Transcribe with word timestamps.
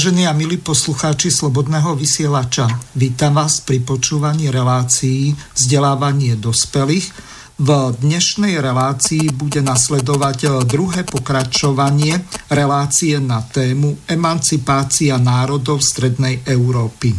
Vážení 0.00 0.24
a 0.24 0.32
milí 0.32 0.56
poslucháči 0.56 1.28
Slobodného 1.28 1.92
vysielača, 1.92 2.64
vítam 2.96 3.36
vás 3.36 3.60
pri 3.60 3.84
počúvaní 3.84 4.48
relácií 4.48 5.36
vzdelávanie 5.52 6.40
dospelých. 6.40 7.12
V 7.60 7.68
dnešnej 8.00 8.64
relácii 8.64 9.28
bude 9.36 9.60
nasledovať 9.60 10.64
druhé 10.64 11.04
pokračovanie 11.04 12.16
relácie 12.48 13.20
na 13.20 13.44
tému 13.44 14.08
Emancipácia 14.08 15.20
národov 15.20 15.84
Strednej 15.84 16.48
Európy. 16.48 17.12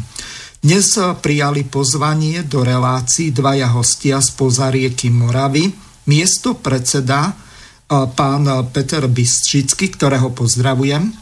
Dnes 0.66 0.98
prijali 1.22 1.62
pozvanie 1.70 2.42
do 2.50 2.66
relácií 2.66 3.30
dvaja 3.30 3.78
hostia 3.78 4.18
z 4.26 4.34
pozarieky 4.34 5.14
Moravy, 5.14 5.70
miesto 6.10 6.58
predseda 6.58 7.30
pán 8.18 8.50
Peter 8.74 9.06
Bystřický, 9.06 9.94
ktorého 9.94 10.34
pozdravujem. 10.34 11.21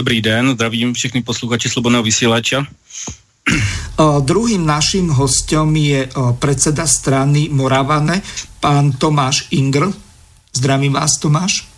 Dobrý 0.00 0.24
den, 0.24 0.56
zdravím 0.56 0.96
všechny 0.96 1.20
posluchači 1.20 1.68
Slobodného 1.68 2.00
vysílača. 2.00 2.64
Druhým 4.24 4.64
naším 4.64 5.12
hostem 5.12 5.76
je 5.76 6.08
predseda 6.40 6.88
strany 6.88 7.52
Moravane, 7.52 8.24
pán 8.64 8.96
Tomáš 8.96 9.52
Ingr. 9.52 9.92
Zdravím 10.56 10.96
vás, 10.96 11.20
Tomáš. 11.20 11.68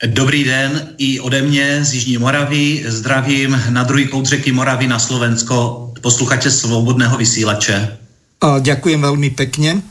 Dobrý 0.00 0.48
den 0.48 0.96
i 0.96 1.20
ode 1.20 1.44
mě 1.44 1.84
z 1.84 1.94
Jižní 1.94 2.16
Moravy. 2.16 2.88
Zdravím 2.88 3.52
na 3.68 3.84
druhý 3.84 4.08
kout 4.08 4.24
řeky 4.24 4.52
Moravy 4.52 4.88
na 4.88 4.96
Slovensko 4.96 5.92
posluchače 6.00 6.48
Svobodného 6.48 7.20
vysílače. 7.20 8.00
Ďakujem 8.40 9.00
veľmi 9.04 9.28
pekne. 9.36 9.84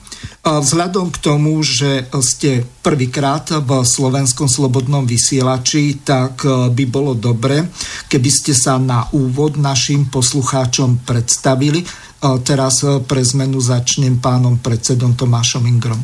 Vzhľadom 0.43 1.07
k 1.07 1.17
tomu, 1.23 1.63
že 1.63 2.03
ste 2.19 2.67
prvýkrát 2.83 3.47
v 3.63 3.87
Slovenskom 3.87 4.51
slobodnom 4.51 5.07
vysielači, 5.07 6.03
tak 6.03 6.43
e, 6.43 6.67
by 6.67 6.83
bolo 6.83 7.15
dobre, 7.15 7.71
keby 8.11 8.27
ste 8.27 8.51
sa 8.51 8.75
na 8.75 9.07
úvod 9.15 9.55
našim 9.55 10.11
poslucháčom 10.11 11.07
predstavili. 11.07 11.87
Teraz 12.43 12.83
e, 12.83 12.99
pre 12.99 13.23
zmenu 13.23 13.63
začnem 13.63 14.19
pánom 14.19 14.59
predsedom 14.59 15.15
Tomášom 15.15 15.63
Ingrom. 15.63 16.03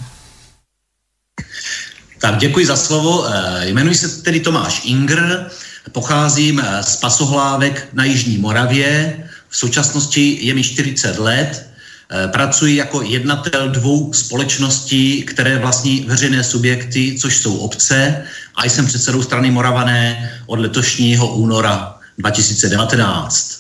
Tak 2.20 2.40
děkuji 2.40 2.66
za 2.66 2.76
slovo. 2.76 3.28
Jmenuji 3.64 3.96
se 3.96 4.08
tedy 4.24 4.40
Tomáš 4.40 4.82
Ingr, 4.88 5.52
pocházím 5.92 6.64
z 6.82 6.96
Pasohlávek 6.96 7.88
na 7.94 8.04
Jižní 8.04 8.38
Moravě. 8.38 9.20
V 9.50 9.58
současnosti 9.58 10.38
je 10.42 10.54
mi 10.54 10.64
40 10.64 11.20
let, 11.20 11.70
Eh, 11.70 11.79
pracuji 12.28 12.76
jako 12.76 13.02
jednatel 13.02 13.70
dvou 13.70 14.14
společností, 14.14 15.24
které 15.24 15.58
vlastní 15.58 16.00
veřejné 16.08 16.44
subjekty, 16.44 17.18
což 17.20 17.38
jsou 17.38 17.58
obce, 17.58 18.24
a 18.56 18.66
jsem 18.66 18.86
předsedou 18.86 19.24
strany 19.24 19.52
Moravané 19.52 20.32
od 20.46 20.60
letošního 20.60 21.36
února 21.36 21.96
2019. 22.18 23.60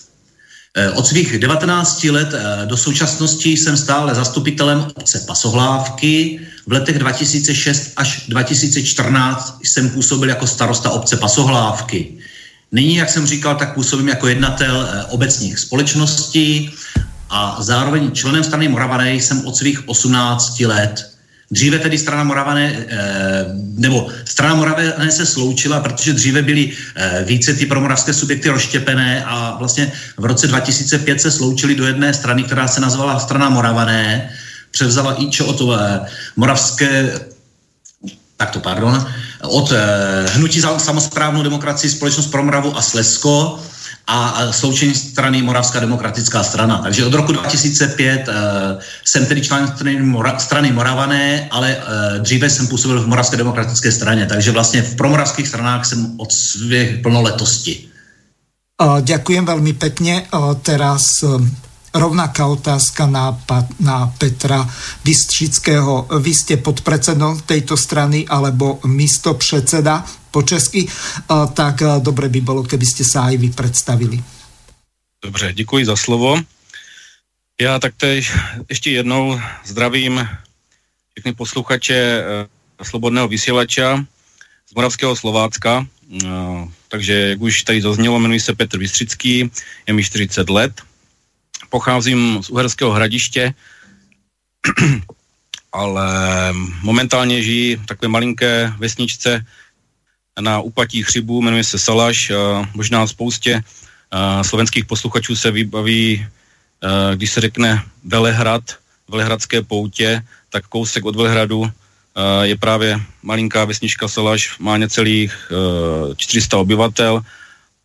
Eh, 0.77 0.89
od 0.89 1.07
svých 1.07 1.39
19 1.39 2.03
let 2.03 2.33
eh, 2.33 2.65
do 2.65 2.77
současnosti 2.77 3.49
jsem 3.49 3.77
stále 3.77 4.15
zastupitelem 4.15 4.85
obce 4.95 5.19
Pasohlávky. 5.27 6.39
V 6.67 6.71
letech 6.71 6.99
2006 6.99 7.93
až 7.97 8.23
2014 8.27 9.59
jsem 9.63 9.89
působil 9.89 10.29
jako 10.29 10.47
starosta 10.47 10.89
obce 10.89 11.17
Pasohlávky. 11.17 12.17
Nyní, 12.71 12.95
jak 12.95 13.09
jsem 13.09 13.27
říkal, 13.27 13.55
tak 13.55 13.73
působím 13.73 14.07
jako 14.07 14.27
jednatel 14.27 14.89
obecních 15.09 15.59
společností 15.59 16.71
a 17.29 17.57
zároveň 17.59 18.11
členem 18.11 18.43
strany 18.43 18.67
Moravané 18.67 19.13
jsem 19.13 19.45
od 19.45 19.55
svých 19.55 19.89
18 19.89 20.59
let. 20.59 21.11
Dříve 21.51 21.79
tedy 21.79 21.97
strana 21.97 22.23
Moravané, 22.23 22.85
eh, 22.89 23.45
nebo 23.77 24.07
strana 24.25 24.55
Moravané 24.55 25.11
se 25.11 25.25
sloučila, 25.25 25.79
protože 25.79 26.13
dříve 26.13 26.41
byly 26.41 26.71
eh, 26.95 27.23
více 27.25 27.53
ty 27.53 27.65
promoravské 27.65 28.13
subjekty 28.13 28.49
rozštěpené 28.49 29.25
a 29.25 29.55
vlastně 29.59 29.91
v 30.17 30.25
roce 30.25 30.47
2005 30.47 31.21
se 31.21 31.31
sloučili 31.31 31.75
do 31.75 31.87
jedné 31.87 32.13
strany, 32.13 32.43
která 32.43 32.67
se 32.67 32.81
nazvala 32.81 33.19
strana 33.19 33.49
Moravané, 33.49 34.29
převzala 34.71 35.21
i 35.21 35.29
čo 35.29 35.45
od 35.45 35.61
eh, 35.73 35.99
moravské, 36.35 37.19
takto 38.37 38.59
pardon, 38.59 39.05
od 39.41 39.73
hnutí 40.33 40.59
za 40.59 40.79
samozprávnou 40.79 41.43
demokracii 41.43 41.89
Společnost 41.89 42.27
pro 42.27 42.43
Moravu 42.43 42.77
a 42.77 42.81
Slesko, 42.81 43.59
a 44.09 44.51
sloučení 44.51 44.95
strany 44.95 45.41
Moravská 45.41 45.79
demokratická 45.79 46.43
strana. 46.43 46.81
Takže 46.81 47.05
od 47.05 47.13
roku 47.13 47.31
2005 47.31 48.27
uh, 48.27 48.33
eh, 48.33 48.77
jsem 49.05 49.25
tedy 49.25 49.41
člen 49.41 49.67
strany, 49.67 50.01
Mora, 50.01 50.39
strany 50.39 50.71
Moravané, 50.71 51.47
ale 51.51 51.77
uh, 51.77 51.83
dříve 52.25 52.49
jsem 52.49 52.67
působil 52.67 53.01
v 53.01 53.07
Moravské 53.07 53.37
demokratické 53.37 53.91
straně, 53.91 54.25
takže 54.25 54.51
vlastně 54.51 54.81
v 54.81 54.95
promoravských 54.95 55.47
stranách 55.47 55.85
jsem 55.85 56.13
od 56.17 56.31
své 56.31 56.85
plnoletosti. 57.05 57.85
Ďakujem 58.79 59.43
veľmi 59.43 59.75
pekne. 59.75 60.23
Teraz 60.63 61.03
uh, 61.27 61.43
rovnaká 61.93 62.47
otázka 62.47 63.11
na, 63.11 63.35
na 63.79 64.07
Petra 64.17 64.63
Bystřického. 65.03 66.07
Vy 66.23 66.33
ste 66.33 66.55
podpredsedom 66.63 67.43
tejto 67.43 67.75
strany 67.75 68.23
alebo 68.23 68.79
místo 68.87 69.35
predseda 69.35 70.05
po 70.31 70.41
česky, 70.43 70.87
tak 71.53 71.81
dobre 71.99 72.29
by 72.29 72.41
bylo, 72.41 72.63
keby 72.63 72.85
ste 72.85 73.03
aj 73.03 73.37
vy 73.37 73.49
predstavili. 73.49 74.17
Dobře, 75.23 75.53
děkuji 75.53 75.85
za 75.85 75.95
slovo. 75.95 76.37
Já 77.61 77.79
taktéž 77.79 78.33
ještě 78.69 78.91
jednou 78.91 79.41
zdravím 79.65 80.27
všechny 81.11 81.33
posluchače 81.33 82.23
eh, 82.23 82.47
Slobodného 82.83 83.27
vysílača 83.27 84.05
z 84.69 84.73
Moravského 84.75 85.15
Slovácka. 85.15 85.87
Eh, 86.23 86.27
takže, 86.87 87.13
jak 87.13 87.41
už 87.41 87.63
tady 87.63 87.81
zaznělo, 87.81 88.19
jmenuji 88.19 88.39
se 88.39 88.55
Petr 88.55 88.77
Vystřický, 88.77 89.51
je 89.87 89.93
mi 89.93 90.03
40 90.03 90.49
let. 90.49 90.81
Pocházím 91.69 92.43
z 92.43 92.49
Uherského 92.49 92.91
hradiště, 92.91 93.53
ale 95.71 96.05
momentálně 96.81 97.43
žijí 97.43 97.75
v 97.75 97.85
takové 97.85 98.07
malinké 98.07 98.73
vesničce 98.77 99.45
na 100.39 100.61
úpatí 100.61 101.03
chřibu, 101.03 101.41
jmenuje 101.41 101.63
se 101.63 101.79
Salaš. 101.79 102.31
Možná 102.73 103.07
spoustě 103.07 103.63
slovenských 104.41 104.85
posluchačů 104.85 105.35
se 105.35 105.51
vybaví, 105.51 106.27
když 107.15 107.31
se 107.31 107.41
řekne 107.41 107.83
Velehrad, 108.03 108.63
Velehradské 109.07 109.61
poutě, 109.61 110.21
tak 110.49 110.67
kousek 110.67 111.05
od 111.05 111.15
Velehradu 111.15 111.71
je 112.41 112.57
právě 112.57 112.99
malinká 113.23 113.65
vesnička 113.65 114.07
Salaš, 114.07 114.59
má 114.59 114.77
necelých 114.77 115.51
400 116.17 116.57
obyvatel 116.57 117.21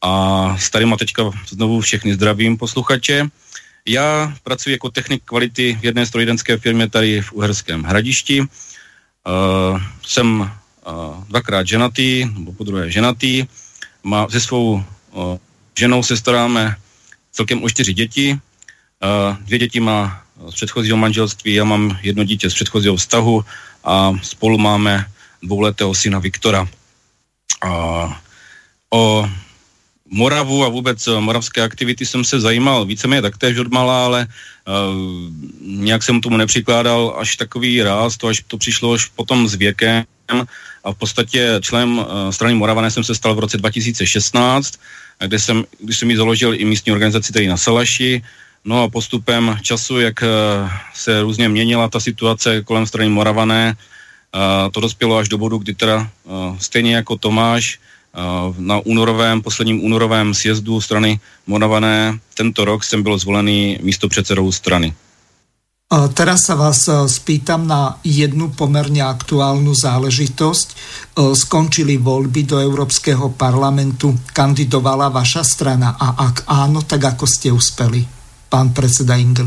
a 0.02 0.56
starým 0.58 0.93
a 0.93 0.96
teďka 0.96 1.23
znovu 1.49 1.81
všechny 1.81 2.14
zdravím 2.14 2.56
posluchače. 2.56 3.26
Já 3.87 4.35
pracuji 4.43 4.70
jako 4.70 4.91
technik 4.91 5.23
kvality 5.25 5.79
v 5.81 5.85
jedné 5.85 6.06
strojírenské 6.06 6.58
firmě 6.58 6.88
tady 6.88 7.23
v 7.23 7.32
Uherském 7.32 7.82
hradišti. 7.82 8.44
Jsem 10.06 10.50
dvakrát 11.29 11.67
ženatý, 11.67 12.25
nebo 12.25 12.53
po 12.53 12.65
druhé 12.65 12.91
ženatý. 12.91 13.47
Má, 14.03 14.29
se 14.29 14.41
svou 14.41 14.85
ženou 15.79 16.03
se 16.03 16.17
staráme 16.17 16.77
celkem 17.33 17.63
o 17.63 17.69
čtyři 17.69 17.95
děti. 17.95 18.39
Dvě 19.41 19.59
děti 19.59 19.81
má 19.81 20.23
z 20.49 20.55
předchozího 20.55 20.97
manželství, 20.97 21.55
já 21.55 21.65
mám 21.65 21.99
jedno 22.03 22.25
dítě 22.25 22.51
z 22.51 22.55
předchozího 22.55 22.97
vztahu 22.97 23.45
a 23.85 24.13
spolu 24.23 24.59
máme 24.59 25.07
dvouletého 25.43 25.95
syna 25.95 26.19
Viktora. 26.19 26.69
O 28.91 29.31
Moravu 30.11 30.65
a 30.65 30.69
vůbec 30.69 31.09
moravské 31.19 31.63
aktivity 31.63 32.07
jsem 32.07 32.25
se 32.25 32.41
zajímal 32.41 32.85
víceméně 32.85 33.23
taktéž 33.23 33.59
od 33.59 33.73
mala, 33.73 34.05
ale 34.05 34.27
uh, 34.27 34.33
nějak 35.61 36.03
jsem 36.03 36.21
tomu 36.21 36.37
nepřikládal 36.37 37.17
až 37.19 37.37
takový 37.37 37.83
ráz, 37.83 38.17
to 38.17 38.29
až 38.29 38.45
to 38.47 38.59
přišlo 38.59 38.93
až 38.93 39.07
potom 39.07 39.49
s 39.49 39.55
věkem 39.55 40.05
a 40.85 40.93
v 40.93 40.94
podstatě 40.94 41.59
členem 41.61 41.99
uh, 41.99 42.05
strany 42.31 42.55
Moravané 42.55 42.91
jsem 42.91 43.05
se 43.05 43.15
stal 43.15 43.35
v 43.35 43.38
roce 43.38 43.56
2016, 43.56 44.75
kde 45.26 45.38
jsem, 45.38 45.65
když 45.81 45.99
jsem 45.99 46.11
ji 46.11 46.17
založil 46.17 46.55
i 46.55 46.65
místní 46.65 46.93
organizaci 46.93 47.32
tady 47.32 47.49
na 47.49 47.56
Salaši, 47.56 48.23
no 48.65 48.82
a 48.82 48.88
postupem 48.88 49.59
času, 49.62 50.00
jak 50.00 50.23
uh, 50.23 50.71
se 50.94 51.23
různě 51.23 51.49
měnila 51.49 51.88
ta 51.88 52.00
situace 52.00 52.62
kolem 52.62 52.87
strany 52.87 53.09
Moravané, 53.09 53.76
uh, 53.76 54.71
to 54.73 54.81
dospělo 54.81 55.17
až 55.17 55.29
do 55.29 55.38
bodu, 55.38 55.59
kdy 55.59 55.75
teda 55.75 56.09
stejně 56.59 56.94
jako 56.94 57.17
Tomáš, 57.17 57.79
na 58.59 58.79
únorovém, 58.79 59.43
posledním 59.43 59.85
únorovém 59.85 60.35
sjezdu 60.35 60.81
strany 60.81 61.20
Moravané 61.47 62.19
tento 62.35 62.65
rok 62.65 62.85
jsem 62.85 63.03
byl 63.03 63.19
zvolený 63.19 63.79
místo 63.82 64.09
předsedou 64.09 64.53
strany. 64.53 64.94
Teraz 65.94 66.50
sa 66.50 66.58
vás 66.58 66.91
e, 66.91 67.06
spýtam 67.06 67.70
na 67.70 68.02
jednu 68.02 68.50
pomerne 68.50 69.06
aktuálnu 69.06 69.79
záležitosť. 69.79 70.69
E, 70.70 70.76
skončili 71.38 72.02
voľby 72.02 72.43
do 72.43 72.58
Európskeho 72.58 73.31
parlamentu, 73.38 74.11
kandidovala 74.35 75.14
vaša 75.14 75.46
strana 75.46 75.94
a 75.94 76.19
ak 76.19 76.50
áno, 76.50 76.82
tak 76.82 77.14
ako 77.14 77.25
ste 77.31 77.55
uspeli, 77.55 78.02
pán 78.50 78.75
predseda 78.75 79.14
Ingl? 79.14 79.46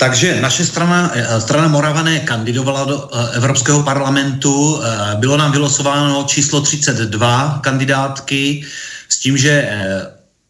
Takže 0.00 0.40
naše 0.40 0.64
strana, 0.64 1.12
strana 1.36 1.68
Moravané 1.68 2.24
kandidovala 2.24 2.82
do 2.88 2.96
Evropského 3.36 3.84
parlamentu. 3.84 4.80
Bylo 5.20 5.36
nám 5.36 5.52
vylosováno 5.52 6.24
číslo 6.24 6.64
32 6.64 7.60
kandidátky 7.60 8.64
s 9.08 9.16
tím, 9.20 9.36
že 9.36 9.68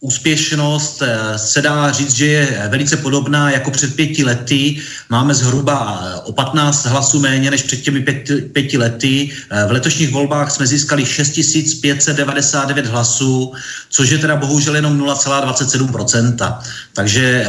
úspěšnost 0.02 1.02
eh, 1.02 1.38
se 1.38 1.62
dá 1.62 1.92
říct, 1.92 2.14
že 2.14 2.26
je 2.26 2.68
velice 2.68 2.96
podobná 2.96 3.50
jako 3.50 3.70
před 3.70 3.96
pěti 3.96 4.24
lety. 4.24 4.76
Máme 5.10 5.34
zhruba 5.34 6.02
eh, 6.02 6.20
o 6.24 6.32
15 6.32 6.86
hlasů 6.86 7.20
méně 7.20 7.50
než 7.50 7.62
před 7.62 7.76
těmi 7.76 8.00
pěti, 8.00 8.36
pěti 8.36 8.78
lety. 8.78 9.30
Eh, 9.50 9.66
v 9.66 9.70
letošních 9.70 10.10
volbách 10.10 10.50
jsme 10.50 10.66
získali 10.66 11.06
6599 11.06 12.86
hlasů, 12.86 13.52
což 13.90 14.10
je 14.10 14.18
teda 14.18 14.36
bohužel 14.36 14.76
jenom 14.76 14.98
0,27%. 14.98 16.58
Takže 16.92 17.46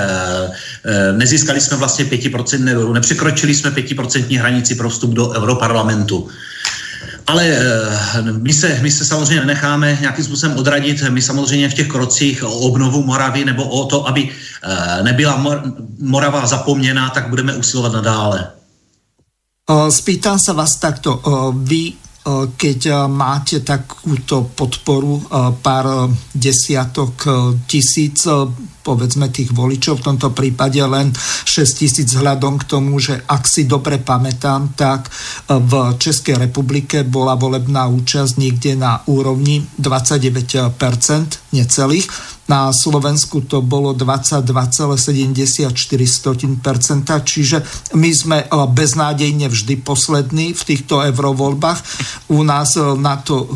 nezískali 1.12 1.62
jsme 1.62 1.78
vlastně 1.78 2.06
5% 2.06 2.94
nepřekročili 2.94 3.56
jsme 3.56 3.72
5% 3.72 4.40
hranici 4.40 4.76
pro 4.76 4.90
vstup 4.90 5.12
do 5.12 5.30
Europarlamentu. 5.30 6.30
Ale 7.28 7.44
eh, 7.48 8.22
my 8.32 8.54
se, 8.54 8.80
my 8.82 8.92
se 8.92 9.06
samozřejmě 9.06 9.40
nenecháme 9.46 9.98
nějakým 10.02 10.26
způsobem 10.26 10.58
odradit. 10.58 11.02
My 11.10 11.22
samozřejmě 11.22 11.70
v 11.70 11.74
těch 11.74 11.88
krocích 11.88 12.44
o 12.44 12.52
obnovu 12.52 13.04
Moravy 13.04 13.46
nebo 13.46 13.64
o 13.64 13.86
to, 13.86 14.08
aby 14.08 14.30
eh, 14.30 15.04
nebyla 15.04 15.44
Morava 16.00 16.46
zapomněná, 16.46 17.10
tak 17.10 17.30
budeme 17.30 17.56
usilovat 17.56 17.94
nadále. 17.94 18.48
Spýtam 19.72 20.36
sa 20.44 20.52
vás 20.52 20.76
takto. 20.76 21.24
Vy 21.56 21.96
keď 22.56 23.08
máte 23.12 23.60
takúto 23.60 24.48
podporu 24.56 25.24
pár 25.60 26.08
desiatok 26.32 27.28
tisíc 27.68 28.24
povedzme 28.84 29.32
tých 29.32 29.56
voličov, 29.56 30.04
v 30.04 30.06
tomto 30.12 30.36
prípade 30.36 30.84
len 30.84 31.16
6 31.16 31.80
tisíc 31.80 32.12
vzhľadom 32.12 32.60
k 32.60 32.68
tomu, 32.68 33.00
že 33.00 33.16
ak 33.24 33.48
si 33.48 33.64
dobre 33.64 34.04
pamätám, 34.04 34.76
tak 34.76 35.08
v 35.48 35.96
Českej 35.96 36.36
republike 36.36 37.08
bola 37.08 37.40
volebná 37.40 37.88
účasť 37.88 38.36
niekde 38.36 38.76
na 38.76 39.00
úrovni 39.08 39.64
29%, 39.80 40.76
necelých. 41.56 42.12
Na 42.52 42.76
Slovensku 42.76 43.48
to 43.48 43.64
bolo 43.64 43.96
22,74%, 43.96 45.72
čiže 47.24 47.58
my 47.96 48.12
sme 48.12 48.44
beznádejne 48.52 49.48
vždy 49.48 49.80
poslední 49.80 50.52
v 50.52 50.62
týchto 50.68 51.00
eurovoľbách. 51.08 51.80
U 52.36 52.44
nás 52.44 52.76
na 53.00 53.16
to 53.24 53.48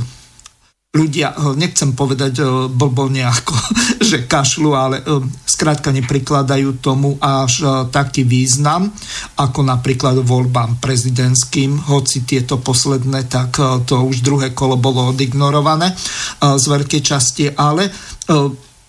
ľudia, 0.98 1.38
eh, 1.38 1.54
nechcem 1.54 1.94
povedať 1.94 2.34
eh, 2.42 2.46
blbo 2.66 3.06
nejako, 3.06 3.54
že 4.10 4.26
kašlu, 4.26 4.74
ale 4.74 5.06
eh, 5.06 5.22
skrátka 5.46 5.94
neprikladajú 5.94 6.82
tomu 6.82 7.18
až 7.22 7.90
taký 7.90 8.26
význam, 8.26 8.94
ako 9.38 9.66
napríklad 9.66 10.22
voľbám 10.22 10.78
prezidentským, 10.82 11.78
hoci 11.90 12.26
tieto 12.30 12.62
posledné, 12.62 13.26
tak 13.26 13.58
to 13.90 14.06
už 14.06 14.22
druhé 14.22 14.54
kolo 14.54 14.78
bolo 14.78 15.10
odignorované 15.10 15.98
z 16.38 16.66
veľkej 16.70 17.02
časti, 17.02 17.50
ale 17.58 17.90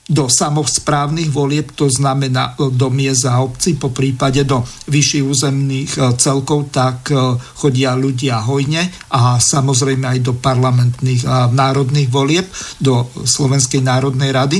do 0.08 0.24
samozprávnych 0.24 1.28
volieb, 1.28 1.76
to 1.76 1.92
znamená 1.92 2.56
e, 2.56 2.72
do 2.72 2.88
miest 2.88 3.28
a 3.28 3.44
obcí, 3.44 3.76
po 3.76 3.92
prípade 3.92 4.40
do 4.48 4.64
vyšších 4.88 5.24
územných 5.24 5.90
e, 5.94 6.00
celkov, 6.16 6.72
tak 6.72 7.12
e, 7.12 7.36
chodia 7.60 7.92
ľudia 7.92 8.40
hojne 8.40 8.88
a 9.12 9.36
samozrejme 9.36 10.08
aj 10.08 10.18
do 10.24 10.32
parlamentných 10.32 11.22
a 11.28 11.52
národných 11.52 12.08
volieb, 12.08 12.48
do 12.80 13.04
Slovenskej 13.28 13.84
národnej 13.84 14.32
rady. 14.32 14.58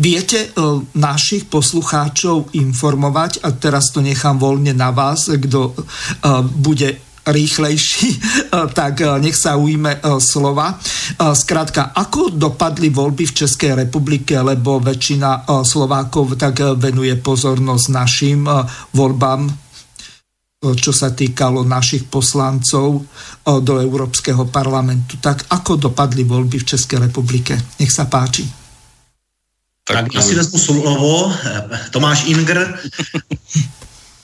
Viete 0.00 0.48
našich 0.96 1.44
poslucháčov 1.52 2.56
informovať, 2.56 3.44
a 3.44 3.52
teraz 3.52 3.92
to 3.92 4.00
nechám 4.00 4.40
voľne 4.40 4.72
na 4.72 4.88
vás, 4.88 5.28
kto 5.28 5.76
bude 6.56 7.11
rýchlejší, 7.26 8.08
tak 8.78 9.02
eh, 9.02 9.10
nech 9.22 9.36
sa 9.38 9.54
ujme 9.54 9.98
eh, 9.98 10.00
slova. 10.18 10.74
Eh, 10.74 11.34
Skrátka, 11.34 11.94
ako 11.94 12.34
dopadli 12.34 12.90
voľby 12.90 13.24
v 13.30 13.36
Českej 13.44 13.72
republike, 13.86 14.34
lebo 14.38 14.82
väčšina 14.82 15.46
Slovákov 15.62 16.34
tak 16.36 16.60
venuje 16.78 17.14
pozornosť 17.18 17.86
našim 17.92 18.44
voľbám, 18.94 19.48
čo 20.62 20.92
sa 20.94 21.10
týkalo 21.10 21.66
našich 21.66 22.06
poslancov 22.06 23.02
do 23.42 23.74
Európskeho 23.82 24.46
parlamentu. 24.46 25.18
Tak 25.18 25.50
ako 25.50 25.90
dopadli 25.90 26.22
voľby 26.22 26.62
v 26.62 26.68
Českej 26.68 27.10
republike? 27.10 27.58
Nech 27.82 27.90
sa 27.90 28.06
páči. 28.06 28.46
Tak, 29.84 29.96
tak 29.96 30.14
já 30.14 30.22
si 30.22 30.34
vezmu 30.34 30.58
slovo. 30.58 31.32
Tomáš 31.90 32.24
Inger. 32.26 32.78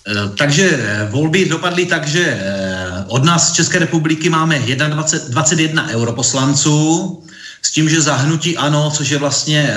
Eh, 0.09 0.29
takže 0.37 0.65
eh, 0.73 1.09
volby 1.11 1.45
dopadly 1.45 1.85
tak, 1.87 2.09
že 2.09 2.25
eh, 2.25 3.05
od 3.07 3.25
nás 3.25 3.49
z 3.49 3.53
České 3.53 3.79
republiky 3.79 4.31
máme 4.31 4.59
21, 4.59 5.29
21 5.29 5.89
europoslanců, 5.89 7.23
s 7.63 7.71
tím, 7.71 7.89
že 7.89 8.01
za 8.01 8.15
hnutí 8.15 8.57
ANO, 8.57 8.91
což 8.91 9.09
je 9.09 9.19
vlastně 9.19 9.75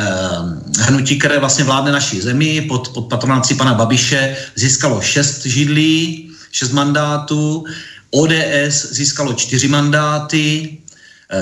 hnutí, 0.79 1.19
které 1.19 1.39
vlastně 1.39 1.63
vládne 1.63 1.91
naší 1.91 2.21
zemi 2.21 2.61
pod, 2.61 2.89
pod 2.89 3.01
patronací 3.01 3.55
pana 3.55 3.73
Babiše, 3.73 4.37
získalo 4.55 5.01
6 5.01 5.45
židlí, 5.45 6.29
6 6.51 6.71
mandátů, 6.71 7.65
ODS 8.11 8.85
získalo 8.91 9.33
4 9.33 9.67
mandáty, 9.67 10.77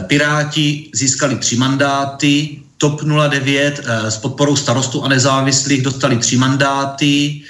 Piráti 0.07 0.89
získali 0.93 1.35
3 1.35 1.55
mandáty, 1.55 2.59
TOP 2.77 3.01
09 3.29 3.81
s 4.07 4.17
podporou 4.17 4.55
starostů 4.55 5.03
a 5.03 5.07
nezávislých 5.07 5.81
dostali 5.81 6.17
3 6.17 6.37
mandáty, 6.37 7.41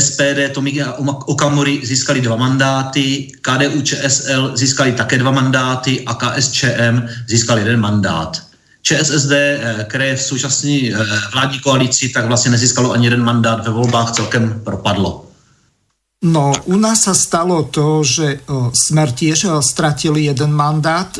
SPD 0.00 0.48
Tomika 0.52 0.94
Okamory 1.26 1.80
získali 1.86 2.20
dva 2.20 2.36
mandáty, 2.36 3.32
KDU 3.40 3.82
ČSL 3.82 4.56
získali 4.56 4.92
také 4.92 5.18
dva 5.18 5.30
mandáty 5.30 6.04
a 6.06 6.14
KSČM 6.14 7.08
získali 7.28 7.60
jeden 7.60 7.80
mandát. 7.80 8.42
ČSSD, 8.82 9.32
eh, 9.32 9.84
které 9.88 10.06
je 10.06 10.16
v 10.16 10.22
současné 10.22 10.70
eh, 10.70 10.94
vládní 11.32 11.58
koalici, 11.58 12.08
tak 12.08 12.26
vlastně 12.26 12.50
nezískalo 12.50 12.92
ani 12.92 13.06
jeden 13.06 13.22
mandát 13.22 13.66
ve 13.66 13.72
volbách, 13.72 14.10
celkem 14.10 14.60
propadlo. 14.64 15.26
No, 16.24 16.52
u 16.64 16.76
nás 16.80 17.04
sa 17.04 17.14
stalo 17.14 17.68
to, 17.68 18.00
že 18.00 18.40
Smer 18.72 19.12
tiež 19.12 19.60
stratili 19.60 20.24
jeden 20.24 20.48
mandát. 20.48 21.12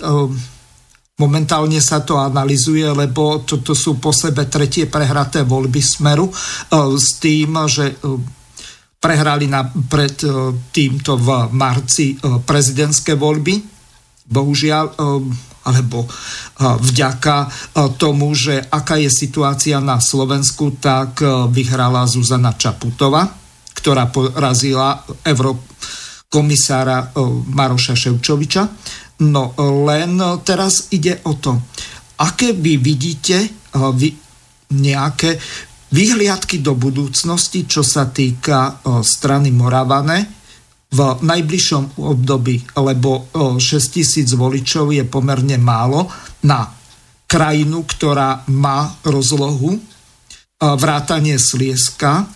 Momentálne 1.21 1.81
sa 1.85 2.01
to 2.01 2.17
analizuje, 2.17 2.85
lebo 2.91 3.45
toto 3.45 3.77
sú 3.77 4.01
po 4.01 4.13
sebe 4.13 4.49
tretie 4.49 4.89
prehraté 4.89 5.45
voľby 5.45 5.85
Smeru 5.85 6.33
s 6.97 7.09
tým, 7.21 7.57
že 7.69 8.01
prehrali 9.01 9.47
na, 9.47 9.65
pred 9.67 10.17
e, 10.25 10.29
týmto 10.73 11.21
v 11.21 11.53
marci 11.53 12.17
e, 12.17 12.43
prezidentské 12.43 13.15
voľby. 13.15 13.55
Bohužiaľ, 14.27 14.85
e, 14.91 14.95
alebo 15.67 16.07
vďaka 16.63 17.51
tomu, 17.99 18.31
že 18.39 18.63
aká 18.71 19.03
je 19.03 19.11
situácia 19.11 19.83
na 19.83 19.99
Slovensku, 19.99 20.79
tak 20.79 21.19
vyhrala 21.51 22.07
Zuzana 22.07 22.55
Čaputova, 22.55 23.27
ktorá 23.75 24.07
porazila 24.07 25.03
eurokomisára 25.27 27.11
Maroša 27.51 27.99
Ševčoviča. 27.99 28.63
No 29.27 29.59
len 29.91 30.23
teraz 30.47 30.95
ide 30.95 31.19
o 31.27 31.35
to, 31.35 31.59
aké 32.23 32.55
vy 32.55 32.79
vidíte 32.79 33.67
vy 33.75 34.15
nejaké 34.71 35.35
Výhliadky 35.87 36.59
do 36.65 36.75
budúcnosti, 36.75 37.67
čo 37.69 37.87
sa 37.87 38.11
týka 38.11 38.83
strany 39.07 39.55
Moravane, 39.55 40.35
v 40.87 41.19
najbližšom 41.19 41.99
období, 41.99 42.63
lebo 42.79 43.29
6 43.35 43.59
tisíc 43.91 44.31
voličov 44.33 44.95
je 44.95 45.03
pomerne 45.03 45.59
málo 45.59 46.07
na 46.47 46.63
krajinu, 47.27 47.83
ktorá 47.83 48.47
má 48.55 48.95
rozlohu 49.03 49.75
vrátanie 50.63 51.37
Slieska 51.43 52.31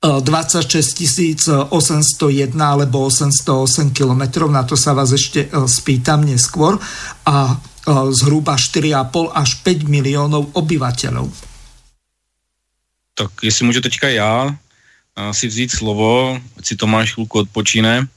26 0.00 1.68
801 1.68 2.56
alebo 2.56 3.04
808 3.12 3.92
km, 3.92 4.48
na 4.48 4.64
to 4.64 4.72
sa 4.72 4.96
vás 4.96 5.12
ešte 5.12 5.52
spýtam 5.52 6.24
neskôr, 6.24 6.80
a 7.28 7.60
zhruba 8.08 8.56
4,5 8.56 9.36
až 9.36 9.50
5 9.60 9.84
miliónov 9.84 10.56
obyvateľov. 10.56 11.49
Tak 13.20 13.30
jestli 13.42 13.66
můžu 13.66 13.80
teďka 13.80 14.08
já 14.08 14.56
si 15.32 15.44
vzít 15.44 15.70
slovo, 15.70 16.40
ať 16.56 16.66
si 16.66 16.76
Tomáš 16.76 17.12
chvilku 17.12 17.38
odpočíne. 17.44 18.08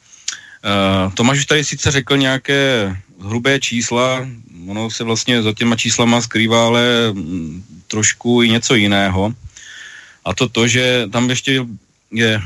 Tomáš 1.14 1.38
už 1.44 1.46
tady 1.46 1.64
sice 1.64 1.92
řekl 1.92 2.18
nějaké 2.18 2.96
hrubé 3.20 3.60
čísla, 3.60 4.24
ono 4.68 4.88
se 4.88 5.04
vlastně 5.04 5.44
za 5.44 5.54
těma 5.54 5.76
číslama 5.76 6.22
skrývá 6.22 6.66
ale 6.66 7.12
mm, 7.12 7.84
trošku 7.88 8.44
i 8.44 8.50
něco 8.50 8.76
jiného. 8.76 9.36
A 10.26 10.34
to 10.34 10.48
to, 10.48 10.68
že 10.68 11.12
tam 11.12 11.30
ještě 11.30 11.68
je 12.12 12.42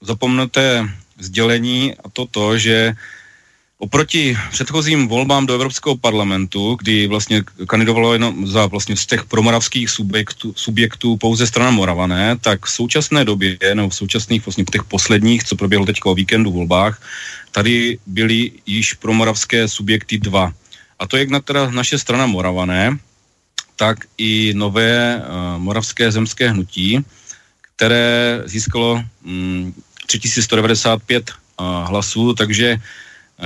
zapomnuté 0.00 0.82
sdělení 1.18 1.94
a 1.94 2.10
to 2.10 2.26
to, 2.26 2.58
že 2.58 2.98
Oproti 3.82 4.38
předchozím 4.50 5.08
volbám 5.08 5.46
do 5.46 5.54
Evropského 5.54 5.96
parlamentu, 5.96 6.76
kdy 6.78 7.06
vlastně 7.06 7.42
kandidovalo 7.66 8.12
jenom 8.12 8.46
za 8.46 8.66
vlastně 8.66 8.96
z 8.96 9.06
těch 9.06 9.24
promoravských 9.24 9.90
subjektů, 9.90 10.54
subjektů 10.56 11.16
pouze 11.16 11.46
strana 11.46 11.70
Moravané, 11.70 12.38
tak 12.40 12.66
v 12.66 12.70
současné 12.70 13.24
době, 13.24 13.58
nebo 13.74 13.88
v 13.88 13.94
současných 13.94 14.46
vlastně 14.46 14.64
těch 14.64 14.84
posledních, 14.84 15.44
co 15.44 15.56
proběhlo 15.56 15.86
teďka 15.86 16.10
o 16.10 16.14
víkendu 16.14 16.50
volbách, 16.50 17.02
tady 17.50 17.98
byly 18.06 18.52
již 18.66 18.94
promoravské 18.94 19.68
subjekty 19.68 20.18
dva. 20.18 20.52
A 20.98 21.06
to 21.06 21.16
jak 21.16 21.30
na 21.30 21.40
teda 21.40 21.70
naše 21.70 21.98
strana 21.98 22.26
Moravané, 22.26 22.98
tak 23.76 23.98
i 24.18 24.54
nové 24.54 25.18
uh, 25.18 25.58
moravské 25.58 26.12
zemské 26.12 26.50
hnutí, 26.50 27.02
které 27.74 28.42
získalo 28.46 29.02
um, 29.26 29.74
3195 30.06 31.30
uh, 31.30 31.66
hlasů, 31.90 32.34
takže 32.34 32.78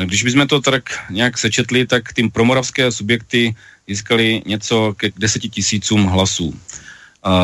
když 0.04 0.22
bychom 0.22 0.46
to 0.46 0.60
tak 0.60 0.90
nějak 1.10 1.38
sečetli, 1.38 1.86
tak 1.86 2.12
tím 2.12 2.30
promoravské 2.30 2.92
subjekty 2.92 3.54
získali 3.88 4.42
něco 4.46 4.94
ke 4.96 5.10
deseti 5.16 5.48
tisícům 5.48 6.04
hlasů. 6.04 6.54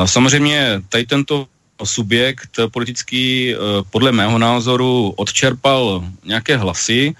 Samozřejmě 0.04 0.82
tady 0.88 1.06
tento 1.06 1.46
subjekt 1.84 2.50
politický 2.70 3.54
podle 3.90 4.12
mého 4.12 4.38
názoru 4.38 5.10
odčerpal 5.16 6.04
nějaké 6.24 6.56
hlasy 6.56 7.14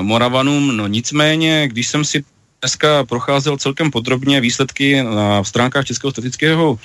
Moravanům, 0.00 0.76
no 0.76 0.86
nicméně, 0.86 1.68
když 1.68 1.88
jsem 1.88 2.04
si 2.04 2.24
dneska 2.60 3.04
procházel 3.04 3.58
celkem 3.58 3.90
podrobně 3.90 4.40
výsledky 4.40 5.02
na 5.02 5.44
stránkách 5.44 5.84
Českého 5.84 6.10
statického 6.10 6.78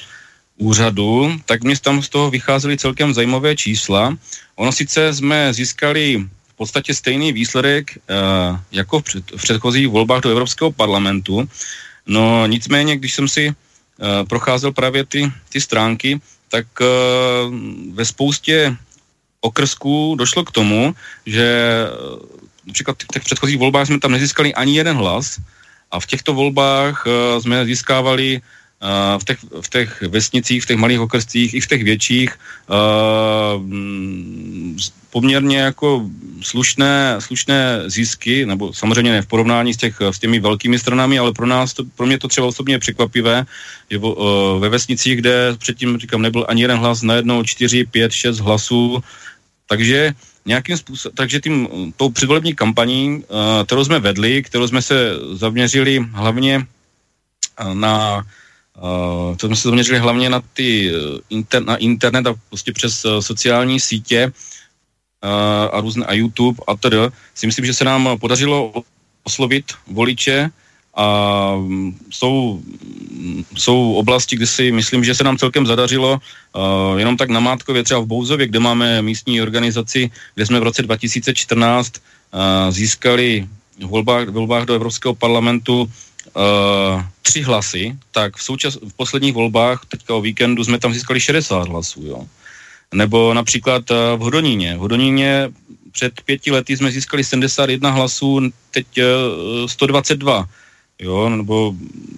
úřadu, 0.58 1.40
tak 1.46 1.64
mě 1.64 1.76
tam 1.80 2.04
z 2.04 2.10
toho 2.10 2.30
vycházely 2.30 2.78
celkem 2.78 3.14
zajímavé 3.14 3.56
čísla. 3.56 4.18
Ono 4.56 4.72
sice 4.72 5.14
jsme 5.14 5.54
získali 5.54 6.28
podstatě 6.60 6.92
stejný 6.92 7.32
výsledek 7.32 7.96
uh, 7.96 8.60
jako 8.72 9.00
v, 9.00 9.04
před, 9.04 9.24
v 9.32 9.42
předchozích 9.42 9.88
volbách 9.88 10.28
do 10.28 10.36
Evropského 10.36 10.76
parlamentu. 10.76 11.48
No 12.04 12.44
nicméně, 12.52 13.00
když 13.00 13.14
jsem 13.16 13.28
si 13.32 13.48
uh, 13.48 14.28
procházel 14.28 14.76
právě 14.76 15.08
ty, 15.08 15.32
ty 15.50 15.62
stránky, 15.64 16.20
tak 16.52 16.68
uh, 16.84 16.88
ve 17.96 18.04
spoustě 18.04 18.76
okrsků 19.40 20.20
došlo 20.20 20.44
k 20.44 20.52
tomu, 20.52 20.92
že 21.24 21.48
například 22.68 23.00
v 23.04 23.08
těch 23.08 23.24
předchozích 23.24 23.58
volbách 23.58 23.88
jsme 23.88 24.04
tam 24.04 24.12
nezískali 24.12 24.52
ani 24.52 24.76
jeden 24.76 25.00
hlas 25.00 25.40
a 25.88 26.00
v 26.00 26.06
těchto 26.06 26.36
volbách 26.36 27.08
jsme 27.40 27.66
získávali 27.66 28.44
v 29.18 29.24
těch, 29.24 29.40
v 29.62 29.70
těch 29.70 29.90
vesnicích, 30.12 30.64
v 30.64 30.68
těch 30.76 30.78
malých 30.78 31.00
okrscích 31.00 31.54
i 31.54 31.60
v 31.64 31.68
těch 31.68 31.84
větších 31.84 32.32
poměrně 35.10 35.58
jako 35.58 36.10
slušné, 36.42 37.16
slušné 37.20 37.84
zisky, 37.86 38.46
nebo 38.46 38.74
samozřejmě 38.74 39.12
ne 39.12 39.22
v 39.22 39.28
porovnání 39.28 39.74
s, 39.74 39.78
těch, 39.78 39.96
s 40.02 40.20
těmi 40.20 40.40
velkými 40.40 40.80
stranami, 40.80 41.20
ale 41.20 41.34
pro 41.34 41.46
nás, 41.46 41.74
to, 41.74 41.84
pro 41.96 42.06
mě 42.06 42.20
to 42.20 42.28
třeba 42.28 42.48
osobně 42.48 42.76
je 42.76 42.80
překvapivé, 42.80 43.46
že 43.92 43.98
vo, 43.98 44.60
ve 44.60 44.70
vesnicích, 44.70 45.18
kde 45.18 45.56
předtím, 45.58 45.98
říkám, 45.98 46.22
nebyl 46.22 46.46
ani 46.50 46.62
jeden 46.62 46.78
hlas, 46.78 47.02
najednou 47.02 47.44
4, 47.44 47.86
5, 47.86 48.12
6 48.12 48.40
hlasů, 48.40 49.04
takže 49.68 50.14
nějakým 50.46 50.78
způsobem, 50.78 51.16
takže 51.16 51.40
tím, 51.40 51.68
tou 51.98 52.10
předvolební 52.10 52.56
kampaní, 52.56 53.24
kterou 53.66 53.86
jsme 53.86 54.00
vedli, 54.00 54.44
kterou 54.44 54.68
jsme 54.68 54.82
se 54.82 55.14
zaměřili 55.34 56.06
hlavně 56.12 56.66
na 57.74 58.24
Uh, 58.80 59.36
to 59.36 59.48
jsme 59.48 59.56
se 59.56 59.68
zaměřili 59.68 60.00
hlavně 60.00 60.30
na, 60.30 60.42
ty, 60.54 60.92
uh, 60.92 61.20
inter, 61.30 61.64
na 61.64 61.76
internet 61.76 62.28
a 62.28 62.36
prostě 62.48 62.72
přes 62.72 63.06
uh, 63.06 63.20
sociální 63.20 63.80
sítě 63.80 64.28
uh, 64.28 64.34
a 65.72 65.82
různé 65.82 66.06
a 66.06 66.14
YouTube 66.14 66.64
a 66.68 66.76
tedy. 66.76 66.98
Si 67.36 67.48
myslím, 67.48 67.66
že 67.66 67.74
se 67.74 67.86
nám 67.86 68.18
podařilo 68.20 68.74
oslovit 69.24 69.66
voliče 69.88 70.50
a 70.96 71.06
um, 71.56 71.96
jsou, 72.10 72.62
jsou 73.56 73.94
oblasti, 73.94 74.36
kde 74.36 74.48
si 74.48 74.72
myslím, 74.72 75.04
že 75.04 75.16
se 75.16 75.24
nám 75.24 75.38
celkem 75.38 75.66
zadařilo 75.66 76.18
uh, 76.20 77.00
jenom 77.00 77.18
tak 77.18 77.30
na 77.30 77.40
Mátkově, 77.40 77.84
třeba 77.84 78.00
v 78.00 78.06
Bouzově, 78.06 78.48
kde 78.48 78.60
máme 78.60 79.02
místní 79.02 79.42
organizaci, 79.42 80.12
kde 80.36 80.46
jsme 80.46 80.60
v 80.60 80.64
roce 80.64 80.82
2014 80.82 81.94
uh, 81.96 82.40
získali 82.72 83.48
v 83.80 83.86
volbách, 83.86 84.28
v 84.28 84.36
volbách 84.36 84.66
do 84.66 84.74
Evropského 84.74 85.16
parlamentu 85.16 85.82
uh, 85.82 87.04
tři 87.22 87.42
hlasy, 87.42 87.96
tak 88.12 88.36
v, 88.36 88.44
součas, 88.44 88.76
v 88.76 88.94
posledních 88.96 89.34
volbách, 89.34 89.86
teďka 89.88 90.16
o 90.16 90.22
víkendu, 90.22 90.64
jsme 90.64 90.80
tam 90.80 90.94
získali 90.94 91.20
60 91.20 91.68
hlasů, 91.68 92.02
jo. 92.06 92.28
Nebo 92.94 93.34
například 93.34 93.92
uh, 93.92 93.98
v 94.18 94.20
Hodoníně. 94.20 94.78
V 94.78 94.80
Hodoníně 94.80 95.50
před 95.92 96.22
pěti 96.22 96.52
lety 96.52 96.78
jsme 96.78 96.92
získali 96.92 97.24
71 97.24 97.90
hlasů, 97.90 98.40
teď 98.72 98.88
uh, 98.98 99.68
122. 99.68 100.46
Jo, 101.00 101.30
nebo, 101.30 101.74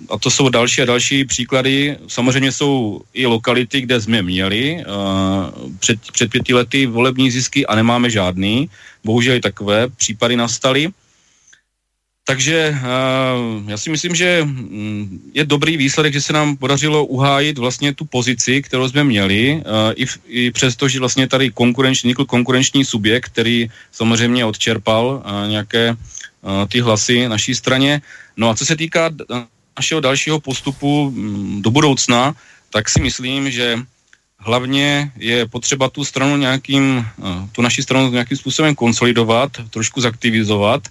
a 0.10 0.18
to 0.18 0.32
jsou 0.32 0.50
další 0.50 0.82
a 0.82 0.86
další 0.86 1.26
příklady. 1.26 1.98
Samozřejmě 2.08 2.52
jsou 2.52 3.02
i 3.14 3.26
lokality, 3.26 3.82
kde 3.82 4.02
jsme 4.02 4.22
měli 4.22 4.84
uh, 4.86 5.72
před, 5.80 6.00
před 6.12 6.32
pěti 6.32 6.54
lety 6.54 6.86
volební 6.86 7.32
zisky 7.32 7.66
a 7.66 7.76
nemáme 7.76 8.10
žádný. 8.10 8.70
Bohužel 9.04 9.36
i 9.36 9.42
takové 9.42 9.88
případy 9.88 10.36
nastaly. 10.36 10.90
Takže 12.26 12.70
uh, 12.70 13.70
já 13.70 13.78
si 13.78 13.90
myslím, 13.90 14.16
že 14.16 14.44
mm, 14.44 15.32
je 15.34 15.46
dobrý 15.46 15.78
výsledek, 15.78 16.14
že 16.14 16.22
se 16.22 16.34
nám 16.34 16.58
podařilo 16.58 17.06
uhájit 17.06 17.58
vlastně 17.58 17.94
tu 17.94 18.06
pozici, 18.06 18.62
kterou 18.62 18.90
jsme 18.90 19.04
měli, 19.04 19.54
uh, 19.54 19.62
i, 19.96 20.06
v, 20.06 20.20
i 20.28 20.52
přesto, 20.52 20.88
že 20.88 21.00
vlastně 21.00 21.28
tady 21.28 21.52
konkurenční, 21.52 22.08
vznikl 22.08 22.26
konkurenční 22.26 22.86
subjekt, 22.86 23.26
který 23.26 23.68
samozřejmě 23.92 24.46
odčerpal 24.46 25.24
uh, 25.26 25.50
nějaké 25.50 25.96
ty 26.68 26.80
hlasy 26.82 27.28
naší 27.30 27.56
straně. 27.56 28.02
No 28.38 28.50
a 28.50 28.56
co 28.56 28.66
se 28.66 28.76
týká 28.76 29.10
našeho 29.78 30.02
dalšího 30.02 30.40
postupu 30.40 31.14
um, 31.14 31.62
do 31.62 31.72
budoucna, 31.72 32.36
tak 32.74 32.90
si 32.90 33.02
myslím, 33.02 33.52
že 33.52 33.78
hlavně 34.38 35.12
je 35.18 35.46
potřeba 35.46 35.90
tu 35.90 36.06
stranu 36.06 36.38
nějakým, 36.38 37.06
tu 37.52 37.62
naši 37.62 37.84
stranu 37.84 38.12
nějakým 38.12 38.38
způsobem 38.38 38.76
konsolidovat, 38.76 39.52
trošku 39.70 40.02
zaktivizovat, 40.02 40.88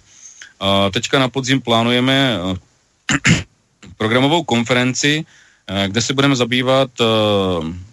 Teďka 0.93 1.19
na 1.19 1.27
podzim 1.27 1.61
plánujeme 1.61 2.37
eh, 2.37 3.45
programovou 3.97 4.43
konferenci, 4.43 5.25
eh, 5.25 5.87
kde 5.89 6.01
se 6.01 6.13
budeme 6.13 6.35
zabývat 6.35 6.89
eh, 7.01 7.05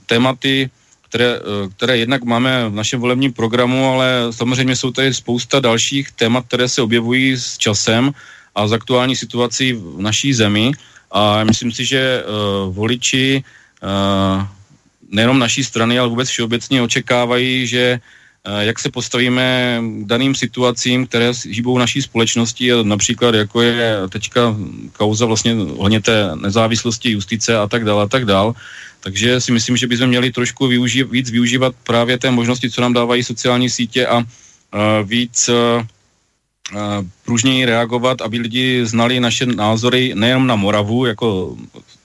tématy, 0.07 0.71
které, 1.09 1.41
které 1.77 1.99
jednak 1.99 2.25
máme 2.25 2.69
v 2.69 2.75
našem 2.75 3.01
volebním 3.01 3.33
programu, 3.33 3.89
ale 3.89 4.29
samozřejmě 4.31 4.77
jsou 4.77 4.91
tady 4.91 5.15
spousta 5.15 5.61
dalších 5.61 6.13
témat, 6.13 6.45
které 6.49 6.69
se 6.69 6.83
objevují 6.83 7.33
s 7.33 7.57
časem 7.59 8.13
a 8.55 8.69
z 8.69 8.73
aktuální 8.73 9.17
situací 9.17 9.73
v 9.73 10.01
naší 10.01 10.35
zemi. 10.35 10.73
A 11.09 11.45
myslím 11.45 11.73
si, 11.73 11.85
že 11.85 12.21
uh, 12.21 12.75
voliči 12.75 13.41
uh, 13.41 14.45
nejenom 15.09 15.39
naší 15.39 15.65
strany, 15.65 15.99
ale 15.99 16.09
vůbec 16.09 16.29
všeobecně 16.29 16.83
očekávají, 16.83 17.67
že 17.67 18.01
jak 18.59 18.79
se 18.79 18.91
postavíme 18.91 19.79
k 19.83 20.07
daným 20.07 20.35
situacím, 20.35 21.07
které 21.07 21.33
hýbou 21.45 21.79
naší 21.79 22.03
společnosti, 22.03 22.71
například 22.83 23.35
jako 23.35 23.63
je 23.63 23.97
teďka 24.09 24.57
kauza 24.93 25.27
vlastně 25.27 25.55
ohledně 25.55 26.01
té 26.01 26.31
nezávislosti 26.35 27.11
justice 27.11 27.59
a 27.59 27.67
tak 27.67 27.85
dále 27.85 28.03
a 28.03 28.09
tak 28.09 28.25
dále. 28.25 28.53
Takže 29.01 29.41
si 29.41 29.53
myslím, 29.53 29.77
že 29.77 29.87
bychom 29.87 30.07
měli 30.07 30.33
trošku 30.33 30.67
využívat, 30.67 31.11
víc 31.11 31.31
využívat 31.31 31.75
právě 31.85 32.19
té 32.19 32.31
možnosti, 32.31 32.71
co 32.71 32.81
nám 32.81 32.93
dávají 32.93 33.25
sociální 33.25 33.71
sítě 33.71 34.07
a 34.07 34.19
uh, 34.19 34.25
víc 35.05 35.49
uh, 35.49 35.83
pružněji 37.25 37.65
reagovat, 37.65 38.21
aby 38.21 38.39
lidi 38.39 38.87
znali 38.87 39.21
naše 39.21 39.47
názory 39.47 40.13
nejenom 40.15 40.47
na 40.47 40.57
Moravu 40.57 41.07
jako 41.07 41.57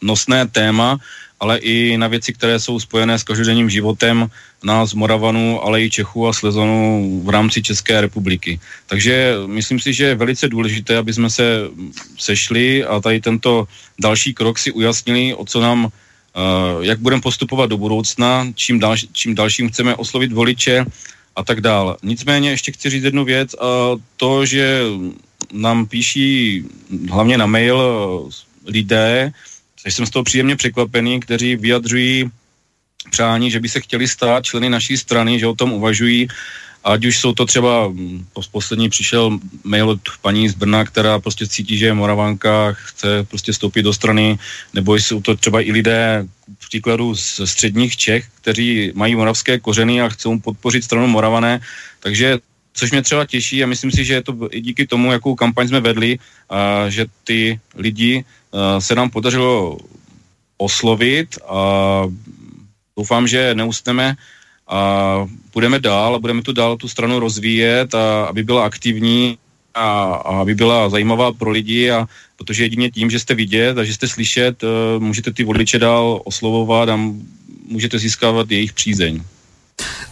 nosné 0.01 0.47
téma, 0.47 0.99
ale 1.43 1.59
i 1.59 1.97
na 1.97 2.07
věci, 2.07 2.33
které 2.33 2.59
jsou 2.59 2.79
spojené 2.79 3.19
s 3.19 3.23
každodenním 3.23 3.69
životem 3.69 4.31
nás, 4.63 4.93
Moravanů, 4.93 5.59
ale 5.59 5.83
i 5.83 5.89
Čechů 5.89 6.27
a 6.27 6.33
Slezanů 6.33 7.21
v 7.25 7.29
rámci 7.29 7.59
České 7.61 8.01
republiky. 8.01 8.59
Takže 8.87 9.35
myslím 9.51 9.79
si, 9.79 9.93
že 9.93 10.05
je 10.05 10.15
velice 10.15 10.47
důležité, 10.47 10.97
aby 10.97 11.13
jsme 11.13 11.29
se 11.29 11.67
sešli 12.15 12.83
a 12.87 12.99
tady 12.99 13.19
tento 13.19 13.67
další 13.99 14.33
krok 14.33 14.55
si 14.59 14.71
ujasnili, 14.71 15.35
o 15.35 15.43
co 15.43 15.59
nám, 15.59 15.85
uh, 15.85 15.91
jak 16.81 17.03
budeme 17.03 17.21
postupovat 17.21 17.67
do 17.67 17.77
budoucna, 17.77 18.47
čím, 18.55 18.79
dal, 18.79 18.95
čím 19.11 19.35
dalším 19.35 19.67
chceme 19.67 19.99
oslovit 19.99 20.31
voliče 20.31 20.85
a 21.35 21.43
tak 21.43 21.59
dále. 21.59 21.99
Nicméně 22.03 22.55
ještě 22.55 22.71
chci 22.71 22.89
říct 22.89 23.03
jednu 23.03 23.27
věc, 23.27 23.51
a 23.59 23.99
to, 24.15 24.45
že 24.47 24.79
nám 25.51 25.91
píší 25.91 26.63
hlavně 27.11 27.35
na 27.37 27.45
mail 27.45 27.77
lidé, 28.63 29.35
takže 29.83 29.95
jsem 29.95 30.05
z 30.05 30.09
toho 30.09 30.23
příjemně 30.23 30.55
překvapený, 30.55 31.19
kteří 31.19 31.55
vyjadřují 31.55 32.31
přání, 33.09 33.51
že 33.51 33.59
by 33.59 33.69
se 33.69 33.79
chtěli 33.79 34.07
stát 34.07 34.45
členy 34.45 34.69
naší 34.69 34.97
strany, 34.97 35.39
že 35.39 35.47
o 35.47 35.55
tom 35.55 35.73
uvažují, 35.73 36.27
ať 36.83 37.05
už 37.05 37.19
jsou 37.19 37.33
to 37.33 37.45
třeba, 37.45 37.87
hm, 37.87 38.25
poslední 38.51 38.89
přišel 38.89 39.39
mail 39.63 39.89
od 39.89 39.99
paní 40.21 40.49
z 40.49 40.55
Brna, 40.55 40.85
která 40.85 41.19
prostě 41.19 41.47
cítí, 41.47 41.77
že 41.77 41.85
je 41.85 41.93
Moravanka, 41.93 42.73
chce 42.73 43.23
prostě 43.23 43.53
stoupit 43.53 43.83
do 43.83 43.93
strany, 43.93 44.39
nebo 44.73 44.95
jsou 44.95 45.21
to 45.21 45.35
třeba 45.35 45.61
i 45.61 45.71
lidé, 45.71 46.27
v 46.59 46.67
příkladu 46.67 47.15
z 47.15 47.41
středních 47.45 47.97
Čech, 47.97 48.25
kteří 48.41 48.91
mají 48.95 49.15
moravské 49.15 49.59
kořeny 49.59 50.01
a 50.01 50.09
chcou 50.09 50.39
podpořit 50.39 50.83
stranu 50.83 51.07
Moravané, 51.07 51.59
takže 51.99 52.39
což 52.73 52.91
mě 52.91 53.01
třeba 53.01 53.25
těší 53.25 53.63
a 53.63 53.67
myslím 53.67 53.91
si, 53.91 54.05
že 54.05 54.13
je 54.13 54.23
to 54.23 54.47
i 54.51 54.61
díky 54.61 54.87
tomu, 54.87 55.11
jakou 55.11 55.35
kampaň 55.35 55.67
jsme 55.67 55.79
vedli, 55.79 56.19
a 56.49 56.89
že 56.89 57.05
ty 57.23 57.59
lidi 57.75 58.25
se 58.79 58.95
nám 58.95 59.09
podařilo 59.09 59.77
oslovit 60.57 61.37
a 61.47 62.03
doufám, 62.97 63.27
že 63.27 63.55
neustneme 63.55 64.15
a 64.67 65.27
půjdeme 65.51 65.79
dál 65.79 66.15
a 66.15 66.19
budeme 66.19 66.41
tu 66.41 66.53
dál 66.53 66.77
tu 66.77 66.87
stranu 66.87 67.19
rozvíjet 67.19 67.95
a 67.95 68.25
aby 68.25 68.43
byla 68.43 68.65
aktivní 68.65 69.37
a, 69.73 70.03
a 70.13 70.41
aby 70.41 70.55
byla 70.55 70.89
zajímavá 70.89 71.33
pro 71.33 71.49
lidi 71.49 71.91
a 71.91 72.07
protože 72.37 72.63
jedině 72.63 72.91
tím, 72.91 73.09
že 73.09 73.19
jste 73.19 73.35
vidět 73.35 73.77
a 73.77 73.83
že 73.83 73.93
jste 73.93 74.07
slyšet, 74.07 74.63
můžete 74.99 75.33
ty 75.33 75.43
voliče 75.43 75.79
dál 75.79 76.21
oslovovat 76.25 76.89
a 76.89 76.99
můžete 77.67 77.99
získávat 77.99 78.51
jejich 78.51 78.73
přízeň. 78.73 79.23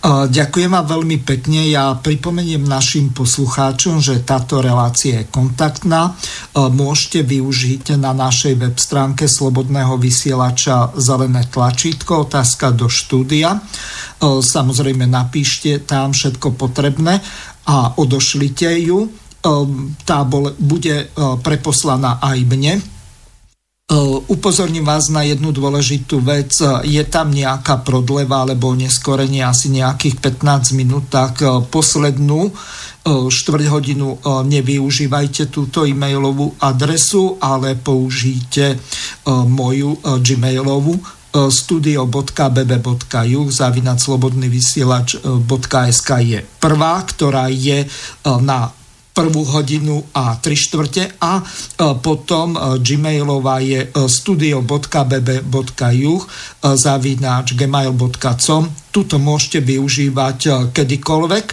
Ďakujem 0.02 0.74
vám 0.74 0.88
veľmi 0.98 1.22
pekne. 1.22 1.70
Ja 1.70 1.94
pripomeniem 1.94 2.66
našim 2.66 3.14
poslucháčom, 3.14 4.02
že 4.02 4.26
táto 4.26 4.58
relácia 4.58 5.22
je 5.22 5.30
kontaktná. 5.30 6.18
Môžete 6.58 7.22
využiť 7.22 8.02
na 8.02 8.10
našej 8.10 8.58
web 8.58 8.82
stránke 8.82 9.30
Slobodného 9.30 10.02
vysielača 10.02 10.98
zelené 10.98 11.46
tlačítko, 11.46 12.26
otázka 12.26 12.74
do 12.74 12.90
štúdia. 12.90 13.62
Samozrejme 14.26 15.06
napíšte 15.06 15.86
tam 15.86 16.18
všetko 16.18 16.58
potrebné 16.58 17.22
a 17.70 17.94
odošlite 17.94 18.74
ju. 18.82 19.06
Tá 20.02 20.26
bude 20.58 21.14
preposlaná 21.46 22.18
aj 22.26 22.40
mne 22.50 22.82
upozorním 24.32 24.88
vás 24.88 25.12
na 25.12 25.28
jednu 25.28 25.52
dôležitú 25.52 26.24
vec. 26.24 26.56
Je 26.88 27.04
tam 27.12 27.36
nejaká 27.36 27.84
prodleva 27.84 28.48
alebo 28.48 28.72
neskorenie 28.72 29.44
asi 29.44 29.68
nejakých 29.68 30.40
15 30.40 30.80
minút, 30.80 31.12
tak 31.12 31.44
eh, 31.44 31.52
poslednú 31.68 32.48
eh, 32.48 32.52
štvrť 33.28 33.66
hodinu 33.68 34.24
nevyužívajte 34.24 35.52
túto 35.52 35.84
e-mailovú 35.84 36.56
adresu, 36.64 37.36
ale 37.42 37.76
použijte 37.76 38.78
moju 39.28 39.98
gmailovú 40.04 41.00
studio.bb.ju 41.32 43.42
zavinať 43.48 43.98
slobodný 44.04 44.52
vysielač.sk 44.52 46.10
je 46.28 46.44
prvá, 46.60 47.00
ktorá 47.08 47.48
je 47.48 47.88
na 48.44 48.68
prvú 49.12 49.44
hodinu 49.44 50.04
a 50.16 50.40
tri 50.40 50.56
štvrte 50.56 51.20
a 51.20 51.40
e, 51.40 51.44
potom 52.00 52.56
e, 52.56 52.80
gmailová 52.80 53.60
je 53.60 53.86
e, 53.86 53.90
studio.bb.juh 54.08 54.72
zavináč 56.62 57.54
gmail.com. 57.54 58.64
Tuto 58.92 59.16
môžete 59.20 59.60
využívať 59.64 60.72
kedykoľvek. 60.76 61.46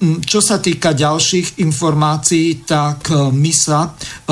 Mm, 0.00 0.24
čo 0.24 0.40
sa 0.40 0.56
týka 0.56 0.96
ďalších 0.96 1.60
informácií, 1.60 2.64
tak 2.64 3.12
e, 3.12 3.28
my 3.36 3.52
sa 3.52 3.84
e, 3.84 3.88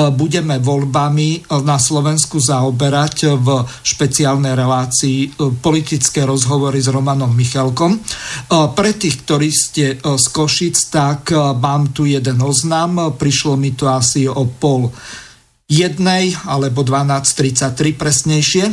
budeme 0.09 0.57
voľbami 0.57 1.29
e, 1.29 1.39
na 1.61 1.77
Slovensku 1.77 2.41
zaoberať 2.41 3.37
v 3.37 3.61
špeciálnej 3.85 4.57
relácii 4.57 5.37
politické 5.61 6.25
rozhovory 6.25 6.81
s 6.81 6.89
Romanom 6.89 7.29
Michalkom. 7.29 8.01
Pre 8.49 8.91
tých, 8.97 9.21
ktorí 9.21 9.49
ste 9.53 9.85
z 10.01 10.25
Košic, 10.33 10.77
tak 10.89 11.29
mám 11.35 11.93
tu 11.93 12.09
jeden 12.09 12.41
oznam. 12.41 13.13
Prišlo 13.13 13.53
mi 13.53 13.77
to 13.77 13.85
asi 13.85 14.25
o 14.25 14.49
pol 14.49 14.89
jednej 15.69 16.33
alebo 16.49 16.81
12.33 16.81 17.93
presnejšie. 17.93 18.65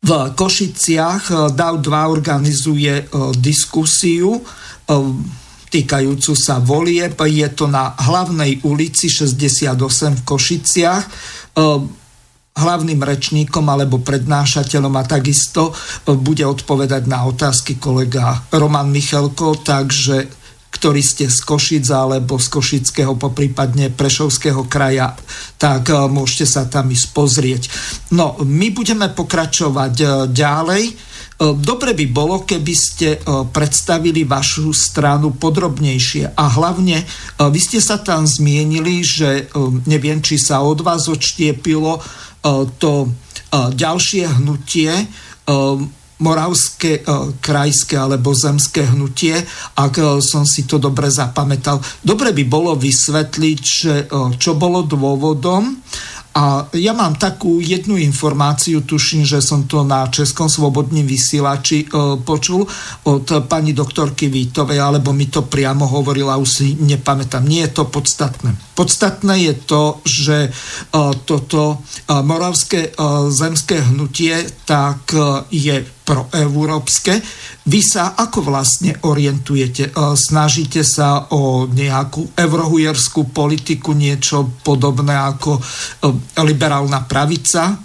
V 0.00 0.10
Košiciach 0.32 1.52
DAO 1.52 1.76
2 1.76 2.14
organizuje 2.16 3.04
diskusiu 3.36 4.40
týkajúcu 5.70 6.32
sa 6.34 6.58
volieb. 6.58 7.14
Je 7.14 7.48
to 7.54 7.70
na 7.70 7.94
hlavnej 7.94 8.66
ulici 8.66 9.06
68 9.06 10.18
v 10.18 10.22
Košiciach. 10.26 11.04
Ehm, 11.56 12.00
hlavným 12.50 13.00
rečníkom 13.00 13.62
alebo 13.70 14.02
prednášateľom 14.02 14.94
a 14.98 15.06
takisto 15.06 15.70
e, 15.70 15.72
bude 16.18 16.42
odpovedať 16.42 17.06
na 17.06 17.24
otázky 17.24 17.78
kolega 17.78 18.42
Roman 18.50 18.90
Michelko, 18.90 19.62
takže 19.62 20.39
ktorí 20.80 21.04
ste 21.04 21.28
z 21.28 21.44
Košic 21.44 21.84
alebo 21.92 22.40
z 22.40 22.48
Košického, 22.48 23.20
poprípadne 23.20 23.92
Prešovského 23.92 24.64
kraja, 24.64 25.12
tak 25.60 25.92
e, 25.92 26.08
môžete 26.08 26.48
sa 26.48 26.64
tam 26.64 26.88
ísť 26.88 27.06
pozrieť. 27.12 27.62
No, 28.16 28.40
my 28.40 28.72
budeme 28.72 29.12
pokračovať 29.12 29.94
e, 30.00 30.06
ďalej 30.32 30.84
E, 31.40 31.56
dobre 31.56 31.96
by 31.96 32.06
bolo, 32.12 32.44
keby 32.44 32.74
ste 32.76 33.16
predstavili 33.24 34.28
vašu 34.28 34.76
stranu 34.76 35.32
podrobnejšie 35.40 36.36
a 36.36 36.44
hlavne 36.52 37.00
vy 37.40 37.60
ste 37.60 37.80
sa 37.80 37.96
tam 37.96 38.28
zmienili, 38.28 39.00
že 39.00 39.48
neviem, 39.88 40.20
či 40.20 40.36
sa 40.36 40.60
od 40.60 40.84
vás 40.84 41.08
odštiepilo 41.08 41.96
to 42.76 42.92
ďalšie 43.52 44.24
hnutie 44.40 44.92
moravské 46.20 47.02
krajské 47.40 47.96
alebo 47.96 48.36
zemské 48.36 48.84
hnutie, 48.92 49.40
ak 49.76 50.20
som 50.20 50.44
si 50.44 50.68
to 50.68 50.76
dobre 50.76 51.08
zapamätal. 51.08 51.80
Dobre 52.04 52.36
by 52.36 52.44
bolo 52.44 52.76
vysvetliť, 52.76 53.60
že, 53.60 53.94
čo 54.36 54.52
bolo 54.56 54.84
dôvodom 54.84 55.80
a 56.30 56.62
ja 56.78 56.94
mám 56.94 57.18
takú 57.18 57.58
jednu 57.58 57.98
informáciu, 57.98 58.86
tuším, 58.86 59.26
že 59.26 59.42
som 59.42 59.66
to 59.66 59.82
na 59.82 60.06
Českom 60.06 60.46
svobodním 60.46 61.02
vysielači 61.02 61.82
e, 61.82 61.86
počul 62.22 62.62
od 63.10 63.26
pani 63.50 63.74
doktorky 63.74 64.30
Vítovej, 64.30 64.78
alebo 64.78 65.10
mi 65.10 65.26
to 65.26 65.42
priamo 65.42 65.90
hovorila, 65.90 66.38
už 66.38 66.46
si 66.48 66.66
nepamätám. 66.78 67.42
Nie 67.42 67.66
je 67.66 67.82
to 67.82 67.90
podstatné. 67.90 68.54
Podstatné 68.78 69.34
je 69.42 69.54
to, 69.66 69.82
že 70.06 70.36
e, 70.46 70.50
toto 71.26 71.82
e, 71.82 72.14
moravské 72.22 72.80
e, 72.88 72.90
zemské 73.34 73.90
hnutie 73.90 74.46
tak 74.62 75.10
e, 75.10 75.50
je 75.50 75.82
proeurópske. 76.10 77.22
Vy 77.70 77.80
sa 77.86 78.18
ako 78.18 78.50
vlastne 78.50 78.98
orientujete? 79.06 79.84
E, 79.86 79.92
snažíte 80.18 80.82
sa 80.82 81.30
o 81.30 81.70
nejakú 81.70 82.34
eurohujerskú 82.34 83.30
politiku, 83.30 83.94
niečo 83.94 84.58
podobné 84.66 85.14
ako 85.14 85.54
e, 85.54 85.62
liberálna 86.42 87.06
pravica? 87.06 87.78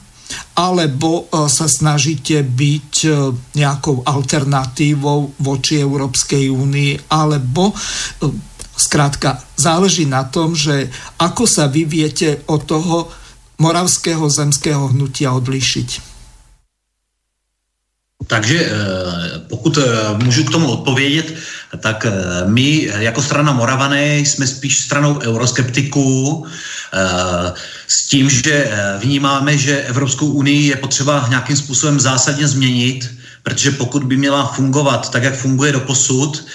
Alebo 0.58 1.30
e, 1.30 1.46
sa 1.46 1.70
snažíte 1.70 2.42
byť 2.42 2.94
nejakou 3.54 4.02
alternatívou 4.02 5.38
voči 5.38 5.78
Európskej 5.78 6.50
únii? 6.50 7.14
Alebo 7.14 7.78
zkrátka 8.74 9.38
záleží 9.54 10.10
na 10.10 10.26
tom, 10.26 10.58
že 10.58 10.90
ako 11.22 11.46
sa 11.46 11.70
vy 11.70 11.86
viete 11.86 12.42
od 12.50 12.66
toho 12.66 13.06
moravského 13.62 14.26
zemského 14.34 14.90
hnutia 14.98 15.30
odlišiť? 15.30 16.15
Takže 18.28 18.66
eh, 18.66 18.72
pokud 19.48 19.78
eh, 19.78 19.84
můžu 20.24 20.44
k 20.44 20.52
tomu 20.52 20.72
odpovědět, 20.72 21.34
tak 21.80 22.06
eh, 22.06 22.12
my 22.46 22.90
jako 22.98 23.22
strana 23.22 23.54
Moravané 23.54 24.18
jsme 24.18 24.48
spíš 24.48 24.80
stranou 24.80 25.20
euroskeptiků 25.20 26.46
s 27.88 28.08
tím, 28.08 28.30
že 28.30 28.72
vnímáme, 29.04 29.58
že 29.58 29.82
Evropskou 29.82 30.28
unii 30.28 30.68
je 30.68 30.76
potřeba 30.76 31.26
nějakým 31.30 31.58
způsobem 31.58 32.00
zásadně 32.00 32.48
změnit, 32.48 33.12
protože 33.44 33.72
pokud 33.72 34.04
by 34.04 34.18
měla 34.18 34.46
fungovat 34.48 35.12
tak, 35.12 35.24
jak 35.24 35.36
funguje 35.36 35.72
do 35.72 35.80
posud, 35.80 36.46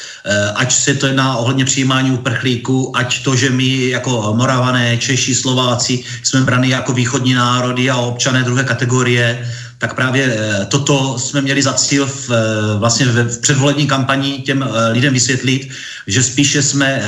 ať 0.55 0.73
se 0.73 0.95
to 0.95 1.07
jedná 1.07 1.37
ohledně 1.37 1.65
přijímání 1.65 2.11
uprchlíků, 2.11 2.97
ať 2.97 3.23
to, 3.23 3.37
že 3.37 3.51
my 3.51 3.89
jako 3.89 4.35
Moravané, 4.37 4.97
Češi, 4.97 5.35
Slováci 5.35 6.05
jsme 6.23 6.41
brany 6.41 6.69
jako 6.69 6.93
východní 6.93 7.35
národy 7.35 7.91
a 7.91 7.97
občané 7.97 8.43
druhé 8.43 8.65
kategorie, 8.65 9.45
tak 9.81 9.95
právě 9.95 10.25
eh, 10.25 10.67
toto 10.67 11.19
jsme 11.19 11.41
měli 11.41 11.63
za 11.63 11.73
cíl 11.73 12.07
v, 12.07 12.31
eh, 12.31 12.79
vlastně 12.79 13.07
v 13.07 13.41
předvolební 13.41 13.87
kampani 13.87 14.39
těm 14.39 14.63
eh, 14.63 14.93
lidem 14.93 15.13
vysvětlit, 15.13 15.69
že 16.07 16.23
spíše 16.23 16.63
jsme 16.63 17.03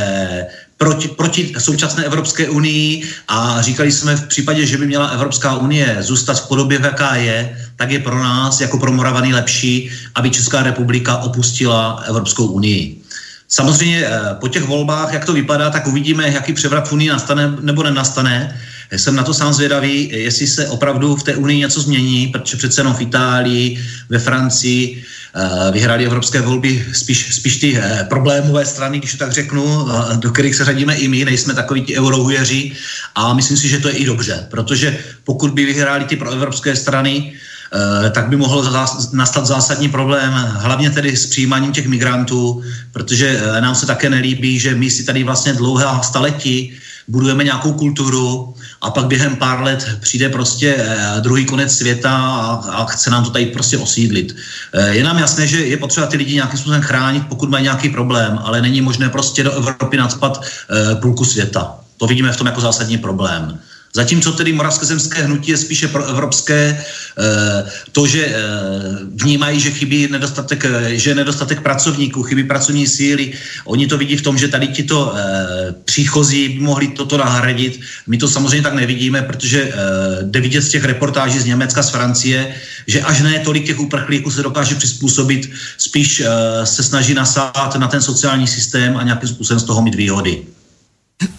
proti, 0.77 1.09
proti 1.09 1.53
současné 1.59 2.05
Evropské 2.05 2.49
unii 2.49 3.03
a 3.29 3.63
říkali 3.63 3.93
jsme 3.93 4.17
v 4.17 4.27
případě, 4.27 4.67
že 4.67 4.79
by 4.79 4.87
měla 4.87 5.07
Evropská 5.07 5.57
unie 5.57 5.97
zůstat 6.01 6.41
v 6.41 6.49
podobě, 6.49 6.81
jaká 6.83 7.17
je, 7.17 7.59
tak 7.77 7.91
je 7.91 7.99
pro 7.99 8.19
nás 8.19 8.61
jako 8.61 8.79
pro 8.79 8.93
Moravany 8.93 9.35
lepší, 9.35 9.91
aby 10.15 10.31
Česká 10.31 10.63
republika 10.63 11.17
opustila 11.17 12.03
Evropskou 12.09 12.47
unii. 12.47 13.03
Samozřejmě 13.49 14.09
po 14.41 14.49
těch 14.49 14.65
volbách, 14.65 15.13
jak 15.13 15.25
to 15.25 15.33
vypadá, 15.33 15.71
tak 15.71 15.87
uvidíme, 15.87 16.31
jaký 16.31 16.53
převrat 16.53 16.89
v 16.89 16.93
Unii 16.93 17.09
nastane 17.09 17.53
nebo 17.61 17.83
nenastane. 17.83 18.61
Jsem 18.97 19.17
na 19.17 19.23
to 19.23 19.35
sám 19.35 19.53
zvědavý, 19.53 20.11
jestli 20.13 20.47
se 20.47 20.69
opravdu 20.69 21.17
v 21.17 21.23
té 21.23 21.37
Unii 21.37 21.59
něco 21.59 21.81
změní, 21.81 22.27
protože 22.27 22.57
přece 22.57 22.81
jenom 22.81 22.95
v 22.95 23.01
Itálii, 23.01 23.85
ve 24.09 24.19
Francii 24.19 25.03
uh, 25.37 25.73
vyhráli 25.73 26.07
evropské 26.07 26.41
volby 26.41 26.87
spíš, 26.93 27.35
spíš 27.35 27.57
ty 27.57 27.79
uh, 27.79 27.85
problémové 28.09 28.67
strany, 28.67 28.99
když 28.99 29.13
to 29.13 29.19
tak 29.19 29.33
řeknu, 29.33 29.65
uh, 29.65 30.17
do 30.17 30.31
kterých 30.31 30.55
se 30.55 30.65
řadíme 30.65 30.95
i 30.95 31.09
my, 31.09 31.25
nejsme 31.25 31.55
takoví 31.55 31.83
ti 31.83 31.99
eurohujeři 31.99 32.73
a 33.15 33.35
myslím 33.35 33.57
si, 33.57 33.69
že 33.69 33.79
to 33.79 33.89
je 33.89 33.95
i 33.95 34.05
dobře, 34.05 34.47
protože 34.51 34.99
pokud 35.25 35.51
by 35.51 35.65
vyhráli 35.65 36.05
ty 36.05 36.17
proevropské 36.17 36.77
strany, 36.77 37.33
tak 38.11 38.29
by 38.29 38.37
mohl 38.37 38.73
nastat 39.13 39.47
zásadní 39.47 39.89
problém, 39.89 40.33
hlavně 40.33 40.91
tedy 40.91 41.17
s 41.17 41.27
přijímáním 41.27 41.73
těch 41.73 41.89
migrantů, 41.89 42.63
protože 42.93 43.41
nám 43.61 43.75
se 43.75 43.87
také 43.87 44.11
nelíbí, 44.11 44.59
že 44.59 44.75
my 44.75 44.91
si 44.91 45.05
tady 45.05 45.25
vlastně 45.25 45.53
dlouhé 45.53 45.87
staletí 46.03 46.73
budujeme 47.09 47.45
nějakou 47.45 47.73
kulturu 47.73 48.55
a 48.83 48.91
pak 48.91 49.07
během 49.07 49.37
pár 49.37 49.63
let 49.63 49.91
přijde 50.01 50.29
prostě 50.29 50.77
eh, 50.79 51.21
druhý 51.21 51.45
konec 51.45 51.77
světa 51.77 52.17
a, 52.17 52.71
a 52.71 52.85
chce 52.85 53.11
nám 53.11 53.25
to 53.25 53.31
tady 53.31 53.47
prostě 53.47 53.79
osídlit. 53.79 54.37
Eh, 54.73 54.95
je 54.95 55.05
nám 55.05 55.19
jasné, 55.19 55.47
že 55.47 55.67
je 55.67 55.77
potřeba 55.77 56.07
ty 56.07 56.17
lidi 56.17 56.35
nějakým 56.35 56.59
způsobem 56.59 56.83
chránit, 56.83 57.27
pokud 57.29 57.51
mají 57.51 57.63
nějaký 57.63 57.89
problém, 57.89 58.39
ale 58.43 58.63
není 58.63 58.81
možné 58.81 59.09
prostě 59.09 59.45
do 59.45 59.53
Evropy 59.53 59.97
nadspat 59.97 60.43
eh, 60.43 60.95
půlku 60.95 61.25
světa. 61.25 61.75
To 61.97 62.07
vidíme 62.07 62.33
v 62.33 62.37
tom 62.37 62.47
jako 62.47 62.61
zásadní 62.61 62.99
problém. 62.99 63.59
Zatímco 63.95 64.33
tedy 64.33 64.53
moravské 64.53 65.23
hnutí 65.23 65.51
je 65.51 65.57
spíše 65.57 65.89
pro 65.89 66.05
evropské 66.05 66.85
eh, 66.85 67.71
to, 67.93 68.07
že 68.07 68.27
eh, 68.27 68.41
vnímají, 69.15 69.61
že 69.61 69.71
chybí 69.71 70.09
nedostatek, 70.11 70.65
eh, 70.65 70.97
že 70.97 71.15
nedostatek 71.15 71.61
pracovníků, 71.61 72.23
chybí 72.23 72.45
pracovní 72.45 72.87
síly. 72.87 73.33
Oni 73.65 73.87
to 73.87 73.99
vidí 73.99 74.17
v 74.17 74.23
tom, 74.23 74.39
že 74.39 74.49
tady 74.49 74.69
tito 74.69 75.15
příchozí 75.85 76.49
by 76.49 76.61
mohli 76.61 76.89
toto 76.89 77.19
nahradit. 77.19 77.81
My 78.07 78.19
to 78.19 78.29
samozřejmě 78.29 78.63
tak 78.63 78.75
nevidíme, 78.75 79.23
protože 79.23 79.73
jde 80.23 80.41
vidět 80.41 80.63
z 80.63 80.69
těch 80.69 80.85
reportáží 80.85 81.39
z 81.39 81.45
Německa, 81.45 81.83
z 81.83 81.91
Francie, 81.91 82.55
že 82.87 83.01
až 83.01 83.21
ne 83.21 83.39
tolik 83.39 83.67
těch 83.67 83.81
uprchlíků 83.81 84.31
se 84.31 84.43
dokáže 84.43 84.75
přizpůsobit, 84.75 85.51
spíš 85.79 86.23
se 86.65 86.83
snaží 86.83 87.15
nasát 87.15 87.77
na 87.77 87.89
ten 87.89 88.03
sociální 88.03 88.47
systém 88.47 88.97
a 88.97 89.03
nějakým 89.03 89.29
způsobem 89.29 89.61
z 89.61 89.65
toho 89.65 89.83
mít 89.83 89.95
výhody. 89.95 90.43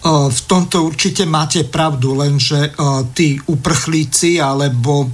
V 0.04 0.40
tomto 0.48 0.88
určite 0.88 1.28
máte 1.28 1.64
pravdu, 1.68 2.14
lenže 2.16 2.72
tí 3.12 3.36
uprchlíci 3.36 4.40
alebo 4.40 5.10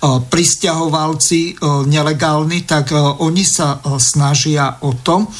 pristahovalci 0.00 1.56
nelegálni, 1.86 2.66
tak 2.66 2.90
oni 2.96 3.44
sa 3.46 3.78
snažia 4.02 4.82
o 4.82 4.98
to, 4.98 5.30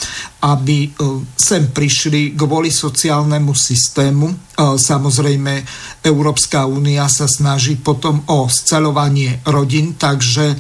aby 0.47 0.87
sem 1.35 1.75
prišli 1.75 2.39
kvôli 2.39 2.71
sociálnemu 2.71 3.51
systému. 3.51 4.55
Samozrejme, 4.61 5.67
Európska 6.07 6.65
únia 6.65 7.11
sa 7.11 7.27
snaží 7.27 7.75
potom 7.77 8.23
o 8.31 8.47
scelovanie 8.47 9.43
rodín, 9.51 9.99
takže 9.99 10.55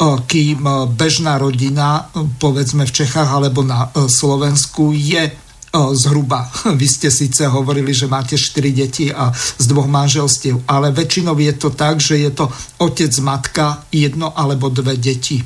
kým 0.00 0.64
bežná 0.96 1.36
rodina, 1.36 2.08
povedzme 2.40 2.88
v 2.88 2.96
Čechách 3.04 3.28
alebo 3.28 3.60
na 3.60 3.92
Slovensku, 3.92 4.96
je 4.96 5.49
zhruba. 5.72 6.50
Vy 6.80 6.86
ste 6.86 7.08
síce 7.10 7.46
hovorili, 7.46 7.94
že 7.94 8.10
máte 8.10 8.34
4 8.34 8.70
deti 8.74 9.06
a 9.10 9.30
z 9.34 9.64
dvoch 9.70 9.86
manželstiev, 9.86 10.66
ale 10.66 10.90
väčšinou 10.90 11.38
je 11.38 11.54
to 11.54 11.70
tak, 11.70 12.02
že 12.02 12.18
je 12.18 12.30
to 12.34 12.50
otec, 12.82 13.12
matka, 13.22 13.86
jedno 13.94 14.34
alebo 14.34 14.68
dve 14.70 14.98
deti. 14.98 15.38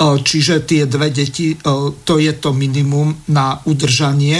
Čiže 0.00 0.66
tie 0.66 0.86
dve 0.86 1.10
deti, 1.10 1.54
to 2.04 2.14
je 2.18 2.32
to 2.38 2.54
minimum 2.54 3.14
na 3.30 3.58
udržanie, 3.66 4.38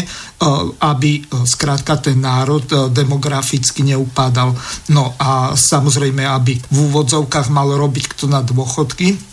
aby 0.80 1.26
zkrátka 1.26 1.98
ten 1.98 2.22
národ 2.22 2.64
demograficky 2.90 3.82
neupadal. 3.82 4.54
No 4.94 5.14
a 5.18 5.54
samozrejme, 5.58 6.22
aby 6.26 6.58
v 6.58 6.76
úvodzovkách 6.90 7.50
mal 7.50 7.70
robiť 7.74 8.04
kto 8.14 8.24
na 8.30 8.40
dôchodky, 8.42 9.29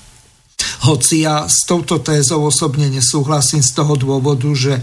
hoci 0.88 1.28
ja 1.28 1.46
s 1.46 1.68
touto 1.68 2.00
tézou 2.00 2.48
osobne 2.48 2.88
nesúhlasím 2.88 3.60
z 3.60 3.72
toho 3.76 4.00
dôvodu, 4.00 4.48
že 4.56 4.80
e, 4.80 4.82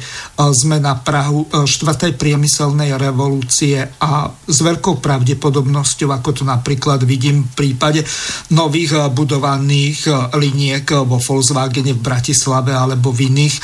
sme 0.53 0.77
na 0.77 1.01
Prahu 1.01 1.49
4. 1.49 1.65
E, 1.65 2.13
priemyselnej 2.13 2.93
revolúcie 3.01 3.81
a 3.99 4.29
s 4.31 4.59
veľkou 4.61 5.01
pravdepodobnosťou, 5.01 6.13
ako 6.13 6.31
to 6.31 6.43
napríklad 6.45 7.03
vidím 7.09 7.49
v 7.49 7.53
prípade 7.57 8.05
nových 8.53 8.95
e, 8.95 9.09
budovaných 9.09 10.31
liniek 10.37 10.87
vo 11.09 11.17
Volkswagene 11.17 11.97
v 11.97 12.05
Bratislave 12.05 12.77
alebo 12.77 13.09
v 13.09 13.33
iných 13.33 13.57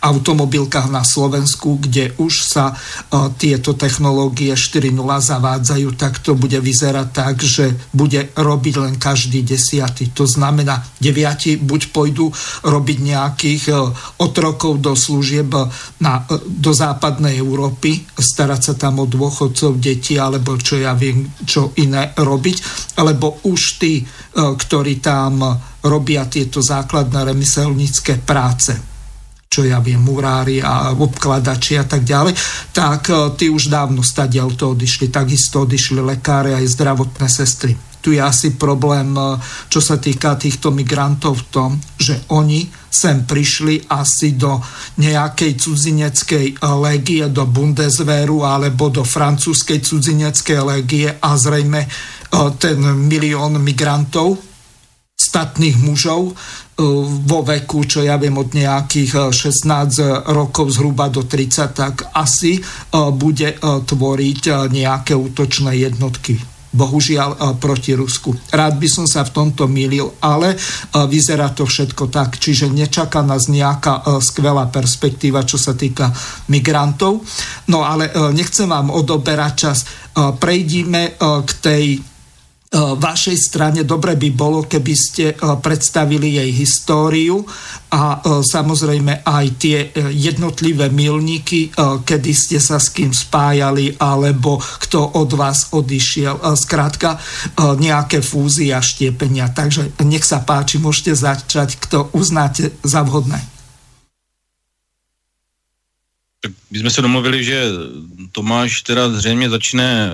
automobilkách 0.00 0.88
na 0.88 1.04
Slovensku, 1.04 1.76
kde 1.76 2.16
už 2.16 2.44
sa 2.44 2.72
uh, 2.72 3.28
tieto 3.36 3.76
technológie 3.76 4.56
4.0 4.56 4.96
zavádzajú, 5.00 5.88
tak 5.94 6.24
to 6.24 6.32
bude 6.34 6.56
vyzerať 6.56 7.08
tak, 7.12 7.36
že 7.44 7.76
bude 7.92 8.32
robiť 8.32 8.74
len 8.80 8.94
každý 8.96 9.44
desiatý. 9.44 10.08
To 10.16 10.24
znamená, 10.24 10.80
deviati 10.96 11.60
buď 11.60 11.92
pôjdu 11.92 12.32
robiť 12.64 12.98
nejakých 13.00 13.64
uh, 13.70 13.92
otrokov 14.24 14.80
do 14.80 14.96
služieb 14.96 15.52
na, 16.00 16.24
uh, 16.24 16.40
do 16.48 16.72
západnej 16.72 17.36
Európy, 17.36 18.00
starať 18.16 18.60
sa 18.60 18.74
tam 18.80 19.04
o 19.04 19.06
dôchodcov, 19.06 19.76
deti, 19.76 20.16
alebo 20.16 20.56
čo 20.56 20.80
ja 20.80 20.96
viem, 20.96 21.28
čo 21.44 21.76
iné 21.76 22.16
robiť, 22.16 22.56
alebo 22.96 23.44
už 23.46 23.60
tí, 23.80 24.04
ktorí 24.36 25.02
tam 25.02 25.42
robia 25.84 26.28
tieto 26.28 26.60
základné 26.60 27.32
remeselnícke 27.32 28.22
práce 28.22 28.89
čo 29.50 29.66
ja 29.66 29.82
viem, 29.82 29.98
murári 29.98 30.62
a 30.62 30.94
obkladači 30.94 31.74
a 31.74 31.82
tak 31.82 32.06
ďalej, 32.06 32.38
tak 32.70 33.10
e, 33.10 33.34
tí 33.34 33.50
už 33.50 33.66
dávno 33.66 33.98
stadiaľ 33.98 34.54
to 34.54 34.78
odišli. 34.78 35.10
Takisto 35.10 35.66
odišli 35.66 35.98
lekári 35.98 36.54
aj 36.54 36.70
zdravotné 36.70 37.26
sestry. 37.26 37.74
Tu 37.98 38.14
je 38.14 38.22
asi 38.22 38.54
problém, 38.54 39.10
e, 39.10 39.42
čo 39.66 39.82
sa 39.82 39.98
týka 39.98 40.38
týchto 40.38 40.70
migrantov 40.70 41.42
v 41.42 41.46
tom, 41.50 41.70
že 41.98 42.30
oni 42.30 42.70
sem 42.94 43.26
prišli 43.26 43.90
asi 43.90 44.38
do 44.38 44.62
nejakej 45.02 45.58
cudzineckej 45.58 46.46
e, 46.46 46.70
legie, 46.86 47.26
do 47.26 47.42
Bundeswehru 47.42 48.46
alebo 48.46 48.86
do 48.86 49.02
francúzskej 49.02 49.82
cudzineckej 49.82 50.62
legie 50.62 51.10
a 51.10 51.34
zrejme 51.34 51.90
ten 52.62 52.78
milión 53.10 53.58
migrantov, 53.58 54.38
statných 55.18 55.76
mužov, 55.82 56.38
vo 57.28 57.40
veku, 57.44 57.84
čo 57.84 58.00
ja 58.00 58.16
viem, 58.16 58.32
od 58.40 58.56
nejakých 58.56 59.28
16 59.28 60.32
rokov 60.32 60.80
zhruba 60.80 61.12
do 61.12 61.28
30, 61.28 61.76
tak 61.76 61.94
asi 62.16 62.56
bude 63.14 63.60
tvoriť 63.60 64.70
nejaké 64.72 65.12
útočné 65.12 65.76
jednotky 65.76 66.40
bohužiaľ 66.70 67.58
proti 67.58 67.98
Rusku. 67.98 68.30
Rád 68.54 68.78
by 68.78 68.86
som 68.86 69.02
sa 69.02 69.26
v 69.26 69.34
tomto 69.34 69.66
milil, 69.66 70.14
ale 70.22 70.54
vyzerá 70.94 71.50
to 71.50 71.66
všetko 71.66 72.06
tak, 72.14 72.38
čiže 72.38 72.70
nečaká 72.70 73.26
nás 73.26 73.50
nejaká 73.50 74.06
skvelá 74.22 74.70
perspektíva, 74.70 75.42
čo 75.42 75.58
sa 75.58 75.74
týka 75.74 76.14
migrantov. 76.46 77.26
No 77.66 77.82
ale 77.82 78.14
nechcem 78.30 78.70
vám 78.70 78.94
odoberať 78.94 79.52
čas. 79.58 79.78
Prejdíme 80.14 81.18
k 81.18 81.50
tej 81.58 81.84
Eh, 81.98 82.09
vašej 82.78 83.34
strane 83.34 83.82
dobre 83.82 84.14
by 84.14 84.30
bolo, 84.30 84.62
keby 84.62 84.94
ste 84.94 85.24
eh, 85.34 85.36
predstavili 85.58 86.38
jej 86.38 86.50
históriu 86.54 87.42
a 87.90 88.02
eh, 88.14 88.46
samozrejme 88.46 89.26
aj 89.26 89.46
tie 89.58 89.78
jednotlivé 90.14 90.86
milníky, 90.90 91.74
kedy 92.06 92.30
ste 92.30 92.58
sa 92.62 92.78
s 92.78 92.94
kým 92.94 93.10
spájali 93.10 93.98
alebo 93.98 94.58
kto 94.58 95.18
od 95.18 95.30
vás 95.34 95.74
odišiel. 95.74 96.38
Skrátka 96.54 97.18
nejaké 97.58 98.22
fúzie 98.22 98.70
a 98.70 98.80
štiepenia. 98.82 99.50
Takže 99.50 99.98
nech 100.06 100.22
sa 100.22 100.42
páči, 100.42 100.78
môžete 100.78 101.14
začať, 101.14 101.76
kto 101.80 102.10
uznáte 102.14 102.70
za 102.82 103.02
vhodné. 103.02 103.40
Tak 106.40 106.52
my 106.70 106.78
jsme 106.78 106.90
se 106.90 107.02
domluvili, 107.02 107.44
že 107.44 107.64
Tomáš 108.32 108.82
teda 108.82 109.10
zřejmě 109.10 109.50
začne 109.50 110.12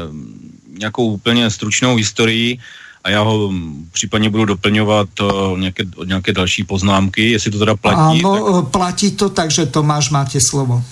nějakou 0.79 1.13
úplně 1.13 1.51
stručnou 1.51 1.97
historii 1.97 2.59
a 3.05 3.11
já 3.11 3.21
ho 3.21 3.53
případně 3.93 4.31
budu 4.31 4.45
doplňovat 4.45 5.21
o 5.21 5.57
nějaké, 5.57 5.85
o 5.97 6.05
nějaké 6.05 6.33
další 6.33 6.65
poznámky, 6.65 7.31
jestli 7.31 7.51
to 7.51 7.59
teda 7.59 7.77
platí. 7.77 8.21
Ano, 8.25 8.63
tak... 8.63 8.71
platí 8.71 9.11
to, 9.11 9.29
takže 9.29 9.67
Tomáš, 9.67 10.11
máte 10.11 10.39
slovo. 10.49 10.83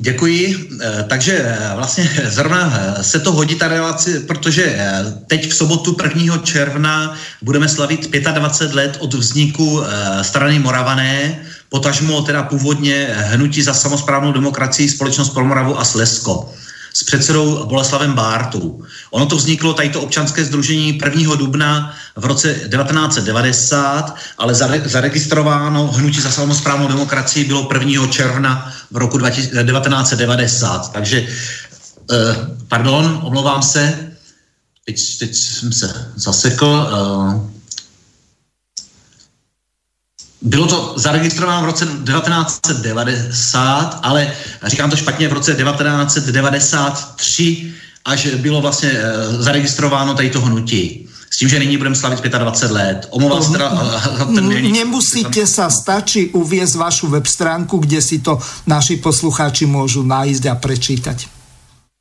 Děkuji. 0.00 0.68
Eh, 0.80 1.04
takže 1.08 1.32
eh, 1.32 1.72
vlastně 1.76 2.10
zrovna 2.24 2.72
eh, 2.74 3.02
se 3.02 3.20
to 3.20 3.32
hodí 3.32 3.54
ta 3.54 3.68
relace, 3.68 4.20
protože 4.20 4.78
teď 5.26 5.50
v 5.50 5.54
sobotu 5.54 5.96
1. 6.14 6.38
června 6.38 7.14
budeme 7.42 7.68
slavit 7.68 8.10
25 8.10 8.74
let 8.74 8.96
od 9.00 9.14
vzniku 9.14 9.82
strany 10.22 10.58
Moravané, 10.58 11.38
potažmo 11.68 12.22
teda 12.22 12.42
původně 12.42 13.08
hnutí 13.16 13.62
za 13.62 13.74
samozprávnou 13.74 14.32
demokracii 14.32 14.88
Společnost 14.88 15.30
pro 15.30 15.44
Moravu 15.44 15.78
a 15.78 15.84
Slesko 15.84 16.54
s 16.96 17.04
předsedou 17.04 17.66
Boleslavem 17.66 18.12
Bártou. 18.12 18.82
Ono 19.10 19.26
to 19.26 19.36
vzniklo, 19.36 19.74
tady 19.74 19.88
to 19.88 20.00
občanské 20.00 20.44
združení 20.44 20.98
1. 21.04 21.36
dubna 21.36 21.96
v 22.16 22.24
roce 22.24 22.54
1990, 22.54 24.16
ale 24.38 24.54
zaregistrováno 24.84 25.86
hnutí 25.86 26.20
za 26.20 26.30
samozprávnou 26.30 26.88
demokracii 26.88 27.44
bylo 27.44 27.68
1. 27.72 28.06
června 28.06 28.72
v 28.90 28.96
roku 28.96 29.18
1990. 29.18 30.92
Takže, 30.92 31.26
eh, 32.12 32.16
pardon, 32.68 33.20
omlouvám 33.22 33.62
se, 33.62 34.10
teď, 34.86 34.96
teď 35.18 35.34
jsem 35.34 35.72
se 35.72 36.12
zasekl. 36.16 36.88
Eh, 36.88 37.54
bylo 40.44 40.66
to 40.66 40.94
zaregistrováno 40.96 41.62
v 41.62 41.66
roce 41.66 41.84
1990, 41.84 44.00
ale 44.02 44.32
říkám 44.62 44.90
to 44.90 44.96
špatně, 44.96 45.28
v 45.28 45.32
roce 45.32 45.54
1993 45.54 47.74
až 48.04 48.26
bylo 48.26 48.60
vlastně 48.60 48.90
eh, 48.90 49.02
zaregistrováno 49.42 50.14
tady 50.14 50.30
to 50.30 50.40
hnutí. 50.40 51.08
S 51.30 51.36
tím, 51.36 51.48
že 51.48 51.58
nyní 51.58 51.76
budeme 51.76 51.96
slavit 51.96 52.24
25 52.24 52.72
let. 52.72 53.08
Omlouvám 53.10 53.42
se 53.42 53.52
teda 53.52 53.90
ten 54.34 54.48
milník. 54.48 54.74
Nemusíte 54.74 55.46
sa, 55.50 55.66
stačí 55.66 56.30
uviezť 56.30 56.78
vašu 56.78 57.10
web 57.10 57.26
stránku, 57.26 57.82
kde 57.82 57.98
si 57.98 58.22
to 58.22 58.38
naši 58.70 59.02
poslucháči 59.02 59.66
můžu 59.66 60.06
najít 60.06 60.46
a 60.46 60.54
prečítať. 60.54 61.26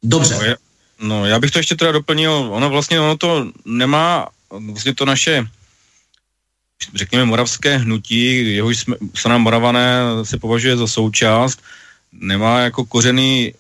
Dobře. 0.03 0.37
No, 0.37 0.45
já, 0.45 0.55
no, 1.01 1.25
já 1.25 1.39
bych 1.39 1.51
to 1.51 1.59
ještě 1.59 1.75
teda 1.75 1.91
doplnil. 1.91 2.49
Ono 2.51 2.69
vlastně 2.69 2.99
ono 2.99 3.17
to 3.17 3.47
nemá, 3.65 4.27
vlastně 4.51 4.93
to 4.93 5.05
naše 5.05 5.47
řekněme, 6.93 7.25
moravské 7.25 7.77
hnutí, 7.77 8.53
jehož 8.55 8.79
jsme, 8.79 8.95
strana 9.13 9.37
Moravané 9.37 9.99
se 10.23 10.37
považuje 10.37 10.77
za 10.77 10.87
součást, 10.87 11.61
nemá 12.11 12.59
jako 12.59 12.85
kořeny 12.85 13.53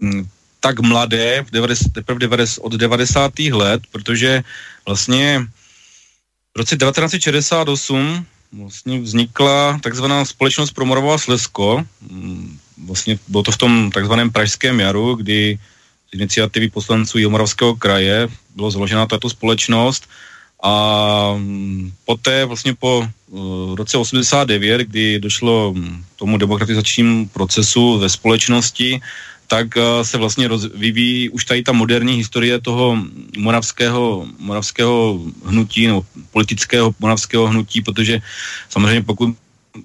hm, 0.00 0.26
tak 0.60 0.80
mladé, 0.80 1.44
teprve 1.92 2.18
90, 2.18 2.60
od 2.62 2.72
90. 2.72 3.38
let, 3.38 3.82
protože 3.92 4.42
vlastně 4.86 5.46
v 6.54 6.58
roce 6.58 6.76
1968 6.76 8.26
vlastně 8.52 9.00
vznikla 9.00 9.78
takzvaná 9.82 10.24
společnost 10.24 10.70
pro 10.70 10.84
Moravova 10.84 11.18
Slesko. 11.18 11.84
Hm, 12.10 12.58
vlastně 12.84 13.18
bylo 13.28 13.42
to 13.42 13.52
v 13.52 13.56
tom 13.56 13.90
takzvaném 13.90 14.30
Pražském 14.30 14.80
jaru, 14.80 15.14
kdy 15.14 15.58
z 16.10 16.14
iniciativy 16.14 16.70
poslanců 16.70 17.18
Jihomoravského 17.18 17.76
kraje 17.76 18.28
bylo 18.56 18.70
založena 18.70 19.06
tato 19.06 19.30
společnost 19.30 20.08
a 20.62 21.34
hm, 21.36 21.92
poté 22.04 22.44
vlastně 22.44 22.74
po 22.74 23.08
uh, 23.30 23.74
roce 23.74 23.98
89, 23.98 24.80
kdy 24.80 25.18
došlo 25.18 25.74
hm, 25.76 26.04
tomu 26.16 26.38
demokratizačnímu 26.38 27.28
procesu 27.28 27.98
ve 27.98 28.08
společnosti, 28.08 29.00
tak 29.46 29.76
uh, 29.76 29.82
se 30.02 30.18
vlastně 30.18 30.48
vyvíjí 30.74 31.28
už 31.28 31.44
tady 31.44 31.62
ta 31.62 31.72
moderní 31.72 32.14
historie 32.14 32.60
toho 32.60 32.98
moravského, 33.38 34.26
moravského 34.38 35.20
hnutí 35.44 35.86
nebo 35.86 36.04
politického 36.30 36.94
moravského 36.98 37.46
hnutí, 37.46 37.82
protože 37.82 38.20
samozřejmě 38.68 39.02
pokud 39.02 39.36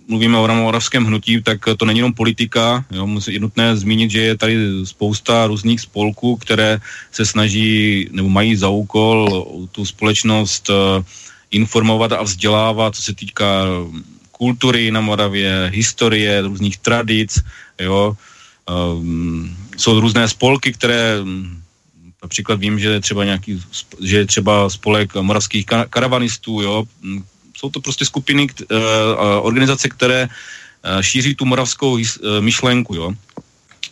mluvíme 0.08 0.38
o 0.38 0.48
moravském 0.48 1.06
hnutí, 1.06 1.42
tak 1.42 1.60
to 1.78 1.86
není 1.86 2.00
jenom 2.00 2.14
politika. 2.14 2.86
Jo, 2.92 3.08
je 3.28 3.40
nutné 3.40 3.78
zmínit, 3.78 4.12
že 4.12 4.22
je 4.22 4.38
tady 4.38 4.56
spousta 4.84 5.48
různých 5.48 5.82
spolků, 5.82 6.36
které 6.36 6.80
se 7.12 7.26
snaží 7.26 8.08
nebo 8.12 8.30
mají 8.30 8.56
za 8.56 8.70
úkol 8.70 9.48
tu 9.72 9.86
společnost 9.86 10.70
uh, 10.70 11.04
informovat 11.52 12.12
a 12.12 12.24
vzdělávat, 12.24 12.96
co 12.96 13.02
se 13.02 13.14
týká 13.16 13.66
kultury 14.32 14.92
na 14.92 15.02
Moravě, 15.02 15.72
historie, 15.74 16.42
různých 16.42 16.78
tradic, 16.78 17.40
jo, 17.80 18.18
Um, 18.68 19.58
jsou 19.78 20.00
různé 20.00 20.28
spolky, 20.28 20.74
které 20.74 21.24
mm, 21.24 21.62
například 22.24 22.60
vím, 22.60 22.80
že 22.80 22.90
je 22.90 23.00
třeba 23.00 23.24
nějaký, 23.24 23.64
že 24.04 24.18
je 24.18 24.26
třeba 24.26 24.70
spolek 24.70 25.16
moravských 25.16 25.66
karavanistů, 25.90 26.62
jo. 26.62 26.84
Mm, 27.58 27.60
jsou 27.60 27.70
to 27.70 27.82
prostě 27.82 28.06
skupiny, 28.06 28.48
uh, 28.72 28.78
organizace, 29.42 29.90
které 29.90 30.30
uh, 30.30 31.02
šíří 31.02 31.36
tu 31.36 31.46
moravskou 31.46 31.94
uh, 31.94 32.02
myšlenku, 32.40 32.96
jo. 32.96 33.12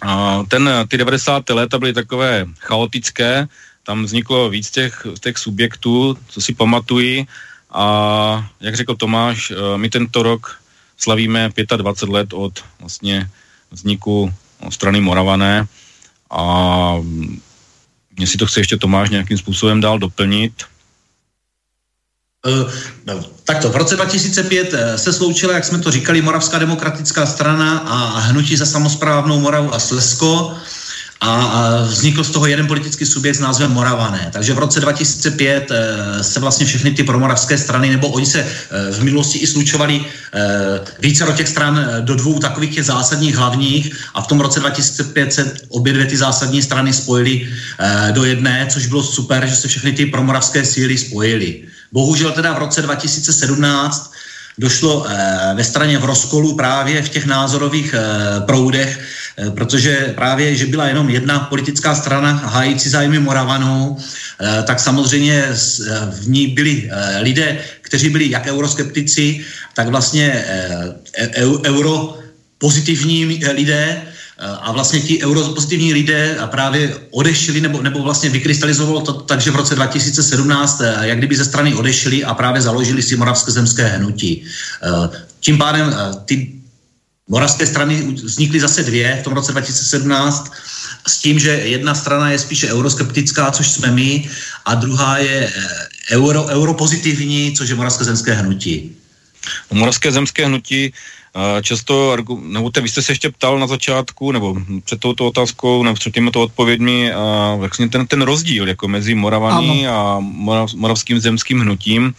A 0.01 0.43
ten, 0.47 0.69
ty 0.87 0.97
90. 0.97 1.49
léta 1.49 1.79
byly 1.79 1.93
takové 1.93 2.45
chaotické, 2.59 3.47
tam 3.83 4.03
vzniklo 4.03 4.49
víc 4.49 4.71
těch, 4.71 5.07
těch 5.19 5.37
subjektů, 5.37 6.17
co 6.27 6.41
si 6.41 6.53
pamatují 6.53 7.27
a 7.71 8.49
jak 8.61 8.75
řekl 8.75 8.95
Tomáš, 8.95 9.51
my 9.75 9.89
tento 9.89 10.23
rok 10.23 10.61
slavíme 10.97 11.49
25 11.77 12.13
let 12.13 12.33
od 12.33 12.63
vlastně 12.79 13.29
vzniku 13.71 14.33
strany 14.69 15.01
Moravané 15.01 15.67
a 16.29 16.41
jestli 18.19 18.37
to 18.37 18.45
chce 18.45 18.59
ještě 18.59 18.77
Tomáš 18.77 19.09
nějakým 19.09 19.37
způsobem 19.37 19.81
dál 19.81 19.99
doplnit. 19.99 20.63
Uh, 22.45 22.71
no, 23.05 23.23
takto, 23.43 23.69
v 23.69 23.75
roce 23.75 23.95
2005 23.95 24.73
eh, 24.73 24.97
se 24.97 25.13
sloučila, 25.13 25.53
jak 25.53 25.65
jsme 25.65 25.79
to 25.79 25.91
říkali, 25.91 26.21
Moravská 26.21 26.59
demokratická 26.59 27.25
strana 27.25 27.77
a 27.77 28.19
Hnutí 28.19 28.57
za 28.57 28.65
samozprávnou 28.65 29.39
Moravu 29.39 29.73
a 29.73 29.79
Slesko 29.79 30.55
a 31.21 31.81
vznikl 31.81 32.23
z 32.23 32.29
toho 32.29 32.45
jeden 32.45 32.67
politický 32.67 33.05
subjekt 33.05 33.35
s 33.35 33.39
názvem 33.39 33.71
Moravané. 33.71 34.29
Takže 34.33 34.53
v 34.53 34.59
roce 34.59 34.79
2005 34.79 35.71
eh, 35.71 36.23
se 36.23 36.39
vlastně 36.39 36.65
všechny 36.65 36.91
ty 36.91 37.03
promoravské 37.03 37.57
strany, 37.57 37.89
nebo 37.89 38.07
oni 38.07 38.25
se 38.25 38.39
eh, 38.39 38.91
v 38.91 39.03
minulosti 39.03 39.39
i 39.39 39.47
slučovali 39.47 40.05
eh, 40.33 40.79
více 40.99 41.25
do 41.25 41.31
těch 41.31 41.47
stran 41.47 41.87
do 42.01 42.15
dvou 42.15 42.39
takových 42.39 42.75
těch 42.75 42.85
zásadních 42.85 43.35
hlavních 43.35 43.95
a 44.13 44.21
v 44.21 44.27
tom 44.27 44.39
roce 44.39 44.59
2005 44.59 45.33
se 45.33 45.51
obě 45.69 45.93
dvě 45.93 46.05
ty 46.05 46.17
zásadní 46.17 46.61
strany 46.61 46.93
spojily 46.93 47.47
do 48.11 48.23
jedné, 48.23 48.67
což 48.69 48.87
bylo 48.87 49.03
super, 49.03 49.45
že 49.45 49.55
se 49.55 49.67
všechny 49.67 49.91
ty 49.91 50.05
promoravské 50.05 50.65
síly 50.65 50.97
spojily. 50.97 51.63
Bohužel 51.95 52.31
teda 52.31 52.53
v 52.53 52.57
roce 52.57 52.81
2017 52.81 54.11
došlo 54.57 55.07
ve 55.55 55.63
straně 55.63 55.97
v 55.97 56.05
rozkolu 56.05 56.55
právě 56.55 57.01
v 57.01 57.09
těch 57.09 57.25
názorových 57.25 57.95
proudech 58.45 58.99
Eh, 59.37 59.51
protože 59.51 60.13
právě, 60.15 60.55
že 60.55 60.65
byla 60.65 60.87
jenom 60.87 61.09
jedna 61.09 61.39
politická 61.39 61.95
strana 61.95 62.31
hájící 62.31 62.89
zájmy 62.89 63.19
Moravanů, 63.19 63.97
eh, 63.97 64.63
tak 64.63 64.79
samozřejmě 64.79 65.43
eh, 65.43 65.53
v 66.11 66.27
ní 66.27 66.47
byli 66.47 66.89
lidé, 67.19 67.57
kteří 67.81 68.09
byli 68.09 68.29
jak 68.29 68.47
euroskeptici, 68.47 69.45
tak 69.73 69.87
vlastně 69.87 70.45
euro 71.65 72.17
pozitivní 72.57 73.25
lidé, 73.51 74.01
a 74.39 74.71
vlastně 74.71 75.01
ti 75.01 75.23
europozitivní 75.23 75.93
lidé 75.93 76.37
právě 76.45 76.97
odešli 77.11 77.61
nebo, 77.61 77.81
nebo 77.81 78.03
vlastně 78.03 78.29
vykrystalizovalo 78.29 79.01
to 79.01 79.13
tak, 79.13 79.41
že 79.41 79.51
v 79.51 79.55
roce 79.55 79.75
2017 79.75 80.81
jak 81.01 81.17
kdyby 81.17 81.35
ze 81.35 81.45
strany 81.45 81.75
odešli 81.75 82.23
a 82.23 82.33
právě 82.33 82.61
založili 82.61 83.03
si 83.03 83.15
Moravské 83.15 83.51
zemské 83.51 83.87
hnutí. 83.87 84.43
Tím 85.39 85.57
pádem 85.57 85.95
ty 86.25 86.55
Moravské 87.27 87.65
strany 87.65 88.15
vznikly 88.23 88.59
zase 88.59 88.83
dvě 88.83 89.17
v 89.21 89.23
tom 89.23 89.33
roce 89.33 89.51
2017 89.51 90.51
s 91.07 91.17
tím, 91.17 91.39
že 91.39 91.49
jedna 91.49 91.95
strana 91.95 92.31
je 92.31 92.39
spíše 92.39 92.73
euroskeptická, 92.73 93.51
což 93.51 93.71
jsme 93.71 93.91
my, 93.91 94.29
a 94.65 94.75
druhá 94.75 95.17
je 95.17 95.53
eh, 95.55 95.77
euro, 96.11 96.45
europozitivní, 96.45 97.53
což 97.57 97.69
je 97.69 97.75
Moravské 97.75 98.03
zemské 98.03 98.33
hnutí. 98.33 98.95
Moravské 99.71 100.11
zemské 100.11 100.45
hnutí 100.45 100.93
často, 101.61 102.17
nebo 102.47 102.69
te, 102.69 102.81
vy 102.81 102.89
jste 102.89 103.01
se 103.01 103.11
ještě 103.11 103.29
ptal 103.29 103.59
na 103.59 103.67
začátku, 103.67 104.31
nebo 104.31 104.55
před 104.83 104.99
touto 104.99 105.27
otázkou, 105.27 105.83
nebo 105.83 105.95
před 105.95 106.13
těmito 106.13 106.41
odpověďmi, 106.41 107.11
vlastně 107.57 107.89
ten, 107.89 108.07
ten 108.07 108.21
rozdíl 108.21 108.67
jako 108.67 108.87
mezi 108.87 109.15
Moravaný 109.15 109.87
ano. 109.87 109.97
a 109.97 110.19
Morav, 110.19 110.73
moravským 110.73 111.19
zemským 111.19 111.59
hnutím. 111.59 112.13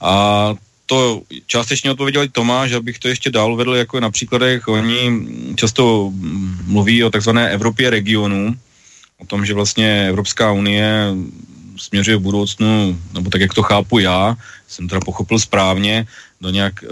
A 0.00 0.54
to 0.86 1.22
částečně 1.46 1.90
odpověděl 1.90 2.28
Tomáš, 2.28 2.72
abych 2.72 2.98
to 2.98 3.08
ještě 3.08 3.30
dál 3.30 3.52
uvedl 3.52 3.74
jako 3.74 4.00
na 4.00 4.10
příkladech. 4.10 4.68
Oni 4.68 5.26
často 5.54 6.12
mluví 6.66 7.04
o 7.04 7.10
takzvané 7.10 7.50
Evropě 7.50 7.90
regionu, 7.90 8.54
o 9.18 9.26
tom, 9.26 9.46
že 9.46 9.54
vlastně 9.54 10.06
Evropská 10.08 10.52
unie 10.52 11.14
směřuje 11.76 12.16
v 12.16 12.20
budoucnu, 12.20 12.98
nebo 13.14 13.30
tak, 13.30 13.40
jak 13.40 13.54
to 13.54 13.62
chápu 13.62 13.98
já, 13.98 14.36
jsem 14.68 14.88
teda 14.88 15.00
pochopil 15.00 15.38
správně, 15.38 16.06
do 16.40 16.50
nějak 16.50 16.84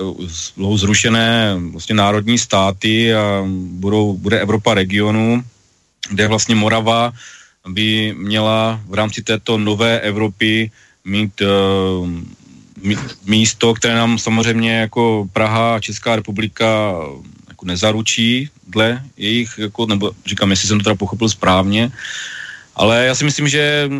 dlouho 0.56 0.76
zrušené 0.76 1.56
vlastně 1.72 1.94
národní 1.94 2.38
státy 2.38 3.14
a 3.14 3.44
budou, 3.70 4.16
bude 4.16 4.40
Evropa 4.40 4.74
regionu, 4.74 5.42
kde 6.10 6.28
vlastně 6.28 6.54
Morava 6.54 7.12
by 7.68 8.14
měla 8.18 8.80
v 8.86 8.94
rámci 8.94 9.22
této 9.22 9.58
nové 9.58 10.00
Evropy 10.00 10.70
mít 11.04 11.40
uh, 11.40 12.08
místo, 13.26 13.74
které 13.74 13.94
nám 13.94 14.18
samozřejmě 14.18 14.72
jako 14.72 15.28
Praha 15.32 15.74
a 15.74 15.80
Česká 15.80 16.16
republika 16.16 16.94
jako 17.48 17.66
nezaručí 17.66 18.48
dle 18.68 19.02
jejich, 19.16 19.50
jako, 19.58 19.86
nebo 19.86 20.12
říkám, 20.26 20.50
jestli 20.50 20.68
jsem 20.68 20.78
to 20.78 20.84
teda 20.84 20.94
pochopil 20.94 21.28
správně, 21.28 21.90
ale 22.76 23.06
já 23.06 23.14
si 23.14 23.24
myslím, 23.24 23.48
že 23.48 23.90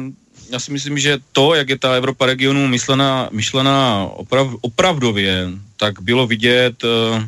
já 0.53 0.59
si 0.59 0.73
myslím, 0.73 0.99
že 0.99 1.19
to, 1.33 1.55
jak 1.55 1.69
je 1.69 1.79
ta 1.79 1.95
Evropa 1.95 2.27
regionu 2.27 2.69
myšlená, 2.69 3.29
myšlená 3.33 4.05
oprav, 4.05 4.49
opravdově, 4.61 5.49
tak 5.77 6.03
bylo 6.03 6.27
vidět 6.27 6.85
uh, 6.85 7.23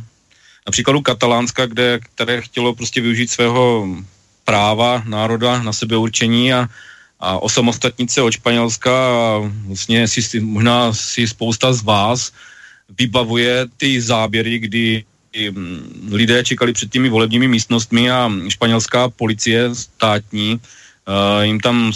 například 0.67 0.97
u 0.97 1.01
Katalánska, 1.01 1.67
kde, 1.67 2.01
které 2.03 2.43
chtělo 2.43 2.75
prostě 2.75 3.01
využít 3.01 3.31
svého 3.31 3.87
práva 4.45 5.03
národa 5.07 5.63
na 5.63 5.73
sebeurčení 5.73 6.53
a 6.53 6.69
a 7.23 7.39
osamostatnit 7.39 8.11
se 8.11 8.23
od 8.23 8.35
Španělska 8.35 8.91
a 8.91 9.51
vlastně 9.67 10.09
si, 10.09 10.41
možná 10.41 10.93
si 10.93 11.29
spousta 11.29 11.73
z 11.73 11.83
vás 11.83 12.33
vybavuje 12.99 13.67
ty 13.77 14.01
záběry, 14.01 14.59
kdy 14.59 15.05
mm, 15.51 16.11
lidé 16.13 16.45
čekali 16.45 16.73
před 16.73 16.91
těmi 16.91 17.09
volebními 17.09 17.49
místnostmi 17.49 18.11
a 18.11 18.31
španělská 18.49 19.09
policie 19.09 19.75
státní 19.75 20.59
uh, 20.59 21.43
jim 21.43 21.61
tam 21.61 21.93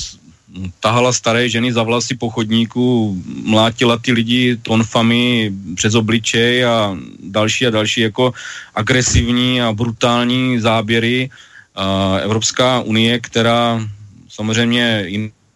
tahala 0.80 1.12
staré 1.12 1.48
ženy 1.48 1.72
za 1.72 1.82
vlasy 1.82 2.14
po 2.14 2.30
chodníku, 2.30 3.16
mlátila 3.44 3.98
ty 3.98 4.12
lidi 4.12 4.56
tonfami 4.62 5.52
přes 5.74 5.94
obličej 5.94 6.64
a 6.64 6.96
další 7.22 7.66
a 7.66 7.70
další 7.70 8.00
jako 8.00 8.32
agresivní 8.74 9.62
a 9.62 9.72
brutální 9.72 10.60
záběry. 10.60 11.30
Uh, 11.76 12.16
Evropská 12.24 12.80
unie, 12.80 13.20
která 13.20 13.80
samozřejmě 14.28 15.08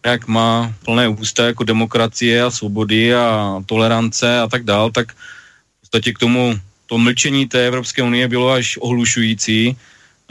jak 0.05 0.27
má 0.27 0.73
plné 0.85 1.07
ústa 1.07 1.45
jako 1.45 1.63
demokracie 1.63 2.43
a 2.43 2.51
svobody 2.51 3.15
a 3.15 3.61
tolerance 3.65 4.39
a 4.39 4.47
tak 4.47 4.63
dál, 4.63 4.91
tak 4.91 5.13
v 5.13 5.79
podstatě 5.81 6.13
k 6.13 6.19
tomu 6.19 6.59
to 6.85 6.97
mlčení 6.97 7.47
té 7.47 7.67
Evropské 7.67 8.03
unie 8.03 8.27
bylo 8.27 8.51
až 8.51 8.77
ohlušující. 8.81 9.77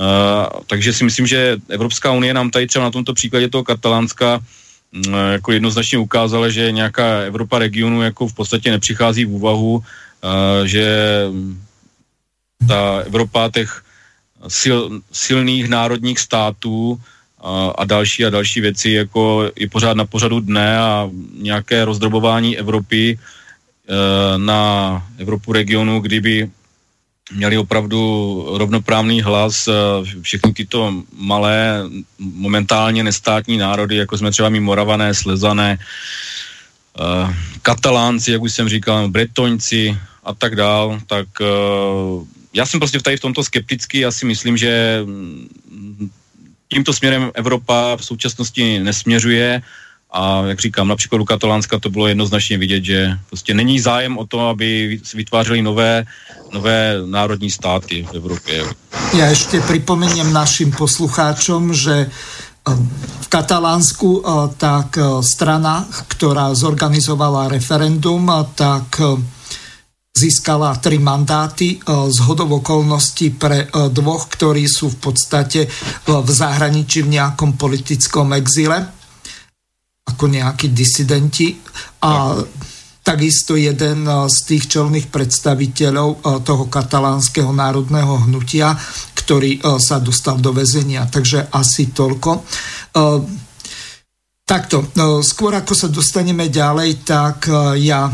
Uh, 0.00 0.64
takže 0.66 0.92
si 0.92 1.04
myslím, 1.04 1.26
že 1.26 1.60
Evropská 1.68 2.12
unie 2.12 2.34
nám 2.34 2.50
tady 2.50 2.66
třeba 2.66 2.84
na 2.84 2.90
tomto 2.90 3.12
příkladě 3.14 3.48
toho 3.48 3.64
Katalánska 3.64 4.40
uh, 4.40 5.14
jako 5.32 5.52
jednoznačně 5.52 5.98
ukázala, 5.98 6.48
že 6.48 6.72
nějaká 6.72 7.20
Evropa 7.28 7.58
regionu 7.58 8.02
jako 8.02 8.28
v 8.28 8.34
podstatě 8.34 8.70
nepřichází 8.70 9.24
v 9.24 9.32
úvahu, 9.32 9.74
uh, 9.76 9.82
že 10.64 10.86
ta 12.68 12.98
Evropa 13.06 13.50
těch 13.52 13.84
sil, 14.60 14.78
silných 15.12 15.68
národních 15.68 16.18
států 16.18 17.00
a, 17.76 17.84
další 17.84 18.24
a 18.24 18.30
další 18.30 18.60
věci 18.60 18.90
jako 18.90 19.50
je 19.56 19.68
pořád 19.68 19.96
na 19.96 20.04
pořadu 20.04 20.40
dne 20.40 20.78
a 20.78 21.10
nějaké 21.40 21.84
rozdrobování 21.84 22.58
Evropy 22.58 23.18
na 24.36 25.02
Evropu 25.18 25.52
regionu, 25.52 26.00
kdyby 26.00 26.50
měli 27.32 27.58
opravdu 27.58 28.00
rovnoprávný 28.58 29.22
hlas 29.22 29.68
e, 29.68 29.72
všechny 30.22 30.52
tyto 30.52 31.02
malé, 31.12 31.82
momentálně 32.18 33.04
nestátní 33.04 33.56
národy, 33.56 33.96
jako 33.96 34.18
jsme 34.18 34.30
třeba 34.30 34.48
my 34.48 34.60
Moravané, 34.60 35.14
Slezané, 35.14 35.78
e, 35.78 37.34
Katalánci, 37.62 38.32
jak 38.32 38.42
už 38.42 38.52
jsem 38.52 38.68
říkal, 38.68 39.08
Bretoňci 39.08 39.98
a 40.24 40.34
tak 40.34 40.56
dál, 40.56 41.00
tak 41.06 41.26
e, 41.40 41.44
já 42.54 42.66
jsem 42.66 42.80
prostě 42.80 43.00
tady 43.00 43.16
v 43.16 43.20
tomto 43.20 43.44
skeptický, 43.44 43.98
já 43.98 44.10
si 44.10 44.26
myslím, 44.26 44.56
že 44.56 45.04
tímto 46.68 46.92
směrem 46.92 47.30
Evropa 47.34 47.96
v 47.96 48.04
současnosti 48.04 48.78
nesměřuje 48.78 49.62
a 50.12 50.42
jak 50.46 50.61
říkám, 50.61 50.88
například 50.88 51.20
u 51.20 51.25
Katalánska 51.25 51.79
to 51.79 51.90
bylo 51.90 52.07
jednoznačně 52.07 52.59
vidět, 52.59 52.85
že 52.85 53.18
prostě 53.29 53.55
není 53.55 53.81
zájem 53.81 54.18
o 54.18 54.27
to, 54.27 54.49
aby 54.49 55.01
vytvářeli 55.14 55.62
nové, 55.62 56.05
nové 56.53 56.94
národní 57.07 57.51
státy 57.51 58.07
v 58.12 58.14
Evropě. 58.14 58.64
Já 59.18 59.27
ještě 59.27 59.61
připomením 59.61 60.33
našim 60.33 60.73
poslucháčům, 60.73 61.75
že 61.75 61.92
eh, 61.92 62.77
v 63.20 63.29
Katalánsku 63.29 64.23
eh, 64.27 64.31
tak 64.57 64.99
eh, 64.99 65.03
strana, 65.23 65.88
která 66.09 66.55
zorganizovala 66.55 67.49
referendum, 67.49 68.33
tak 68.55 69.01
získala 70.18 70.75
tri 70.75 70.99
mandáty 70.99 71.81
z 71.87 72.18
hodov 72.18 72.51
okolností 72.51 73.31
pre 73.31 73.70
dvoch, 73.88 74.29
ktorí 74.29 74.68
sú 74.68 74.90
v 74.90 74.99
podstate 75.09 75.70
v 76.05 76.29
zahraničí 76.29 77.07
v 77.07 77.16
nejakom 77.16 77.55
politickom 77.57 78.35
exile, 78.37 78.99
ako 80.06 80.24
nejakí 80.30 80.72
disidenti. 80.72 81.60
A 82.04 82.38
takisto 83.00 83.56
jeden 83.56 84.04
z 84.06 84.36
tých 84.44 84.70
čelných 84.76 85.08
predstaviteľov 85.08 86.42
toho 86.44 86.64
katalánskeho 86.68 87.50
národného 87.50 88.28
hnutia, 88.28 88.76
ktorý 89.16 89.60
sa 89.80 89.98
dostal 89.98 90.36
do 90.38 90.52
väzenia. 90.52 91.08
Takže 91.08 91.48
asi 91.50 91.90
toľko. 91.90 92.44
Takto, 94.44 94.76
skôr 95.22 95.52
ako 95.54 95.72
sa 95.78 95.88
dostaneme 95.88 96.50
ďalej, 96.50 97.06
tak 97.06 97.46
ja 97.78 98.10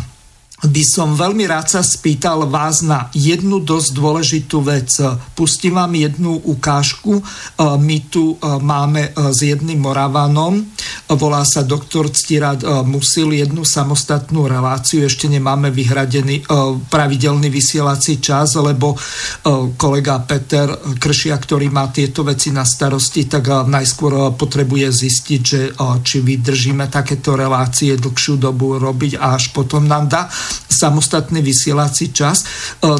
by 0.56 0.82
som 0.88 1.12
veľmi 1.12 1.44
rád 1.44 1.68
sa 1.68 1.82
spýtal 1.84 2.48
vás 2.48 2.80
na 2.80 3.12
jednu 3.12 3.60
dosť 3.60 3.92
dôležitú 3.92 4.64
vec. 4.64 4.88
Pustím 5.36 5.76
vám 5.76 5.92
jednu 5.92 6.32
ukážku. 6.48 7.20
My 7.60 7.98
tu 8.08 8.40
máme 8.40 9.12
s 9.12 9.44
jedným 9.44 9.84
Moravanom, 9.84 10.64
volá 11.12 11.44
sa 11.44 11.60
doktor 11.60 12.08
Ctirad 12.08 12.64
Musil, 12.88 13.36
jednu 13.36 13.68
samostatnú 13.68 14.48
reláciu. 14.48 15.04
Ešte 15.04 15.28
nemáme 15.28 15.68
vyhradený 15.68 16.48
pravidelný 16.88 17.52
vysielací 17.52 18.16
čas, 18.24 18.56
lebo 18.56 18.96
kolega 19.76 20.24
Peter 20.24 20.72
Kršia, 20.96 21.36
ktorý 21.36 21.68
má 21.68 21.92
tieto 21.92 22.24
veci 22.24 22.48
na 22.48 22.64
starosti, 22.64 23.28
tak 23.28 23.68
najskôr 23.68 24.32
potrebuje 24.32 24.88
zistiť, 24.88 25.40
že 25.44 25.60
či 26.00 26.24
vydržíme 26.24 26.88
takéto 26.88 27.36
relácie 27.36 27.92
dlhšiu 28.00 28.40
dobu 28.40 28.80
robiť 28.80 29.20
a 29.20 29.36
až 29.36 29.52
potom 29.52 29.84
nám 29.84 30.08
dá 30.08 30.24
samostatný 30.76 31.40
vysielací 31.40 32.12
čas. 32.12 32.44
E, 32.44 32.46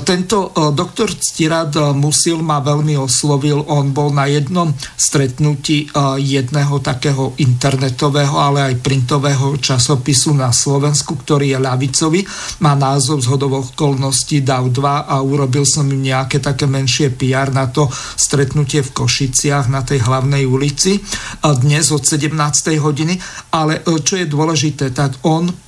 tento 0.00 0.48
e, 0.48 0.72
doktor 0.72 1.12
Ctirad 1.12 1.76
e, 1.76 1.92
Musil 1.92 2.40
ma 2.40 2.64
veľmi 2.64 2.96
oslovil. 2.96 3.60
On 3.68 3.92
bol 3.92 4.16
na 4.16 4.24
jednom 4.30 4.72
stretnutí 4.96 5.88
jedného 6.16 6.80
takého 6.80 7.36
internetového, 7.36 8.36
ale 8.36 8.72
aj 8.72 8.74
printového 8.80 9.58
časopisu 9.60 10.32
na 10.32 10.50
Slovensku, 10.54 11.18
ktorý 11.20 11.56
je 11.56 11.58
ľavicový. 11.60 12.20
Má 12.64 12.72
názov 12.78 13.22
z 13.24 13.26
hodov 13.28 13.52
okolností 13.72 14.40
DAV 14.40 14.72
2 14.72 15.10
a 15.10 15.16
urobil 15.20 15.66
som 15.66 15.84
im 15.88 16.00
nejaké 16.00 16.40
také 16.40 16.64
menšie 16.64 17.12
PR 17.12 17.52
na 17.52 17.68
to 17.68 17.90
stretnutie 18.16 18.80
v 18.80 18.94
Košiciach 18.94 19.68
na 19.68 19.82
tej 19.82 20.04
hlavnej 20.06 20.46
ulici 20.46 21.00
dnes 21.42 21.90
od 21.90 22.02
17. 22.02 22.32
hodiny. 22.78 23.18
Ale 23.52 23.82
čo 23.82 24.14
je 24.16 24.26
dôležité, 24.28 24.92
tak 24.92 25.16
on 25.26 25.65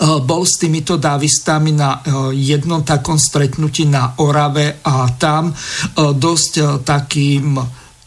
bol 0.00 0.48
s 0.48 0.56
týmito 0.56 0.96
dávistami 0.96 1.76
na 1.76 2.00
eh, 2.00 2.32
jednom 2.32 2.80
takom 2.80 3.20
stretnutí 3.20 3.84
na 3.84 4.16
Orave 4.16 4.80
a 4.84 5.06
tam 5.20 5.52
eh, 5.52 6.12
dosť 6.16 6.84
takým 6.84 7.60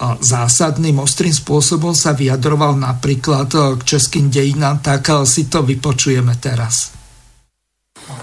zásadným, 0.04 1.00
ostrým 1.00 1.32
spôsobom 1.32 1.96
sa 1.96 2.12
vyjadroval 2.12 2.76
napríklad 2.76 3.48
k 3.80 3.82
českým 3.88 4.28
dejinám, 4.28 4.84
tak 4.84 5.24
si 5.24 5.48
to 5.48 5.64
vypočujeme 5.64 6.36
teraz. 6.44 6.92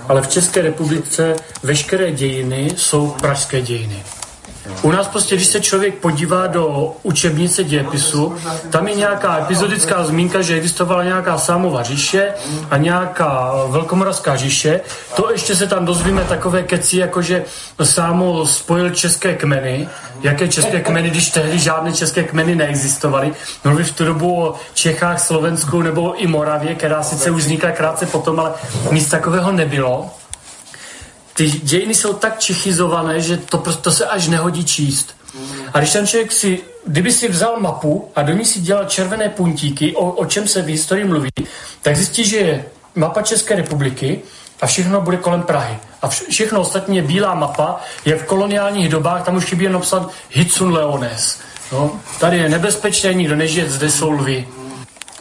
Ale 0.08 0.22
v 0.22 0.28
České 0.28 0.62
republice 0.62 1.36
veškeré 1.62 2.12
dějiny 2.12 2.74
jsou 2.76 3.16
pražské 3.20 3.62
dějiny. 3.62 4.19
U 4.82 4.90
nás 4.90 5.08
prostě, 5.08 5.36
když 5.36 5.46
se 5.46 5.60
člověk 5.60 5.94
podívá 5.94 6.46
do 6.46 6.92
učebnice 7.02 7.64
dějepisu, 7.64 8.34
tam 8.70 8.88
je 8.88 8.94
nějaká 8.94 9.38
epizodická 9.38 10.04
zmínka, 10.04 10.42
že 10.42 10.54
existovala 10.54 11.04
nějaká 11.04 11.38
sámova 11.38 11.82
říše 11.82 12.28
a 12.70 12.76
nějaká 12.76 13.52
velkomoravská 13.68 14.36
říše. 14.36 14.80
To 15.16 15.32
ještě 15.32 15.56
se 15.56 15.66
tam 15.66 15.84
dozvíme 15.84 16.24
takové 16.24 16.62
keci, 16.62 16.96
jako 16.96 17.22
že 17.22 17.44
sámo 17.82 18.46
spojil 18.46 18.90
české 18.90 19.34
kmeny. 19.34 19.88
Jaké 20.22 20.48
české 20.48 20.80
kmeny, 20.80 21.10
když 21.10 21.30
tehdy 21.30 21.58
žádné 21.58 21.92
české 21.92 22.24
kmeny 22.24 22.56
neexistovaly. 22.56 23.32
Mluvím 23.64 23.86
v 23.86 23.92
tu 23.92 24.04
dobu 24.04 24.42
o 24.42 24.54
Čechách, 24.74 25.20
Slovensku 25.20 25.82
nebo 25.82 26.22
i 26.22 26.26
Moravě, 26.26 26.74
která 26.74 27.02
sice 27.02 27.30
už 27.30 27.42
vznikla 27.42 27.70
krátce 27.70 28.06
potom, 28.06 28.40
ale 28.40 28.52
nic 28.92 29.08
takového 29.08 29.52
nebylo 29.52 30.10
ty 31.41 31.51
dějiny 31.51 31.95
jsou 31.95 32.12
tak 32.12 32.38
čechizované, 32.38 33.20
že 33.20 33.36
to 33.36 33.59
prostě 33.59 33.91
se 33.91 34.07
až 34.07 34.28
nehodí 34.28 34.64
číst. 34.64 35.16
A 35.72 35.78
když 35.78 35.93
ten 35.93 36.07
člověk 36.07 36.32
si, 36.32 36.61
kdyby 36.86 37.12
si 37.12 37.28
vzal 37.28 37.61
mapu 37.61 38.11
a 38.16 38.22
do 38.22 38.32
ní 38.32 38.45
si 38.45 38.61
dělal 38.61 38.84
červené 38.84 39.28
puntíky, 39.28 39.97
o, 39.97 40.11
o 40.11 40.26
čem 40.26 40.49
se 40.49 40.62
v 40.62 40.66
historii 40.66 41.05
mluví, 41.05 41.30
tak 41.82 41.97
zjistí, 41.97 42.24
že 42.24 42.36
je 42.36 42.64
mapa 42.95 43.22
České 43.22 43.57
republiky 43.57 44.20
a 44.61 44.66
všechno 44.66 45.01
bude 45.01 45.16
kolem 45.16 45.43
Prahy. 45.43 45.78
A 46.03 46.09
všechno 46.09 46.61
ostatní 46.61 46.97
je 46.97 47.03
bílá 47.03 47.34
mapa, 47.34 47.80
je 48.05 48.16
v 48.16 48.24
koloniálních 48.24 48.88
dobách, 48.88 49.24
tam 49.24 49.36
už 49.36 49.45
chybí 49.45 49.64
jen 49.64 49.72
napsat 49.72 50.11
Hitsun 50.30 50.72
Leones. 50.72 51.38
No, 51.72 52.01
tady 52.18 52.36
je 52.36 52.49
nebezpečné, 52.49 53.14
nikdo 53.14 53.36
nežije, 53.36 53.70
zde 53.70 53.91
jsou 53.91 54.11
lvy. 54.11 54.49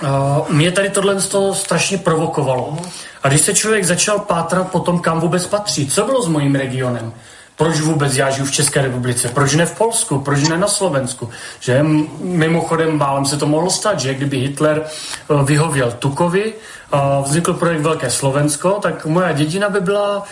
Uh, 0.03 0.49
mě 0.49 0.71
tady 0.71 0.89
tohle 0.89 1.15
strašně 1.53 1.97
provokovalo. 1.97 2.77
A 3.23 3.27
když 3.27 3.41
se 3.41 3.53
člověk 3.53 3.85
začal 3.85 4.19
pátrat 4.19 4.71
po 4.71 4.79
tom, 4.79 4.99
kam 4.99 5.19
vůbec 5.19 5.47
patří, 5.47 5.87
co 5.87 6.05
bylo 6.05 6.21
s 6.21 6.27
mojím 6.27 6.55
regionem, 6.55 7.13
proč 7.59 7.79
vůbec 7.79 8.15
já 8.15 8.29
žiju 8.29 8.45
v 8.45 8.51
České 8.51 8.81
republice, 8.81 9.29
proč 9.29 9.55
ne 9.55 9.65
v 9.65 9.77
Polsku, 9.77 10.19
proč 10.19 10.47
ne 10.47 10.57
na 10.57 10.67
Slovensku. 10.67 11.29
Že 11.59 11.83
mimochodem 12.19 12.97
málem 12.97 13.25
se 13.25 13.37
to 13.37 13.47
mohlo 13.47 13.69
stát, 13.69 13.99
že 13.99 14.13
kdyby 14.13 14.37
Hitler 14.37 14.83
uh, 15.27 15.43
vyhověl 15.43 15.91
Tukovi 15.91 16.53
a 16.91 17.21
vznikl 17.21 17.53
projekt 17.53 17.81
Velké 17.81 18.09
Slovensko, 18.09 18.79
tak 18.81 19.05
moja 19.05 19.31
dědina 19.31 19.69
by 19.69 19.81
byla 19.81 20.23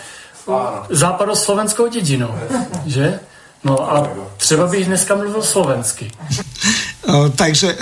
uh, 0.46 0.56
západoslovenskou 0.90 1.86
dědinou. 1.88 2.34
Že? 2.86 3.20
No 3.64 3.92
a 3.92 4.08
třeba 4.36 4.66
bych 4.66 4.86
dneska 4.86 5.14
mluvil 5.14 5.42
slovensky. 5.42 6.10
Takže 7.36 7.76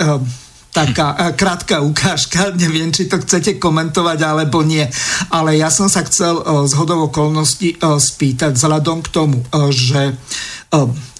taká 0.71 1.33
krátka 1.33 1.81
ukážka, 1.81 2.53
neviem, 2.53 2.93
či 2.93 3.09
to 3.09 3.17
chcete 3.17 3.57
komentovať 3.57 4.19
alebo 4.21 4.61
nie, 4.61 4.85
ale 5.33 5.57
ja 5.57 5.73
som 5.73 5.89
sa 5.89 6.05
chcel 6.05 6.37
z 6.69 6.73
hodov 6.77 7.09
okolností 7.09 7.81
spýtať 7.81 8.53
vzhľadom 8.53 9.01
k 9.01 9.09
tomu, 9.09 9.37
že 9.73 10.13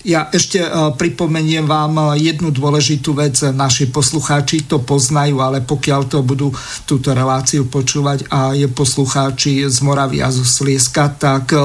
ja 0.04 0.28
ešte 0.28 0.60
pripomeniem 1.00 1.64
vám 1.64 2.20
jednu 2.20 2.52
dôležitú 2.52 3.16
vec. 3.16 3.40
Naši 3.48 3.88
poslucháči 3.88 4.68
to 4.68 4.84
poznajú, 4.84 5.40
ale 5.40 5.64
pokiaľ 5.64 6.02
to 6.08 6.20
budú 6.20 6.52
túto 6.84 7.16
reláciu 7.16 7.68
počúvať 7.72 8.28
a 8.28 8.52
je 8.52 8.68
poslucháči 8.68 9.64
z 9.72 9.78
Moravy 9.84 10.20
a 10.20 10.32
zo 10.32 10.44
Slieska, 10.44 11.16
tak 11.16 11.56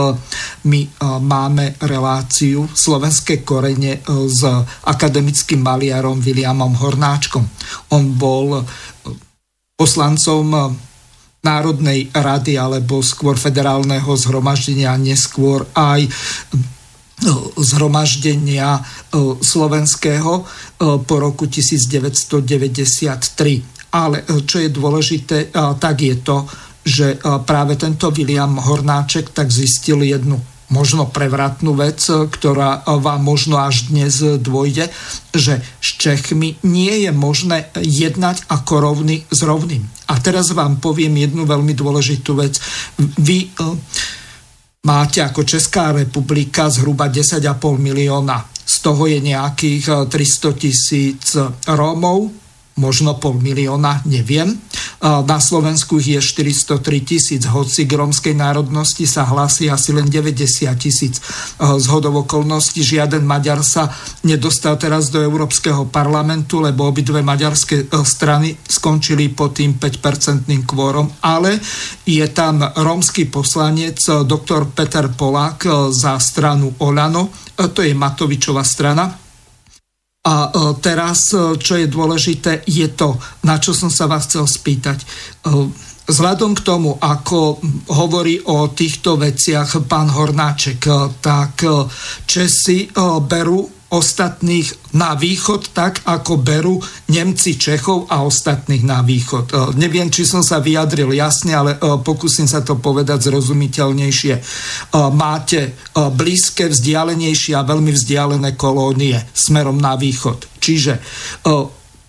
my 0.62 0.80
máme 1.22 1.74
reláciu 1.83 2.70
Slovenské 2.70 3.43
korene 3.43 3.99
s 4.07 4.41
akademickým 4.87 5.59
maliarom 5.59 6.22
Williamom 6.22 6.78
Hornáčkom. 6.78 7.43
On 7.95 8.05
bol 8.14 8.62
poslancom 9.74 10.78
Národnej 11.43 12.07
rady 12.14 12.55
alebo 12.55 13.03
skôr 13.03 13.35
federálneho 13.35 14.14
zhromaždenia, 14.14 14.95
neskôr 14.95 15.66
aj 15.74 16.07
zhromaždenia 17.57 18.83
slovenského 19.39 20.45
po 21.07 21.16
roku 21.23 21.47
1993. 21.47 23.62
Ale 23.93 24.25
čo 24.43 24.57
je 24.59 24.68
dôležité, 24.73 25.55
tak 25.55 26.03
je 26.03 26.16
to, 26.18 26.43
že 26.83 27.23
práve 27.47 27.79
tento 27.79 28.11
William 28.11 28.59
Hornáček 28.59 29.31
tak 29.31 29.55
zistil 29.55 30.03
jednu 30.03 30.43
možno 30.73 31.05
prevratnú 31.05 31.77
vec, 31.77 32.01
ktorá 32.09 32.89
vám 32.89 33.20
možno 33.20 33.61
až 33.61 33.93
dnes 33.93 34.25
dvojde, 34.41 34.89
že 35.37 35.61
s 35.61 35.89
Čechmi 36.01 36.57
nie 36.64 37.05
je 37.05 37.12
možné 37.12 37.68
jednať 37.77 38.49
ako 38.49 38.81
rovný 38.81 39.20
s 39.29 39.45
rovným. 39.45 39.85
A 40.09 40.16
teraz 40.16 40.49
vám 40.57 40.81
poviem 40.81 41.29
jednu 41.29 41.45
veľmi 41.45 41.77
dôležitú 41.77 42.41
vec. 42.41 42.57
Vy 43.20 43.53
máte 44.83 45.22
ako 45.22 45.47
Česká 45.47 45.95
republika 45.95 46.66
zhruba 46.66 47.07
10,5 47.07 47.78
milióna. 47.78 48.51
Z 48.66 48.83
toho 48.83 49.07
je 49.07 49.22
nejakých 49.22 50.11
300 50.11 50.59
tisíc 50.59 51.39
Rómov, 51.70 52.41
možno 52.77 53.18
pol 53.20 53.37
milióna, 53.37 54.05
neviem. 54.09 54.57
Na 55.03 55.43
Slovensku 55.43 55.99
je 55.99 56.23
403 56.23 56.79
tisíc, 57.03 57.43
hoci 57.45 57.85
k 57.85 57.99
romskej 57.99 58.39
národnosti 58.39 59.03
sa 59.05 59.27
hlási 59.27 59.66
asi 59.66 59.91
len 59.91 60.07
90 60.07 60.70
tisíc. 60.79 61.18
Z 61.59 61.85
hodov 61.91 62.23
okolností 62.25 62.87
žiaden 62.87 63.27
Maďar 63.27 63.66
sa 63.66 63.91
nedostal 64.23 64.79
teraz 64.79 65.11
do 65.11 65.18
Európskeho 65.18 65.91
parlamentu, 65.91 66.62
lebo 66.62 66.87
obidve 66.87 67.20
maďarské 67.20 67.87
e, 67.87 68.05
strany 68.07 68.55
skončili 68.55 69.33
pod 69.35 69.59
tým 69.59 69.77
5-percentným 69.77 70.62
kvórom, 70.68 71.11
ale 71.25 71.59
je 72.07 72.25
tam 72.31 72.62
romský 72.62 73.27
poslanec 73.27 73.99
e, 74.07 74.23
doktor 74.23 74.70
Peter 74.70 75.11
Polák 75.11 75.59
e, 75.66 75.70
za 75.91 76.18
stranu 76.23 76.79
Olano, 76.79 77.31
to 77.53 77.85
je 77.85 77.95
Matovičová 77.95 78.64
strana, 78.64 79.22
a 80.23 80.35
e, 80.47 80.51
teraz, 80.79 81.35
e, 81.35 81.59
čo 81.59 81.75
je 81.75 81.91
dôležité, 81.91 82.62
je 82.66 82.87
to, 82.95 83.18
na 83.43 83.59
čo 83.59 83.75
som 83.75 83.91
sa 83.91 84.07
vás 84.07 84.31
chcel 84.31 84.47
spýtať. 84.47 85.03
E, 85.03 85.07
vzhľadom 86.07 86.55
k 86.55 86.62
tomu, 86.62 86.95
ako 86.95 87.59
hovorí 87.91 88.39
o 88.47 88.70
týchto 88.70 89.18
veciach 89.18 89.83
pán 89.91 90.11
Hornáček, 90.11 90.83
tak 91.23 91.62
Česi 92.27 92.91
berú 93.23 93.82
ostatných 93.93 94.97
na 94.97 95.12
východ, 95.12 95.76
tak 95.76 96.01
ako 96.09 96.40
berú 96.40 96.80
Nemci 97.12 97.61
Čechov 97.61 98.09
a 98.09 98.24
ostatných 98.24 98.80
na 98.88 99.05
východ. 99.05 99.53
E, 99.53 99.55
neviem, 99.76 100.09
či 100.09 100.24
som 100.24 100.40
sa 100.40 100.64
vyjadril 100.64 101.12
jasne, 101.12 101.53
ale 101.53 101.76
e, 101.76 102.01
pokúsim 102.01 102.49
sa 102.49 102.64
to 102.64 102.80
povedať 102.80 103.28
zrozumiteľnejšie. 103.28 104.34
E, 104.34 104.43
máte 105.12 105.76
blízke, 105.93 106.72
vzdialenejšie 106.72 107.53
a 107.53 107.68
veľmi 107.68 107.93
vzdialené 107.93 108.57
kolónie 108.57 109.20
smerom 109.36 109.76
na 109.76 110.01
východ. 110.01 110.49
Čiže 110.62 111.03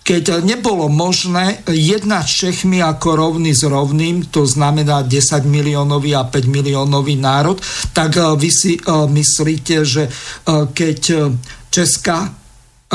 keď 0.04 0.44
nebolo 0.44 0.86
možné 0.86 1.64
jednať 1.66 2.26
Čechmi 2.28 2.78
ako 2.78 3.08
rovný 3.18 3.50
s 3.56 3.66
rovným, 3.66 4.30
to 4.30 4.46
znamená 4.46 5.02
10 5.02 5.42
miliónový 5.48 6.14
a 6.14 6.28
5 6.28 6.44
miliónový 6.48 7.18
národ, 7.18 7.58
tak 7.96 8.14
vy 8.14 8.50
si 8.52 8.78
myslíte, 8.86 9.82
že 9.82 10.06
keď 10.76 11.00
Česká 11.74 12.34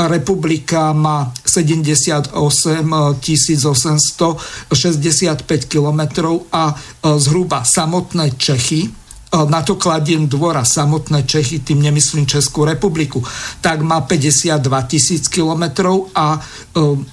republika 0.08 0.92
má 0.92 1.32
78 1.44 2.92
865 3.12 5.64
kilometrov 5.64 6.40
a 6.52 6.72
e, 6.72 6.74
zhruba 7.20 7.64
samotné 7.74 8.30
Čechy 8.40 8.90
na 9.30 9.62
to 9.62 9.78
kladiem 9.78 10.26
dvora 10.26 10.66
samotné 10.66 11.22
Čechy, 11.22 11.62
tým 11.62 11.78
nemyslím 11.86 12.26
Českú 12.26 12.66
republiku, 12.66 13.22
tak 13.62 13.78
má 13.86 14.02
52 14.02 14.58
tisíc 14.90 15.30
kilometrov 15.30 16.10
a 16.10 16.42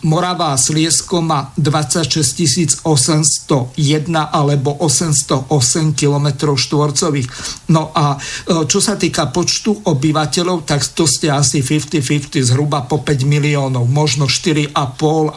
Morava 0.02 0.54
a 0.54 0.58
Sliesko 0.58 1.22
má 1.22 1.54
26 1.54 2.82
801 2.82 3.78
alebo 4.34 4.74
808 4.82 5.94
kilometrov 5.94 6.58
štvorcových. 6.58 7.30
No 7.70 7.94
a 7.94 8.18
čo 8.66 8.80
sa 8.82 8.98
týka 8.98 9.30
počtu 9.30 9.86
obyvateľov, 9.86 10.66
tak 10.66 10.82
to 10.98 11.06
ste 11.06 11.30
asi 11.30 11.62
50-50, 11.62 12.42
zhruba 12.42 12.82
po 12.90 13.06
5 13.06 13.30
miliónov, 13.30 13.86
možno 13.86 14.26
4,5 14.26 14.74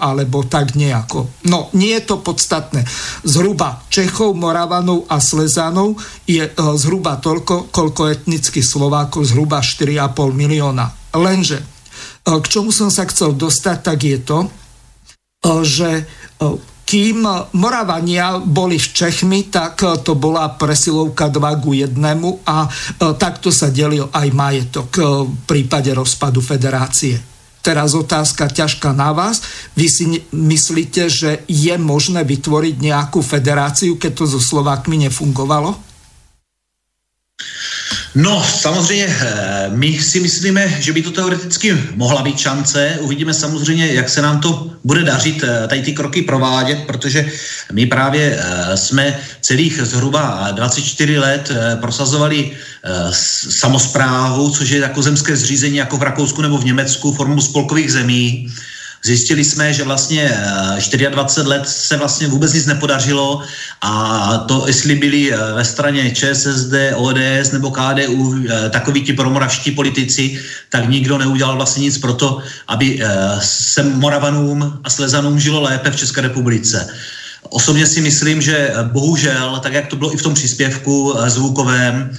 alebo 0.01 0.49
tak 0.49 0.73
nejako. 0.81 1.29
No, 1.45 1.69
nie 1.77 1.93
je 2.01 2.09
to 2.09 2.25
podstatné. 2.25 2.89
Zhruba 3.25 3.85
Čechov, 3.93 4.33
Moravanov 4.33 5.05
a 5.13 5.21
Slezanov 5.21 6.01
je 6.25 6.49
zhruba 6.77 7.19
toľko, 7.19 7.71
koľko 7.71 8.03
etnických 8.11 8.67
Slovákov, 8.67 9.31
zhruba 9.31 9.63
4,5 9.63 10.35
milióna. 10.35 11.17
Lenže, 11.17 11.59
e, 11.59 11.65
k 12.27 12.47
čomu 12.47 12.71
som 12.71 12.91
sa 12.91 13.07
chcel 13.07 13.35
dostať, 13.35 13.79
tak 13.83 13.99
je 14.03 14.19
to, 14.23 14.39
e, 14.45 14.49
že 15.67 15.91
e, 15.99 16.05
kým 16.91 17.23
Moravania 17.55 18.43
boli 18.43 18.75
v 18.75 18.89
Čechmi, 18.91 19.47
tak 19.47 19.79
to 20.03 20.19
bola 20.19 20.59
presilovka 20.59 21.31
2 21.31 21.63
ku 21.63 21.71
1 21.71 21.95
a 22.43 22.67
takto 23.15 23.55
sa 23.55 23.71
delil 23.71 24.11
aj 24.11 24.27
majetok 24.35 24.99
v 24.99 25.39
prípade 25.47 25.95
rozpadu 25.95 26.43
federácie. 26.43 27.15
Teraz 27.63 27.93
otázka 27.93 28.49
ťažká 28.49 28.91
na 28.97 29.15
vás. 29.15 29.39
Vy 29.77 29.87
si 29.87 30.05
myslíte, 30.33 31.07
že 31.07 31.45
je 31.47 31.75
možné 31.77 32.25
vytvoriť 32.25 32.75
nejakú 32.81 33.23
federáciu, 33.23 33.95
keď 34.01 34.13
to 34.17 34.25
so 34.27 34.41
Slovákmi 34.41 35.07
nefungovalo? 35.07 35.90
No, 38.15 38.45
samozřejmě, 38.45 39.17
eh, 39.21 39.67
my 39.69 39.99
si 39.99 40.21
myslíme, 40.21 40.69
že 40.81 40.93
by 40.93 41.03
to 41.03 41.11
teoreticky 41.11 41.79
mohla 41.95 42.23
být 42.23 42.39
šance. 42.39 42.99
Uvidíme 43.01 43.35
samozřejmě, 43.35 43.93
jak 43.93 44.09
se 44.09 44.23
nám 44.23 44.41
to 44.41 44.71
bude 44.85 45.03
dařit 45.03 45.45
eh, 45.45 45.69
tady 45.69 45.83
ty 45.83 45.93
kroky 45.93 46.23
provádět, 46.23 46.79
protože 46.87 47.33
my 47.73 47.87
právě 47.87 48.39
eh, 48.39 48.77
jsme 48.77 49.19
celých 49.41 49.81
zhruba 49.83 50.49
24 50.51 51.19
let 51.19 51.53
prosazovali 51.81 52.51
samozprávu, 53.51 54.51
což 54.51 54.69
je 54.71 54.81
jako 54.81 55.03
zemské 55.03 55.37
zřízení 55.37 55.77
jako 55.77 55.97
v 55.97 56.03
Rakousku 56.03 56.43
nebo 56.43 56.59
v 56.59 56.65
Německu 56.65 57.13
formou 57.13 57.41
spolkových 57.41 57.93
zemí 57.93 58.49
Zjistili 59.03 59.45
jsme, 59.45 59.73
že 59.73 59.85
vlastně 59.85 60.33
24 61.11 61.41
eh, 61.41 61.49
let 61.49 61.69
se 61.69 61.97
vlastně 61.97 62.29
vůbec 62.29 62.53
nic 62.53 62.67
nepodařilo 62.67 63.43
a 63.81 64.37
to, 64.49 64.65
jestli 64.67 64.95
byli 64.95 65.33
eh, 65.33 65.37
ve 65.55 65.65
straně 65.65 66.11
ČSSD, 66.11 66.75
ODS 66.95 67.53
nebo 67.53 67.71
KDU 67.71 68.45
eh, 68.49 68.71
takoví 68.71 69.03
ti 69.03 69.13
promoravští 69.13 69.71
politici, 69.71 70.41
tak 70.69 70.89
nikdo 70.89 71.19
neudělal 71.19 71.57
vlastně 71.57 71.83
nic 71.83 71.99
pro 71.99 72.15
to, 72.15 72.39
aby 72.69 73.01
se 73.41 73.83
Moravanům 73.83 74.81
a 74.85 74.91
Slezanům 74.91 75.41
žilo 75.41 75.61
lépe 75.61 75.91
v 75.91 75.97
České 75.97 76.21
republice. 76.21 76.89
Osobně 77.43 77.87
si 77.87 78.01
myslím, 78.01 78.43
že 78.43 78.73
bohužel, 78.83 79.61
tak 79.63 79.73
jak 79.73 79.87
to 79.87 79.97
bylo 79.97 80.15
i 80.15 80.17
v 80.17 80.23
tom 80.23 80.35
příspěvku 80.35 81.15
zvukovém, 81.27 82.11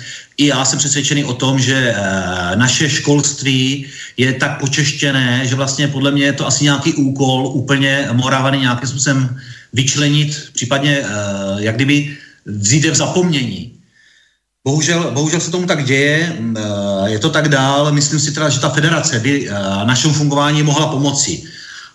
i 0.42 0.48
já 0.48 0.66
jsem 0.66 0.80
přesvědčený 0.80 1.24
o 1.24 1.34
tom, 1.34 1.60
že 1.60 1.96
naše 2.56 2.89
školství 2.89 3.86
je 4.18 4.34
tak 4.34 4.60
počeštěné, 4.60 5.42
že 5.46 5.56
vlastně 5.56 5.88
podle 5.88 6.12
mě 6.12 6.24
je 6.24 6.34
to 6.34 6.48
asi 6.48 6.64
nějaký 6.64 6.94
úkol 6.94 7.48
úplně 7.48 8.10
Moravany 8.12 8.60
nějakým 8.60 8.89
způsobem 8.89 9.39
vyčlenit, 9.74 10.50
případně 10.54 11.04
jak 11.58 11.76
kdyby 11.76 12.18
vzít 12.46 12.86
v 12.86 12.96
zapomnění. 12.96 13.72
Bohužel, 14.66 15.12
bohužel 15.14 15.39
se 15.39 15.52
tomu 15.52 15.68
tak 15.68 15.86
děje, 15.86 16.38
je 17.06 17.20
to 17.20 17.30
tak 17.30 17.50
dál. 17.50 17.92
Myslím 17.92 18.20
si 18.20 18.32
teda, 18.32 18.50
že 18.50 18.60
ta 18.60 18.70
federace 18.70 19.20
by 19.20 19.50
našemu 19.86 20.14
fungování 20.14 20.64
mohla 20.64 20.88
pomoci. 20.88 21.44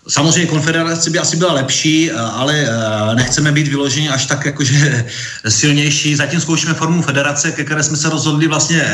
Samozřejmě 0.07 0.45
konfederace 0.45 1.09
by 1.09 1.19
asi 1.19 1.37
byla 1.37 1.53
lepší, 1.53 2.11
ale 2.11 2.67
nechceme 3.15 3.51
být 3.51 3.67
vyloženi 3.67 4.09
až 4.09 4.25
tak 4.25 4.45
jakože 4.45 5.05
silnější. 5.49 6.15
Zatím 6.15 6.41
zkoušíme 6.41 6.73
formu 6.73 7.01
federace, 7.01 7.51
ke 7.51 7.63
které 7.63 7.83
jsme 7.83 7.97
se 7.97 8.09
rozhodli 8.09 8.47
vlastně 8.47 8.85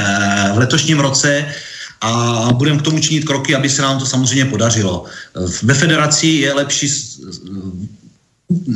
v 0.53 0.57
letošním 0.57 0.99
roce 0.99 1.45
a 2.01 2.47
budeme 2.53 2.79
k 2.79 2.81
tomu 2.81 2.99
činit 2.99 3.25
kroky, 3.25 3.55
aby 3.55 3.69
se 3.69 3.81
nám 3.81 3.99
to 3.99 4.05
samozřejmě 4.05 4.45
podařilo. 4.45 5.05
Ve 5.63 5.73
federaci 5.73 6.27
je 6.27 6.53
lepší 6.53 6.89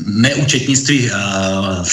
ne 0.06 0.36
účetnictví, 0.36 1.12
uh, 1.12 1.86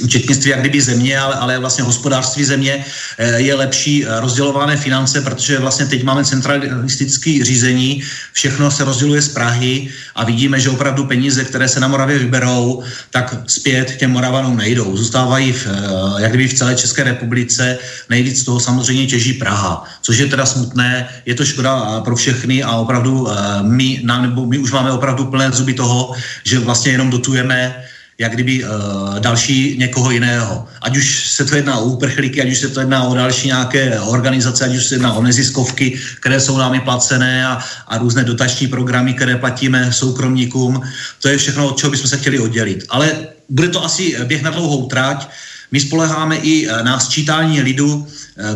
účetnictví 0.00 0.50
jak 0.50 0.60
kdyby 0.60 0.80
země, 0.80 1.18
ale, 1.18 1.34
ale 1.34 1.58
vlastně 1.58 1.84
hospodářství 1.84 2.44
země 2.44 2.84
uh, 2.84 3.26
je 3.34 3.54
lepší 3.54 4.04
rozdělované 4.08 4.76
finance, 4.76 5.20
protože 5.20 5.58
vlastně 5.58 5.86
teď 5.86 6.04
máme 6.04 6.24
centralistické 6.24 7.44
řízení, 7.44 8.02
všechno 8.32 8.70
se 8.70 8.84
rozděluje 8.84 9.22
z 9.22 9.28
Prahy 9.28 9.88
a 10.14 10.24
vidíme, 10.24 10.60
že 10.60 10.70
opravdu 10.70 11.04
peníze, 11.04 11.44
které 11.44 11.68
se 11.68 11.80
na 11.80 11.88
Moravě 11.88 12.18
vyberou, 12.18 12.82
tak 13.10 13.34
zpět 13.46 13.96
těm 13.96 14.10
Moravanům 14.10 14.56
nejdou. 14.56 14.96
Zůstávají 14.96 15.52
v, 15.52 15.66
uh, 15.66 16.20
jak 16.20 16.30
kdyby 16.30 16.48
v 16.48 16.54
celé 16.54 16.74
České 16.74 17.04
republice, 17.04 17.78
nejvíc 18.08 18.44
toho 18.44 18.60
samozřejmě 18.60 19.06
těží 19.06 19.32
Praha, 19.32 19.84
což 20.02 20.18
je 20.18 20.26
teda 20.26 20.46
smutné, 20.46 21.08
je 21.26 21.34
to 21.34 21.44
škoda 21.44 22.00
pro 22.00 22.16
všechny 22.16 22.62
a 22.62 22.76
opravdu 22.76 23.20
uh, 23.20 23.30
my, 23.62 24.00
nám, 24.04 24.22
nebo 24.22 24.46
my 24.46 24.58
už 24.58 24.72
máme 24.72 24.92
opravdu 24.92 25.24
plné 25.24 25.50
zuby 25.52 25.74
toho, 25.74 26.12
že 26.44 26.58
vlastně 26.58 26.92
jenom 27.00 27.10
dotujeme 27.10 27.84
jak 28.20 28.32
kdyby 28.32 28.64
uh, 28.64 28.70
další 29.18 29.78
někoho 29.78 30.10
jiného. 30.10 30.68
Ať 30.82 30.96
už 30.96 31.28
se 31.28 31.44
to 31.44 31.56
jedná 31.56 31.78
o 31.78 31.84
úprchlíky, 31.96 32.42
ať 32.42 32.50
už 32.52 32.58
se 32.58 32.68
to 32.68 32.80
jedná 32.80 33.08
o 33.08 33.14
další 33.14 33.46
nějaké 33.46 34.00
organizace, 34.00 34.64
ať 34.64 34.76
už 34.76 34.84
se 34.84 34.94
jedná 34.94 35.12
o 35.12 35.22
neziskovky, 35.22 35.96
které 36.20 36.40
jsou 36.40 36.58
námi 36.58 36.80
placené 36.80 37.46
a, 37.46 37.64
a 37.88 37.98
různé 37.98 38.24
dotační 38.24 38.68
programy, 38.68 39.14
které 39.14 39.36
platíme 39.40 39.92
soukromníkům. 39.92 40.82
To 41.24 41.28
je 41.28 41.36
všechno, 41.36 41.68
od 41.68 41.78
čeho 41.80 41.90
bychom 41.90 42.08
se 42.08 42.16
chtěli 42.16 42.38
oddělit. 42.38 42.84
Ale 42.88 43.08
bude 43.48 43.68
to 43.68 43.84
asi 43.84 44.16
běh 44.24 44.42
na 44.42 44.50
dlouhou 44.50 44.86
tráť. 44.86 45.28
My 45.72 45.80
spoleháme 45.80 46.36
i 46.36 46.68
eh, 46.68 46.82
na 46.82 47.00
sčítání 47.00 47.62
lidu, 47.62 48.06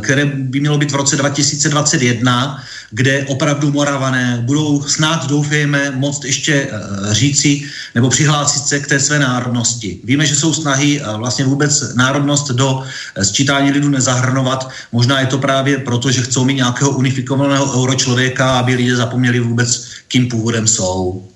které 0.01 0.25
by 0.25 0.61
mělo 0.61 0.79
být 0.79 0.93
v 0.93 0.95
roce 0.95 1.17
2021, 1.17 2.65
kde 2.91 3.25
opravdu 3.25 3.73
Moravané 3.73 4.43
budou 4.47 4.83
snad, 4.83 5.27
doufejme, 5.27 5.91
moct 5.91 6.25
ještě 6.25 6.55
eh, 6.55 7.15
říci 7.15 7.63
nebo 7.95 8.09
přihlásit 8.09 8.63
se 8.63 8.81
k 8.81 8.87
té 8.87 9.01
své 9.01 9.19
národnosti. 9.19 9.99
Víme, 10.05 10.27
že 10.27 10.37
jsou 10.37 10.55
snahy 10.55 11.03
vlastně 11.17 11.45
vůbec 11.45 11.95
národnost 11.95 12.51
do 12.51 12.83
sčítání 13.23 13.71
lidu 13.71 13.89
nezahrnovat. 13.89 14.69
Možná 14.93 15.21
je 15.21 15.27
to 15.27 15.39
právě 15.39 15.79
proto, 15.79 16.11
že 16.11 16.23
chcou 16.23 16.45
mít 16.45 16.55
nějakého 16.55 16.91
unifikovaného 16.91 17.83
euročlověka, 17.83 18.59
aby 18.59 18.75
lidé 18.75 18.97
zapomněli 18.97 19.41
vůbec, 19.41 19.85
kým 20.09 20.29
původem 20.29 20.67
jsou. 20.67 21.29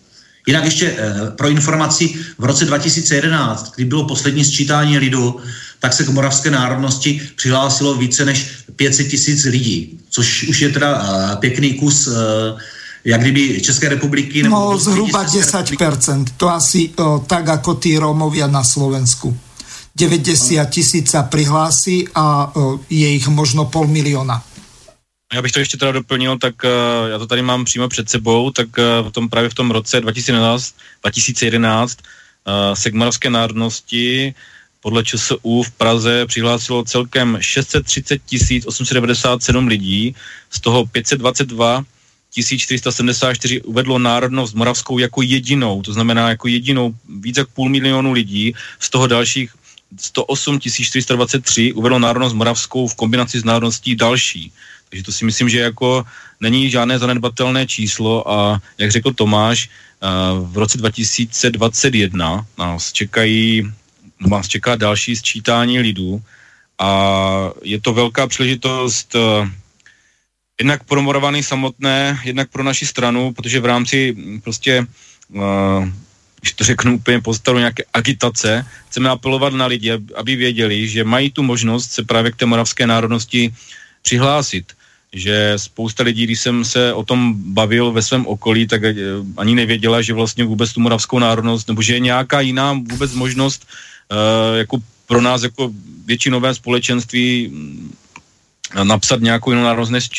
Jinak 0.46 0.64
ještě 0.64 0.96
pro 1.36 1.48
informaci, 1.48 2.14
v 2.38 2.44
roce 2.44 2.64
2011, 2.64 3.72
kdy 3.76 3.84
bylo 3.84 4.04
poslední 4.04 4.44
sčítání 4.44 4.98
lidu, 4.98 5.40
tak 5.80 5.92
se 5.92 6.04
k 6.04 6.08
moravské 6.08 6.50
národnosti 6.50 7.20
přihlásilo 7.36 7.94
více 7.94 8.24
než 8.24 8.50
500 8.76 9.08
tisíc 9.08 9.44
lidí, 9.44 9.98
což 10.10 10.42
už 10.42 10.60
je 10.60 10.68
teda 10.68 11.02
uh, 11.02 11.40
pěkný 11.40 11.74
kus 11.74 12.06
uh, 12.06 12.14
jak 13.04 13.20
kdyby 13.20 13.60
České 13.60 13.88
republiky... 13.88 14.42
Nebo 14.42 14.56
no, 14.56 14.78
zhruba 14.78 15.24
10%. 15.24 16.24
To 16.36 16.48
asi 16.48 16.90
uh, 16.98 17.24
tak, 17.24 17.46
jako 17.46 17.74
ty 17.74 17.98
Rómovia 17.98 18.46
na 18.46 18.64
Slovensku. 18.64 19.38
90 19.96 20.70
tisíc 20.70 21.10
sa 21.10 21.22
prihlásí 21.26 22.06
a 22.14 22.54
uh, 22.54 22.78
je 22.90 23.08
jich 23.08 23.28
možno 23.28 23.64
pol 23.64 23.86
miliona. 23.86 24.42
Já 25.34 25.42
bych 25.42 25.52
to 25.52 25.58
ještě 25.58 25.76
teda 25.76 25.92
doplnil, 25.92 26.38
tak 26.38 26.54
uh, 26.64 27.10
já 27.10 27.18
to 27.18 27.26
tady 27.26 27.42
mám 27.42 27.64
přímo 27.64 27.88
před 27.88 28.10
sebou, 28.10 28.50
tak 28.50 28.68
uh, 28.78 29.08
v 29.08 29.12
tom, 29.12 29.28
právě 29.28 29.50
v 29.50 29.54
tom 29.54 29.70
roce 29.70 30.00
2011, 30.00 30.74
2011 31.02 31.98
uh, 31.98 32.74
se 32.74 32.90
k 32.90 32.94
moravské 32.94 33.30
národnosti 33.30 34.34
podle 34.80 35.04
ČSU 35.04 35.62
v 35.62 35.70
Praze 35.70 36.26
přihlásilo 36.26 36.84
celkem 36.84 37.38
630 37.40 38.66
897 38.66 39.66
lidí, 39.66 40.14
z 40.50 40.60
toho 40.60 40.86
522 40.86 41.84
1474 42.34 43.62
uvedlo 43.62 43.98
národnost 43.98 44.54
moravskou 44.54 44.98
jako 44.98 45.22
jedinou, 45.22 45.82
to 45.82 45.92
znamená 45.92 46.28
jako 46.28 46.48
jedinou 46.48 46.94
víc 47.08 47.36
jak 47.36 47.48
půl 47.48 47.68
milionu 47.68 48.12
lidí, 48.12 48.54
z 48.80 48.90
toho 48.90 49.06
dalších 49.06 49.50
108 50.00 50.60
423 50.60 51.72
uvedlo 51.72 51.98
národnost 51.98 52.34
moravskou 52.34 52.88
v 52.88 52.94
kombinaci 52.94 53.40
s 53.40 53.44
národností 53.44 53.96
další. 53.96 54.52
Takže 54.88 55.04
to 55.04 55.12
si 55.12 55.24
myslím, 55.24 55.48
že 55.48 55.58
jako 55.58 56.04
není 56.40 56.70
žádné 56.70 56.98
zanedbatelné 56.98 57.66
číslo 57.66 58.30
a 58.30 58.60
jak 58.78 58.90
řekl 58.90 59.12
Tomáš, 59.12 59.68
v 60.40 60.56
roce 60.56 60.78
2021 60.78 62.46
nás 62.58 62.92
čekají 62.92 63.72
vás 64.26 64.48
čeká 64.48 64.76
další 64.76 65.16
sčítání 65.16 65.80
lidů 65.80 66.22
a 66.78 66.90
je 67.62 67.80
to 67.80 67.92
velká 67.92 68.26
příležitost 68.26 69.14
uh, 69.14 69.48
jednak 70.60 70.84
pro 70.84 71.02
Moravany 71.02 71.42
samotné, 71.42 72.18
jednak 72.24 72.50
pro 72.50 72.62
naši 72.62 72.86
stranu, 72.86 73.32
protože 73.32 73.60
v 73.60 73.66
rámci 73.66 74.14
hm, 74.16 74.40
prostě 74.40 74.86
uh, 75.28 75.88
když 76.40 76.52
to 76.52 76.64
řeknu 76.64 76.94
úplně 76.94 77.20
postaru 77.20 77.58
nějaké 77.58 77.82
agitace, 77.94 78.66
chceme 78.88 79.10
apelovat 79.10 79.52
na 79.52 79.66
lidi, 79.66 79.92
aby 80.14 80.36
věděli, 80.36 80.88
že 80.88 81.04
mají 81.04 81.30
tu 81.30 81.42
možnost 81.42 81.90
se 81.90 82.04
právě 82.04 82.32
k 82.32 82.36
té 82.36 82.46
moravské 82.46 82.86
národnosti 82.86 83.54
přihlásit. 84.02 84.72
Že 85.12 85.52
spousta 85.56 86.04
lidí, 86.04 86.24
když 86.24 86.40
jsem 86.40 86.64
se 86.64 86.92
o 86.92 87.04
tom 87.04 87.34
bavil 87.56 87.92
ve 87.92 88.02
svém 88.02 88.26
okolí, 88.26 88.68
tak 88.68 88.84
eh, 88.84 88.94
ani 89.36 89.54
nevěděla, 89.54 90.02
že 90.02 90.12
vlastně 90.12 90.44
vůbec 90.44 90.72
tu 90.72 90.80
moravskou 90.80 91.18
národnost, 91.18 91.68
nebo 91.68 91.82
že 91.82 91.96
je 91.96 92.00
nějaká 92.12 92.40
jiná 92.40 92.72
vůbec 92.72 93.12
možnost 93.12 93.64
jako 94.54 94.78
pro 95.08 95.20
nás 95.20 95.42
jako 95.42 95.72
většinové 96.06 96.54
společenství 96.54 97.48
mm, 97.48 97.94
napsat 98.82 99.20
nějakou 99.20 99.50
jinou 99.50 99.64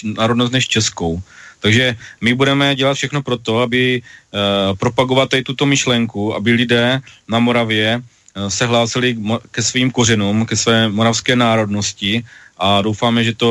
národnost 0.04 0.52
než, 0.52 0.68
českou. 0.68 1.22
Takže 1.60 1.96
my 2.22 2.34
budeme 2.34 2.76
dělat 2.76 2.94
všechno 2.94 3.22
pro 3.22 3.38
to, 3.38 3.60
aby 3.60 4.02
uh, 4.02 4.78
propagovat 4.78 5.30
tady 5.30 5.44
tuto 5.44 5.66
myšlenku, 5.66 6.36
aby 6.36 6.52
lidé 6.52 7.02
na 7.28 7.40
Moravě 7.40 8.02
uh, 8.02 8.48
se 8.48 8.66
hlásili 8.66 9.18
ke 9.52 9.62
svým 9.62 9.92
kořenům, 9.92 10.46
ke 10.46 10.56
své 10.56 10.90
moravské 10.90 11.36
národnosti 11.36 12.24
a 12.58 12.82
doufáme, 12.82 13.24
že 13.24 13.36
to 13.36 13.50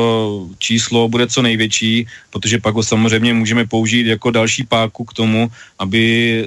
číslo 0.57 1.09
bude 1.09 1.27
co 1.27 1.41
největší, 1.41 2.07
protože 2.29 2.59
pak 2.59 2.75
ho 2.75 2.83
samozřejmě 2.83 3.33
můžeme 3.33 3.65
použít 3.65 4.07
jako 4.07 4.31
další 4.31 4.63
páku 4.63 5.05
k 5.05 5.13
tomu, 5.13 5.51
aby 5.79 6.45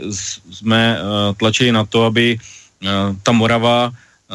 jsme 0.51 0.99
uh, 0.99 1.35
tlačili 1.39 1.73
na 1.73 1.85
to, 1.87 2.05
aby 2.05 2.39
Eh, 2.39 2.62
ta 3.23 3.33
Morava 3.33 3.93
eh, 3.93 4.35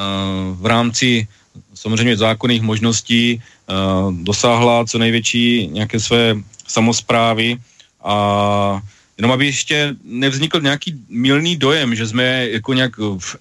v 0.53 0.65
rámci 0.65 1.27
samozřejmě 1.73 2.17
zákonných 2.17 2.61
možností 2.61 3.41
eh, 3.41 3.73
dosáhla 4.11 4.85
co 4.85 4.97
největší 4.97 5.67
nějaké 5.67 5.99
své 5.99 6.35
samozprávy 6.67 7.57
a 8.03 8.81
jenom 9.17 9.31
aby 9.31 9.45
ještě 9.45 9.95
nevznikl 10.03 10.61
nějaký 10.61 10.95
milný 11.09 11.57
dojem, 11.57 11.95
že 11.95 12.07
jsme 12.07 12.49
jako 12.49 12.73
nějak 12.73 12.91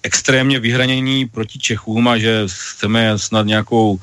extrémně 0.03 0.59
vyhranění 0.59 1.25
proti 1.25 1.59
Čechům 1.59 2.07
a 2.07 2.17
že 2.17 2.43
chceme 2.47 3.19
snad 3.19 3.45
nějakou, 3.45 3.99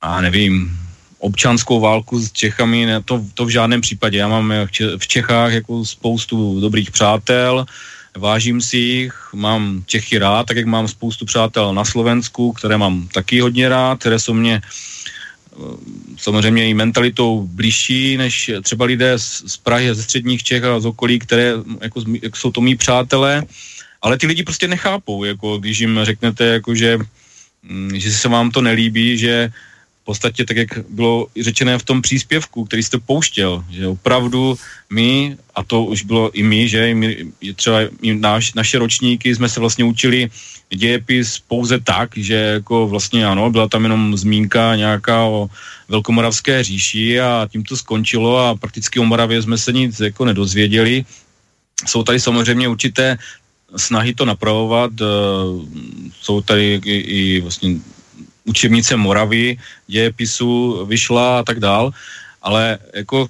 a 0.00 0.20
nevím, 0.20 0.78
občanskou 1.18 1.80
válku 1.80 2.20
s 2.20 2.32
Čechami, 2.32 2.86
ne, 2.86 3.02
to, 3.02 3.24
to 3.34 3.44
v 3.44 3.48
žádném 3.48 3.80
případě. 3.80 4.18
Já 4.18 4.28
mám 4.28 4.52
v 4.98 5.06
Čechách 5.06 5.52
jako 5.52 5.84
spoustu 5.84 6.60
dobrých 6.60 6.90
přátel, 6.90 7.66
vážím 8.16 8.60
si 8.60 8.76
jich, 8.76 9.30
mám 9.34 9.82
Čechy 9.86 10.18
rád, 10.18 10.46
tak 10.46 10.56
jak 10.56 10.66
mám 10.66 10.88
spoustu 10.88 11.24
přátel 11.24 11.74
na 11.74 11.84
Slovensku, 11.84 12.52
které 12.52 12.76
mám 12.78 13.08
taky 13.08 13.40
hodně 13.40 13.68
rád, 13.68 13.98
které 13.98 14.18
jsou 14.18 14.34
mě 14.34 14.60
eh, 14.62 15.56
samozřejmě 16.16 16.68
i 16.68 16.74
mentalitou 16.74 17.46
blížší 17.46 18.16
než 18.16 18.50
třeba 18.62 18.84
lidé 18.84 19.18
z, 19.18 19.42
z 19.46 19.56
Prahy, 19.56 19.94
ze 19.94 20.02
středních 20.02 20.42
Čech 20.42 20.64
a 20.64 20.80
z 20.80 20.86
okolí, 20.86 21.18
které 21.18 21.52
jako, 21.80 22.02
jako 22.22 22.36
jsou 22.36 22.50
to 22.50 22.60
mý 22.60 22.76
přátelé, 22.76 23.42
ale 24.02 24.18
ty 24.18 24.26
lidi 24.26 24.42
prostě 24.42 24.68
nechápou, 24.68 25.24
jako 25.24 25.58
když 25.58 25.78
jim 25.78 26.00
řeknete, 26.02 26.44
jako, 26.44 26.74
že, 26.74 26.98
mm, 27.62 27.90
že 27.94 28.12
se 28.12 28.28
vám 28.28 28.50
to 28.50 28.60
nelíbí, 28.60 29.18
že 29.18 29.52
podstatě 30.04 30.44
tak, 30.44 30.56
jak 30.56 30.70
bylo 30.88 31.26
řečené 31.40 31.78
v 31.78 31.82
tom 31.82 32.02
příspěvku, 32.02 32.64
který 32.64 32.82
jste 32.82 32.98
pouštěl, 32.98 33.64
že 33.70 33.88
opravdu 33.88 34.58
my, 34.92 35.36
a 35.54 35.64
to 35.64 35.84
už 35.84 36.04
bylo 36.04 36.30
i 36.30 36.42
my, 36.42 36.68
že 36.68 36.94
my, 36.94 37.32
třeba 37.56 37.78
náš, 38.20 38.54
naše 38.54 38.78
ročníky 38.78 39.34
jsme 39.34 39.48
se 39.48 39.60
vlastně 39.60 39.84
učili 39.84 40.30
dějepis 40.68 41.38
pouze 41.48 41.80
tak, 41.80 42.16
že 42.16 42.34
jako 42.34 42.88
vlastně 42.88 43.26
ano, 43.26 43.50
byla 43.50 43.68
tam 43.68 43.82
jenom 43.82 44.16
zmínka 44.16 44.76
nějaká 44.76 45.24
o 45.24 45.48
Velkomoravské 45.88 46.64
říši 46.64 47.20
a 47.20 47.48
tím 47.50 47.64
to 47.64 47.76
skončilo 47.76 48.38
a 48.38 48.54
prakticky 48.54 49.00
o 49.00 49.04
Moravě 49.04 49.42
jsme 49.42 49.58
se 49.58 49.72
nic 49.72 50.00
jako 50.00 50.24
nedozvěděli. 50.24 51.04
Jsou 51.86 52.02
tady 52.02 52.20
samozřejmě 52.20 52.68
určité 52.68 53.18
snahy 53.76 54.14
to 54.14 54.24
napravovat, 54.24 54.92
eh, 55.00 55.04
jsou 56.20 56.40
tady 56.40 56.80
i, 56.84 56.96
i 56.96 57.40
vlastně 57.40 57.76
učebnice 58.44 58.96
Moravy, 58.96 59.58
dějepisu 59.86 60.86
vyšla 60.86 61.38
a 61.38 61.42
tak 61.42 61.60
dál, 61.60 61.90
ale 62.42 62.78
jako 62.94 63.28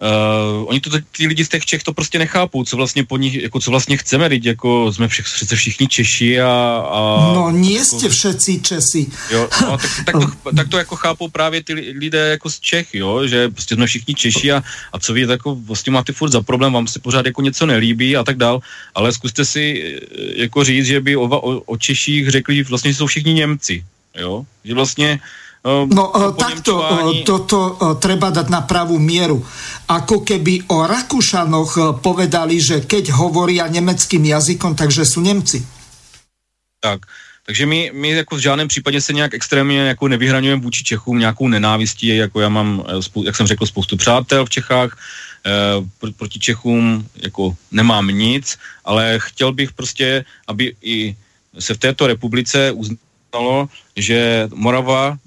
Uh, 0.00 0.64
oni 0.68 0.80
to, 0.80 0.90
ty 1.16 1.26
lidi 1.26 1.44
z 1.44 1.48
těch 1.48 1.64
Čech 1.64 1.82
to 1.82 1.92
prostě 1.92 2.18
nechápou, 2.18 2.64
co 2.64 2.76
vlastně 2.76 3.04
po 3.04 3.16
nich, 3.16 3.34
jako 3.34 3.60
co 3.60 3.70
vlastně 3.70 3.96
chceme, 3.96 4.26
lidi, 4.26 4.48
jako 4.48 4.92
jsme 4.92 5.08
všech, 5.08 5.24
přece 5.24 5.56
všichni 5.56 5.88
Češi 5.88 6.40
a, 6.40 6.48
a... 6.90 7.32
No, 7.34 7.50
nie 7.50 7.78
jako, 7.78 7.84
jste 7.84 8.08
všetci 8.08 8.60
Česi. 8.60 9.06
Jo, 9.30 9.48
no, 9.62 9.78
tak, 9.78 9.90
tak, 10.04 10.14
to, 10.14 10.52
tak 10.56 10.68
to 10.68 10.78
jako 10.78 10.96
chápou 10.96 11.28
právě 11.28 11.64
ty 11.64 11.74
lidé 11.74 12.28
jako 12.28 12.50
z 12.50 12.60
Čech, 12.60 12.94
jo, 12.94 13.26
že 13.26 13.48
prostě 13.48 13.74
jsme 13.74 13.86
všichni 13.86 14.14
Češi 14.14 14.52
a, 14.52 14.62
a 14.92 14.98
co 14.98 15.12
vy 15.12 15.20
jako 15.20 15.54
vlastně 15.54 15.92
máte 15.92 16.12
furt 16.12 16.30
za 16.30 16.40
problém, 16.40 16.72
vám 16.72 16.86
se 16.86 16.98
pořád 16.98 17.26
jako 17.26 17.42
něco 17.42 17.66
nelíbí 17.66 18.16
a 18.16 18.24
tak 18.24 18.36
dál, 18.36 18.60
ale 18.94 19.12
zkuste 19.12 19.44
si 19.44 19.82
eh, 19.84 20.42
jako 20.42 20.64
říct, 20.64 20.86
že 20.86 21.00
by 21.00 21.16
o, 21.16 21.22
o, 21.22 21.60
o 21.60 21.76
Češích 21.76 22.30
řekli 22.30 22.62
vlastně, 22.62 22.92
že 22.92 22.98
jsou 22.98 23.06
všichni 23.06 23.32
Němci, 23.32 23.84
jo? 24.14 24.44
Že 24.64 24.74
vlastně 24.74 25.20
uh, 25.66 25.88
No 25.94 26.10
uh, 26.10 26.36
takto, 26.36 26.80
uh, 26.80 27.24
toto 27.24 27.76
uh, 27.76 27.94
treba 28.00 28.30
dať 28.30 28.48
na 28.48 28.60
pravú 28.64 28.96
mieru. 28.98 29.44
Ako 29.88 30.24
keby 30.24 30.72
o 30.72 30.88
Rakúšanoch 30.88 32.00
povedali, 32.00 32.56
že 32.62 32.80
keď 32.80 33.12
hovoria 33.12 33.68
nemeckým 33.68 34.24
jazykom, 34.24 34.72
takže 34.72 35.04
sú 35.04 35.20
Nemci. 35.20 35.60
Tak, 36.80 37.04
takže 37.46 37.66
my, 37.66 37.90
my 37.94 38.08
jako 38.10 38.36
v 38.36 38.38
žádném 38.38 38.68
případě 38.68 39.00
se 39.00 39.12
nějak 39.12 39.34
extrémně 39.34 39.78
jako 39.78 40.08
nevyhraňujeme 40.08 40.62
vůči 40.62 40.84
Čechům 40.84 41.18
nějakou 41.18 41.48
nenávistí, 41.48 42.06
jako 42.06 42.40
já 42.40 42.48
mám, 42.48 42.84
jak 43.24 43.36
jsem 43.36 43.46
řekl, 43.46 43.66
spoustu 43.66 43.96
přátel 43.96 44.46
v 44.46 44.50
Čechách, 44.50 44.98
e, 45.46 46.12
proti 46.12 46.38
Čechům 46.38 47.06
jako 47.16 47.56
nemám 47.72 48.06
nic, 48.06 48.58
ale 48.84 49.18
chtěl 49.18 49.52
bych 49.52 49.72
prostě, 49.72 50.24
aby 50.46 50.74
i 50.82 51.16
se 51.58 51.74
v 51.74 51.78
této 51.78 52.06
republice 52.06 52.72
uznalo, 53.30 53.68
že 53.96 54.48
Morava 54.54 55.18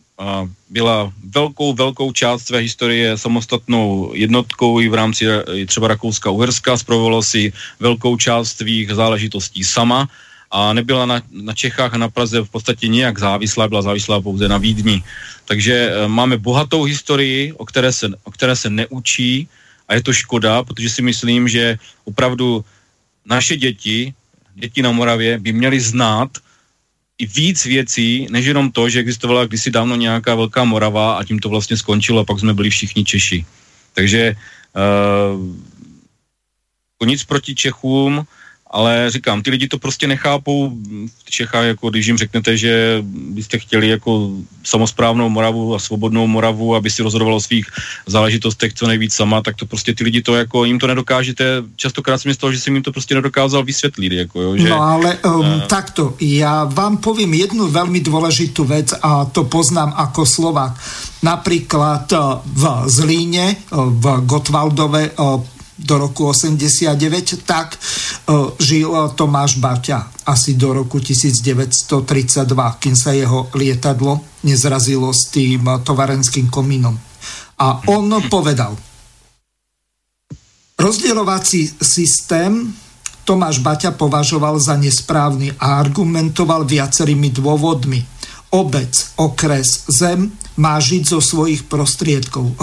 byla 0.70 1.12
velkou, 1.24 1.74
velkou 1.74 2.12
část 2.12 2.48
své 2.48 2.60
historie 2.60 3.18
samostatnou 3.18 4.12
jednotkou 4.14 4.80
i 4.80 4.88
v 4.88 4.94
rámci 4.94 5.26
třeba 5.68 5.88
Rakouska-Uherska, 5.88 6.78
sprovovala 6.78 7.22
si 7.22 7.54
velkou 7.80 8.18
část 8.18 8.58
svých 8.58 8.92
záležitostí 8.92 9.64
sama 9.64 10.08
a 10.52 10.74
nebyla 10.74 11.06
na, 11.06 11.22
na 11.32 11.54
Čechách 11.54 11.94
a 11.94 11.98
na 11.98 12.10
Praze 12.10 12.42
v 12.42 12.50
podstatě 12.50 12.88
nijak 12.88 13.20
závislá, 13.20 13.68
byla 13.68 13.82
závislá 13.82 14.22
pouze 14.22 14.48
na 14.48 14.58
Vídni. 14.58 15.04
Takže 15.46 15.74
e, 15.74 16.08
máme 16.08 16.38
bohatou 16.38 16.84
historii, 16.84 17.54
o 17.58 17.66
které, 17.66 17.92
se, 17.92 18.08
o 18.24 18.32
které 18.32 18.56
se 18.56 18.70
neučí 18.70 19.50
a 19.90 19.98
je 19.98 20.04
to 20.04 20.14
škoda, 20.14 20.64
protože 20.64 20.90
si 20.90 21.02
myslím, 21.02 21.48
že 21.50 21.78
opravdu 22.06 22.66
naše 23.26 23.58
děti, 23.58 24.14
děti 24.56 24.82
na 24.82 24.92
Moravě, 24.92 25.40
by 25.40 25.54
měly 25.54 25.80
znát 25.82 26.30
i 27.18 27.26
víc 27.26 27.66
věcí, 27.66 28.28
než 28.30 28.46
jenom 28.46 28.72
to, 28.72 28.90
že 28.90 29.00
existovala 29.00 29.46
kdysi 29.46 29.72
dávno 29.72 29.96
nějaká 29.96 30.36
velká 30.36 30.64
Morava 30.64 31.18
a 31.18 31.24
tím 31.24 31.40
to 31.40 31.50
vlastně 31.50 31.78
skončilo 31.78 32.22
a 32.22 32.26
pak 32.26 32.40
jsme 32.40 32.54
byli 32.54 32.70
všichni 32.70 33.06
Češi. 33.06 33.46
Takže 33.94 34.36
uh, 34.74 35.38
nic 37.06 37.24
proti 37.24 37.56
Čechům, 37.56 38.26
ale 38.74 39.12
říkám, 39.12 39.42
ty 39.42 39.50
lidi 39.50 39.68
to 39.68 39.78
prostě 39.78 40.08
nechápou. 40.08 40.74
V 41.26 41.32
Čechách, 41.32 41.66
jako 41.66 41.90
když 41.90 42.08
jim 42.08 42.18
řeknete, 42.18 42.58
že 42.58 43.04
byste 43.06 43.60
chtěli 43.60 43.88
jako 43.88 44.32
samozprávnou 44.64 45.30
Moravu 45.30 45.76
a 45.76 45.80
svobodnou 45.80 46.28
Moravu, 46.28 46.76
aby 46.76 46.90
si 46.90 47.04
rozhodovalo 47.04 47.38
o 47.38 47.42
svých 47.42 47.66
záležitostech 48.06 48.74
co 48.74 48.88
nejvíc 48.88 49.14
sama, 49.14 49.42
tak 49.42 49.56
to 49.56 49.66
prostě 49.66 49.94
ty 49.94 50.04
lidi 50.04 50.22
to 50.22 50.36
jako, 50.36 50.66
jim 50.66 50.80
to 50.80 50.88
nedokážete, 50.88 51.46
častokrát 51.76 52.22
si 52.22 52.36
toho, 52.36 52.54
že 52.54 52.60
jsem 52.60 52.74
jim 52.74 52.84
to 52.84 52.92
prostě 52.92 53.16
nedokázal 53.16 53.64
vysvětlit, 53.64 54.12
jako 54.12 54.42
jo, 54.42 54.58
že... 54.58 54.70
No 54.70 54.82
ale 54.82 55.18
um, 55.26 55.40
uh, 55.40 55.62
takto, 55.62 56.16
já 56.22 56.64
vám 56.64 56.98
povím 56.98 57.34
jednu 57.34 57.68
velmi 57.68 58.00
důležitou 58.00 58.66
věc 58.66 58.94
a 59.02 59.26
to 59.26 59.44
poznám 59.44 59.94
jako 60.00 60.26
Slovak. 60.26 60.80
Například 61.24 62.12
uh, 62.12 62.20
v 62.46 62.90
Zlíně, 62.90 63.56
uh, 63.72 63.94
v 63.94 64.26
Gotwaldove 64.26 65.12
do 65.78 65.98
roku 65.98 66.30
89, 66.30 67.46
tak 67.46 67.76
uh, 67.76 68.54
žil 68.62 68.94
Tomáš 69.18 69.58
Baťa 69.58 70.26
asi 70.26 70.54
do 70.54 70.74
roku 70.74 71.00
1932, 71.02 71.96
kým 72.80 72.96
sa 72.96 73.12
jeho 73.12 73.50
lietadlo 73.58 74.22
nezrazilo 74.44 75.10
s 75.10 75.32
tým 75.32 75.66
tovarenským 75.84 76.52
komínom. 76.52 76.94
A 77.60 77.80
on 77.90 78.12
povedal, 78.28 78.76
rozdielovací 80.76 81.80
systém 81.80 82.76
Tomáš 83.24 83.64
Baťa 83.64 83.96
považoval 83.96 84.60
za 84.60 84.76
nesprávny 84.76 85.56
a 85.56 85.80
argumentoval 85.80 86.68
viacerými 86.68 87.32
dôvodmi. 87.32 88.13
Obec, 88.54 89.18
okres, 89.18 89.90
zem 89.90 90.30
má 90.62 90.78
žiť 90.78 91.04
zo 91.10 91.20
svojich 91.20 91.66
prostriedkov, 91.66 92.54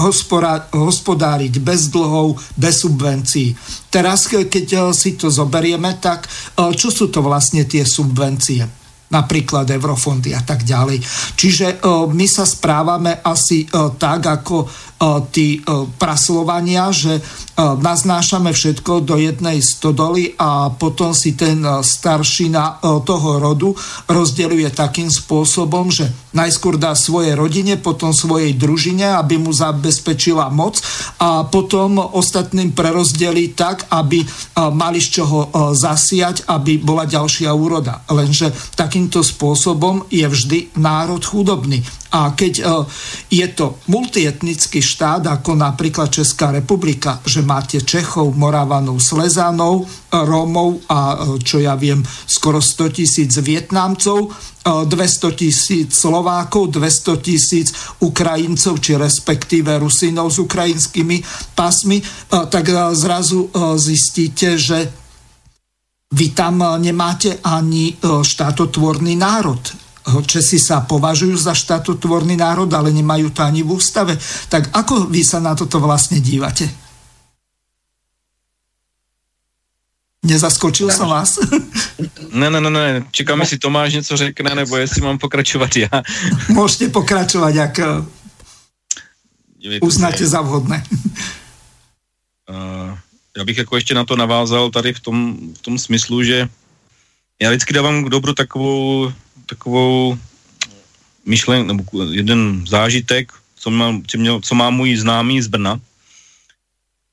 hospodáriť 0.70 1.58
bez 1.58 1.90
dlhov, 1.90 2.38
bez 2.54 2.86
subvencií. 2.86 3.58
Teraz, 3.90 4.30
keď 4.30 4.94
si 4.94 5.18
to 5.18 5.26
zoberieme, 5.34 5.98
tak 5.98 6.30
eh, 6.30 6.70
čo 6.70 6.94
sú 6.94 7.10
to 7.10 7.18
vlastne 7.26 7.66
tie 7.66 7.82
subvencie? 7.82 8.79
Napríklad 9.10 9.66
eurofondy 9.66 10.32
a 10.32 10.42
tak 10.46 10.62
ďalej. 10.62 11.02
Čiže 11.34 11.82
uh, 11.82 12.06
my 12.06 12.26
sa 12.30 12.46
správame 12.46 13.18
asi 13.20 13.66
uh, 13.66 13.92
tak, 13.98 14.26
ako 14.26 14.88
tí 15.32 15.64
praslovania, 15.96 16.92
že 16.92 17.24
naznášame 17.56 18.52
všetko 18.52 19.00
do 19.00 19.16
jednej 19.16 19.56
stodoly 19.64 20.36
a 20.36 20.68
potom 20.76 21.16
si 21.16 21.32
ten 21.32 21.64
staršina 21.64 22.84
toho 23.00 23.40
rodu 23.40 23.72
rozděluje 24.12 24.68
takým 24.76 25.08
spôsobom, 25.08 25.88
že 25.88 26.04
najskôr 26.36 26.78
dá 26.78 26.94
svoje 26.94 27.34
rodine, 27.34 27.76
potom 27.80 28.14
svojej 28.14 28.54
družine, 28.54 29.16
aby 29.18 29.38
mu 29.38 29.50
zabezpečila 29.50 30.50
moc 30.50 30.78
a 31.18 31.46
potom 31.46 31.98
ostatným 31.98 32.72
prerozdelí 32.74 33.52
tak, 33.54 33.86
aby 33.90 34.22
mali 34.72 35.02
z 35.02 35.20
čoho 35.20 35.50
zasiať, 35.74 36.46
aby 36.46 36.78
bola 36.80 37.06
ďalšia 37.06 37.50
úroda. 37.52 38.06
Lenže 38.10 38.52
takýmto 38.76 39.22
spôsobom 39.22 40.06
je 40.08 40.26
vždy 40.26 40.58
národ 40.78 41.22
chudobný. 41.22 41.82
A 42.10 42.34
keď 42.34 42.54
e, 42.58 42.62
je 43.30 43.46
to 43.54 43.78
multietnický 43.86 44.82
štát, 44.82 45.30
ako 45.30 45.54
napríklad 45.54 46.10
Česká 46.10 46.50
republika, 46.50 47.22
že 47.22 47.46
máte 47.46 47.86
Čechov, 47.86 48.34
Moravanov, 48.34 48.98
Slezanov, 48.98 49.86
Rómov 50.10 50.90
a 50.90 50.98
e, 51.14 51.16
čo 51.38 51.62
ja 51.62 51.78
viem, 51.78 52.02
skoro 52.26 52.58
100 52.58 52.98
tisíc 52.98 53.30
Vietnámcov, 53.38 54.26
200 54.66 54.90
e, 54.90 55.32
tisíc 55.38 55.88
Slovákov, 55.94 56.19
200 56.22 57.16
tisíc 57.24 57.68
Ukrajincov, 58.00 58.78
či 58.80 58.96
respektíve 58.96 59.78
Rusinov 59.78 60.32
s 60.32 60.38
ukrajinskými 60.40 61.22
pasmi, 61.56 62.00
tak 62.28 62.64
zrazu 62.94 63.50
zistíte, 63.76 64.58
že 64.60 64.78
vy 66.10 66.26
tam 66.34 66.62
nemáte 66.82 67.38
ani 67.42 67.94
štátotvorný 68.02 69.14
národ 69.14 69.62
Česi 70.26 70.58
sa 70.58 70.82
považujú 70.82 71.36
za 71.36 71.54
štátotvorný 71.54 72.34
národ, 72.34 72.66
ale 72.72 72.90
nemajú 72.90 73.30
to 73.30 73.44
ani 73.44 73.62
v 73.62 73.78
ústave. 73.78 74.18
Tak 74.48 74.74
ako 74.74 75.06
vy 75.06 75.22
sa 75.22 75.38
na 75.38 75.54
toto 75.54 75.78
vlastne 75.78 76.18
dívate? 76.18 76.66
Nezaskočil 80.24 80.90
jsem 80.90 81.08
vás? 81.08 81.38
ne, 82.32 82.50
ne, 82.50 82.60
ne, 82.60 82.70
ne, 82.70 83.04
čekám, 83.10 83.40
jestli 83.40 83.58
Tomáš 83.58 83.92
něco 83.92 84.16
řekne, 84.16 84.54
nebo 84.54 84.76
jestli 84.76 85.00
mám 85.00 85.18
pokračovat 85.18 85.76
já. 85.76 85.88
Můžete 86.48 86.88
pokračovat, 86.88 87.54
jak 87.54 87.78
eh, 87.78 88.04
uznáte 89.80 90.26
za 90.26 90.40
vhodné. 90.40 90.84
uh, 92.48 92.98
já 93.36 93.44
bych 93.44 93.58
jako 93.58 93.76
ještě 93.76 93.94
na 93.94 94.04
to 94.04 94.16
navázal 94.16 94.70
tady 94.70 94.92
v 94.92 95.00
tom, 95.00 95.36
v 95.54 95.62
tom 95.62 95.78
smyslu, 95.78 96.22
že 96.22 96.48
já 97.40 97.50
vždycky 97.50 97.72
dávám 97.72 98.04
k 98.04 98.08
dobru 98.08 98.34
takovou 98.34 99.12
takovou 99.46 100.18
myšlen, 101.26 101.66
nebo 101.66 101.84
jeden 102.10 102.64
zážitek, 102.66 103.32
co 103.56 103.70
má, 103.70 104.00
co, 104.06 104.18
měl, 104.18 104.40
co 104.40 104.54
má 104.54 104.70
můj 104.70 104.96
známý 104.96 105.42
z 105.42 105.46
Brna. 105.46 105.80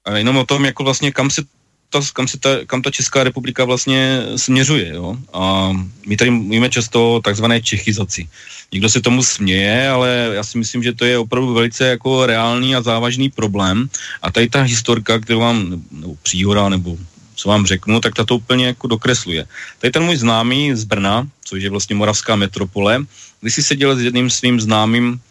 A 0.05 0.18
jenom 0.18 0.38
o 0.38 0.45
tom, 0.45 0.65
jako 0.65 0.84
vlastně 0.84 1.11
kam 1.11 1.30
se 1.30 1.41
ta, 1.90 2.02
kam, 2.14 2.28
se 2.28 2.40
ta, 2.40 2.50
kam 2.66 2.82
ta 2.82 2.92
Česká 2.92 3.24
republika 3.24 3.66
vlastně 3.66 4.24
směřuje. 4.36 4.94
Jo? 4.94 5.18
A 5.34 5.72
my 6.08 6.18
tady 6.18 6.32
mluvíme 6.32 6.70
často 6.70 7.22
takzvané 7.24 7.62
čechizaci. 7.62 8.30
Někdo 8.72 8.90
se 8.90 9.02
tomu 9.02 9.24
směje, 9.24 9.90
ale 9.90 10.32
já 10.34 10.44
si 10.44 10.58
myslím, 10.58 10.84
že 10.84 10.94
to 10.94 11.06
je 11.06 11.18
opravdu 11.18 11.54
velice 11.54 11.88
jako 11.88 12.26
reálný 12.26 12.76
a 12.76 12.82
závažný 12.82 13.30
problém. 13.30 13.90
A 14.22 14.32
tady 14.32 14.50
ta 14.50 14.62
historka, 14.62 15.20
kterou 15.20 15.40
vám, 15.40 15.84
nebo 15.92 16.16
příhoda, 16.24 16.70
nebo 16.70 16.98
co 17.36 17.50
vám 17.50 17.66
řeknu, 17.66 18.00
tak 18.02 18.16
ta 18.16 18.26
to 18.26 18.36
úplně 18.36 18.66
jako 18.66 18.88
dokresluje. 18.88 19.46
Tady 19.80 19.92
ten 19.92 20.04
můj 20.04 20.18
známý 20.18 20.76
z 20.76 20.84
Brna, 20.84 21.28
což 21.46 21.64
je 21.64 21.70
vlastně 21.70 21.96
moravská 21.96 22.36
metropole, 22.36 23.06
když 23.42 23.56
si 23.56 23.64
seděl 23.64 23.96
s 23.96 24.02
jedným 24.02 24.30
svým 24.30 24.62
známým 24.62 25.22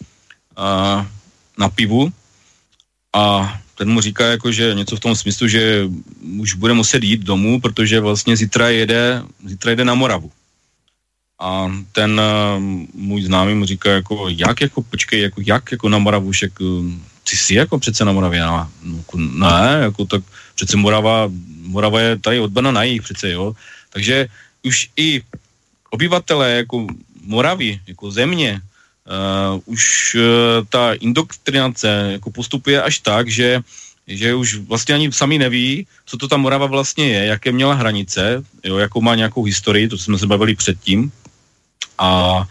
uh, 0.59 1.05
na 1.59 1.69
pivu 1.69 2.13
a 3.13 3.59
ten 3.77 3.89
mu 3.93 4.01
říká 4.01 4.27
jako, 4.27 4.53
že 4.53 4.75
něco 4.75 4.97
v 4.97 5.01
tom 5.01 5.17
smyslu, 5.17 5.49
že 5.49 5.85
už 6.41 6.55
bude 6.55 6.73
muset 6.73 7.05
jít 7.05 7.21
domů, 7.21 7.61
protože 7.61 8.01
vlastně 8.01 8.37
zítra 8.37 8.69
jede, 8.69 9.23
zítra 9.45 9.71
jede 9.71 9.85
na 9.85 9.95
Moravu. 9.95 10.33
A 11.41 11.69
ten 11.93 12.21
uh, 12.21 12.63
můj 12.95 13.23
známý 13.23 13.55
mu 13.55 13.65
říká 13.65 13.91
jako, 13.91 14.29
jak 14.29 14.61
jako, 14.61 14.83
počkej, 14.83 15.21
jako, 15.21 15.41
jak 15.45 15.73
jako 15.73 15.89
na 15.89 15.99
Moravu, 15.99 16.31
však 16.31 16.53
ty 17.31 17.37
jsi 17.37 17.55
jako 17.55 17.79
přece 17.79 18.05
na 18.05 18.13
Moravě, 18.13 18.41
no, 18.41 18.69
jako, 18.97 19.19
ne, 19.19 19.79
jako 19.81 20.05
tak 20.05 20.23
přece 20.55 20.77
Morava, 20.77 21.29
Morava 21.63 22.01
je 22.01 22.19
tady 22.19 22.41
od 22.41 22.51
Brna 22.51 22.71
na 22.71 22.83
jich 22.83 23.03
přece, 23.03 23.31
jo. 23.31 23.53
Takže 23.93 24.29
už 24.65 24.89
i 24.97 25.23
obyvatelé 25.91 26.51
jako 26.53 26.87
Moravy, 27.25 27.81
jako 27.87 28.11
země, 28.11 28.61
uh, 29.07 29.61
už 29.67 30.15
uh, 30.15 30.67
ta 30.69 30.93
indoktrinace 30.93 32.09
jako 32.13 32.31
postupuje 32.31 32.83
až 32.83 32.99
tak, 32.99 33.31
že 33.31 33.61
že 34.07 34.35
už 34.35 34.71
vlastně 34.71 34.95
ani 34.95 35.13
sami 35.13 35.39
neví, 35.39 35.87
co 36.07 36.17
to 36.17 36.29
ta 36.29 36.37
Morava 36.37 36.67
vlastně 36.67 37.09
je, 37.09 37.25
jaké 37.27 37.53
měla 37.53 37.75
hranice, 37.75 38.45
jo, 38.65 38.79
jakou 38.79 39.01
má 39.01 39.15
nějakou 39.15 39.43
historii, 39.43 39.89
to 39.89 39.99
jsme 39.99 40.19
se 40.19 40.27
bavili 40.27 40.55
předtím. 40.55 41.13
A 41.99 42.43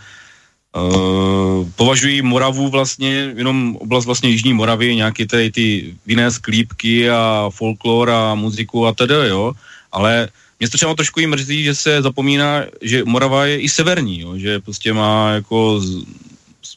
Uh, 0.76 1.70
považují 1.76 2.22
Moravu 2.22 2.70
vlastně, 2.70 3.32
jenom 3.36 3.76
oblast 3.76 4.06
vlastně 4.06 4.30
Jižní 4.30 4.53
Moravy, 4.53 4.95
nějaké 4.95 5.26
tady 5.26 5.51
ty 5.51 5.95
vinné 6.06 6.32
sklípky 6.32 7.10
a 7.10 7.49
folklor 7.49 8.10
a 8.10 8.36
muziku 8.36 8.88
a 8.88 8.93
tedy, 8.93 9.14
jo, 9.14 9.53
ale 9.91 10.30
mě 10.60 10.70
to 10.70 10.78
třeba 10.78 10.95
trošku 10.95 11.20
i 11.20 11.28
mrzí, 11.28 11.64
že 11.64 11.76
se 11.76 12.01
zapomíná, 12.01 12.64
že 12.82 13.03
Morava 13.03 13.45
je 13.45 13.60
i 13.60 13.70
severní, 13.70 14.20
jo, 14.20 14.38
že 14.38 14.60
prostě 14.60 14.93
má 14.93 15.32
jako 15.32 15.82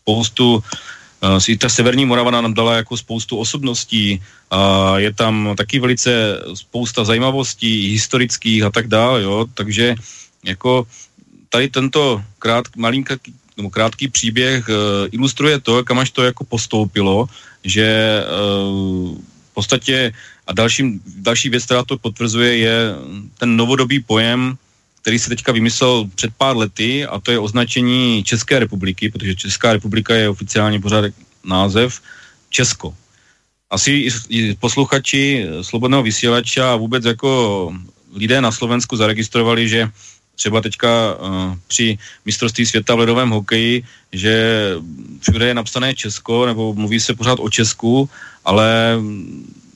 spoustu 0.08 0.64
i 1.48 1.56
ta 1.56 1.68
severní 1.68 2.06
Morava 2.08 2.30
nám 2.30 2.54
dala 2.54 2.80
jako 2.80 2.96
spoustu 2.96 3.36
osobností 3.36 4.22
a 4.50 4.94
je 4.98 5.12
tam 5.12 5.52
taky 5.56 5.80
velice 5.80 6.40
spousta 6.54 7.04
zajímavostí 7.04 7.92
historických 7.92 8.62
a 8.62 8.70
tak 8.70 8.88
dále, 8.88 9.22
jo, 9.22 9.46
takže 9.54 9.94
jako 10.44 10.86
tady 11.48 11.68
tento 11.68 12.22
krát, 12.38 12.64
malinký, 12.76 13.14
nebo 13.56 13.70
krátký 13.70 14.08
příběh 14.08 14.68
uh, 14.68 14.74
ilustruje 15.10 15.60
to, 15.60 15.84
kam 15.84 15.98
až 15.98 16.10
to 16.10 16.22
jako 16.24 16.44
postoupilo, 16.44 17.26
že 17.64 18.22
uh, 18.24 19.18
v 19.50 19.54
podstatě 19.54 20.14
a 20.46 20.52
další, 20.52 21.02
další 21.04 21.48
věc, 21.50 21.64
která 21.64 21.82
to 21.82 21.98
potvrzuje, 21.98 22.56
je 22.56 22.78
ten 23.38 23.56
novodobý 23.56 24.00
pojem, 24.00 24.56
který 25.08 25.18
se 25.18 25.28
teďka 25.28 25.52
vymyslel 25.52 26.04
před 26.14 26.36
pár 26.36 26.56
lety 26.56 27.06
a 27.06 27.16
to 27.16 27.32
je 27.32 27.38
označení 27.40 28.20
České 28.24 28.58
republiky, 28.60 29.08
protože 29.08 29.48
Česká 29.48 29.72
republika 29.72 30.12
je 30.14 30.28
oficiálně 30.28 30.80
pořád 30.80 31.04
název 31.44 32.00
Česko. 32.52 32.92
Asi 33.72 34.12
i 34.28 34.54
posluchači 34.60 35.48
Slobodného 35.64 36.02
vysílača 36.02 36.72
a 36.72 36.76
vůbec 36.76 37.04
jako 37.04 37.72
lidé 38.12 38.36
na 38.40 38.52
Slovensku 38.52 39.00
zaregistrovali, 39.00 39.68
že 39.68 39.88
třeba 40.36 40.60
teďka 40.60 41.16
uh, 41.16 41.56
při 41.72 41.98
mistrovství 42.28 42.66
světa 42.66 42.94
v 42.94 43.08
ledovém 43.08 43.30
hokeji, 43.32 43.82
že 44.12 44.34
všude 45.20 45.46
je 45.46 45.54
napsané 45.54 45.94
Česko, 45.94 46.46
nebo 46.46 46.76
mluví 46.76 47.00
se 47.00 47.16
pořád 47.16 47.40
o 47.40 47.48
Česku, 47.48 48.10
ale 48.44 49.00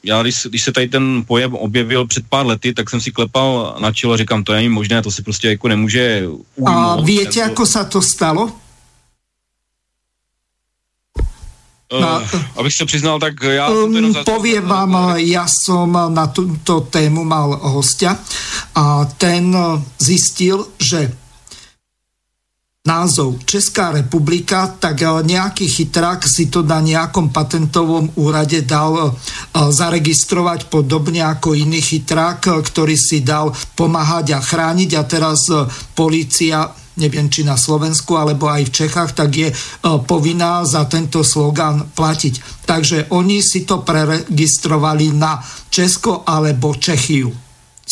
já, 0.04 0.22
když, 0.22 0.46
když 0.46 0.62
se 0.62 0.72
tady 0.72 0.88
ten 0.88 1.24
pojem 1.26 1.54
objevil 1.54 2.06
před 2.06 2.24
pár 2.28 2.46
lety, 2.46 2.74
tak 2.74 2.90
jsem 2.90 3.00
si 3.00 3.10
klepal 3.10 3.76
na 3.80 3.92
čelo 3.92 4.12
a 4.12 4.16
říkám, 4.16 4.44
to 4.44 4.52
není 4.52 4.68
možné, 4.68 5.02
to 5.02 5.10
si 5.10 5.22
prostě 5.22 5.48
jako 5.48 5.68
nemůže 5.68 6.28
ujmout. 6.56 7.00
A 7.00 7.02
víte, 7.02 7.40
jako 7.40 7.66
se 7.66 7.84
to 7.84 8.02
stalo? 8.02 8.52
Uh, 11.92 12.22
abych 12.56 12.74
se 12.74 12.86
přiznal, 12.86 13.20
tak 13.20 13.42
já 13.42 13.68
um, 13.68 13.94
jsem 13.94 14.14
to 14.14 14.24
Poviem 14.24 14.64
vám, 14.64 15.20
ja 15.20 15.44
som 15.44 15.92
na 15.92 16.24
túto 16.32 16.88
tému 16.88 17.20
mal 17.20 17.52
hostia 17.68 18.16
a 18.72 19.04
ten 19.04 19.52
zistil, 20.00 20.72
že 20.80 21.12
názov 22.82 23.38
Česká 23.46 23.94
republika, 23.94 24.66
tak 24.66 25.06
nejaký 25.06 25.70
chytrák 25.70 26.26
si 26.26 26.50
to 26.50 26.66
na 26.66 26.82
nejakom 26.82 27.30
patentovom 27.30 28.10
úrade 28.18 28.66
dal 28.66 29.14
zaregistrovať 29.54 30.66
podobne 30.66 31.22
ako 31.22 31.54
iný 31.54 31.78
chytrák, 31.78 32.42
ktorý 32.42 32.98
si 32.98 33.22
dal 33.22 33.54
pomáhať 33.78 34.34
a 34.34 34.42
chrániť 34.42 34.90
a 34.98 35.02
teraz 35.06 35.46
policia 35.94 36.74
neviem 36.98 37.30
či 37.30 37.46
na 37.46 37.54
Slovensku 37.54 38.18
alebo 38.18 38.50
aj 38.50 38.68
v 38.68 38.74
Čechách, 38.84 39.14
tak 39.14 39.30
je 39.30 39.48
povinná 40.04 40.66
za 40.66 40.82
tento 40.90 41.22
slogan 41.22 41.86
platiť. 41.86 42.66
Takže 42.66 43.14
oni 43.14 43.40
si 43.46 43.62
to 43.62 43.86
preregistrovali 43.86 45.14
na 45.14 45.38
Česko 45.70 46.26
alebo 46.26 46.74
Čechiu 46.74 47.30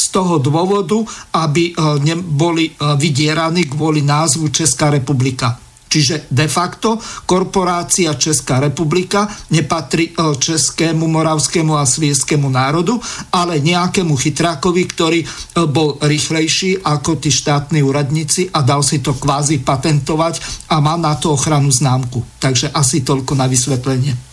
z 0.00 0.08
toho 0.08 0.40
dôvodu, 0.40 1.04
aby 1.36 1.76
eh, 1.76 2.16
boli 2.16 2.72
eh, 2.72 2.96
vydieraní 2.96 3.68
kvôli 3.68 4.00
názvu 4.00 4.48
Česká 4.48 4.88
republika. 4.88 5.60
Čiže 5.90 6.30
de 6.30 6.46
facto 6.46 7.02
korporácia 7.26 8.14
Česká 8.14 8.62
republika 8.62 9.28
nepatrí 9.52 10.14
eh, 10.14 10.32
českému, 10.38 11.04
moravskému 11.04 11.76
a 11.76 11.84
svieskému 11.84 12.48
národu, 12.48 12.96
ale 13.28 13.60
nejakému 13.60 14.16
chytrákovi, 14.16 14.82
ktorý 14.88 15.20
bol 15.68 16.00
rýchlejší 16.00 16.80
ako 16.80 17.20
tí 17.20 17.28
štátni 17.28 17.84
úradníci 17.84 18.48
a 18.54 18.64
dal 18.64 18.80
si 18.80 19.04
to 19.04 19.18
kvázi 19.18 19.60
patentovať 19.60 20.66
a 20.72 20.80
má 20.80 20.96
na 20.96 21.18
to 21.18 21.34
ochranu 21.36 21.68
známku. 21.68 22.22
Takže 22.38 22.72
asi 22.72 23.02
toľko 23.04 23.34
na 23.36 23.50
vysvetlenie. 23.50 24.29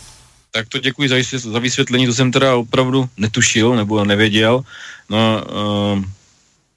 Tak 0.58 0.70
to 0.70 0.80
děkuji 0.80 1.10
za 1.38 1.60
vysvětlení, 1.60 2.06
to 2.06 2.14
jsem 2.14 2.32
teda 2.32 2.56
opravdu 2.56 3.10
netušil 3.18 3.76
nebo 3.76 4.06
nevěděl. 4.06 4.62
No, 5.10 5.44
uh, 5.46 6.04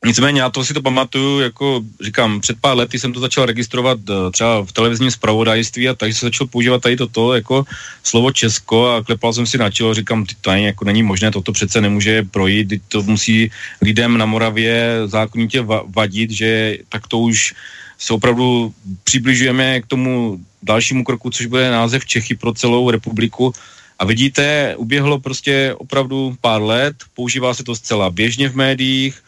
Nicméně 0.05 0.41
já 0.41 0.51
to 0.51 0.65
si 0.65 0.75
to 0.75 0.83
pamatuju, 0.83 1.41
jako 1.41 1.81
říkám, 2.01 2.41
před 2.41 2.57
pár 2.61 2.77
lety 2.77 2.99
jsem 2.99 3.13
to 3.13 3.21
začal 3.21 3.47
registrovat 3.47 3.99
uh, 4.09 4.31
třeba 4.33 4.65
v 4.65 4.73
televizním 4.73 5.11
zpravodajství 5.11 5.89
a 5.89 5.95
tady 5.95 6.15
se 6.15 6.27
začal 6.27 6.47
používat 6.47 6.83
tady 6.83 6.97
toto 6.97 7.35
jako 7.35 7.65
slovo 8.05 8.33
Česko 8.33 8.89
a 8.89 9.05
klepal 9.05 9.33
jsem 9.33 9.47
si 9.47 9.59
na 9.59 9.71
čelo, 9.71 9.95
říkám, 9.95 10.25
to 10.41 10.51
ani 10.51 10.67
jako 10.67 10.85
není 10.85 11.03
možné, 11.03 11.31
toto 11.31 11.53
přece 11.53 11.81
nemůže 11.81 12.23
projít, 12.23 12.73
to 12.89 13.03
musí 13.03 13.51
lidem 13.83 14.19
na 14.19 14.27
Moravě 14.27 15.05
zákonitě 15.05 15.65
vadit, 15.89 16.31
že 16.31 16.79
tak 16.89 17.09
to 17.09 17.19
už 17.19 17.55
se 18.01 18.15
opravdu 18.15 18.73
přibližujeme 19.05 19.81
k 19.81 19.87
tomu 19.87 20.41
dalšímu 20.63 21.05
kroku, 21.05 21.31
což 21.31 21.47
bude 21.47 21.71
název 21.71 22.07
Čechy 22.07 22.35
pro 22.35 22.53
celou 22.53 22.91
republiku. 22.91 23.53
A 23.99 24.05
vidíte, 24.05 24.75
uběhlo 24.77 25.21
prostě 25.21 25.75
opravdu 25.79 26.37
pár 26.41 26.63
let, 26.63 26.97
používá 27.15 27.55
se 27.55 27.65
to 27.65 27.77
zcela 27.77 28.11
běžně 28.11 28.49
v 28.49 28.57
médiích, 28.57 29.23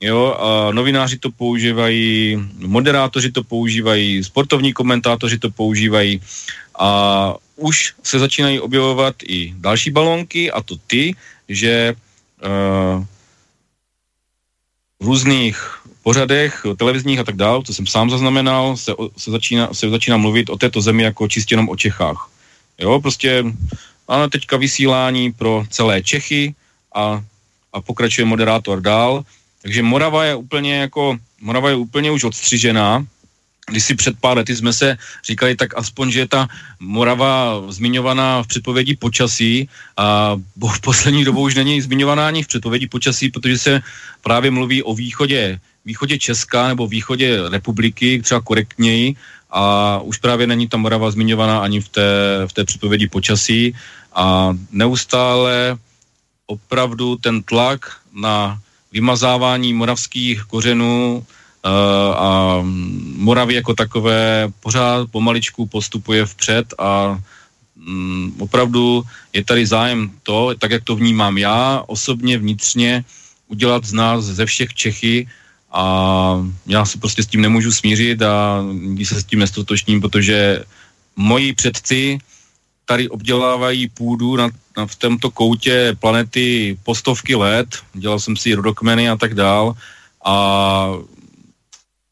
jo, 0.00 0.36
a 0.38 0.72
novináři 0.72 1.18
to 1.18 1.30
používají, 1.30 2.38
moderátoři 2.58 3.32
to 3.32 3.42
používají, 3.42 4.24
sportovní 4.24 4.72
komentátoři 4.72 5.38
to 5.38 5.50
používají 5.50 6.20
a 6.78 7.34
už 7.56 7.94
se 8.02 8.18
začínají 8.18 8.60
objevovat 8.60 9.14
i 9.26 9.54
další 9.58 9.90
balonky 9.90 10.50
a 10.50 10.62
to 10.62 10.76
ty, 10.86 11.14
že 11.48 11.94
uh, 12.42 13.04
v 15.00 15.04
různých 15.06 15.83
pořadech 16.04 16.62
televizních 16.76 17.18
a 17.18 17.24
tak 17.24 17.36
dále, 17.36 17.64
co 17.64 17.74
jsem 17.74 17.86
sám 17.86 18.10
zaznamenal, 18.10 18.76
se, 18.76 18.92
se, 19.16 19.30
začíná, 19.30 19.72
se 19.72 19.90
začíná 19.90 20.16
mluvit 20.16 20.50
o 20.52 20.60
této 20.60 20.80
zemi 20.80 21.02
jako 21.02 21.28
čistě 21.28 21.56
jenom 21.56 21.68
o 21.68 21.76
Čechách. 21.76 22.28
Jo, 22.78 23.00
prostě 23.00 23.44
máme 24.08 24.28
teďka 24.28 24.56
vysílání 24.56 25.32
pro 25.32 25.64
celé 25.70 26.02
Čechy 26.02 26.54
a, 26.94 27.24
a 27.72 27.76
pokračuje 27.80 28.24
moderátor 28.24 28.80
dál. 28.80 29.24
Takže 29.62 29.82
Morava 29.82 30.24
je 30.24 30.34
úplně 30.34 30.74
jako, 30.76 31.16
Morava 31.40 31.70
je 31.70 31.76
úplně 31.76 32.10
už 32.10 32.24
odstřižená, 32.24 33.06
když 33.70 33.84
si 33.84 33.94
před 33.94 34.14
pár 34.20 34.36
lety 34.36 34.56
jsme 34.56 34.72
se 34.72 34.96
říkali, 35.24 35.56
tak 35.56 35.76
aspoň, 35.76 36.10
že 36.10 36.20
je 36.20 36.28
ta 36.28 36.48
Morava 36.80 37.62
zmiňovaná 37.68 38.42
v 38.42 38.46
předpovědi 38.46 38.96
počasí 38.96 39.68
a 39.96 40.36
v 40.56 40.80
poslední 40.80 41.24
dobou 41.24 41.42
už 41.42 41.54
není 41.54 41.80
zmiňovaná 41.80 42.26
ani 42.26 42.42
v 42.42 42.46
předpovědi 42.46 42.86
počasí, 42.86 43.30
protože 43.30 43.58
se 43.58 43.72
právě 44.22 44.50
mluví 44.50 44.82
o 44.82 44.94
východě, 44.94 45.60
východě 45.84 46.18
Česka 46.18 46.68
nebo 46.68 46.86
východě 46.86 47.48
republiky, 47.48 48.22
třeba 48.22 48.40
korektněji 48.40 49.16
a 49.50 49.98
už 50.02 50.18
právě 50.18 50.46
není 50.46 50.68
ta 50.68 50.76
Morava 50.76 51.10
zmiňovaná 51.10 51.58
ani 51.58 51.80
v 51.80 51.88
té, 51.88 52.08
v 52.46 52.52
té 52.52 52.64
předpovědi 52.64 53.08
počasí. 53.08 53.74
A 54.14 54.52
neustále 54.72 55.78
opravdu 56.46 57.16
ten 57.16 57.42
tlak 57.42 57.96
na 58.12 58.60
vymazávání 58.92 59.72
moravských 59.72 60.42
kořenů 60.42 61.26
a 62.16 62.60
Moravy 63.16 63.54
jako 63.54 63.74
takové 63.74 64.48
pořád 64.60 65.10
pomaličku 65.10 65.66
postupuje 65.66 66.26
vpřed 66.26 66.74
a 66.78 67.20
mm, 67.76 68.36
opravdu 68.38 69.02
je 69.32 69.44
tady 69.44 69.66
zájem 69.66 70.10
to, 70.22 70.54
tak 70.58 70.70
jak 70.70 70.84
to 70.84 70.96
vnímám 70.96 71.38
já 71.38 71.82
osobně 71.86 72.38
vnitřně, 72.38 73.04
udělat 73.48 73.84
z 73.84 73.92
nás 73.92 74.24
ze 74.24 74.46
všech 74.46 74.74
Čechy 74.74 75.28
a 75.72 75.84
já 76.66 76.84
se 76.84 76.98
prostě 76.98 77.22
s 77.22 77.26
tím 77.26 77.40
nemůžu 77.40 77.72
smířit 77.72 78.22
a 78.22 78.62
nikdy 78.72 79.04
se 79.06 79.20
s 79.20 79.24
tím 79.24 79.38
nestotočním, 79.38 80.00
protože 80.00 80.64
moji 81.16 81.52
předci 81.52 82.18
tady 82.84 83.08
obdělávají 83.08 83.88
půdu 83.88 84.36
na, 84.36 84.50
na, 84.76 84.86
v 84.86 84.96
tomto 84.96 85.30
koutě 85.30 85.96
planety 86.00 86.76
po 86.82 86.94
stovky 86.94 87.34
let, 87.34 87.68
dělal 87.92 88.20
jsem 88.20 88.36
si 88.36 88.54
rodokmeny 88.54 89.10
a 89.10 89.16
tak 89.16 89.34
dál. 89.34 89.74
A 90.24 90.34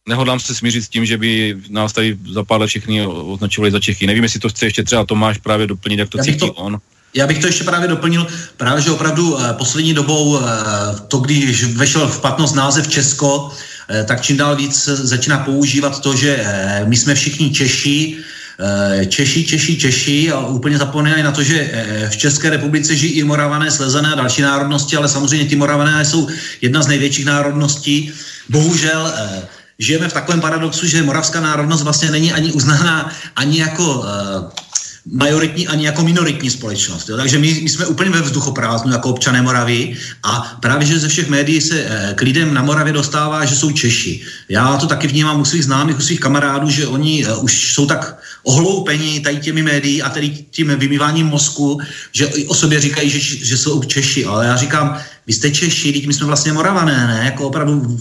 nehodlám 0.09 0.41
se 0.41 0.55
smířit 0.55 0.85
s 0.85 0.89
tím, 0.89 1.07
že 1.07 1.19
by 1.19 1.57
nás 1.71 1.93
tady 1.93 2.19
za 2.33 2.45
pár 2.45 2.61
let 2.61 2.67
všichni 2.67 3.07
označovali 3.07 3.71
za 3.71 3.81
Čechy. 3.81 4.07
Nevím, 4.07 4.23
jestli 4.23 4.41
to 4.41 4.49
chce 4.49 4.67
ještě 4.67 4.83
třeba 4.83 5.05
Tomáš 5.05 5.39
právě 5.39 5.67
doplnit, 5.67 5.99
jak 5.99 6.09
to 6.09 6.19
já 6.19 6.25
cítí 6.25 6.39
to, 6.39 6.53
on. 6.53 6.79
Já 7.15 7.27
bych 7.27 7.39
to 7.39 7.47
ještě 7.47 7.65
právě 7.65 7.89
doplnil, 7.89 8.27
právě 8.57 8.83
že 8.83 8.91
opravdu 8.91 9.39
eh, 9.41 9.53
poslední 9.53 9.95
dobou 9.95 10.41
eh, 10.41 10.43
to, 11.09 11.19
když 11.19 11.65
vešel 11.65 12.09
v 12.09 12.21
platnost 12.21 12.55
název 12.55 12.89
Česko, 12.89 13.51
eh, 13.89 14.05
tak 14.05 14.21
čím 14.23 14.37
dál 14.37 14.57
víc 14.57 14.85
začíná 14.85 15.39
používat 15.39 16.01
to, 16.01 16.17
že 16.17 16.47
my 16.85 16.97
jsme 16.97 17.15
všichni 17.15 17.51
Češi, 17.51 18.17
Češi, 19.09 19.45
Češi, 19.45 19.77
Češi 19.77 20.31
a 20.31 20.47
úplně 20.47 20.79
zapomínají 20.79 21.23
na 21.23 21.33
to, 21.33 21.43
že 21.43 21.71
v 22.11 22.17
České 22.17 22.51
republice 22.51 22.97
žijí 22.97 23.13
i 23.13 23.25
Moravané, 23.25 23.71
Slezené 23.71 24.13
a 24.13 24.15
další 24.15 24.43
národnosti, 24.43 24.97
ale 24.97 25.09
samozřejmě 25.09 25.47
ty 25.47 25.57
Moravané 25.57 26.05
jsou 26.05 26.29
jedna 26.61 26.83
z 26.83 26.87
největších 26.87 27.25
národností. 27.25 28.13
Bohužel 28.49 29.13
žijeme 29.79 30.09
v 30.09 30.13
takovém 30.13 30.41
paradoxu, 30.41 30.87
že 30.87 31.03
moravská 31.03 31.41
národnost 31.41 31.83
vlastně 31.83 32.11
není 32.11 32.33
ani 32.33 32.53
uznaná 32.53 33.13
ani 33.37 33.59
jako 33.61 33.99
uh, 33.99 34.05
majoritní 35.07 35.69
ani 35.69 35.87
jako 35.87 36.03
minoritní 36.03 36.51
společnost. 36.51 37.09
Jo? 37.09 37.17
Takže 37.17 37.39
my, 37.39 37.61
my 37.63 37.71
jsme 37.71 37.87
úplně 37.87 38.11
ve 38.11 38.23
vzduchoprázdnu 38.23 38.93
jako 38.93 39.11
občané 39.11 39.43
Moravy 39.43 39.97
a 40.23 40.59
právě, 40.61 40.87
že 40.87 40.99
ze 40.99 41.09
všech 41.09 41.29
médií 41.29 41.61
se 41.61 41.85
eh, 41.85 42.15
k 42.15 42.21
lidem 42.21 42.55
na 42.55 42.63
Moravě 42.63 42.93
dostává, 42.93 43.45
že 43.45 43.57
jsou 43.57 43.71
Češi. 43.71 44.21
Já 44.49 44.77
to 44.77 44.87
taky 44.87 45.07
vnímám 45.09 45.41
u 45.41 45.45
svých 45.45 45.65
známých, 45.65 45.99
u 45.99 46.01
svých 46.01 46.21
kamarádů, 46.21 46.71
že 46.71 46.87
oni 46.87 47.27
eh, 47.27 47.35
už 47.35 47.73
jsou 47.75 47.87
tak 47.87 48.19
ohloupení 48.43 49.21
tady 49.21 49.37
těmi 49.37 49.63
médií 49.63 50.03
a 50.03 50.11
tedy 50.11 50.31
tím 50.51 50.69
vymýváním 50.77 51.27
mozku, 51.27 51.81
že 52.13 52.29
o 52.47 52.55
sobě 52.55 52.81
říkají, 52.81 53.11
že, 53.11 53.21
že 53.21 53.57
jsou 53.57 53.83
Češi. 53.83 54.25
Ale 54.25 54.47
já 54.47 54.57
říkám, 54.57 54.99
vy 55.27 55.33
jste 55.33 55.51
Češi, 55.51 55.93
teď 55.93 56.07
my 56.07 56.15
jsme 56.15 56.27
vlastně 56.27 56.53
Moravané, 56.53 57.07
ne? 57.07 57.23
Jako 57.25 57.47
opravdu 57.47 57.99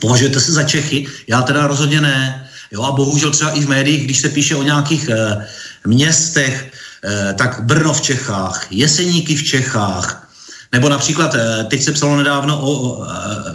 považujete 0.00 0.40
se 0.40 0.52
za 0.52 0.62
Čechy? 0.62 1.06
Já 1.26 1.42
teda 1.42 1.66
rozhodně 1.66 2.00
ne. 2.00 2.48
Jo, 2.72 2.82
a 2.82 2.92
bohužel 2.92 3.30
třeba 3.30 3.50
i 3.50 3.60
v 3.60 3.68
médiích, 3.68 4.04
když 4.04 4.20
se 4.20 4.28
píše 4.28 4.56
o 4.56 4.62
nějakých 4.62 5.08
eh, 5.08 5.46
městech, 5.86 6.72
eh, 7.04 7.34
tak 7.38 7.60
Brno 7.62 7.92
v 7.94 8.00
Čechách, 8.00 8.66
Jeseníky 8.70 9.36
v 9.36 9.44
Čechách, 9.44 10.26
nebo 10.72 10.88
například, 10.88 11.34
eh, 11.34 11.64
teď 11.64 11.82
se 11.82 11.92
psalo 11.92 12.16
nedávno 12.16 12.60
o, 12.60 12.72
o 12.72 13.06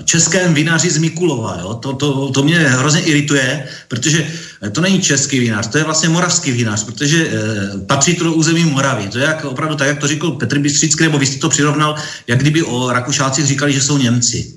českém 0.05 0.53
vinaři 0.53 0.89
z 0.89 0.97
Mikulova. 0.97 1.57
Jo? 1.61 1.73
To, 1.73 1.93
to, 1.93 2.31
to 2.31 2.43
mě 2.43 2.59
hrozně 2.59 3.01
irituje, 3.01 3.67
protože 3.87 4.27
to 4.71 4.81
není 4.81 5.01
český 5.01 5.39
vinař, 5.39 5.67
to 5.67 5.77
je 5.77 5.83
vlastně 5.83 6.09
moravský 6.09 6.51
vinař, 6.51 6.83
protože 6.83 7.27
eh, 7.27 7.79
patří 7.85 8.15
to 8.15 8.23
do 8.23 8.33
území 8.33 8.65
Moravy. 8.65 9.07
To 9.07 9.17
je 9.17 9.25
jak, 9.25 9.45
opravdu 9.45 9.75
tak, 9.75 9.87
jak 9.87 9.99
to 9.99 10.07
řekl 10.07 10.31
Petr 10.31 10.59
Bystřický, 10.59 11.03
nebo 11.03 11.17
vy 11.17 11.25
jste 11.25 11.39
to 11.39 11.49
přirovnal, 11.49 11.95
jak 12.27 12.39
kdyby 12.39 12.63
o 12.63 12.91
Rakušácích 12.91 13.45
říkali, 13.45 13.73
že 13.73 13.81
jsou 13.81 13.97
Němci. 13.97 14.53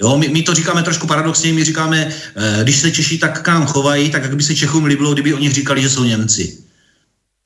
Jo, 0.00 0.18
my, 0.18 0.28
my 0.28 0.42
to 0.42 0.54
říkáme 0.54 0.82
trošku 0.82 1.06
paradoxně, 1.06 1.52
my 1.52 1.64
říkáme, 1.64 2.08
eh, 2.08 2.58
když 2.62 2.76
se 2.76 2.90
Češi 2.90 3.18
tak 3.18 3.42
k 3.42 3.48
nám 3.48 3.66
chovají, 3.66 4.10
tak 4.10 4.22
jak 4.22 4.36
by 4.36 4.42
se 4.42 4.54
Čechům 4.54 4.84
líbilo, 4.84 5.12
kdyby 5.12 5.34
oni 5.34 5.52
říkali, 5.52 5.82
že 5.82 5.90
jsou 5.90 6.04
Němci. 6.04 6.66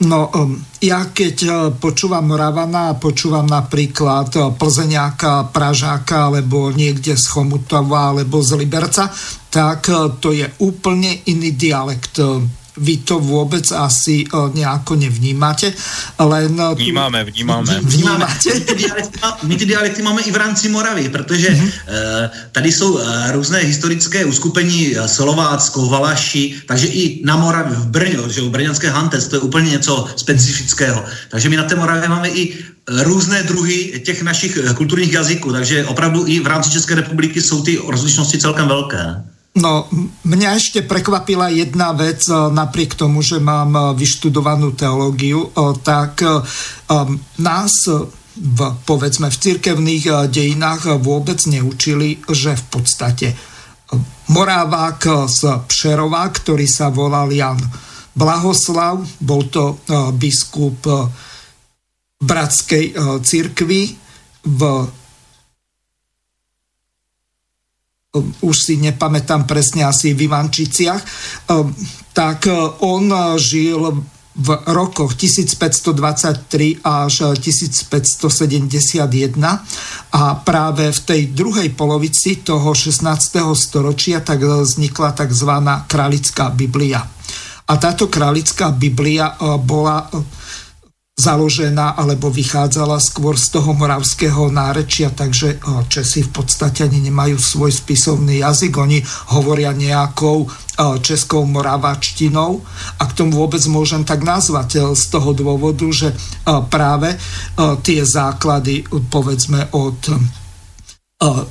No, 0.00 0.32
um, 0.32 0.56
ja 0.80 1.12
keď 1.12 1.36
uh, 1.44 1.52
počúvam 1.76 2.24
Moravana 2.24 2.96
počúvam 2.96 3.44
napríklad 3.44 4.32
uh, 4.32 4.48
Plzeňáka, 4.56 5.52
Pražáka 5.52 6.32
alebo 6.32 6.72
niekde 6.72 7.20
z 7.20 7.24
Chomutova 7.28 8.08
alebo 8.08 8.40
z 8.40 8.56
Liberca, 8.56 9.12
tak 9.52 9.92
to 10.24 10.32
je 10.32 10.48
úplne 10.64 11.20
iný 11.28 11.52
dialekt 11.52 12.16
vy 12.80 12.96
to 12.96 13.18
vůbec 13.18 13.72
asi 13.72 14.24
uh, 14.32 14.54
nejako 14.54 14.94
nevnímáte, 14.94 15.72
len... 16.18 16.60
Uh, 16.60 16.74
vnímáme, 16.74 17.24
vnímáme. 17.24 17.80
Vnímáme. 17.80 18.26
My 18.54 18.60
ty, 18.60 18.74
dialekty, 18.74 19.18
my 19.42 19.56
ty 19.56 19.66
dialekty 19.66 20.02
máme 20.02 20.22
i 20.22 20.30
v 20.30 20.36
rámci 20.36 20.68
Moravy, 20.68 21.08
protože 21.08 21.50
mm-hmm. 21.50 21.72
tady 22.52 22.72
jsou 22.72 23.00
různé 23.32 23.58
historické 23.58 24.24
uskupení 24.24 24.94
Slovácko, 25.06 25.86
Valaši, 25.86 26.54
takže 26.66 26.86
i 26.86 27.24
na 27.24 27.36
Moravě, 27.36 27.76
v 27.76 27.86
Brně, 27.86 28.18
že 28.28 28.40
v 28.40 28.50
Brňanské 28.50 28.90
Hantec, 28.90 29.28
to 29.28 29.36
je 29.36 29.40
úplně 29.40 29.70
něco 29.70 30.06
specifického. 30.16 31.04
Takže 31.28 31.48
my 31.48 31.56
na 31.56 31.62
té 31.62 31.76
Moravě 31.76 32.08
máme 32.08 32.28
i 32.28 32.58
různé 33.02 33.42
druhy 33.42 34.02
těch 34.04 34.22
našich 34.22 34.58
kulturních 34.76 35.12
jazyků, 35.12 35.52
takže 35.52 35.84
opravdu 35.84 36.26
i 36.26 36.40
v 36.40 36.46
rámci 36.46 36.70
České 36.70 36.94
republiky 36.94 37.42
jsou 37.42 37.62
ty 37.62 37.78
rozlišnosti 37.88 38.38
celkem 38.38 38.68
velké. 38.68 39.14
No, 39.50 39.90
mňa 40.22 40.62
ešte 40.62 40.86
prekvapila 40.86 41.50
jedna 41.50 41.90
vec, 41.90 42.22
e, 42.30 42.34
napriek 42.54 42.94
tomu, 42.94 43.18
že 43.18 43.42
mám 43.42 43.74
e, 43.74 43.82
vyštudovanú 43.98 44.78
teológiu, 44.78 45.50
e, 45.50 45.74
tak 45.82 46.22
nás 47.40 47.74
v, 48.40 48.58
povedzme, 48.86 49.26
v 49.26 49.40
cirkevných 49.42 50.30
dejinách 50.30 51.02
vôbec 51.02 51.42
neučili, 51.50 52.22
že 52.30 52.54
v 52.54 52.64
podstate 52.70 53.28
Morávák 54.30 55.26
z 55.26 55.66
Přerova, 55.66 56.30
ktorý 56.30 56.66
sa 56.70 56.94
volal 56.94 57.34
Jan 57.34 57.58
Blahoslav, 58.14 59.02
bol 59.18 59.50
to 59.50 59.82
biskup 60.14 60.78
bratskej 62.22 62.94
církvy 63.22 63.80
v 64.46 64.60
už 68.18 68.56
si 68.58 68.74
nepamätám 68.82 69.46
presne, 69.46 69.86
asi 69.86 70.10
v 70.18 70.26
Ivančiciach, 70.26 70.98
ehm, 70.98 71.70
tak 72.10 72.50
e, 72.50 72.54
on 72.82 73.06
žil 73.38 74.02
v 74.34 74.48
rokoch 74.66 75.14
1523 75.14 76.82
až 76.82 77.14
1571 77.38 79.06
a 80.10 80.22
práve 80.42 80.90
v 80.90 81.00
tej 81.02 81.34
druhej 81.34 81.70
polovici 81.74 82.42
toho 82.42 82.74
16. 82.74 83.06
storočia 83.54 84.22
tak 84.22 84.42
vznikla 84.42 85.12
tzv. 85.14 85.50
králická 85.86 86.50
Biblia. 86.50 87.02
A 87.70 87.72
táto 87.76 88.06
králická 88.06 88.70
Biblia 88.70 89.34
bola 89.62 90.10
založená 91.20 92.00
alebo 92.00 92.32
vychádzala 92.32 92.96
skôr 92.96 93.36
z 93.36 93.60
toho 93.60 93.76
moravského 93.76 94.48
nárečia, 94.48 95.12
takže 95.12 95.60
Česi 95.92 96.24
v 96.24 96.32
podstate 96.32 96.88
ani 96.88 97.04
nemajú 97.04 97.36
svoj 97.36 97.68
spisovný 97.68 98.40
jazyk, 98.40 98.72
oni 98.80 99.04
hovoria 99.36 99.76
nejakou 99.76 100.48
českou 101.04 101.44
moravačtinou 101.44 102.64
a 102.96 103.02
k 103.04 103.12
tomu 103.12 103.36
vôbec 103.36 103.60
môžem 103.68 104.00
tak 104.00 104.24
nazvať 104.24 104.70
eh, 104.80 104.82
z 104.96 105.04
toho 105.12 105.36
dôvodu, 105.36 105.84
že 105.92 106.16
práve 106.72 107.14
tie 107.84 108.00
základy 108.02 108.86
povedzme 109.10 109.68
od 109.76 109.98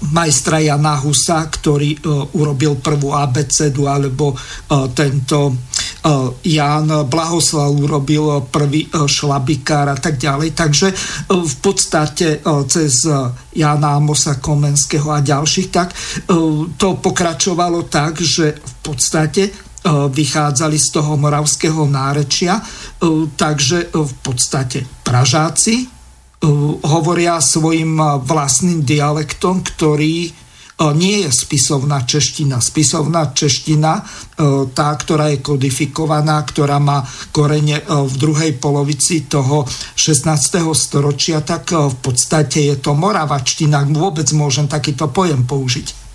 majstra 0.09 0.57
Jana 0.65 0.97
Husa, 0.97 1.45
ktorý 1.45 2.01
urobil 2.34 2.82
prvú 2.82 3.13
abecedu, 3.13 3.86
alebo 3.86 4.34
tento 4.97 5.68
Jan 6.43 6.87
Blahoslav 7.05 7.71
urobil 7.71 8.45
prvý 8.49 8.89
šlabikár 8.91 9.91
a 9.91 9.97
tak 9.99 10.17
ďalej. 10.17 10.55
Takže 10.55 10.87
v 11.27 11.55
podstate 11.59 12.43
cez 12.67 13.05
Jana 13.55 13.99
Amosa 13.99 14.39
Komenského 14.39 15.09
a 15.11 15.19
ďalších, 15.19 15.67
tak 15.69 15.93
to 16.77 16.87
pokračovalo 16.99 17.87
tak, 17.87 18.21
že 18.21 18.57
v 18.57 18.73
podstate 18.83 19.43
vychádzali 19.89 20.75
z 20.75 20.87
toho 20.91 21.15
moravského 21.15 21.87
nárečia, 21.87 22.59
takže 23.39 23.95
v 23.95 24.13
podstate 24.19 24.83
Pražáci 25.07 25.87
hovoria 26.83 27.39
svojim 27.39 27.99
vlastným 28.23 28.83
dialektom, 28.83 29.63
ktorý 29.63 30.31
nie 30.95 31.27
je 31.27 31.30
spisovná 31.32 32.07
čeština. 32.07 32.63
Spisovná 32.63 33.36
čeština, 33.36 33.99
tá, 34.71 34.88
ktorá 34.95 35.27
je 35.36 35.43
kodifikovaná, 35.43 36.39
ktorá 36.47 36.80
má 36.80 37.03
korene 37.36 37.84
v 37.84 38.15
druhej 38.15 38.55
polovici 38.55 39.27
toho 39.27 39.67
16. 39.99 40.32
storočia, 40.71 41.43
tak 41.43 41.75
v 41.75 41.95
podstate 41.99 42.71
je 42.71 42.75
to 42.80 42.95
moravačtina. 42.95 43.84
Vôbec 43.84 44.32
môžem 44.32 44.71
takýto 44.71 45.11
pojem 45.11 45.43
použiť. 45.43 46.09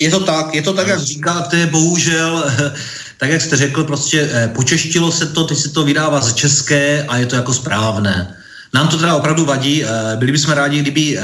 Je 0.00 0.10
to 0.10 0.20
tak, 0.20 0.54
je 0.54 0.62
to 0.62 0.72
tak, 0.72 0.88
jak 0.88 1.00
říkáte, 1.00 1.66
bohužel, 1.66 2.44
tak 3.18 3.30
jak 3.30 3.42
jste 3.42 3.56
řekl, 3.56 3.84
prostě 3.84 4.30
eh, 4.32 4.50
počeštilo 4.54 5.12
se 5.12 5.26
to, 5.26 5.44
teď 5.44 5.58
se 5.58 5.68
to 5.68 5.84
vydává 5.84 6.20
z 6.20 6.34
české 6.34 7.02
a 7.02 7.16
je 7.16 7.26
to 7.26 7.36
jako 7.36 7.54
správné. 7.54 8.36
Nám 8.74 8.88
to 8.88 8.98
teda 8.98 9.14
opravdu 9.14 9.44
vadí. 9.44 9.84
Eh, 9.84 10.16
byli 10.16 10.32
bychom 10.32 10.54
rádi, 10.54 10.80
kdyby 10.80 11.18
eh, 11.18 11.22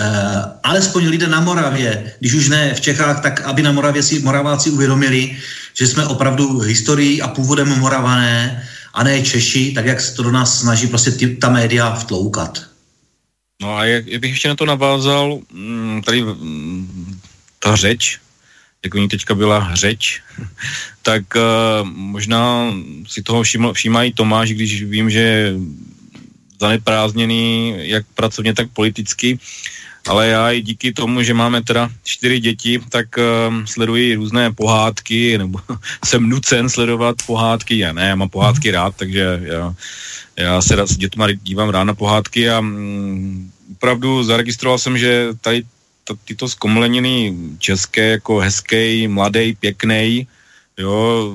alespoň 0.63 1.09
lidé 1.09 1.27
na 1.27 1.41
Moravě, 1.41 2.15
když 2.21 2.35
už 2.35 2.49
ne 2.49 2.75
v 2.75 2.81
Čechách, 2.81 3.23
tak 3.23 3.41
aby 3.41 3.63
na 3.63 3.73
Moravě 3.73 4.03
si 4.03 4.19
Moraváci 4.19 4.71
uvědomili, 4.71 5.37
že 5.75 5.87
jsme 5.87 6.07
opravdu 6.07 6.59
historií 6.59 7.23
a 7.23 7.29
původem 7.29 7.79
Moravané 7.79 8.69
a 8.95 9.03
ne 9.03 9.23
Češi, 9.23 9.73
tak 9.75 9.87
jak 9.87 10.01
se 10.01 10.15
to 10.15 10.23
do 10.23 10.31
nás 10.31 10.61
snaží 10.61 10.87
prostě 10.87 11.11
ty, 11.11 11.37
ta 11.37 11.51
média 11.51 11.95
vtloukat. 11.95 12.63
No 13.63 13.77
a 13.77 13.85
jak, 13.85 14.07
jak 14.07 14.21
bych 14.21 14.31
ještě 14.31 14.49
na 14.49 14.55
to 14.55 14.67
navázal, 14.67 15.39
mm, 15.53 16.03
tady 16.05 16.23
mm, 16.23 17.19
ta 17.59 17.77
řeč, 17.77 18.19
jak 18.85 18.95
ní 18.95 19.09
teďka 19.09 19.35
byla 19.35 19.75
řeč, 19.75 20.23
tak 21.03 21.23
uh, 21.37 21.89
možná 21.89 22.75
si 23.07 23.23
toho 23.23 23.43
všiml, 23.43 23.73
všímají 23.73 24.13
Tomáš, 24.13 24.51
když 24.51 24.83
vím, 24.83 25.11
že 25.11 25.55
zaneprázdněný, 26.61 27.75
jak 27.77 28.07
pracovně, 28.15 28.55
tak 28.55 28.69
politicky. 28.73 29.39
Ale 30.09 30.29
já 30.29 30.51
i 30.51 30.63
díky 30.63 30.93
tomu, 30.93 31.23
že 31.23 31.35
máme 31.35 31.63
teda 31.63 31.91
čtyři 32.05 32.41
děti, 32.41 32.81
tak 32.89 33.07
uh, 33.17 33.65
sleduji 33.65 34.15
různé 34.15 34.53
pohádky, 34.53 35.39
nebo 35.39 35.61
jsem 36.05 36.29
nucen 36.29 36.69
sledovat 36.69 37.17
pohádky. 37.27 37.79
Já 37.79 37.93
ne, 37.93 38.09
já 38.09 38.17
mám 38.17 38.29
pohádky 38.29 38.71
rád, 38.71 38.97
takže 38.97 39.41
já, 39.43 39.75
já 40.37 40.63
se 40.63 40.87
s 40.87 40.97
dětma 40.97 41.33
dívám 41.33 41.69
rád 41.69 41.85
na 41.85 41.95
pohádky 41.95 42.51
a 42.51 42.59
um, 42.61 43.53
opravdu 43.73 44.25
zaregistroval 44.25 44.79
jsem, 44.79 44.99
že 44.99 45.29
tady 45.41 45.63
tyto 46.25 46.49
zkomleniny 46.49 47.35
české, 47.59 48.11
jako 48.11 48.39
hezký, 48.39 49.09
mladý, 49.09 49.55
pěkný, 49.55 50.27
jo, 50.81 51.35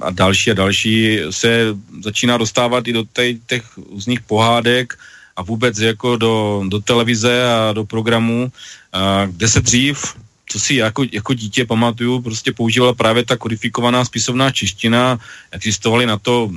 a 0.00 0.10
další 0.10 0.50
a 0.50 0.54
další 0.54 1.20
se 1.30 1.76
začíná 2.02 2.36
dostávat 2.36 2.88
i 2.88 2.92
do 2.92 3.04
těch 3.46 3.64
různých 3.90 4.20
pohádek 4.20 4.98
a 5.36 5.42
vůbec 5.42 5.78
jako 5.78 6.16
do, 6.16 6.64
do 6.68 6.80
televize 6.80 7.52
a 7.52 7.72
do 7.72 7.84
programu, 7.84 8.52
a 8.92 9.26
kde 9.26 9.48
se 9.48 9.60
dřív, 9.60 10.14
co 10.46 10.60
si 10.60 10.74
jako, 10.74 11.04
jako 11.12 11.34
dítě 11.34 11.64
pamatuju, 11.64 12.20
prostě 12.20 12.52
používala 12.52 12.92
právě 12.94 13.24
ta 13.24 13.36
kodifikovaná 13.36 14.04
spisovná 14.04 14.50
čeština, 14.50 15.18
existovaly 15.50 16.06
na 16.06 16.18
to 16.18 16.50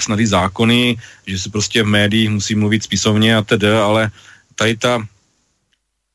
snady 0.00 0.26
zákony, 0.26 0.96
že 1.26 1.38
se 1.38 1.50
prostě 1.50 1.82
v 1.82 1.86
médiích 1.86 2.30
musí 2.30 2.54
mluvit 2.54 2.82
spisovně 2.82 3.36
a 3.36 3.42
tedy, 3.42 3.70
ale 3.70 4.10
tady 4.54 4.76
ta 4.76 5.06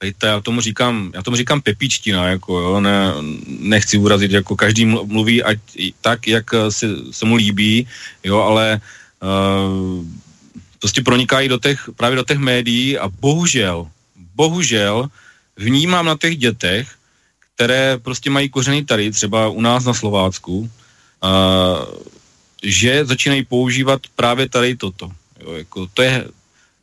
Hejte, 0.02 0.28
já 0.28 0.42
tomu 0.42 0.62
říkám, 0.62 1.12
já 1.14 1.22
tomu 1.22 1.38
říkám 1.38 1.62
pepičtina, 1.62 2.28
jako 2.28 2.60
jo, 2.60 2.80
ne, 2.80 3.14
nechci 3.46 3.98
urazit, 3.98 4.32
jako 4.32 4.56
každý 4.56 4.86
mluví 4.86 5.44
ať, 5.44 5.58
tak, 6.02 6.28
jak 6.28 6.46
se, 6.70 6.88
se 7.12 7.26
mu 7.26 7.36
líbí, 7.36 7.88
jo, 8.24 8.38
ale 8.42 8.82
uh, 9.22 10.06
prostě 10.80 11.02
pronikají 11.02 11.50
do 11.50 11.60
těch, 11.60 11.90
právě 11.96 12.16
do 12.16 12.24
těch 12.24 12.38
médií 12.38 12.98
a 12.98 13.10
bohužel, 13.10 13.88
bohužel 14.36 15.10
vnímám 15.58 16.06
na 16.06 16.18
těch 16.18 16.38
dětech, 16.38 16.90
které 17.56 17.98
prostě 18.02 18.30
mají 18.30 18.50
kořeny 18.50 18.86
tady, 18.86 19.12
třeba 19.12 19.50
u 19.50 19.62
nás 19.62 19.86
na 19.86 19.94
Slovácku, 19.94 20.58
uh, 20.60 20.70
že 22.64 23.06
začínají 23.06 23.46
používat 23.46 24.02
právě 24.16 24.50
tady 24.50 24.76
toto. 24.76 25.12
Jo, 25.40 25.54
jako 25.54 25.88
to, 25.94 26.02
je, 26.02 26.26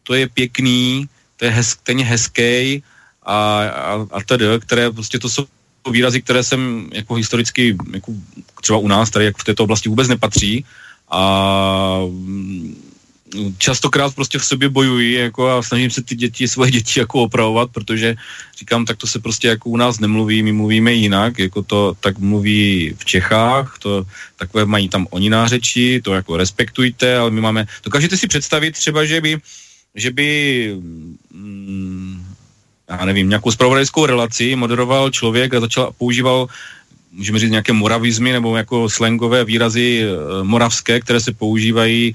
to 0.02 0.14
je 0.14 0.28
pěkný, 0.28 1.08
to 1.36 1.44
je, 1.44 1.50
hez, 1.50 1.76
ten 1.82 1.98
je 1.98 2.04
hezký, 2.04 2.82
a, 3.28 3.68
a, 3.68 4.06
a 4.10 4.18
tedy, 4.24 4.46
které 4.60 4.90
prostě 4.90 5.18
to 5.18 5.28
jsou 5.28 5.46
výrazy, 5.90 6.22
které 6.22 6.44
jsem 6.44 6.90
jako 6.92 7.14
historicky 7.14 7.76
jako 7.92 8.12
třeba 8.60 8.78
u 8.78 8.88
nás 8.88 9.10
tady 9.10 9.24
jako 9.24 9.38
v 9.38 9.44
této 9.44 9.64
oblasti 9.64 9.88
vůbec 9.88 10.08
nepatří. 10.08 10.64
A 11.10 12.00
mm, 12.08 12.76
častokrát 13.58 14.14
prostě 14.14 14.38
v 14.38 14.44
sobě 14.44 14.68
bojuji 14.68 15.12
jako 15.12 15.50
a 15.50 15.62
snažím 15.62 15.90
se 15.90 16.02
ty 16.02 16.14
děti, 16.14 16.48
svoje 16.48 16.70
děti 16.70 17.00
jako 17.00 17.22
opravovat, 17.22 17.70
protože 17.72 18.16
říkám, 18.58 18.84
tak 18.84 18.96
to 18.96 19.06
se 19.06 19.18
prostě 19.18 19.48
jako 19.48 19.70
u 19.70 19.76
nás 19.76 20.00
nemluví, 20.00 20.42
my 20.42 20.52
mluvíme 20.52 20.92
jinak, 20.92 21.38
jako 21.38 21.62
to 21.62 21.96
tak 22.00 22.18
mluví 22.18 22.94
v 22.98 23.04
Čechách, 23.04 23.78
to 23.78 24.06
takové 24.36 24.64
mají 24.64 24.88
tam 24.88 25.06
oni 25.10 25.30
nářeči, 25.30 26.00
to 26.04 26.14
jako 26.14 26.36
respektujte, 26.36 27.16
ale 27.16 27.30
my 27.30 27.40
máme, 27.40 27.66
dokážete 27.84 28.16
si 28.16 28.28
představit 28.28 28.72
třeba, 28.72 29.04
že 29.04 29.20
by, 29.20 29.38
že 29.94 30.10
by 30.10 30.28
mm, 31.32 32.27
já 32.88 33.04
nevím, 33.04 33.28
nějakou 33.28 33.50
spravodajskou 33.50 34.06
relaci 34.06 34.56
moderoval 34.56 35.10
člověk 35.10 35.54
a 35.54 35.60
začal 35.60 35.92
používal 35.98 36.48
můžeme 37.12 37.38
říct 37.38 37.50
nějaké 37.50 37.72
moravizmy 37.72 38.32
nebo 38.32 38.56
jako 38.56 38.88
slangové 38.88 39.44
výrazy 39.44 40.02
e, 40.02 40.08
moravské, 40.44 41.00
které 41.00 41.20
se 41.20 41.32
používají 41.32 42.14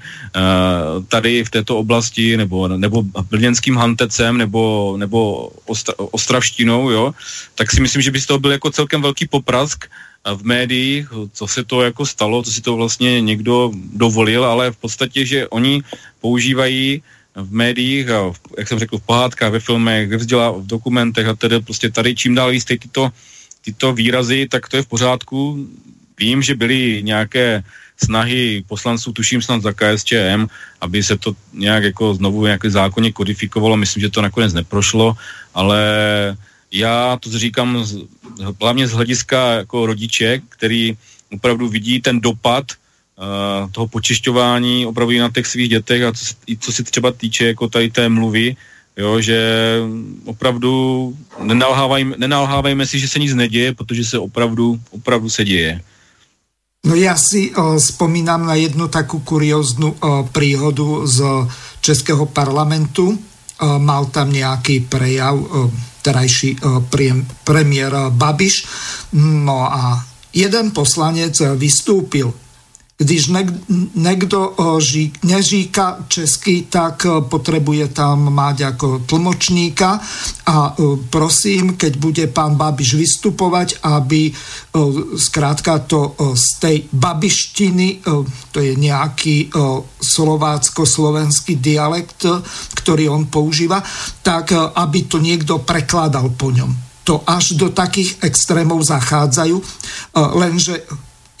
tady 1.08 1.44
v 1.44 1.50
této 1.50 1.78
oblasti 1.78 2.36
nebo, 2.36 2.68
nebo 2.68 3.02
brněnským 3.02 3.76
hantecem 3.76 4.38
nebo, 4.38 4.94
nebo 4.96 5.50
ostra, 5.66 5.94
ostravštinou, 5.98 6.90
jo, 6.90 7.14
tak 7.54 7.70
si 7.70 7.80
myslím, 7.80 8.02
že 8.02 8.10
by 8.10 8.20
z 8.20 8.26
toho 8.26 8.38
byl 8.38 8.52
jako 8.52 8.70
celkem 8.70 9.02
velký 9.02 9.26
poprask 9.26 9.84
v 10.34 10.42
médiích, 10.44 11.08
co 11.32 11.46
se 11.46 11.64
to 11.64 11.82
jako 11.82 12.06
stalo, 12.06 12.42
co 12.42 12.50
si 12.50 12.60
to 12.60 12.76
vlastně 12.76 13.20
někdo 13.20 13.70
dovolil, 13.92 14.44
ale 14.44 14.72
v 14.72 14.76
podstatě, 14.76 15.26
že 15.26 15.48
oni 15.48 15.82
používají 16.20 17.02
v 17.34 17.52
médiích 17.52 18.10
a 18.10 18.32
v, 18.32 18.40
jak 18.58 18.68
jsem 18.68 18.78
řekl, 18.78 18.98
v 18.98 19.06
pohádkách, 19.06 19.52
ve 19.52 19.60
filmech, 19.60 20.08
ve 20.08 20.16
vzdělá, 20.16 20.50
v 20.50 20.66
dokumentech 20.66 21.26
a 21.26 21.34
tedy 21.34 21.60
prostě 21.60 21.90
tady 21.90 22.14
čím 22.14 22.34
dál 22.34 22.50
víc 22.50 22.64
tyto, 22.64 23.10
tyto 23.64 23.92
výrazy, 23.92 24.48
tak 24.50 24.68
to 24.68 24.76
je 24.76 24.82
v 24.82 24.86
pořádku. 24.86 25.68
Vím, 26.18 26.42
že 26.42 26.54
byly 26.54 27.02
nějaké 27.02 27.64
snahy 28.04 28.64
poslanců, 28.66 29.12
tuším 29.12 29.42
snad 29.42 29.62
za 29.62 29.72
KSČM, 29.72 30.46
aby 30.80 31.02
se 31.02 31.18
to 31.18 31.34
nějak 31.52 31.84
jako 31.84 32.14
znovu 32.14 32.44
nějaké 32.44 32.70
zákonně 32.70 33.12
kodifikovalo. 33.12 33.76
Myslím, 33.76 34.00
že 34.00 34.10
to 34.10 34.22
nakonec 34.22 34.52
neprošlo, 34.52 35.16
ale 35.54 35.80
já 36.72 37.18
to 37.20 37.38
říkám 37.38 37.84
z, 37.84 37.98
hlavně 38.60 38.86
z 38.88 38.92
hlediska 38.92 39.52
jako 39.52 39.86
rodiče, 39.86 40.42
který 40.48 40.96
opravdu 41.32 41.68
vidí 41.68 42.00
ten 42.00 42.20
dopad 42.20 42.64
uh, 43.18 43.70
toho 43.70 43.86
počišťování 43.86 44.86
opravdu 44.86 45.18
na 45.18 45.30
těch 45.30 45.46
svých 45.46 45.68
dětech 45.68 46.02
a 46.02 46.12
co, 46.12 46.24
co 46.60 46.72
se 46.72 46.82
třeba 46.82 47.12
týče 47.12 47.46
jako 47.46 47.68
tady 47.68 47.90
té 47.90 48.08
mluvy, 48.08 48.56
jo, 48.96 49.20
že 49.20 49.38
opravdu 50.24 51.14
nenalhávajme, 51.42 52.14
nenalhávajme 52.18 52.86
si, 52.86 52.98
že 52.98 53.08
se 53.08 53.18
nic 53.18 53.34
neděje, 53.34 53.74
protože 53.74 54.04
se 54.04 54.18
opravdu, 54.18 54.80
opravdu 54.90 55.30
se 55.30 55.44
děje. 55.44 55.80
No 56.84 56.92
ja 56.92 57.16
si 57.16 57.48
uh, 57.48 57.80
na 58.44 58.54
jednu 58.60 58.92
takú 58.92 59.24
kurióznu 59.24 59.96
uh, 59.96 60.28
príhodu 60.28 61.08
z 61.08 61.48
Českého 61.80 62.28
parlamentu. 62.28 63.16
Uh, 63.16 63.80
mal 63.80 64.12
tam 64.12 64.28
nejaký 64.28 64.84
prejav 64.84 65.32
uh, 65.32 65.72
terajší 66.04 66.60
uh, 66.60 66.84
pre, 66.84 67.24
premiér 67.40 67.88
uh, 67.88 68.12
Babiš. 68.12 68.68
No 69.16 69.64
a 69.64 70.04
jeden 70.36 70.76
poslanec 70.76 71.40
vystúpil 71.56 72.43
když 72.98 73.30
někdo 73.94 74.54
eh, 74.54 75.10
neříká 75.22 75.96
česky, 76.08 76.66
tak 76.70 77.06
eh, 77.06 77.20
potřebuje 77.20 77.88
tam 77.88 78.34
mať 78.34 78.60
jako 78.60 78.98
tlmočníka 79.06 80.00
a 80.46 80.74
eh, 80.78 80.82
prosím, 81.10 81.74
keď 81.76 81.96
bude 81.96 82.26
pán 82.26 82.54
Babiš 82.54 82.94
vystupovat, 82.94 83.68
aby 83.82 84.32
zkrátka 85.16 85.78
to 85.78 86.14
z 86.34 86.58
tej 86.58 86.82
babištiny, 86.92 87.98
to 88.52 88.60
je 88.60 88.74
nějaký 88.74 89.50
slovácko-slovenský 90.02 91.56
dialekt, 91.56 92.26
který 92.74 93.08
on 93.08 93.26
používá, 93.26 93.82
tak 94.22 94.52
aby 94.74 95.02
to 95.02 95.18
někdo 95.18 95.58
prekladal 95.58 96.28
po 96.28 96.50
něm. 96.50 96.76
To 97.04 97.22
až 97.26 97.52
do 97.54 97.68
takých 97.68 98.16
extrémov 98.20 98.82
zachádzajú, 98.82 99.62
lenže 100.14 100.82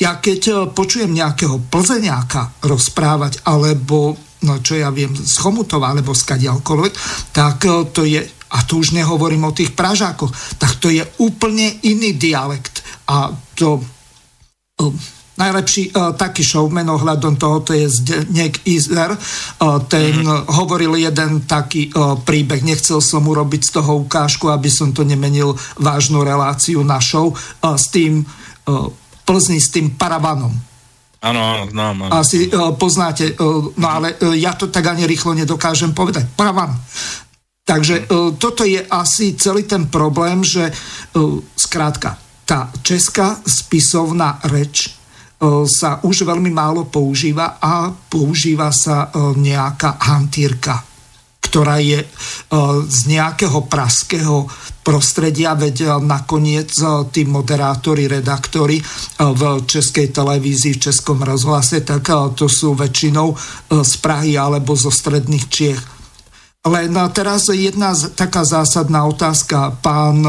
ja 0.04 0.20
keď 0.20 0.40
eh, 0.52 0.56
počujem 0.68 1.16
nejakého 1.16 1.64
plzeňáka 1.72 2.60
rozprávať, 2.60 3.40
alebo 3.48 4.12
no 4.44 4.60
čo 4.60 4.76
ja 4.76 4.92
viem, 4.92 5.16
z 5.16 5.34
Chomutova, 5.40 5.96
alebo 5.96 6.12
z 6.12 6.28
kadialkoľvek, 6.28 6.92
tak 7.32 7.56
eh, 7.64 7.72
to 7.88 8.04
je, 8.04 8.20
a 8.28 8.58
tu 8.68 8.84
už 8.84 8.92
nehovorím 8.92 9.48
o 9.48 9.56
tých 9.56 9.72
Pražákoch, 9.72 10.60
tak 10.60 10.76
to 10.76 10.92
je 10.92 11.02
úplne 11.24 11.80
iný 11.88 12.14
dialekt. 12.14 12.84
A 13.10 13.34
to 13.58 13.82
uh, 13.82 14.94
najlepší 15.36 15.90
uh, 15.90 16.14
taký 16.14 16.46
showman 16.46 16.86
ohľadom 16.86 17.34
toho, 17.34 17.66
to 17.66 17.74
je 17.74 17.90
Zdeněk 17.90 18.62
Izer. 18.64 19.12
Uh, 19.12 19.82
ten 19.90 20.22
mm-hmm. 20.22 20.54
hovoril 20.54 20.94
jeden 21.02 21.44
taký 21.50 21.90
uh, 21.92 22.14
príbeh, 22.22 22.62
nechcel 22.62 23.02
som 23.02 23.26
urobiť 23.26 23.60
z 23.66 23.70
toho 23.74 24.06
ukážku, 24.06 24.46
aby 24.48 24.70
som 24.70 24.94
to 24.94 25.02
nemenil 25.02 25.58
vážnu 25.82 26.22
reláciu 26.22 26.86
na 26.86 27.02
show 27.02 27.34
uh, 27.34 27.74
s 27.74 27.90
tým 27.90 28.22
uh, 28.22 28.86
Plzni 29.24 29.58
s 29.60 29.72
tým 29.72 29.96
paravanom. 29.96 30.52
Áno, 31.24 31.64
znám. 31.72 31.96
Áno. 32.04 32.12
Asi 32.12 32.52
uh, 32.52 32.76
poznáte, 32.76 33.32
uh, 33.32 33.72
no 33.80 33.86
ale 33.88 34.12
uh, 34.20 34.36
ja 34.36 34.52
to 34.52 34.68
tak 34.68 34.84
ani 34.92 35.08
rýchlo 35.08 35.32
nedokážem 35.32 35.96
povedať. 35.96 36.28
Paravan. 36.36 36.76
Takže 37.64 38.04
uh, 38.04 38.36
toto 38.36 38.68
je 38.68 38.84
asi 38.84 39.32
celý 39.40 39.64
ten 39.64 39.88
problém, 39.88 40.44
že 40.44 40.68
uh, 40.68 41.40
zkrátka, 41.56 42.20
tá 42.44 42.68
česká 42.84 43.40
spisovná 43.40 44.44
reč 44.52 44.92
uh, 44.92 45.64
sa 45.64 46.04
už 46.04 46.28
veľmi 46.28 46.52
málo 46.52 46.92
používa 46.92 47.56
a 47.56 47.88
používa 47.88 48.68
sa 48.68 49.08
uh, 49.08 49.32
nejaká 49.32 49.96
hantírka 50.04 50.93
ktorá 51.54 51.78
je 51.78 52.02
z 52.90 52.98
nejakého 53.06 53.70
praského 53.70 54.50
prostredia, 54.84 55.56
veď 55.56 55.76
eh, 55.80 55.90
nakoniec 56.04 56.70
eh, 56.76 56.86
tí 57.08 57.24
moderátori, 57.24 58.04
redaktori 58.04 58.76
eh, 58.76 58.84
v 59.24 59.64
českej 59.64 60.12
televízii, 60.12 60.76
v 60.76 60.84
českom 60.92 61.24
rozhlase, 61.24 61.80
tak 61.80 62.12
to 62.36 62.46
sú 62.46 62.76
väčšinou 62.76 63.32
z 63.72 63.92
Prahy 64.04 64.36
alebo 64.36 64.76
zo 64.76 64.92
stredných 64.92 65.46
Čiech. 65.48 65.93
Len 66.64 66.96
teraz 67.12 67.52
jedna 67.52 67.92
taká 68.16 68.40
zásadná 68.40 69.04
otázka. 69.04 69.76
Pán 69.84 70.24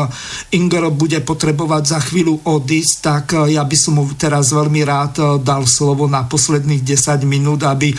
Inger 0.52 0.92
bude 0.92 1.24
potrebovať 1.24 1.84
za 1.88 2.00
chvíľu 2.04 2.44
odísť, 2.44 2.94
tak 3.00 3.40
ja 3.48 3.64
by 3.64 3.78
som 3.80 3.96
mu 3.96 4.04
teraz 4.20 4.52
veľmi 4.52 4.84
rád 4.84 5.40
dal 5.40 5.64
slovo 5.64 6.12
na 6.12 6.28
posledných 6.28 6.84
10 6.84 7.24
minút, 7.24 7.64
aby 7.64 7.96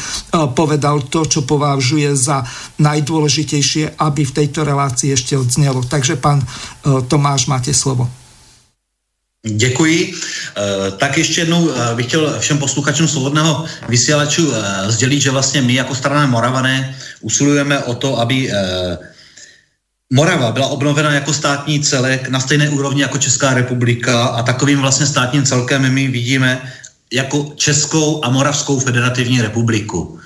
povedal 0.52 1.08
to, 1.08 1.24
čo 1.24 1.48
považuje 1.48 2.12
za 2.12 2.44
najdôležitejšie, 2.76 3.96
aby 4.04 4.28
v 4.28 4.36
tejto 4.36 4.68
relácii 4.68 5.16
ešte 5.16 5.32
odznelo. 5.32 5.80
Takže 5.80 6.20
pán 6.20 6.44
Tomáš, 7.08 7.48
máte 7.48 7.72
slovo. 7.72 8.04
Děkuji. 9.48 10.14
Eh, 10.56 10.90
tak 10.90 11.18
ještě 11.18 11.40
jednou 11.40 11.70
eh, 11.70 11.94
bych 11.94 12.06
chtěl 12.06 12.36
všem 12.38 12.58
posluchačům 12.58 13.08
Svobodného 13.08 13.64
vysílačů 13.88 14.52
eh, 14.54 14.90
sdělit, 14.92 15.20
že 15.20 15.30
vlastně 15.30 15.62
my 15.62 15.74
jako 15.74 15.94
strana 15.94 16.26
Moravané 16.26 16.96
usilujeme 17.20 17.78
o 17.78 17.94
to, 17.94 18.18
aby 18.18 18.50
Morava 20.12 20.52
byla 20.52 20.66
obnovena 20.66 21.14
jako 21.14 21.32
státní 21.32 21.80
celek 21.80 22.28
na 22.28 22.40
stejné 22.40 22.70
úrovni 22.70 23.02
jako 23.02 23.18
Česká 23.18 23.54
republika 23.54 24.24
a 24.24 24.42
takovým 24.42 24.80
vlastně 24.80 25.06
státním 25.06 25.44
celkem 25.44 25.92
my 25.92 26.08
vidíme 26.08 26.72
jako 27.12 27.52
Českou 27.56 28.24
a 28.24 28.30
Moravskou 28.30 28.78
federativní 28.78 29.42
republiku. 29.42 30.18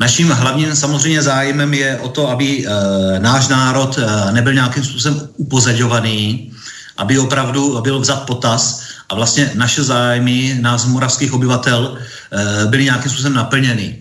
Naším 0.00 0.30
hlavním 0.30 0.76
samozřejmě 0.76 1.22
zájmem 1.22 1.74
je 1.74 1.98
o 1.98 2.08
to, 2.08 2.30
aby 2.30 2.66
náš 3.18 3.48
národ 3.48 3.98
nebyl 4.30 4.54
nějakým 4.54 4.84
způsobem 4.84 5.28
upozadňovaný, 5.36 6.52
aby 6.98 7.18
opravdu 7.18 7.80
byl 7.80 8.00
vzat 8.00 8.26
potaz 8.26 8.82
a 9.08 9.14
vlastně 9.14 9.50
naše 9.54 9.82
zájmy 9.82 10.58
nás 10.60 10.84
moravských 10.84 11.32
obyvatel 11.32 11.98
eh, 11.98 12.66
byly 12.66 12.84
nějakým 12.84 13.10
způsobem 13.10 13.34
naplněny. 13.34 13.96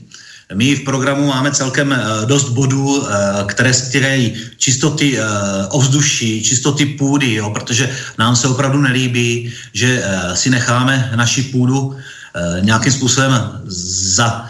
My 0.54 0.76
v 0.76 0.84
programu 0.84 1.28
máme 1.28 1.52
celkem 1.52 2.02
dost 2.26 2.50
bodů, 2.50 3.04
které 3.45 3.74
stírají 3.74 4.34
čistoty 4.58 5.20
ovzduší, 5.70 6.43
čistoty 6.43 6.86
půdy, 6.86 7.34
jo, 7.34 7.50
protože 7.50 7.91
nám 8.18 8.36
se 8.36 8.48
opravdu 8.48 8.82
nelíbí, 8.82 9.54
že 9.74 10.04
si 10.34 10.50
necháme 10.50 11.12
naši 11.16 11.41
půdu 11.43 11.95
nějakým 12.60 12.91
způsobem 12.91 13.62
za 14.16 14.48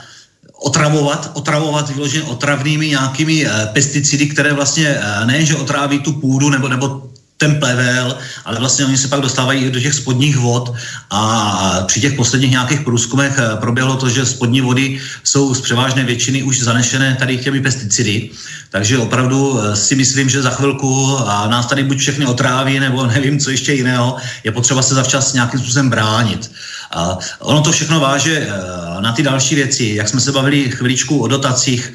otravovat, 0.61 1.31
otravovat 1.33 1.89
vyloženě 1.89 2.23
otravnými 2.23 2.87
nějakými 2.87 3.47
pesticidy, 3.73 4.27
které 4.27 4.53
vlastně 4.53 4.97
nejenže 5.25 5.55
otráví 5.55 5.99
tu 5.99 6.13
půdu 6.13 6.49
nebo, 6.49 6.67
nebo 6.67 7.06
ten 7.37 7.59
plevel, 7.59 8.17
ale 8.45 8.59
vlastně 8.59 8.85
oni 8.85 8.97
se 8.97 9.07
pak 9.07 9.21
dostávají 9.21 9.63
i 9.63 9.71
do 9.71 9.79
těch 9.79 9.93
spodních 9.93 10.37
vod 10.37 10.73
a 11.09 11.83
při 11.87 12.01
těch 12.01 12.13
posledních 12.13 12.51
nějakých 12.51 12.81
průzkumech 12.81 13.39
eh, 13.39 13.55
proběhlo 13.55 13.95
to, 13.95 14.09
že 14.09 14.25
spodní 14.25 14.61
vody 14.61 15.01
jsou 15.23 15.53
z 15.53 15.61
převážné 15.61 16.03
většiny 16.03 16.43
už 16.43 16.59
zanešené 16.61 17.15
tady 17.19 17.37
těmi 17.37 17.61
pesticidy, 17.61 18.29
takže 18.69 18.97
opravdu 18.97 19.59
eh, 19.59 19.75
si 19.75 19.95
myslím, 19.95 20.29
že 20.29 20.41
za 20.41 20.49
chvilku 20.49 21.17
nás 21.47 21.65
tady 21.65 21.83
buď 21.83 21.97
všechny 21.97 22.25
otráví, 22.25 22.79
nebo 22.79 23.05
nevím, 23.15 23.39
co 23.39 23.49
ještě 23.49 23.73
jiného, 23.73 24.17
je 24.43 24.51
potřeba 24.51 24.81
se 24.81 24.95
zavčas 24.95 25.33
nějakým 25.33 25.59
způsobem 25.59 25.89
bránit. 25.89 26.51
A 26.91 27.17
ono 27.39 27.61
to 27.61 27.71
všechno 27.71 27.99
váže 27.99 28.47
eh, 28.49 29.01
na 29.01 29.11
ty 29.11 29.23
další 29.23 29.55
věci, 29.55 29.85
jak 29.85 30.09
jsme 30.09 30.19
se 30.19 30.31
bavili 30.31 30.71
chviličku 30.71 31.19
o 31.19 31.27
dotacích 31.27 31.93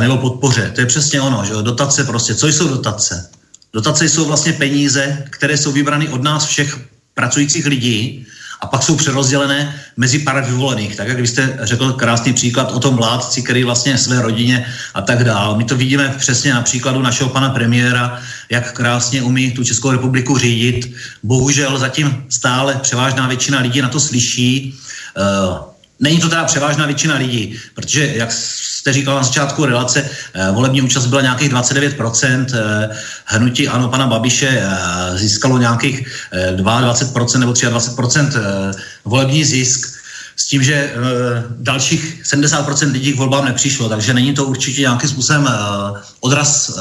nebo 0.00 0.18
podpoře. 0.18 0.72
To 0.74 0.80
je 0.80 0.86
přesně 0.86 1.20
ono, 1.20 1.44
že 1.44 1.52
dotace 1.62 2.04
prostě, 2.04 2.34
co 2.34 2.46
jsou 2.46 2.68
dotace? 2.68 3.30
Dotace 3.74 4.08
jsou 4.08 4.24
vlastně 4.24 4.52
peníze, 4.52 5.24
které 5.30 5.56
jsou 5.56 5.72
vybrané 5.72 6.08
od 6.08 6.22
nás 6.22 6.46
všech 6.46 6.78
pracujících 7.14 7.66
lidí 7.66 8.26
a 8.60 8.66
pak 8.66 8.82
jsou 8.82 8.96
přerozdělené 8.96 9.80
mezi 9.96 10.18
pár 10.18 10.44
vyvolených. 10.44 10.96
Tak 10.96 11.08
jak 11.08 11.20
vy 11.20 11.26
jste 11.26 11.58
řekl 11.62 11.92
krásný 11.92 12.32
příklad 12.32 12.72
o 12.72 12.80
tom 12.80 12.96
vládci, 12.96 13.42
který 13.42 13.64
vlastně 13.64 13.98
své 13.98 14.22
rodině 14.22 14.66
a 14.94 15.02
tak 15.02 15.24
dál. 15.24 15.56
My 15.56 15.64
to 15.64 15.76
vidíme 15.76 16.14
přesně 16.18 16.54
na 16.54 16.62
příkladu 16.62 17.02
našeho 17.02 17.30
pana 17.30 17.50
premiéra, 17.50 18.20
jak 18.50 18.72
krásně 18.72 19.22
umí 19.22 19.50
tu 19.50 19.64
Českou 19.64 19.90
republiku 19.90 20.38
řídit. 20.38 20.94
Bohužel 21.22 21.78
zatím 21.78 22.24
stále 22.30 22.74
převážná 22.82 23.28
většina 23.28 23.60
lidí 23.60 23.82
na 23.82 23.88
to 23.88 24.00
slyší. 24.00 24.78
Uh, 25.50 25.74
Není 26.00 26.20
to 26.20 26.28
teda 26.28 26.44
převážná 26.44 26.86
většina 26.86 27.14
lidí, 27.16 27.58
protože, 27.74 28.12
jak 28.14 28.32
jste 28.84 28.92
říkal 28.92 29.16
na 29.16 29.22
začátku 29.22 29.64
relace, 29.64 30.04
eh, 30.34 30.50
volební 30.52 30.82
účast 30.82 31.06
byla 31.06 31.20
nějakých 31.20 31.48
29%, 31.48 32.52
eh, 32.54 32.88
hnutí 33.24 33.68
ano 33.68 33.88
pana 33.88 34.06
Babiše 34.06 34.48
eh, 34.48 35.18
získalo 35.18 35.58
nějakých 35.58 36.04
22% 36.56 37.40
nebo 37.40 37.52
23% 37.52 38.32
volební 39.04 39.44
zisk, 39.44 39.88
s 40.36 40.48
tím, 40.48 40.62
že 40.62 40.92
dalších 41.58 42.20
70% 42.24 42.92
lidí 42.92 43.12
k 43.12 43.16
volbám 43.16 43.44
nepřišlo, 43.44 43.88
takže 43.88 44.14
není 44.14 44.34
to 44.34 44.44
určitě 44.44 44.80
nějakým 44.80 45.10
způsobem 45.10 45.48
odraz 46.20 46.78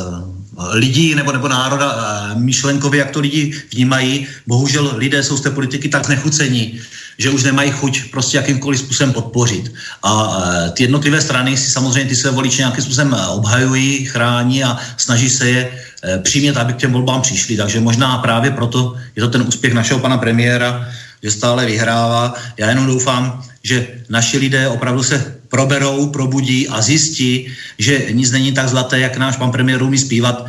lidí 0.57 1.15
nebo, 1.15 1.31
nebo 1.31 1.47
národa 1.47 1.95
myšlenkově, 2.35 2.99
jak 2.99 3.11
to 3.11 3.19
lidi 3.19 3.61
vnímají. 3.71 4.27
Bohužel 4.47 4.93
lidé 4.95 5.23
jsou 5.23 5.37
z 5.37 5.41
té 5.41 5.49
politiky 5.49 5.89
tak 5.89 6.05
znechucení, 6.05 6.81
že 7.17 7.29
už 7.29 7.43
nemají 7.43 7.71
chuť 7.71 8.11
prostě 8.11 8.37
jakýmkoliv 8.37 8.79
způsobem 8.79 9.13
podpořit. 9.13 9.73
A 10.03 10.37
e, 10.67 10.71
ty 10.71 10.83
jednotlivé 10.83 11.21
strany 11.21 11.57
si 11.57 11.71
samozřejmě 11.71 12.09
ty 12.09 12.15
své 12.15 12.31
voliče 12.31 12.61
nějakým 12.61 12.83
způsobem 12.83 13.13
e, 13.13 13.27
obhajují, 13.27 14.05
chrání 14.05 14.63
a 14.63 14.77
snaží 14.97 15.29
se 15.29 15.49
je 15.49 15.79
přimět, 16.23 16.57
aby 16.57 16.73
k 16.73 16.77
těm 16.77 16.91
volbám 16.91 17.21
přišli. 17.21 17.57
Takže 17.57 17.79
možná 17.79 18.17
právě 18.17 18.51
proto 18.51 18.95
je 19.15 19.21
to 19.21 19.29
ten 19.29 19.41
úspěch 19.47 19.73
našeho 19.73 19.99
pana 19.99 20.17
premiéra, 20.17 20.87
že 21.23 21.31
stále 21.31 21.65
vyhrává. 21.65 22.33
Já 22.57 22.69
jenom 22.69 22.85
doufám, 22.85 23.43
že 23.63 23.87
naši 24.09 24.37
lidé 24.37 24.67
opravdu 24.67 25.03
se 25.03 25.39
proberou, 25.47 26.07
probudí 26.07 26.67
a 26.67 26.81
zjistí, 26.81 27.47
že 27.79 28.11
nic 28.11 28.31
není 28.31 28.51
tak 28.51 28.69
zlaté, 28.69 28.99
jak 28.99 29.17
náš 29.17 29.37
pan 29.37 29.51
premiér 29.51 29.83
umí 29.83 29.97
zpívat. 29.97 30.45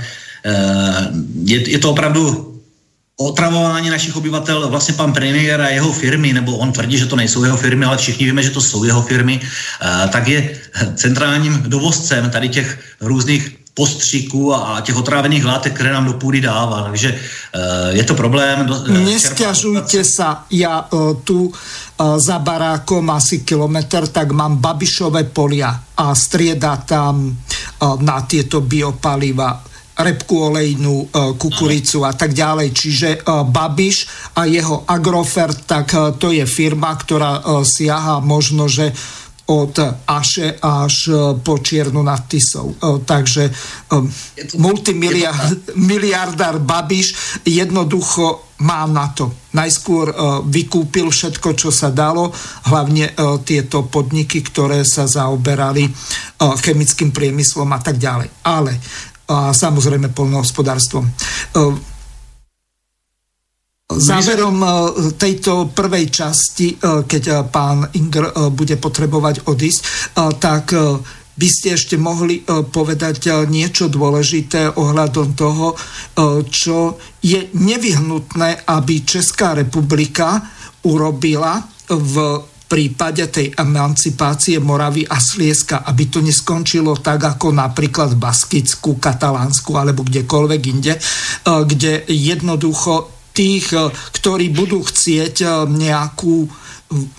Je, 1.44 1.70
je 1.70 1.78
to 1.78 1.90
opravdu 1.90 2.54
otravování 3.16 3.90
našich 3.90 4.16
obyvatel, 4.16 4.68
vlastně 4.68 4.94
pan 4.94 5.12
premiér 5.12 5.60
a 5.60 5.68
jeho 5.68 5.92
firmy, 5.92 6.32
nebo 6.32 6.56
on 6.56 6.72
tvrdí, 6.72 6.98
že 6.98 7.06
to 7.06 7.16
nejsou 7.16 7.44
jeho 7.44 7.56
firmy, 7.56 7.84
ale 7.84 7.96
všichni 7.96 8.26
víme, 8.26 8.42
že 8.42 8.50
to 8.50 8.60
jsou 8.60 8.84
jeho 8.84 9.02
firmy, 9.02 9.40
eh, 9.40 10.08
tak 10.08 10.28
je 10.28 10.50
centrálním 10.94 11.62
dovozcem 11.66 12.30
tady 12.30 12.48
těch 12.48 12.78
různých 13.00 13.63
postřiků 13.74 14.54
a 14.54 14.80
těch 14.80 14.96
otrávených 14.96 15.44
látek, 15.44 15.74
které 15.74 15.92
nám 15.92 16.06
do 16.06 16.12
půdy 16.12 16.40
dává. 16.40 16.82
Takže 16.82 17.14
eh, 17.14 17.96
je 17.98 18.04
to 18.04 18.14
problém. 18.14 18.70
Eh, 18.70 18.98
Nesťažujte 19.02 20.06
sa, 20.06 20.46
ja 20.50 20.86
tu 21.26 21.50
za 21.98 22.38
barákom 22.42 23.06
asi 23.14 23.46
kilometr, 23.46 24.10
tak 24.10 24.34
mám 24.34 24.58
Babišové 24.58 25.30
polia 25.30 25.70
a 25.94 26.10
strieda 26.14 26.82
tam 26.82 27.30
na 28.02 28.18
tieto 28.26 28.58
biopaliva 28.58 29.62
repku 29.94 30.50
olejnú, 30.50 31.06
kukuricu 31.38 32.02
a 32.02 32.10
tak 32.18 32.34
ďalej. 32.34 32.74
Čiže 32.74 33.08
Babiš 33.46 33.96
a 34.34 34.42
jeho 34.50 34.82
Agrofert, 34.90 35.70
tak 35.70 35.94
to 36.18 36.34
je 36.34 36.42
firma, 36.50 36.98
ktorá 36.98 37.62
siaha 37.62 38.18
možno, 38.18 38.66
že 38.66 38.90
od 39.44 39.76
Aše 40.08 40.56
až 40.56 41.12
po 41.44 41.60
Čiernu 41.60 42.00
nad 42.00 42.24
Tisou. 42.24 42.80
Takže 43.04 43.52
multimiliardár 44.56 46.64
Babiš 46.72 47.36
jednoducho 47.44 48.56
má 48.64 48.88
na 48.88 49.12
to. 49.12 49.52
Najskôr 49.52 50.16
vykúpil 50.48 51.12
všetko, 51.12 51.52
čo 51.58 51.68
sa 51.68 51.92
dalo, 51.92 52.32
hlavne 52.72 53.12
tieto 53.44 53.84
podniky, 53.84 54.40
ktoré 54.40 54.80
sa 54.86 55.04
zaoberali 55.04 55.84
chemickým 56.40 57.12
priemyslom 57.12 57.68
a 57.68 57.84
tak 57.84 58.00
ďalej. 58.00 58.48
Ale 58.48 58.80
a 59.24 59.56
samozrejme 59.56 60.12
polnohospodárstvom. 60.12 61.08
Záverom 63.96 64.58
e, 64.62 64.68
tejto 65.14 65.70
prvej 65.70 66.06
časti, 66.10 66.74
e, 66.74 67.06
keď 67.06 67.48
pán 67.48 67.86
Ingr 67.94 68.50
bude 68.50 68.76
potrebovať 68.76 69.46
odísť, 69.46 69.80
tak 70.38 70.74
by 71.34 71.48
ste 71.50 71.74
ešte 71.74 71.98
mohli 71.98 72.46
povedať 72.46 73.50
niečo 73.50 73.90
dôležité 73.90 74.78
ohľadom 74.78 75.34
toho, 75.34 75.74
čo 76.46 76.94
je 77.18 77.50
nevyhnutné, 77.58 78.70
aby 78.70 79.02
Česká 79.02 79.58
republika 79.58 80.38
urobila 80.86 81.58
v 81.90 82.14
prípade 82.74 83.22
tej 83.30 83.54
emancipácie 83.54 84.58
Moravy 84.58 85.06
a 85.06 85.22
Slieska, 85.22 85.86
aby 85.86 86.10
to 86.10 86.18
neskončilo 86.18 86.98
tak, 86.98 87.22
ako 87.22 87.54
napríklad 87.54 88.18
v 88.18 88.22
Baskicku, 88.26 88.98
Katalánsku 88.98 89.70
alebo 89.78 90.02
kdekoľvek 90.02 90.62
inde, 90.74 90.98
eh, 90.98 91.00
kde 91.46 92.02
jednoducho 92.10 93.13
tých, 93.34 93.74
eh, 93.74 93.90
ktorí 93.90 94.54
budú 94.54 94.86
chcieť 94.86 95.36
eh, 95.42 95.50
nejakú 95.66 96.46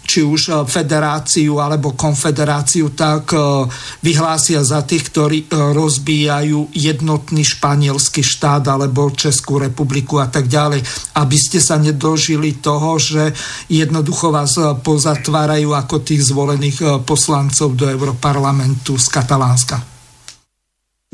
či 0.08 0.24
už 0.24 0.42
eh, 0.48 0.56
federáciu 0.64 1.60
alebo 1.60 1.92
konfederáciu, 2.00 2.96
tak 2.96 3.36
vyhlásia 4.00 4.64
za 4.64 4.88
tých, 4.88 5.12
ktorí 5.12 5.52
rozbíjajú 5.52 6.72
jednotný 6.72 7.44
španielský 7.44 8.24
štát 8.24 8.64
alebo 8.72 9.12
Českú 9.12 9.60
republiku 9.60 10.24
a 10.24 10.32
tak 10.32 10.48
ďalej. 10.48 10.80
Aby 11.20 11.36
ste 11.36 11.60
sa 11.60 11.76
nedožili 11.76 12.64
toho, 12.64 12.96
že 12.96 13.36
jednoducho 13.68 14.32
vás 14.32 14.56
pozatvárajú 14.80 15.76
ako 15.76 15.96
tých 16.00 16.24
zvolených 16.32 17.04
poslancov 17.04 17.76
do 17.76 17.92
Europarlamentu 17.92 18.96
z 18.96 19.08
Katalánska. 19.12 19.95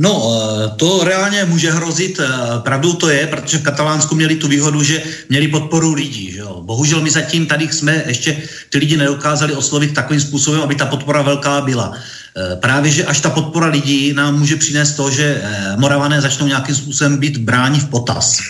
No, 0.02 0.18
eh, 0.18 0.70
to 0.82 1.04
reálně 1.04 1.46
může 1.46 1.72
hrozit, 1.72 2.20
eh, 2.20 2.28
pravdou 2.60 2.94
to 2.94 3.10
je, 3.10 3.28
protože 3.28 3.58
v 3.58 3.64
Katalánsku 3.64 4.16
měli 4.16 4.36
tu 4.36 4.48
výhodu, 4.48 4.84
že 4.84 5.04
měli 5.30 5.48
podporu 5.48 5.94
lidí. 5.94 6.32
Že 6.32 6.40
jo. 6.40 6.62
Bohužel 6.66 7.02
my 7.02 7.10
zatím 7.10 7.46
tady 7.46 7.70
jsme 7.70 8.04
ještě 8.08 8.42
ty 8.70 8.78
lidi 8.78 8.98
nedokázali 8.98 9.54
oslovit 9.54 9.94
takovým 9.94 10.22
způsobem, 10.22 10.62
aby 10.62 10.76
ta 10.76 10.86
podpora 10.86 11.22
velká 11.22 11.62
byla. 11.62 11.94
Eh, 11.94 12.56
právě, 12.56 12.92
že 12.92 13.06
až 13.06 13.20
ta 13.22 13.30
podpora 13.30 13.68
lidí 13.68 14.14
nám 14.14 14.40
může 14.40 14.56
přinést 14.56 14.98
to, 14.98 15.12
že 15.12 15.42
Moravané 15.78 16.22
začnou 16.22 16.48
nějakým 16.48 16.76
způsobem 16.76 17.18
být 17.18 17.38
bráni 17.38 17.80
v 17.80 17.90
potaz. 17.90 18.42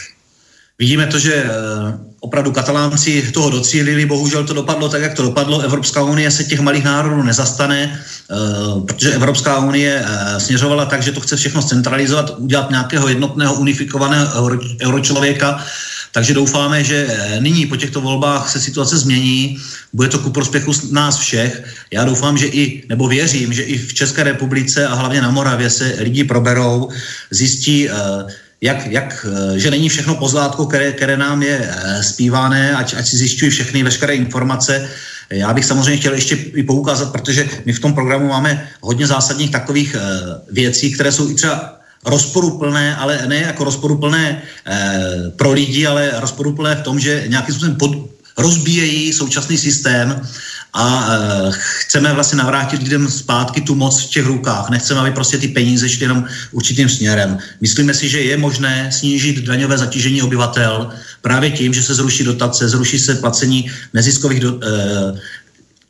Vidíme 0.79 1.07
to, 1.07 1.19
že 1.19 1.45
opravdu 2.21 2.51
katalánci 2.51 3.31
toho 3.33 3.49
docílili, 3.49 4.05
bohužel 4.05 4.43
to 4.43 4.53
dopadlo 4.53 4.89
tak, 4.89 5.01
jak 5.01 5.13
to 5.13 5.21
dopadlo. 5.21 5.59
Evropská 5.59 6.03
unie 6.03 6.31
se 6.31 6.43
těch 6.43 6.59
malých 6.59 6.83
národů 6.83 7.23
nezastane, 7.23 7.99
eh, 8.31 8.81
protože 8.85 9.13
Evropská 9.13 9.59
unie 9.59 10.05
eh, 10.05 10.39
směřovala 10.39 10.85
tak, 10.85 11.01
že 11.03 11.11
to 11.11 11.21
chce 11.21 11.35
všechno 11.35 11.61
centralizovat, 11.63 12.37
udělat 12.37 12.69
nějakého 12.69 13.07
jednotného 13.07 13.53
unifikovaného 13.53 14.49
euročlověka, 14.81 15.65
takže 16.11 16.33
doufáme, 16.33 16.83
že 16.83 17.07
eh, 17.09 17.41
nyní 17.41 17.65
po 17.65 17.75
těchto 17.75 18.01
volbách 18.01 18.49
se 18.49 18.61
situace 18.61 18.97
změní, 18.97 19.57
bude 19.93 20.09
to 20.09 20.19
ku 20.19 20.29
prospěchu 20.29 20.71
nás 20.91 21.17
všech. 21.17 21.63
Já 21.91 22.05
doufám, 22.05 22.37
že 22.37 22.47
i, 22.47 22.83
nebo 22.89 23.07
věřím, 23.07 23.53
že 23.53 23.63
i 23.63 23.77
v 23.77 23.93
České 23.93 24.23
republice 24.23 24.87
a 24.87 24.93
hlavně 24.93 25.21
na 25.21 25.31
Moravě 25.31 25.69
se 25.69 25.95
lidi 25.99 26.23
proberou, 26.23 26.89
zjistí, 27.31 27.89
jak, 28.61 28.87
jak, 28.87 29.25
eh, 29.25 29.59
že 29.59 29.71
není 29.71 29.89
všechno 29.89 30.15
pozlátko, 30.15 30.65
které, 30.65 30.91
které 30.91 31.17
nám 31.17 31.43
je 31.43 31.59
eh, 31.61 32.03
zpívané, 32.03 32.75
ať, 32.75 32.93
ať 32.93 33.07
si 33.07 33.17
zjišťují 33.17 33.51
všechny 33.51 33.83
veškeré 33.83 34.15
informace, 34.15 34.89
Já 35.31 35.53
bych 35.53 35.65
samozřejmě 35.65 35.97
chtěl 35.97 36.13
ještě 36.13 36.35
i 36.35 36.63
poukázat, 36.63 37.11
protože 37.11 37.47
my 37.65 37.73
v 37.73 37.79
tom 37.79 37.93
programu 37.93 38.27
máme 38.27 38.67
hodně 38.81 39.07
zásadních 39.07 39.51
takových 39.51 39.95
věcí, 40.51 40.91
které 40.91 41.11
jsou 41.11 41.31
i 41.31 41.35
třeba 41.39 41.81
rozporuplné, 42.05 42.95
ale 42.95 43.27
ne 43.27 43.35
jako 43.35 43.63
rozporuplné 43.63 44.41
eh, 44.65 45.31
pro 45.35 45.51
lidi, 45.51 45.87
ale 45.87 46.11
rozporuplné 46.19 46.75
v 46.75 46.81
tom, 46.81 46.99
že 46.99 47.23
nějakým 47.27 47.55
způsobem 47.55 47.75
pod, 47.75 47.91
rozbíjejí 48.37 49.13
současný 49.13 49.57
systém 49.57 50.21
a 50.73 51.07
e, 51.09 51.51
chceme 51.51 52.13
vlastně 52.13 52.37
navrátit 52.37 52.83
lidem 52.83 53.07
zpátky 53.07 53.61
tu 53.61 53.75
moc 53.75 54.03
v 54.03 54.09
těch 54.09 54.25
rukách. 54.25 54.69
Nechceme, 54.69 54.99
aby 54.99 55.11
prostě 55.11 55.37
ty 55.37 55.47
peníze 55.47 55.89
šly 55.89 56.03
jenom 56.03 56.25
určitým 56.51 56.89
směrem. 56.89 57.37
Myslíme 57.61 57.93
si, 57.93 58.09
že 58.09 58.21
je 58.21 58.37
možné 58.37 58.91
snížit 58.91 59.39
daňové 59.39 59.77
zatížení 59.77 60.21
obyvatel 60.21 60.89
právě 61.21 61.51
tím, 61.51 61.73
že 61.73 61.83
se 61.83 61.95
zruší 61.95 62.23
dotace, 62.23 62.69
zruší 62.69 62.99
se 62.99 63.15
placení 63.15 63.71
neziskových 63.93 64.39
do, 64.39 64.59
e, 64.63 65.19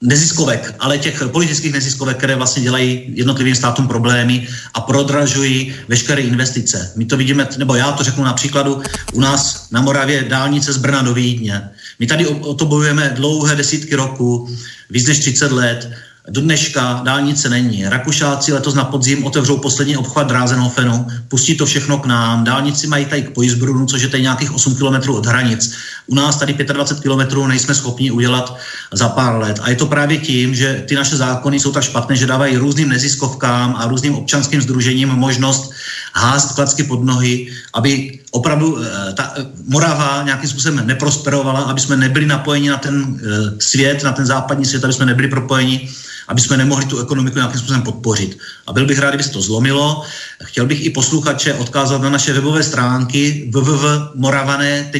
neziskovek, 0.01 0.75
ale 0.79 0.97
těch 0.97 1.23
politických 1.31 1.73
neziskovek, 1.73 2.17
které 2.17 2.35
vlastně 2.35 2.63
dělají 2.63 3.13
jednotlivým 3.13 3.55
státům 3.55 3.87
problémy 3.87 4.47
a 4.73 4.81
prodražují 4.81 5.75
veškeré 5.87 6.21
investice. 6.21 6.91
My 6.95 7.05
to 7.05 7.17
vidíme, 7.17 7.47
nebo 7.57 7.75
já 7.75 7.91
to 7.91 8.03
řeknu 8.03 8.23
na 8.23 8.33
příkladu, 8.33 8.81
u 9.13 9.19
nás 9.19 9.67
na 9.71 9.81
Moravě 9.81 10.23
dálnice 10.23 10.73
z 10.73 10.77
Brna 10.77 11.01
do 11.01 11.13
Vídně. 11.13 11.69
My 12.01 12.07
tady 12.07 12.27
o, 12.27 12.37
o 12.39 12.53
to 12.53 12.65
bojujeme 12.65 13.13
dlouhé 13.15 13.55
desítky 13.55 13.95
roků, 13.95 14.49
víc 14.89 15.07
než 15.07 15.19
30 15.19 15.51
let 15.51 15.91
do 16.29 16.41
dneška 16.41 17.01
dálnice 17.03 17.49
není. 17.49 17.85
Rakušáci 17.85 18.53
letos 18.53 18.73
na 18.73 18.83
podzim 18.83 19.23
otevřou 19.23 19.57
poslední 19.57 19.97
obchvat 19.97 20.27
Drázenhofenu, 20.27 21.07
pustí 21.27 21.57
to 21.57 21.65
všechno 21.65 21.97
k 21.97 22.05
nám. 22.05 22.43
Dálnici 22.43 22.87
mají 22.87 23.05
tady 23.05 23.21
k 23.21 23.33
Pojizbrunu, 23.33 23.85
což 23.85 24.01
je 24.01 24.07
tady 24.07 24.23
nějakých 24.23 24.53
8 24.53 24.75
km 24.75 25.09
od 25.09 25.25
hranic. 25.25 25.73
U 26.07 26.15
nás 26.15 26.35
tady 26.35 26.53
25 26.53 27.03
km 27.03 27.47
nejsme 27.47 27.75
schopni 27.75 28.11
udělat 28.11 28.57
za 28.93 29.09
pár 29.09 29.35
let. 29.35 29.59
A 29.61 29.69
je 29.69 29.75
to 29.75 29.85
právě 29.85 30.17
tím, 30.17 30.55
že 30.55 30.83
ty 30.87 30.95
naše 30.95 31.15
zákony 31.15 31.59
jsou 31.59 31.71
tak 31.71 31.83
špatné, 31.83 32.15
že 32.15 32.27
dávají 32.27 32.57
různým 32.57 32.89
neziskovkám 32.89 33.75
a 33.77 33.87
různým 33.87 34.15
občanským 34.15 34.61
združením 34.61 35.09
možnost 35.09 35.71
házet 36.13 36.51
klacky 36.51 36.83
pod 36.83 37.03
nohy, 37.03 37.51
aby 37.73 38.19
opravdu 38.31 38.83
eh, 38.83 39.13
ta 39.13 39.33
eh, 39.37 39.45
Morava 39.65 40.23
nějakým 40.23 40.49
způsobem 40.49 40.87
neprosperovala, 40.87 41.61
aby 41.61 41.81
jsme 41.81 41.97
nebyli 41.97 42.25
napojeni 42.25 42.69
na 42.69 42.77
ten 42.77 43.19
eh, 43.23 43.27
svět, 43.59 44.03
na 44.03 44.11
ten 44.11 44.25
západní 44.25 44.65
svět, 44.65 44.83
aby 44.83 44.93
jsme 44.93 45.05
nebyli 45.05 45.27
propojeni 45.27 45.89
aby 46.27 46.41
jsme 46.41 46.57
nemohli 46.57 46.85
tu 46.85 46.99
ekonomiku 46.99 47.37
nějakým 47.37 47.59
způsobem 47.59 47.81
podpořit. 47.81 48.37
A 48.67 48.73
byl 48.73 48.85
bych 48.85 48.99
rád, 48.99 49.09
kdyby 49.09 49.23
se 49.23 49.29
to 49.29 49.41
zlomilo. 49.41 50.03
Chtěl 50.43 50.65
bych 50.65 50.85
i 50.85 50.89
posluchače 50.89 51.53
odkázat 51.53 52.01
na 52.01 52.09
naše 52.09 52.33
webové 52.33 52.63
stránky 52.63 53.51
www.moravané 53.53 54.91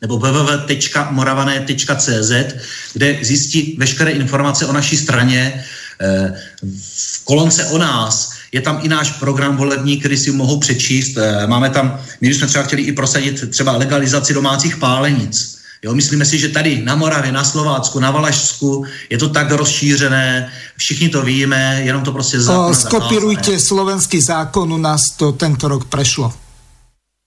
nebo 0.00 0.18
www.moravané.cz, 0.18 2.32
kde 2.92 3.18
zjistí 3.22 3.76
veškeré 3.78 4.10
informace 4.10 4.66
o 4.66 4.72
naší 4.72 4.96
straně. 4.96 5.64
V 6.92 7.24
kolonce 7.24 7.66
o 7.66 7.78
nás 7.78 8.39
je 8.52 8.60
tam 8.60 8.80
i 8.82 8.88
náš 8.88 9.10
program 9.10 9.56
volební, 9.56 9.96
který 9.96 10.16
si 10.16 10.32
mohou 10.32 10.58
přečíst. 10.58 11.16
Eh, 11.16 11.46
máme 11.46 11.70
tam, 11.70 12.00
my 12.20 12.28
bychom 12.28 12.48
třeba 12.48 12.64
chtěli 12.64 12.82
i 12.82 12.92
prosadit 12.92 13.50
třeba 13.50 13.76
legalizaci 13.76 14.34
domácích 14.34 14.76
pálenic 14.76 15.60
Jo, 15.82 15.94
myslíme 15.94 16.24
si, 16.24 16.38
že 16.38 16.48
tady 16.48 16.82
na 16.84 16.94
Moravě, 16.94 17.32
na 17.32 17.44
Slovácku, 17.44 18.00
na 18.00 18.10
Valašsku 18.10 18.84
je 19.10 19.18
to 19.18 19.28
tak 19.28 19.50
rozšířené, 19.50 20.52
všichni 20.76 21.08
to 21.08 21.22
víme, 21.22 21.80
jenom 21.84 22.02
to 22.02 22.12
prostě 22.12 22.40
zákon 22.40 22.74
Skopirujte 22.74 23.60
slovenský 23.60 24.20
zákon, 24.20 24.72
u 24.72 24.78
nás 24.78 25.00
to 25.16 25.32
tento 25.32 25.68
rok 25.68 25.84
prešlo. 25.84 26.32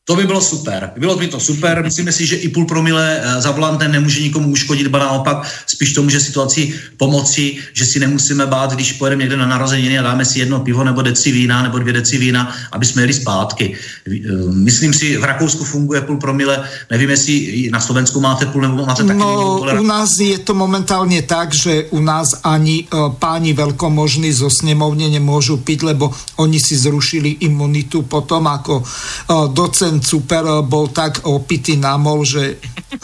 To 0.05 0.15
by 0.15 0.23
bylo 0.23 0.41
super. 0.41 0.91
Bylo 0.97 1.15
by 1.15 1.27
to 1.27 1.39
super. 1.39 1.83
Myslíme 1.83 2.11
si, 2.11 2.27
že 2.27 2.35
i 2.35 2.49
půl 2.49 2.65
promile 2.65 3.21
eh, 3.23 3.41
za 3.41 3.51
volantem 3.51 3.91
nemůže 3.91 4.21
nikomu 4.21 4.49
uškodit, 4.49 4.87
ba 4.87 4.99
naopak 4.99 5.47
spíš 5.67 5.93
to 5.93 6.03
může 6.03 6.19
situaci 6.19 6.73
pomoci, 6.97 7.57
že 7.73 7.85
si 7.85 7.99
nemusíme 7.99 8.45
bát, 8.45 8.73
když 8.73 8.93
pojedeme 8.93 9.23
někde 9.23 9.37
na 9.37 9.47
narozeniny 9.47 9.99
a 9.99 10.01
dáme 10.01 10.25
si 10.25 10.39
jedno 10.39 10.59
pivo 10.59 10.83
nebo 10.83 11.01
deci 11.01 11.31
vína 11.31 11.63
nebo 11.63 11.79
dvě 11.79 11.93
deci 11.93 12.17
vína, 12.17 12.51
aby 12.71 12.85
jsme 12.85 13.01
jeli 13.01 13.13
zpátky. 13.13 13.75
Eh, 14.07 14.11
myslím 14.51 14.93
si, 14.93 15.17
v 15.17 15.23
Rakousku 15.23 15.63
funguje 15.63 16.01
půl 16.01 16.17
promile, 16.17 16.63
nevím, 16.91 17.09
jestli 17.09 17.69
na 17.71 17.79
Slovensku 17.79 18.19
máte 18.19 18.45
půl 18.45 18.61
nebo 18.61 18.85
máte 18.85 19.03
taky 19.03 19.19
No, 19.19 19.63
u 19.79 19.83
nás 19.83 20.19
je 20.19 20.39
to 20.39 20.53
momentálně 20.53 21.21
tak, 21.21 21.53
že 21.53 21.85
u 21.95 21.99
nás 21.99 22.27
ani 22.43 22.87
uh, 22.91 23.15
páni 23.15 23.53
veľkomožní 23.53 24.35
zo 24.35 24.49
snemovne 24.51 25.07
nemôžu 25.07 25.63
piť, 25.63 25.95
lebo 25.95 26.11
oni 26.37 26.59
si 26.59 26.75
zrušili 26.75 27.39
imunitu 27.47 28.03
potom, 28.03 28.47
ako 28.47 28.83
uh, 28.83 29.47
docen 29.53 29.92
ten 29.93 30.01
super 30.01 30.41
eh, 30.41 30.65
bol 30.65 30.89
tak 30.89 31.29
opitý 31.29 31.77
námol, 31.77 32.25
že 32.25 32.57
eh, 32.57 32.97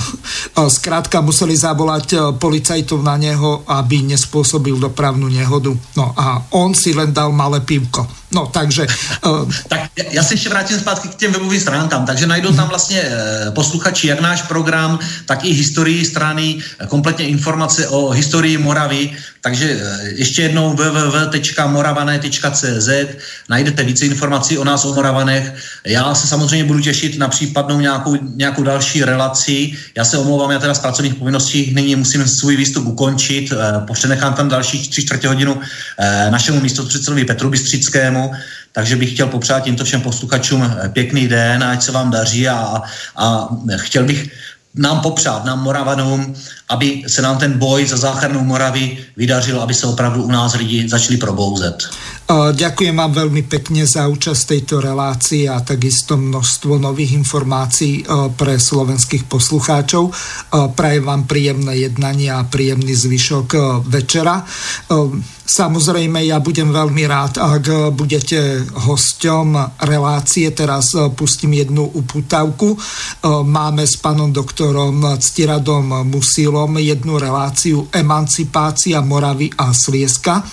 zkrátka 0.58 1.22
museli 1.22 1.54
zavolať 1.54 2.08
eh, 2.18 2.20
policajtov 2.34 3.06
na 3.06 3.14
neho, 3.22 3.62
aby 3.70 4.02
nespôsobil 4.02 4.74
dopravnú 4.82 5.30
nehodu. 5.30 5.70
No 5.94 6.06
a 6.18 6.50
on 6.58 6.74
si 6.74 6.98
len 6.98 7.14
dal 7.14 7.30
malé 7.30 7.62
pivko. 7.62 8.19
No, 8.32 8.48
takže... 8.48 8.88
Uh... 9.26 9.52
tak 9.68 9.80
já 10.12 10.24
se 10.24 10.34
ještě 10.34 10.50
vrátím 10.50 10.80
zpátky 10.80 11.08
k 11.08 11.16
těm 11.16 11.32
webovým 11.32 11.62
stránkám. 11.62 12.06
Takže 12.06 12.28
najdou 12.28 12.54
tam 12.54 12.70
vlastně 12.70 13.04
posluchači 13.56 14.08
jak 14.08 14.22
náš 14.22 14.42
program, 14.42 15.00
tak 15.26 15.46
i 15.46 15.54
historii 15.54 16.06
strany, 16.06 16.58
kompletně 16.88 17.28
informace 17.28 17.88
o 17.88 18.10
historii 18.10 18.58
Moravy. 18.58 19.12
Takže 19.42 19.82
ještě 20.16 20.42
jednou 20.42 20.74
www.moravané.cz 20.74 22.90
najdete 23.50 23.84
více 23.84 24.06
informací 24.06 24.58
o 24.58 24.64
nás, 24.64 24.86
o 24.86 24.94
Moravanech. 24.94 25.54
Já 25.86 26.16
se 26.16 26.28
samozřejmě 26.28 26.66
budu 26.66 26.80
těšit 26.80 27.18
na 27.18 27.28
případnou 27.28 27.80
nějakou, 27.80 28.18
nějakou 28.36 28.64
další 28.64 29.04
relaci. 29.04 29.74
Já 29.98 30.06
se 30.06 30.18
omlouvám, 30.18 30.52
já 30.52 30.60
teda 30.60 30.74
z 30.74 30.80
pracovních 30.80 31.16
povinností 31.16 31.74
nyní 31.76 31.96
musím 31.96 32.28
svůj 32.28 32.56
výstup 32.56 32.88
ukončit. 32.88 33.54
Popřenechám 33.88 34.34
tam 34.34 34.50
další 34.50 34.90
tři 34.90 35.02
čtvrtě 35.02 35.28
hodinu 35.28 35.60
našemu 36.30 36.60
místopředsedovi 36.60 37.26
Petru 37.26 37.50
Bystřickému, 37.50 38.19
systému, 38.20 38.44
takže 38.72 38.96
bych 38.96 39.14
chtěl 39.14 39.28
popřát 39.28 39.64
tímto 39.64 39.84
všem 39.84 40.02
posluchačům 40.02 40.64
eh, 40.64 40.90
pěkný 40.90 41.28
den, 41.28 41.64
ať 41.64 41.84
se 41.84 41.92
vám 41.92 42.12
daří 42.12 42.50
a, 42.50 42.82
a 43.16 43.50
chtěl 43.76 44.04
bych 44.04 44.30
nám 44.76 45.02
popřát, 45.02 45.46
nám 45.46 45.64
Moravanům, 45.64 46.36
aby 46.70 47.04
se 47.08 47.22
nám 47.22 47.38
ten 47.38 47.58
boj 47.58 47.88
za 47.88 47.98
záchranu 47.98 48.44
Moravy 48.44 48.98
vydařil, 49.18 49.62
aby 49.62 49.74
se 49.74 49.88
opravdu 49.88 50.24
u 50.24 50.32
nás 50.32 50.56
lidi 50.56 50.90
začali 50.90 51.18
probouzet. 51.18 51.90
Ďakujem 52.30 52.94
vám 52.94 53.10
veľmi 53.10 53.50
pekne 53.50 53.90
za 53.90 54.06
účasť 54.06 54.54
tejto 54.54 54.86
relácii 54.86 55.50
a 55.50 55.66
takisto 55.66 56.14
množstvo 56.14 56.78
nových 56.78 57.18
informácií 57.18 58.06
pre 58.38 58.62
slovenských 58.62 59.26
poslucháčov. 59.26 60.14
Prajem 60.78 61.10
vám 61.10 61.26
príjemné 61.26 61.90
jednanie 61.90 62.30
a 62.30 62.46
príjemný 62.46 62.94
zvyšok 62.94 63.82
večera. 63.90 64.46
Samozrejme, 65.50 66.30
ja 66.30 66.38
budem 66.38 66.70
veľmi 66.70 67.10
rád, 67.10 67.42
ak 67.42 67.98
budete 67.98 68.70
hosťom 68.70 69.82
relácie. 69.82 70.54
Teraz 70.54 70.94
pustím 71.18 71.58
jednu 71.58 71.90
uputavku. 71.90 72.78
Máme 73.50 73.90
s 73.90 73.98
pánom 73.98 74.30
doktorom 74.30 75.02
Ctiradom 75.18 76.06
Musilom 76.06 76.78
jednu 76.78 77.18
reláciu 77.18 77.90
Emancipácia 77.90 79.02
Moravy 79.02 79.50
a 79.58 79.74
Slieska. 79.74 80.46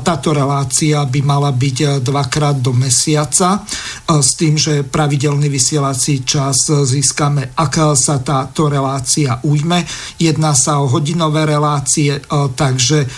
Táto 0.00 0.32
relácia 0.32 1.04
by 1.10 1.20
mala 1.26 1.50
byť 1.50 1.76
eh, 1.82 1.88
dvakrát 1.98 2.62
do 2.62 2.70
mesiaca 2.70 3.58
eh, 3.58 4.22
s 4.22 4.38
tým, 4.38 4.54
že 4.54 4.86
pravidelný 4.86 5.50
vysielací 5.50 6.22
čas 6.22 6.70
eh, 6.70 6.86
získame, 6.86 7.50
ak 7.58 7.92
sa 7.98 8.22
táto 8.22 8.70
relácia 8.70 9.42
ujme. 9.42 9.82
Jedná 10.20 10.54
sa 10.54 10.78
o 10.78 10.86
hodinové 10.90 11.48
relácie, 11.48 12.20
takže 12.54 13.08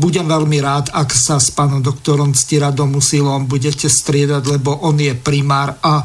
budem 0.00 0.24
veľmi 0.24 0.58
rád, 0.62 0.88
ak 0.90 1.12
sa 1.12 1.36
s 1.36 1.52
pánom 1.52 1.84
doktorom 1.84 2.32
Stiradom 2.32 2.96
Usilom 2.96 3.44
budete 3.44 3.86
striedať, 3.92 4.56
lebo 4.56 4.72
on 4.88 4.96
je 4.96 5.12
primár 5.12 5.76
a 5.84 6.00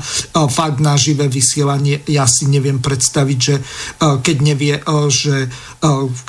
fakt 0.51 0.83
na 0.83 0.99
živé 0.99 1.31
vysielanie 1.31 2.03
ja 2.11 2.27
si 2.27 2.51
neviem 2.51 2.83
predstaviť, 2.83 3.39
že 3.39 3.55
keď 3.99 4.37
nevie, 4.43 4.75
že 5.07 5.47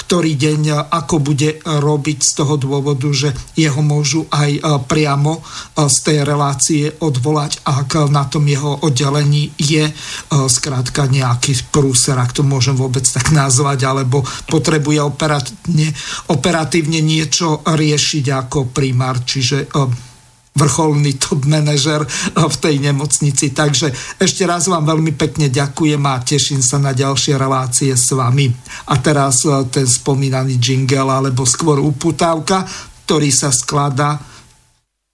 ktorý 0.07 0.33
deň 0.39 0.87
ako 0.89 1.17
bude 1.19 1.59
robiť 1.67 2.19
z 2.23 2.33
toho 2.39 2.55
dôvodu, 2.55 3.09
že 3.11 3.35
jeho 3.59 3.83
môžu 3.83 4.31
aj 4.31 4.85
pri 4.87 5.02
priamo 5.03 5.35
eh, 5.35 5.91
z 5.91 5.97
tej 6.07 6.19
relácie 6.23 6.87
odvolať, 7.03 7.67
ak 7.67 8.07
na 8.07 8.31
tom 8.31 8.47
jeho 8.47 8.87
oddelení 8.87 9.51
je 9.59 9.91
zkrátka 10.31 11.11
eh, 11.11 11.19
nejaký 11.19 11.75
prúser, 11.75 12.15
ak 12.15 12.39
to 12.39 12.47
môžem 12.47 12.79
vôbec 12.79 13.03
tak 13.03 13.35
nazvať, 13.35 13.83
alebo 13.83 14.23
potrebuje 14.47 15.03
operatívne, 15.03 15.91
operatívne 16.31 17.03
niečo 17.03 17.67
riešiť 17.67 18.25
ako 18.47 18.71
primár, 18.71 19.27
čiže 19.27 19.67
eh, 19.67 20.11
vrcholný 20.53 21.17
top 21.17 21.49
manažer 21.49 22.05
v 22.37 22.57
tej 22.61 22.77
nemocnici. 22.77 23.57
Takže 23.57 23.89
ešte 24.21 24.45
raz 24.45 24.69
vám 24.69 24.85
veľmi 24.85 25.17
pekne 25.17 25.49
ďakujem 25.49 26.05
a 26.05 26.21
teším 26.21 26.61
sa 26.61 26.77
na 26.77 26.93
ďalšie 26.93 27.41
relácie 27.41 27.97
s 27.97 28.13
vami. 28.13 28.53
A 28.93 29.01
teraz 29.01 29.49
ten 29.73 29.89
spomínaný 29.89 30.61
jingle, 30.61 31.09
alebo 31.09 31.49
skôr 31.49 31.81
uputávka, 31.81 32.69
ktorý 33.09 33.33
sa 33.33 33.49
skladá 33.49 34.32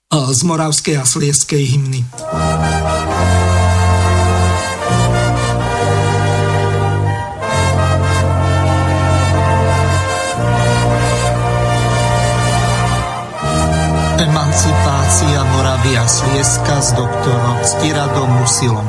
z 0.09 0.41
moravské 0.43 0.97
a 0.97 1.05
slieskej 1.05 1.65
hymny. 1.69 2.01
Emancipácia 14.17 15.45
Moravia 15.53 16.09
Slieska 16.09 16.81
s 16.81 16.97
doktorom 16.97 17.59
Stiradom 17.61 18.33
Musilom. 18.33 18.89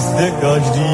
Zde 0.00 0.26
každý 0.40 0.87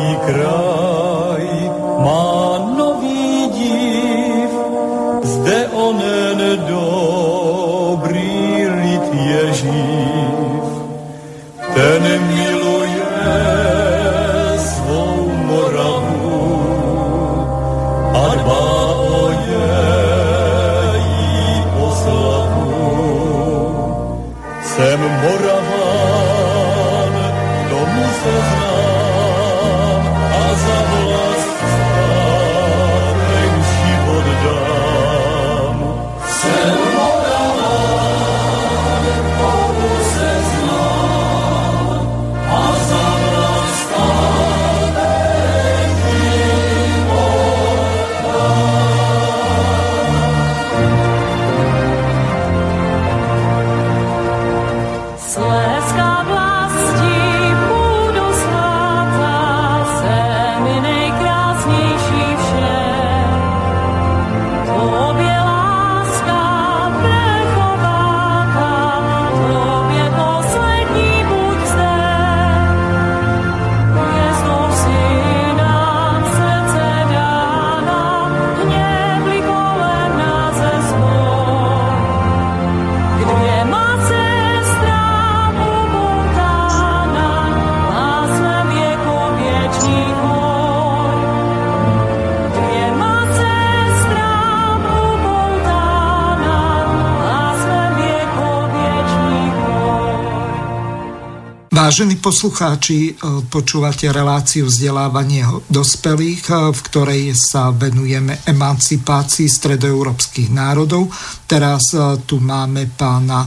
Vážení 101.85 102.17
poslucháči, 102.17 103.13
e, 103.13 103.45
počúvate 103.53 104.09
reláciu 104.09 104.73
vzdelávanie 104.73 105.45
dospelých, 105.69 106.49
e, 106.49 106.53
v 106.73 106.81
ktorej 106.81 107.23
sa 107.37 107.77
venujeme 107.77 108.41
emancipácii 108.49 109.45
stredoeurópskych 109.45 110.49
národov. 110.49 111.13
Teraz 111.45 111.93
e, 111.93 112.17
tu 112.25 112.41
máme 112.41 112.89
pána 112.89 113.45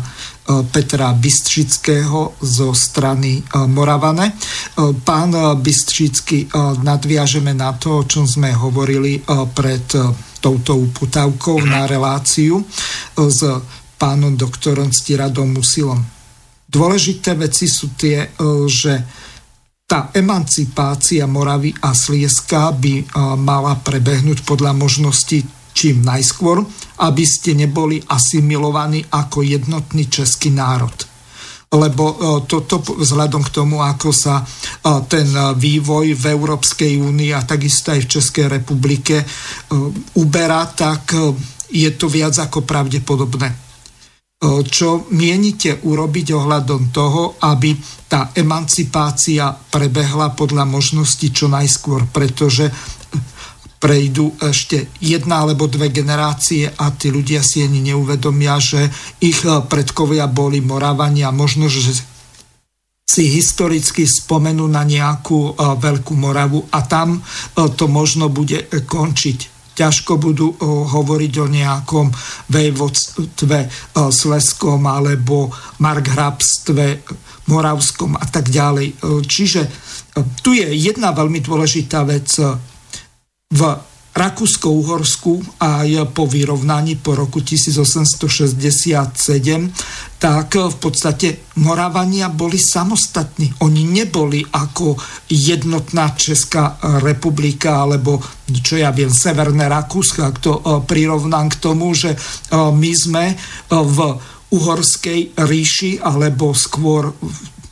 Petra 0.69 1.17
Bystřického 1.17 2.37
zo 2.39 2.71
strany 2.71 3.43
Moravane. 3.67 4.31
Pán 5.03 5.35
Bystřický, 5.59 6.47
nadviažeme 6.87 7.51
na 7.51 7.75
to, 7.75 7.99
o 7.99 8.07
čom 8.07 8.23
sme 8.23 8.55
hovorili 8.55 9.19
pred 9.51 9.83
touto 10.39 10.79
uputavkou 10.79 11.67
na 11.67 11.83
reláciu 11.83 12.63
s 13.11 13.43
pánom 13.99 14.39
doktorom 14.39 14.87
Stiradom 14.87 15.51
Musilom 15.51 16.16
Dôležité 16.77 17.33
veci 17.33 17.65
sú 17.65 17.97
tie, 17.97 18.21
e, 18.21 18.29
že 18.69 19.01
tá 19.89 20.13
emancipácia 20.13 21.25
Moravy 21.25 21.73
a 21.81 21.97
Slieska 21.97 22.69
by 22.69 22.93
e, 23.01 23.03
mala 23.33 23.81
prebehnúť 23.81 24.45
podľa 24.45 24.77
možnosti 24.77 25.41
čím 25.73 26.05
najskôr, 26.05 26.61
aby 27.01 27.25
ste 27.25 27.57
neboli 27.57 27.97
asimilovaní 28.05 29.09
ako 29.09 29.41
jednotný 29.41 30.05
český 30.05 30.53
národ. 30.53 30.93
Lebo 31.73 32.03
e, 32.13 32.15
toto 32.45 32.77
vzhľadom 32.77 33.41
k 33.41 33.53
tomu, 33.57 33.81
ako 33.81 34.13
sa 34.13 34.45
ten 35.09 35.27
vývoj 35.33 36.13
v 36.13 36.23
Európskej 36.29 37.01
únii 37.01 37.33
a 37.33 37.41
takisto 37.41 37.89
aj 37.89 38.05
v 38.05 38.11
Českej 38.15 38.45
republike 38.47 39.19
uberá, 40.15 40.63
tak 40.71 41.11
je 41.67 41.89
to 41.97 42.07
viac 42.07 42.39
ako 42.39 42.63
pravdepodobné 42.63 43.66
čo 44.45 45.09
mienite 45.17 45.81
urobiť 45.81 46.27
ohľadom 46.29 46.93
toho, 46.93 47.41
aby 47.41 47.73
tá 48.05 48.29
emancipácia 48.37 49.49
prebehla 49.49 50.37
podľa 50.37 50.61
možnosti 50.69 51.25
čo 51.33 51.49
najskôr, 51.49 52.05
pretože 52.13 52.69
prejdú 53.81 54.37
ešte 54.37 54.93
jedna 55.01 55.41
alebo 55.41 55.65
dve 55.65 55.89
generácie 55.89 56.69
a 56.69 56.93
tí 56.93 57.09
ľudia 57.09 57.41
si 57.41 57.65
ani 57.65 57.81
neuvedomia, 57.81 58.61
že 58.61 58.89
ich 59.25 59.41
predkovia 59.41 60.29
boli 60.29 60.61
Moravania. 60.61 61.33
Možno, 61.33 61.65
že 61.65 61.97
si 63.09 63.23
historicky 63.33 64.05
spomenú 64.05 64.69
na 64.69 64.85
nejakú 64.85 65.57
veľkú 65.57 66.13
Moravu 66.13 66.61
a 66.69 66.85
tam 66.85 67.25
to 67.57 67.89
možno 67.89 68.29
bude 68.29 68.69
končiť 68.69 69.56
ťažko 69.77 70.17
budú 70.17 70.57
hovoriť 70.65 71.33
o 71.37 71.45
nejakom 71.45 72.09
vejvodstve 72.49 73.57
Sleskom 73.93 74.81
alebo 74.89 75.53
markhrabstve 75.77 76.85
Moravskom 77.47 78.17
a 78.17 78.25
tak 78.25 78.49
ďalej. 78.49 78.97
Čiže 79.23 79.61
tu 80.41 80.57
je 80.57 80.65
jedna 80.65 81.13
veľmi 81.13 81.39
dôležitá 81.45 82.01
vec. 82.03 82.27
V 83.47 83.61
Rakúsko-Uhorsku 84.17 85.61
aj 85.61 86.09
po 86.09 86.25
vyrovnaní 86.25 86.97
po 86.97 87.13
roku 87.13 87.45
1867, 87.45 90.17
tak 90.17 90.57
v 90.57 90.77
podstate 90.81 91.45
Moravania 91.61 92.33
boli 92.33 92.57
samostatní. 92.57 93.61
Oni 93.61 93.85
neboli 93.85 94.41
ako 94.41 94.97
jednotná 95.29 96.17
Česká 96.17 96.81
republika 97.05 97.85
alebo 97.85 98.17
čo 98.49 98.81
ja 98.81 98.89
viem, 98.89 99.13
Severné 99.13 99.69
Rakúsko, 99.69 100.23
ak 100.23 100.37
to 100.39 100.53
e, 100.57 100.61
prirovnám 100.87 101.51
k 101.51 101.59
tomu, 101.59 101.91
že 101.91 102.15
e, 102.15 102.17
my 102.55 102.91
sme 102.95 103.25
e, 103.31 103.35
v 103.69 103.97
uhorskej 104.47 105.35
ríši 105.35 105.99
alebo 105.99 106.55
skôr 106.55 107.11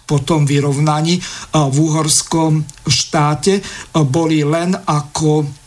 po 0.06 0.22
tom 0.22 0.46
vyrovnaní 0.46 1.18
v 1.50 1.78
uhorskom 1.82 2.62
štáte 2.86 3.58
boli 4.06 4.46
len 4.46 4.76
ako 4.76 5.65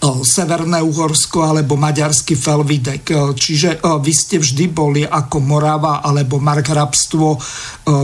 Severné 0.00 0.80
Uhorsko 0.80 1.44
alebo 1.44 1.76
maďarský 1.76 2.32
Felvidek. 2.32 3.36
Čiže 3.36 3.84
vy 3.84 4.12
ste 4.16 4.40
vždy 4.40 4.64
boli 4.72 5.04
ako 5.04 5.44
Morava 5.44 6.00
alebo 6.00 6.40
Markrabstvo 6.40 7.36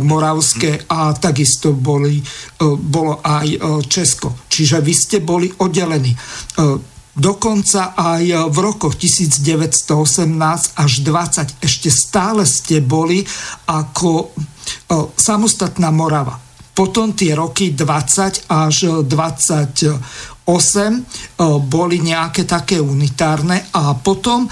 moravské 0.04 0.84
a 0.92 1.16
takisto 1.16 1.72
boli, 1.72 2.20
bolo 2.60 3.24
aj 3.24 3.80
Česko. 3.88 4.44
Čiže 4.44 4.84
vy 4.84 4.92
ste 4.92 5.24
boli 5.24 5.48
oddelení. 5.48 6.12
Dokonca 7.16 7.96
aj 7.96 8.52
v 8.52 8.58
rokoch 8.60 9.00
1918 9.00 10.76
až 10.76 10.92
20 11.00 11.64
ešte 11.64 11.88
stále 11.88 12.44
ste 12.44 12.84
boli 12.84 13.24
ako 13.72 14.36
samostatná 15.16 15.88
Morava. 15.88 16.36
Potom 16.76 17.16
tie 17.16 17.32
roky 17.32 17.72
20 17.72 18.52
až 18.52 19.00
28 19.08 20.35
boli 21.66 21.98
nejaké 21.98 22.46
také 22.46 22.78
unitárne 22.78 23.66
a 23.74 23.98
potom 23.98 24.46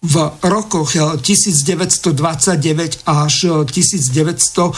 v 0.00 0.16
rokoch 0.48 0.96
1929 0.96 3.04
až 3.04 3.34
1949 3.68 4.72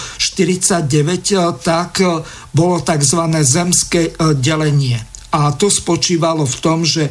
tak 1.63 2.03
bolo 2.51 2.83
tzv. 2.83 3.21
zemské 3.47 4.19
delenie. 4.37 4.99
A 5.33 5.57
to 5.57 5.71
spočívalo 5.71 6.45
v 6.45 6.57
tom, 6.61 6.85
že 6.85 7.09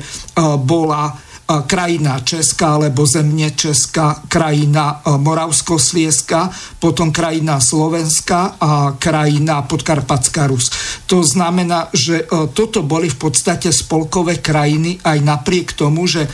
bola 0.61 1.17
krajina 1.67 2.19
Česká 2.23 2.79
alebo 2.79 3.03
zemne 3.03 3.51
Česká, 3.51 4.23
krajina 4.27 5.03
Moravsko-Slieska, 5.03 6.47
potom 6.79 7.11
krajina 7.11 7.59
Slovenska 7.59 8.55
a 8.61 8.95
krajina 8.95 9.61
Podkarpatská 9.67 10.47
Rus. 10.47 10.71
To 11.11 11.19
znamená, 11.23 11.91
že 11.91 12.23
toto 12.55 12.83
boli 12.83 13.11
v 13.11 13.17
podstate 13.17 13.73
spolkové 13.73 14.39
krajiny 14.39 15.01
aj 15.03 15.17
napriek 15.19 15.73
tomu, 15.75 16.07
že 16.07 16.29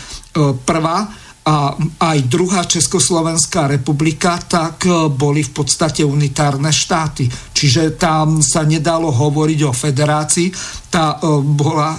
prvá 0.65 1.07
a 1.48 1.72
aj 2.11 2.27
druhá 2.27 2.68
Československá 2.68 3.72
republika, 3.72 4.35
tak 4.35 4.84
boli 5.15 5.48
v 5.48 5.52
podstate 5.56 6.03
unitárne 6.03 6.76
štáty. 6.76 7.31
Čiže 7.31 7.95
tam 7.95 8.44
sa 8.44 8.68
nedalo 8.68 9.07
hovoriť 9.15 9.60
o 9.64 9.72
federácii. 9.72 10.52
Tá 10.91 11.15
bola 11.39 11.95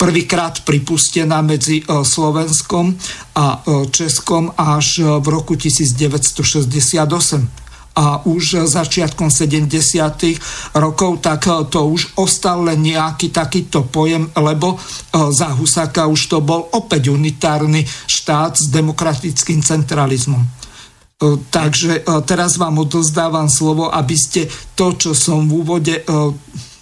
prvýkrát 0.00 0.64
pripustená 0.64 1.44
medzi 1.44 1.84
Slovenskom 1.84 2.96
a 3.36 3.60
Českom 3.92 4.48
až 4.56 5.04
v 5.20 5.26
roku 5.28 5.60
1968 5.60 7.60
a 8.00 8.22
už 8.22 8.70
začiatkom 8.70 9.28
70. 9.28 10.78
rokov, 10.78 11.18
tak 11.18 11.50
eh, 11.50 11.66
to 11.66 11.90
už 11.90 12.22
ostal 12.22 12.64
len 12.64 12.80
nejaký 12.80 13.34
takýto 13.34 13.90
pojem, 13.90 14.30
lebo 14.38 14.78
eh, 14.78 14.80
za 15.34 15.52
Husáka 15.52 16.06
už 16.06 16.30
to 16.30 16.38
bol 16.40 16.70
opäť 16.72 17.10
unitárny 17.10 17.84
štát 18.06 18.56
s 18.56 18.70
demokratickým 18.70 19.60
centralizmom. 19.60 20.40
Eh, 20.40 21.36
takže 21.50 22.06
teraz 22.24 22.56
vám 22.56 22.78
odozdávam 22.78 23.50
slovo, 23.50 23.90
aby 23.90 24.14
ste 24.14 24.46
to, 24.78 24.94
čo 24.94 25.12
som 25.12 25.50
v 25.50 25.52
úvode 25.60 25.94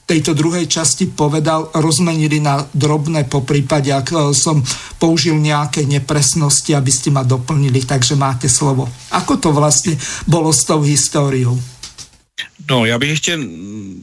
tejto 0.08 0.32
druhej 0.32 0.64
časti 0.64 1.12
povedal, 1.12 1.68
rozmenili 1.76 2.40
na 2.40 2.64
drobné 2.72 3.28
po 3.28 3.44
prípade, 3.44 3.92
ak 3.92 4.08
e, 4.08 4.16
som 4.32 4.64
použil 4.96 5.36
nejaké 5.36 5.84
nepresnosti, 5.84 6.72
aby 6.72 6.88
ste 6.88 7.12
ma 7.12 7.20
doplnili, 7.28 7.84
takže 7.84 8.16
máte 8.16 8.48
slovo. 8.48 8.88
Ako 9.12 9.36
to 9.36 9.52
vlastně 9.52 10.00
bylo 10.26 10.52
s 10.52 10.64
tou 10.64 10.80
históriou? 10.80 11.60
No, 12.70 12.86
já 12.86 12.98
bych 12.98 13.10
ještě, 13.10 13.38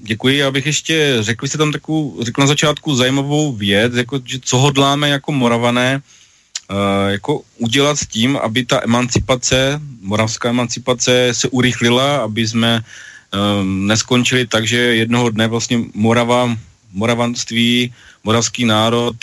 děkuji, 0.04 0.38
já 0.38 0.52
bych 0.52 0.66
ještě 0.66 1.18
řekl, 1.20 1.48
jste 1.48 1.58
tam 1.58 1.72
takovou, 1.72 2.18
řekl 2.22 2.42
na 2.42 2.48
začátku 2.48 2.96
zajímavou 2.96 3.54
věc, 3.54 3.94
jako, 3.94 4.20
že 4.26 4.40
co 4.44 4.58
hodláme 4.58 5.10
jako 5.10 5.32
moravané 5.32 6.02
uh, 6.02 7.12
jako 7.12 7.42
udělat 7.58 8.00
s 8.00 8.08
tím, 8.08 8.38
aby 8.38 8.66
ta 8.66 8.82
emancipace, 8.84 9.82
moravská 10.02 10.50
emancipace 10.50 11.30
se 11.32 11.48
urychlila, 11.50 12.18
aby 12.18 12.48
jsme 12.48 12.82
um, 13.34 13.88
neskončili 13.88 14.48
tak, 14.48 14.68
že 14.68 14.78
jednoho 14.78 15.30
dne 15.30 15.48
vlastně 15.48 15.80
Morava, 15.94 16.58
moravanství, 16.94 17.94
moravský 18.24 18.66
národ 18.66 19.16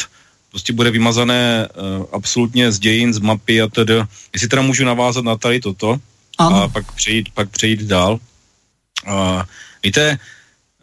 prostě 0.50 0.72
bude 0.72 0.90
vymazané 0.90 1.68
uh, 1.68 2.06
absolutně 2.12 2.72
z 2.72 2.78
dějin, 2.78 3.14
z 3.14 3.18
mapy 3.18 3.62
a 3.62 3.68
tedy. 3.68 3.94
Jestli 4.32 4.48
teda 4.48 4.62
můžu 4.62 4.84
navázat 4.84 5.24
na 5.24 5.36
tady 5.36 5.60
toto 5.60 5.96
ano. 6.38 6.62
a 6.62 6.68
pak 6.68 6.92
přejít, 6.92 7.28
pak 7.34 7.50
přejít 7.50 7.82
dál. 7.82 8.20
Uh, 9.08 9.42
víte, 9.82 10.18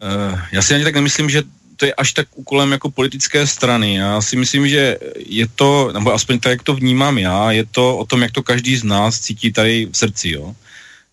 uh, 0.02 0.38
já 0.52 0.62
si 0.62 0.74
ani 0.74 0.84
tak 0.84 0.94
nemyslím, 0.94 1.30
že 1.30 1.42
to 1.76 1.86
je 1.86 1.94
až 1.94 2.12
tak 2.12 2.28
úkolem 2.34 2.72
jako 2.72 2.90
politické 2.90 3.46
strany. 3.46 3.94
Já 3.94 4.20
si 4.20 4.36
myslím, 4.36 4.68
že 4.68 4.98
je 5.16 5.46
to, 5.54 5.90
nebo 5.92 6.12
aspoň 6.12 6.38
tak, 6.38 6.50
jak 6.50 6.62
to 6.62 6.74
vnímám 6.74 7.18
já, 7.18 7.52
je 7.52 7.64
to 7.64 7.96
o 7.96 8.04
tom, 8.04 8.22
jak 8.22 8.32
to 8.32 8.42
každý 8.42 8.76
z 8.76 8.84
nás 8.84 9.20
cítí 9.20 9.52
tady 9.52 9.88
v 9.92 9.96
srdci, 9.96 10.30
jo 10.30 10.54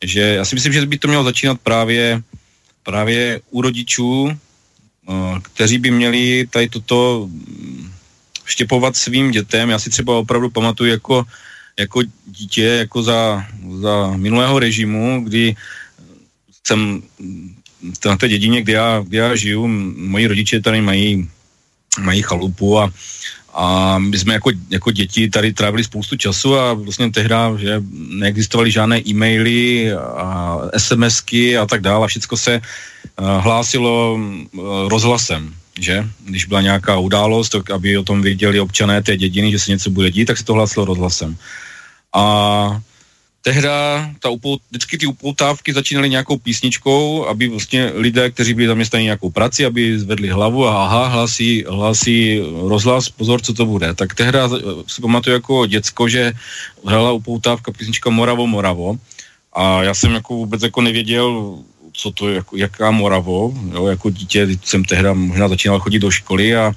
že 0.03 0.22
já 0.22 0.45
si 0.45 0.56
myslím, 0.56 0.74
že 0.74 0.86
by 0.86 0.98
to 0.98 1.07
mělo 1.07 1.24
začínat 1.24 1.60
právě, 1.64 2.22
právě 2.84 3.41
u 3.49 3.61
rodičů, 3.61 4.32
eh, 4.32 5.14
kteří 5.41 5.78
by 5.78 5.91
měli 5.91 6.48
tady 6.49 6.69
toto 6.69 7.28
mm, 7.30 7.91
štěpovat 8.45 8.95
svým 8.95 9.32
dětem. 9.32 9.69
Já 9.69 9.80
si 9.80 9.90
třeba 9.90 10.18
opravdu 10.18 10.49
pamatuju 10.49 10.91
jako, 10.91 11.26
jako 11.80 12.02
dítě, 12.26 12.64
jako 12.64 13.03
za, 13.03 13.45
za 13.80 14.18
minulého 14.18 14.60
režimu, 14.60 15.24
kdy 15.24 15.56
jsem 16.68 17.03
na 18.06 18.18
té 18.18 18.28
dědině, 18.28 18.61
kde 18.61 18.74
já, 18.74 19.03
kde 19.07 19.18
já 19.18 19.36
žiju, 19.36 19.68
moji 19.98 20.28
rodiče 20.28 20.61
tady 20.61 20.82
mají, 20.82 21.30
mají 21.99 22.22
chalupu 22.22 22.80
a 22.80 22.91
a 23.57 23.97
my 23.99 24.17
jsme 24.17 24.34
jako, 24.34 24.51
jako 24.69 24.91
děti 24.91 25.29
tady 25.29 25.53
trávili 25.53 25.84
spoustu 25.84 26.15
času 26.17 26.59
a 26.59 26.73
vlastně 26.73 27.11
tehdy, 27.11 27.35
že 27.57 27.81
neexistovaly 27.91 28.71
žádné 28.71 29.01
e-maily 29.01 29.93
a 29.93 30.59
SMSky 30.77 31.57
a 31.57 31.65
tak 31.65 31.81
dále. 31.81 32.05
A 32.05 32.07
všechno 32.07 32.38
se 32.38 32.61
uh, 32.61 33.27
hlásilo 33.41 34.13
uh, 34.13 34.89
rozhlasem, 34.89 35.53
že? 35.79 36.05
Když 36.25 36.45
byla 36.45 36.61
nějaká 36.61 36.97
událost, 36.97 37.49
tak 37.49 37.71
aby 37.71 37.97
o 37.97 38.03
tom 38.03 38.21
věděli 38.21 38.59
občané 38.59 39.03
té 39.03 39.17
dědiny, 39.17 39.51
že 39.51 39.59
se 39.59 39.71
něco 39.71 39.89
bude 39.89 40.11
dít, 40.11 40.25
tak 40.25 40.38
se 40.38 40.45
to 40.45 40.53
hlásilo 40.53 40.85
rozhlasem. 40.85 41.38
A 42.13 42.81
tehda 43.48 44.03
ta 44.19 44.30
upout, 44.30 44.60
vždycky 44.69 44.98
ty 44.98 45.06
upoutávky 45.06 45.74
začínaly 45.74 46.10
nějakou 46.10 46.38
písničkou, 46.38 47.26
aby 47.32 47.48
vlastně 47.48 47.91
lidé, 47.95 48.32
kteří 48.32 48.53
byli 48.53 48.68
zaměstnaní 48.68 49.06
nějakou 49.06 49.30
práci, 49.30 49.65
aby 49.65 49.99
zvedli 49.99 50.28
hlavu 50.28 50.68
a 50.68 50.84
aha, 50.84 51.07
hlasí, 51.07 51.64
hlasí 51.64 52.44
rozhlas, 52.68 53.10
pozor, 53.10 53.41
co 53.41 53.53
to 53.53 53.65
bude. 53.65 53.94
Tak 53.94 54.14
tehda 54.19 54.49
si 54.88 55.02
pamatuju 55.02 55.34
jako 55.34 55.65
děcko, 55.65 56.10
že 56.10 56.34
hrala 56.86 57.11
upoutávka 57.11 57.72
písnička 57.72 58.10
Moravo, 58.10 58.48
Moravo 58.48 58.99
a 59.53 59.84
já 59.84 59.94
jsem 59.94 60.11
jako 60.11 60.34
vůbec 60.34 60.64
jako 60.64 60.82
nevěděl, 60.82 61.57
co 61.94 62.11
to, 62.11 62.30
jako, 62.30 62.57
jaká 62.57 62.91
Moravo, 62.91 63.53
jo, 63.72 63.88
jako 63.88 64.10
dítě 64.10 64.48
jsem 64.64 64.84
tehda 64.86 65.14
možná 65.14 65.48
začínal 65.48 65.80
chodit 65.80 65.99
do 65.99 66.11
školy 66.11 66.56
a 66.56 66.76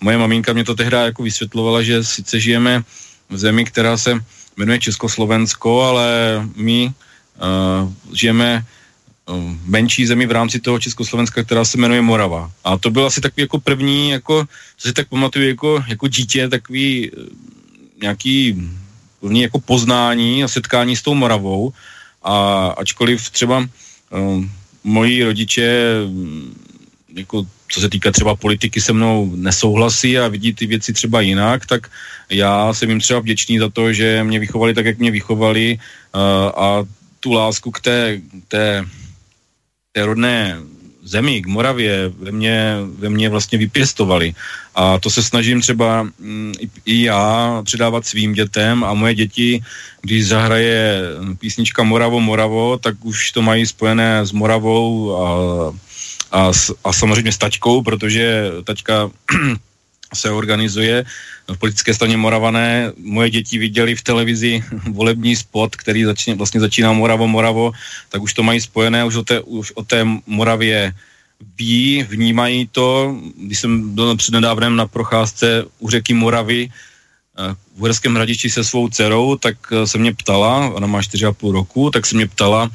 moje 0.00 0.18
maminka 0.18 0.52
mě 0.52 0.64
to 0.64 0.74
tehda 0.74 1.04
jako 1.04 1.22
vysvětlovala, 1.22 1.82
že 1.82 2.04
sice 2.04 2.40
žijeme 2.40 2.82
v 3.28 3.38
zemi, 3.38 3.64
která 3.64 3.98
se 3.98 4.22
jmenuje 4.56 4.78
Československo, 4.78 5.82
ale 5.82 6.08
my 6.56 6.86
uh, 6.86 7.92
žijeme 8.14 8.64
v 9.26 9.68
menší 9.70 10.06
zemi 10.06 10.26
v 10.26 10.30
rámci 10.30 10.60
toho 10.60 10.78
Československa, 10.78 11.44
která 11.44 11.64
se 11.64 11.78
jmenuje 11.78 12.02
Morava. 12.02 12.50
A 12.64 12.78
to 12.78 12.90
byl 12.90 13.06
asi 13.06 13.20
takový 13.20 13.42
jako 13.42 13.60
první, 13.60 14.10
jako, 14.10 14.44
co 14.76 14.88
si 14.88 14.94
tak 14.94 15.08
pamatuju 15.08 15.48
jako, 15.48 15.84
jako 15.88 16.08
dítě, 16.08 16.48
takový 16.48 17.10
uh, 17.10 17.24
nějaký 18.02 18.62
první 19.20 19.42
jako 19.42 19.60
poznání 19.60 20.44
a 20.44 20.48
setkání 20.48 20.96
s 20.96 21.02
tou 21.02 21.14
Moravou. 21.14 21.72
A 22.22 22.66
ačkoliv 22.66 23.30
třeba 23.30 23.58
uh, 23.58 24.44
moji 24.84 25.24
rodiče 25.24 25.84
jako 27.14 27.46
co 27.72 27.80
se 27.80 27.88
týká 27.88 28.10
třeba 28.10 28.36
politiky 28.36 28.80
se 28.80 28.92
mnou 28.92 29.32
nesouhlasí 29.36 30.18
a 30.18 30.28
vidí 30.28 30.54
ty 30.54 30.66
věci 30.66 30.92
třeba 30.92 31.20
jinak, 31.20 31.66
tak 31.66 31.90
já 32.32 32.74
jsem 32.74 32.88
jim 32.88 33.00
třeba 33.00 33.20
vděčný 33.20 33.58
za 33.58 33.68
to, 33.68 33.92
že 33.92 34.24
mě 34.24 34.38
vychovali 34.38 34.74
tak, 34.74 34.86
jak 34.86 34.98
mě 34.98 35.10
vychovali 35.10 35.78
uh, 35.78 36.20
a 36.64 36.84
tu 37.20 37.32
lásku 37.32 37.70
k 37.70 37.80
té, 37.80 38.20
té, 38.48 38.84
té 39.92 40.06
rodné 40.06 40.58
zemi, 41.02 41.42
k 41.42 41.46
Moravě, 41.46 42.08
ve 42.08 42.30
mně, 42.30 42.76
ve 42.98 43.08
mně 43.08 43.28
vlastně 43.28 43.58
vypěstovali. 43.58 44.34
A 44.74 44.98
to 44.98 45.10
se 45.10 45.22
snažím 45.22 45.60
třeba 45.60 46.02
mm, 46.02 46.52
i, 46.86 47.02
já 47.02 47.62
předávat 47.64 48.06
svým 48.06 48.32
dětem 48.32 48.84
a 48.84 48.94
moje 48.94 49.14
děti, 49.14 49.62
když 50.02 50.28
zahraje 50.28 51.02
písnička 51.38 51.82
Moravo, 51.82 52.20
Moravo, 52.20 52.78
tak 52.78 53.04
už 53.04 53.32
to 53.32 53.42
mají 53.42 53.66
spojené 53.66 54.26
s 54.26 54.32
Moravou 54.32 55.16
a 55.16 55.74
a, 56.32 56.50
a 56.84 56.92
samozřejmě 56.92 57.32
s 57.32 57.38
tačkou, 57.38 57.82
protože 57.82 58.50
tačka 58.64 59.10
se 60.14 60.30
organizuje 60.30 61.04
v 61.48 61.58
politické 61.58 61.94
straně 61.94 62.16
Moravané. 62.16 62.92
Moje 62.96 63.30
děti 63.30 63.58
viděli 63.58 63.94
v 63.94 64.02
televizi 64.02 64.64
volební 64.90 65.36
spot, 65.36 65.76
který 65.76 66.04
začíná, 66.04 66.36
vlastně 66.36 66.60
začíná 66.60 66.92
Moravo, 66.92 67.28
Moravo, 67.28 67.72
tak 68.08 68.22
už 68.22 68.34
to 68.34 68.42
mají 68.42 68.60
spojené, 68.60 69.04
už 69.04 69.16
o 69.16 69.22
té, 69.22 69.40
už 69.40 69.72
o 69.74 69.82
té 69.82 70.06
Moravě 70.26 70.92
ví, 71.58 72.06
vnímají 72.08 72.68
to. 72.72 73.16
Když 73.36 73.58
jsem 73.60 73.94
byl 73.94 74.16
před 74.16 74.34
nedávnem 74.34 74.76
na 74.76 74.86
procházce 74.86 75.64
u 75.78 75.90
řeky 75.90 76.14
Moravy 76.14 76.68
eh, 76.70 77.54
v 77.76 77.80
Uherském 77.82 78.14
hradišti 78.14 78.50
se 78.50 78.64
svou 78.64 78.88
dcerou, 78.88 79.36
tak 79.36 79.56
eh, 79.72 79.86
se 79.86 79.98
mě 79.98 80.14
ptala, 80.14 80.68
ona 80.74 80.86
má 80.86 81.00
4,5 81.00 81.52
roku, 81.52 81.90
tak 81.90 82.06
se 82.06 82.16
mě 82.16 82.26
ptala, 82.26 82.70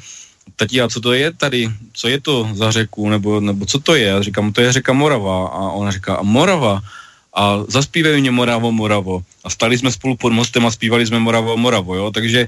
tati, 0.56 0.80
a 0.80 0.88
co 0.88 1.00
to 1.00 1.12
je 1.12 1.32
tady? 1.32 1.70
Co 1.92 2.08
je 2.08 2.20
to 2.20 2.48
za 2.52 2.70
řeku? 2.70 3.08
Nebo, 3.08 3.40
nebo 3.40 3.66
co 3.66 3.78
to 3.78 3.94
je? 3.94 4.06
Já 4.06 4.22
říkám, 4.22 4.52
to 4.52 4.60
je 4.60 4.72
řeka 4.72 4.92
Morava. 4.92 5.48
A 5.48 5.58
ona 5.70 5.90
říká, 5.90 6.14
a 6.14 6.22
Morava? 6.22 6.82
A 7.38 7.62
zaspívej 7.70 8.20
mě 8.20 8.30
Moravo, 8.34 8.72
Moravo. 8.72 9.22
A 9.44 9.50
stali 9.50 9.78
jsme 9.78 9.94
spolu 9.94 10.16
pod 10.16 10.32
mostem 10.32 10.66
a 10.66 10.70
zpívali 10.74 11.06
jsme 11.06 11.22
Moravo, 11.22 11.56
Moravo, 11.56 11.94
jo? 11.94 12.10
Takže, 12.10 12.46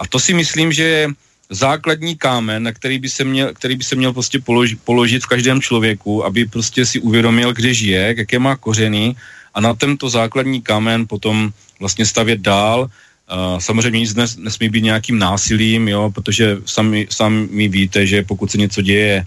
a 0.00 0.06
to 0.08 0.16
si 0.16 0.32
myslím, 0.32 0.72
že 0.72 0.82
je 0.82 1.08
základní 1.50 2.16
kámen, 2.16 2.62
na 2.62 2.72
který 2.72 2.98
by 2.98 3.08
se 3.08 3.24
měl, 3.24 3.52
který 3.52 3.76
by 3.76 3.84
se 3.84 3.96
měl 3.96 4.12
prostě 4.12 4.40
položit, 4.40 4.80
položit 4.80 5.22
v 5.24 5.32
každém 5.36 5.60
člověku, 5.60 6.24
aby 6.24 6.48
prostě 6.48 6.86
si 6.86 7.00
uvědomil, 7.00 7.52
kde 7.52 7.74
žije, 7.74 8.14
jaké 8.16 8.38
má 8.38 8.56
kořeny 8.56 9.14
a 9.54 9.60
na 9.60 9.74
tento 9.74 10.08
základní 10.08 10.62
kámen 10.62 11.04
potom 11.04 11.52
vlastně 11.80 12.06
stavět 12.06 12.40
dál 12.40 12.88
Uh, 13.30 13.62
samozřejmě 13.62 13.98
nic 14.00 14.14
nes, 14.14 14.36
nesmí 14.36 14.68
být 14.68 14.84
nějakým 14.84 15.18
násilím, 15.18 15.88
jo, 15.88 16.10
protože 16.10 16.58
sami, 16.66 17.06
sami 17.10 17.68
víte, 17.68 18.06
že 18.06 18.26
pokud 18.26 18.50
se 18.50 18.58
něco 18.58 18.82
děje 18.82 19.22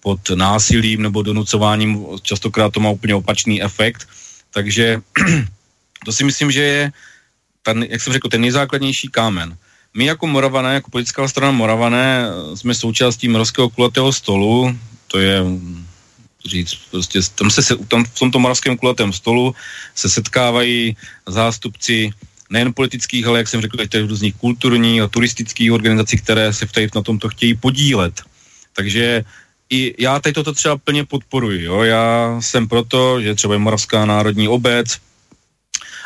pod 0.00 0.30
násilím 0.30 1.02
nebo 1.02 1.22
donucováním, 1.22 2.06
častokrát 2.22 2.72
to 2.72 2.80
má 2.80 2.90
úplně 2.90 3.14
opačný 3.14 3.62
efekt. 3.62 4.06
Takže 4.50 5.00
to 6.04 6.12
si 6.12 6.24
myslím, 6.24 6.50
že 6.50 6.62
je 6.62 6.92
ten, 7.62 7.86
jak 7.88 8.00
jsem 8.00 8.12
řekl, 8.12 8.28
ten 8.28 8.40
nejzákladnější 8.40 9.08
kámen. 9.08 9.56
My 9.94 10.04
jako 10.04 10.26
Moravané, 10.26 10.74
jako 10.74 10.90
politická 10.90 11.28
strana 11.28 11.52
Moravané, 11.52 12.26
jsme 12.54 12.74
součástí 12.74 13.28
Moravského 13.28 13.70
kulatého 13.70 14.12
stolu, 14.12 14.78
to 15.08 15.18
je 15.18 15.42
říct, 16.44 16.74
prostě 16.90 17.20
tam 17.34 17.50
se, 17.50 17.76
tam 17.76 18.04
v 18.04 18.18
tomto 18.18 18.38
moravském 18.38 18.76
kulatém 18.76 19.12
stolu 19.12 19.54
se 19.94 20.08
setkávají 20.08 20.96
zástupci 21.26 22.10
nejen 22.50 22.72
politických, 22.72 23.26
ale 23.26 23.38
jak 23.38 23.48
jsem 23.48 23.60
řekl, 23.60 23.86
těch 23.86 24.08
různých 24.08 24.34
kulturních 24.34 25.02
a 25.02 25.08
turistických 25.08 25.72
organizací, 25.72 26.16
které 26.16 26.52
se 26.52 26.66
v 26.66 26.72
tady 26.72 26.88
na 26.94 27.02
tomto 27.02 27.28
chtějí 27.28 27.54
podílet. 27.54 28.22
Takže 28.72 29.24
i 29.70 29.94
já 29.98 30.20
tady 30.20 30.32
toto 30.32 30.52
třeba 30.52 30.76
plně 30.76 31.04
podporuji. 31.04 31.64
Jo? 31.64 31.82
Já 31.82 32.36
jsem 32.40 32.68
proto, 32.68 33.20
že 33.20 33.34
třeba 33.34 33.54
je 33.54 33.58
Moravská 33.58 34.06
národní 34.06 34.48
obec, 34.48 34.98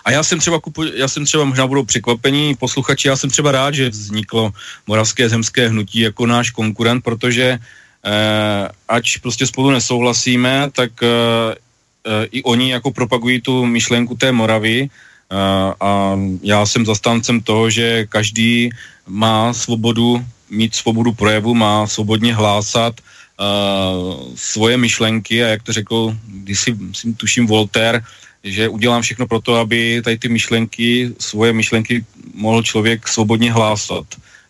a 0.05 0.10
já 0.10 0.22
jsem 0.22 0.39
třeba, 0.39 0.60
kupu, 0.60 0.82
já 0.82 1.09
jsem 1.09 1.24
třeba, 1.24 1.44
možná 1.44 1.66
budou 1.66 1.84
překvapení 1.84 2.55
posluchači, 2.55 3.09
já 3.09 3.16
jsem 3.16 3.30
třeba 3.30 3.52
rád, 3.52 3.74
že 3.74 3.90
vzniklo 3.90 4.52
Moravské 4.86 5.28
zemské 5.28 5.68
hnutí 5.68 6.01
jako 6.01 6.26
náš 6.26 6.51
konkurent, 6.51 7.05
protože 7.05 7.59
eh, 8.05 8.68
ač 8.89 9.16
prostě 9.16 9.47
spolu 9.47 9.70
nesouhlasíme, 9.70 10.70
tak 10.72 10.90
eh, 11.02 11.06
eh, 12.06 12.26
i 12.30 12.43
oni 12.43 12.70
jako 12.70 12.90
propagují 12.90 13.40
tu 13.40 13.66
myšlenku 13.66 14.14
té 14.14 14.32
Moravy 14.32 14.90
eh, 14.90 15.36
a 15.80 16.18
já 16.43 16.66
jsem 16.66 16.86
zastáncem 16.86 17.40
toho, 17.40 17.70
že 17.70 18.06
každý 18.06 18.70
má 19.06 19.52
svobodu, 19.52 20.24
mít 20.51 20.74
svobodu 20.74 21.12
projevu, 21.12 21.55
má 21.55 21.86
svobodně 21.86 22.34
hlásat 22.34 23.01
uh, 23.43 24.35
svoje 24.35 24.77
myšlenky 24.77 25.44
a 25.44 25.48
jak 25.48 25.62
to 25.62 25.73
řekl, 25.73 26.16
když 26.27 26.60
si, 26.60 26.77
si 26.93 27.14
tuším 27.14 27.47
Voltaire, 27.47 28.01
že 28.44 28.69
udělám 28.69 29.02
všechno 29.02 29.27
pro 29.27 29.40
to, 29.40 29.56
aby 29.56 30.02
tady 30.05 30.19
ty 30.19 30.28
myšlenky, 30.28 31.14
svoje 31.19 31.52
myšlenky 31.52 32.05
mohl 32.35 32.62
člověk 32.62 33.09
svobodně 33.09 33.52
hlásat. 33.52 34.06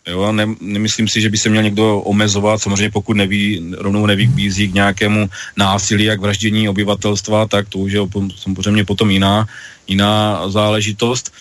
Jo, 0.07 0.31
ne, 0.31 0.47
nemyslím 0.59 1.07
si, 1.07 1.21
že 1.21 1.29
by 1.29 1.37
se 1.37 1.49
měl 1.49 1.63
někdo 1.63 1.99
omezovat, 1.99 2.61
samozřejmě 2.61 2.91
pokud 2.91 3.13
neví, 3.13 3.71
rovnou 3.77 4.05
nevybízí 4.05 4.67
k 4.67 4.73
nějakému 4.73 5.29
násilí, 5.57 6.03
jak 6.03 6.19
vraždění 6.19 6.69
obyvatelstva, 6.69 7.47
tak 7.47 7.69
to 7.69 7.79
už 7.79 7.91
je 7.91 8.01
samozřejmě 8.35 8.85
potom 8.85 9.11
jiná, 9.11 9.47
jiná 9.87 10.43
záležitost. 10.49 11.31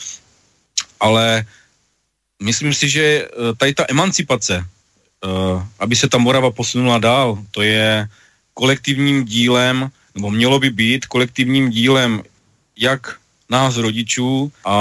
Ale 1.01 1.45
myslím 2.43 2.75
si, 2.75 2.91
že 2.91 3.03
eh, 3.03 3.29
tady 3.57 3.75
ta 3.75 3.85
emancipace, 3.89 4.65
aby 5.79 5.97
se 5.97 6.09
ta 6.09 6.19
Morava 6.19 6.51
posunula 6.51 6.99
dál, 6.99 7.39
to 7.51 7.63
je 7.63 8.09
kolektivním 8.55 9.25
dílem, 9.25 9.91
nebo 10.15 10.31
mělo 10.31 10.59
by 10.59 10.71
být 10.71 11.07
kolektivním 11.07 11.71
dílem 11.71 12.23
jak 12.77 13.17
nás 13.51 13.77
rodičů, 13.77 14.53
a 14.65 14.75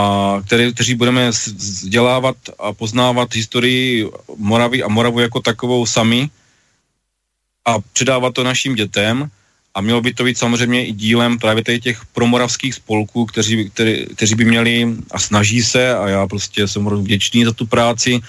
které, 0.45 0.71
kteří 0.71 0.95
budeme 0.95 1.29
vzdělávat 1.29 2.35
a 2.59 2.73
poznávat 2.73 3.35
historii 3.35 4.07
Moravy 4.37 4.83
a 4.83 4.87
Moravu 4.87 5.19
jako 5.19 5.39
takovou 5.39 5.85
sami 5.85 6.29
a 7.65 7.79
předávat 7.93 8.33
to 8.33 8.43
našim 8.43 8.75
dětem. 8.75 9.29
A 9.73 9.81
mělo 9.81 10.01
by 10.01 10.13
to 10.13 10.23
být 10.23 10.37
samozřejmě 10.37 10.85
i 10.85 10.91
dílem 10.91 11.39
právě 11.39 11.79
těch 11.79 12.05
promoravských 12.11 12.75
spolků, 12.75 13.25
kteří, 13.25 13.69
který, 13.69 14.05
kteří 14.15 14.35
by 14.35 14.45
měli 14.45 14.87
a 15.11 15.19
snaží 15.19 15.63
se, 15.63 15.95
a 15.95 16.07
já 16.07 16.27
prostě 16.27 16.67
jsem 16.67 16.83
vděčný 16.85 17.45
za 17.45 17.53
tu 17.55 17.65
práci, 17.65 18.19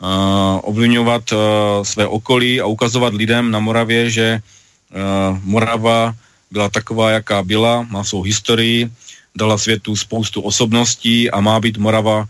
uh, 0.00 0.60
ovlivňovat 0.62 1.32
uh, 1.32 1.38
své 1.82 2.06
okolí 2.06 2.60
a 2.60 2.66
ukazovat 2.66 3.14
lidem 3.14 3.50
na 3.50 3.58
Moravě, 3.58 4.10
že 4.10 4.40
uh, 4.40 5.38
Morava 5.42 6.14
byla 6.50 6.68
taková, 6.68 7.10
jaká 7.10 7.42
byla, 7.42 7.86
má 7.90 8.04
svou 8.04 8.22
historii, 8.22 8.90
dala 9.36 9.58
světu 9.58 9.96
spoustu 9.96 10.40
osobností 10.40 11.30
a 11.30 11.40
má 11.40 11.60
být 11.60 11.78
Morava 11.78 12.18
uh, 12.18 12.26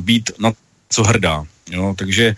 být 0.00 0.30
na 0.38 0.52
co 0.88 1.02
hrdá. 1.04 1.44
Jo? 1.70 1.94
Takže 1.98 2.36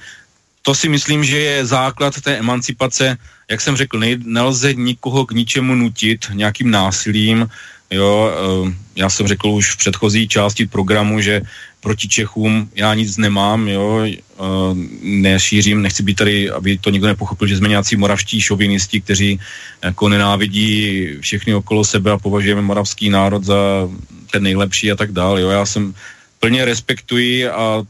to 0.62 0.74
si 0.74 0.89
myslím, 0.89 1.24
že 1.24 1.39
je 1.39 1.66
základ 1.66 2.20
té 2.20 2.36
emancipace. 2.36 3.16
Jak 3.51 3.61
jsem 3.61 3.77
řekl, 3.77 3.99
ne, 3.99 4.16
nelze 4.24 4.74
nikoho 4.74 5.27
k 5.27 5.32
ničemu 5.32 5.74
nutit 5.74 6.28
nějakým 6.32 6.70
násilím. 6.70 7.49
Jo, 7.90 8.32
uh, 8.62 8.73
já 8.97 9.10
jsem 9.10 9.27
řekl 9.27 9.48
už 9.48 9.74
v 9.74 9.77
předchozí 9.77 10.28
části 10.28 10.66
programu, 10.66 11.20
že 11.20 11.43
proti 11.81 12.09
Čechům 12.09 12.70
já 12.74 12.94
nic 12.94 13.16
nemám, 13.16 13.69
jo, 13.69 14.06
uh, 14.36 14.47
nešířím, 15.02 15.82
nechci 15.82 16.02
být 16.02 16.15
tady, 16.15 16.51
aby 16.51 16.78
to 16.78 16.90
nikdo 16.90 17.06
nepochopil, 17.06 17.48
že 17.48 17.56
jsme 17.56 17.69
nějací 17.69 17.97
moravští 17.97 18.40
šovinisti, 18.40 19.01
kteří 19.01 19.40
jako 19.85 20.09
nenávidí 20.09 21.06
všechny 21.20 21.55
okolo 21.55 21.85
sebe 21.85 22.10
a 22.10 22.19
považujeme 22.19 22.62
moravský 22.62 23.10
národ 23.10 23.44
za 23.44 23.89
ten 24.31 24.43
nejlepší 24.43 24.93
a 24.93 24.97
tak 24.97 25.12
dále, 25.12 25.40
jo, 25.40 25.48
já 25.48 25.66
jsem 25.66 25.94
plně 26.40 26.65
respektuji 26.65 27.48
a 27.48 27.82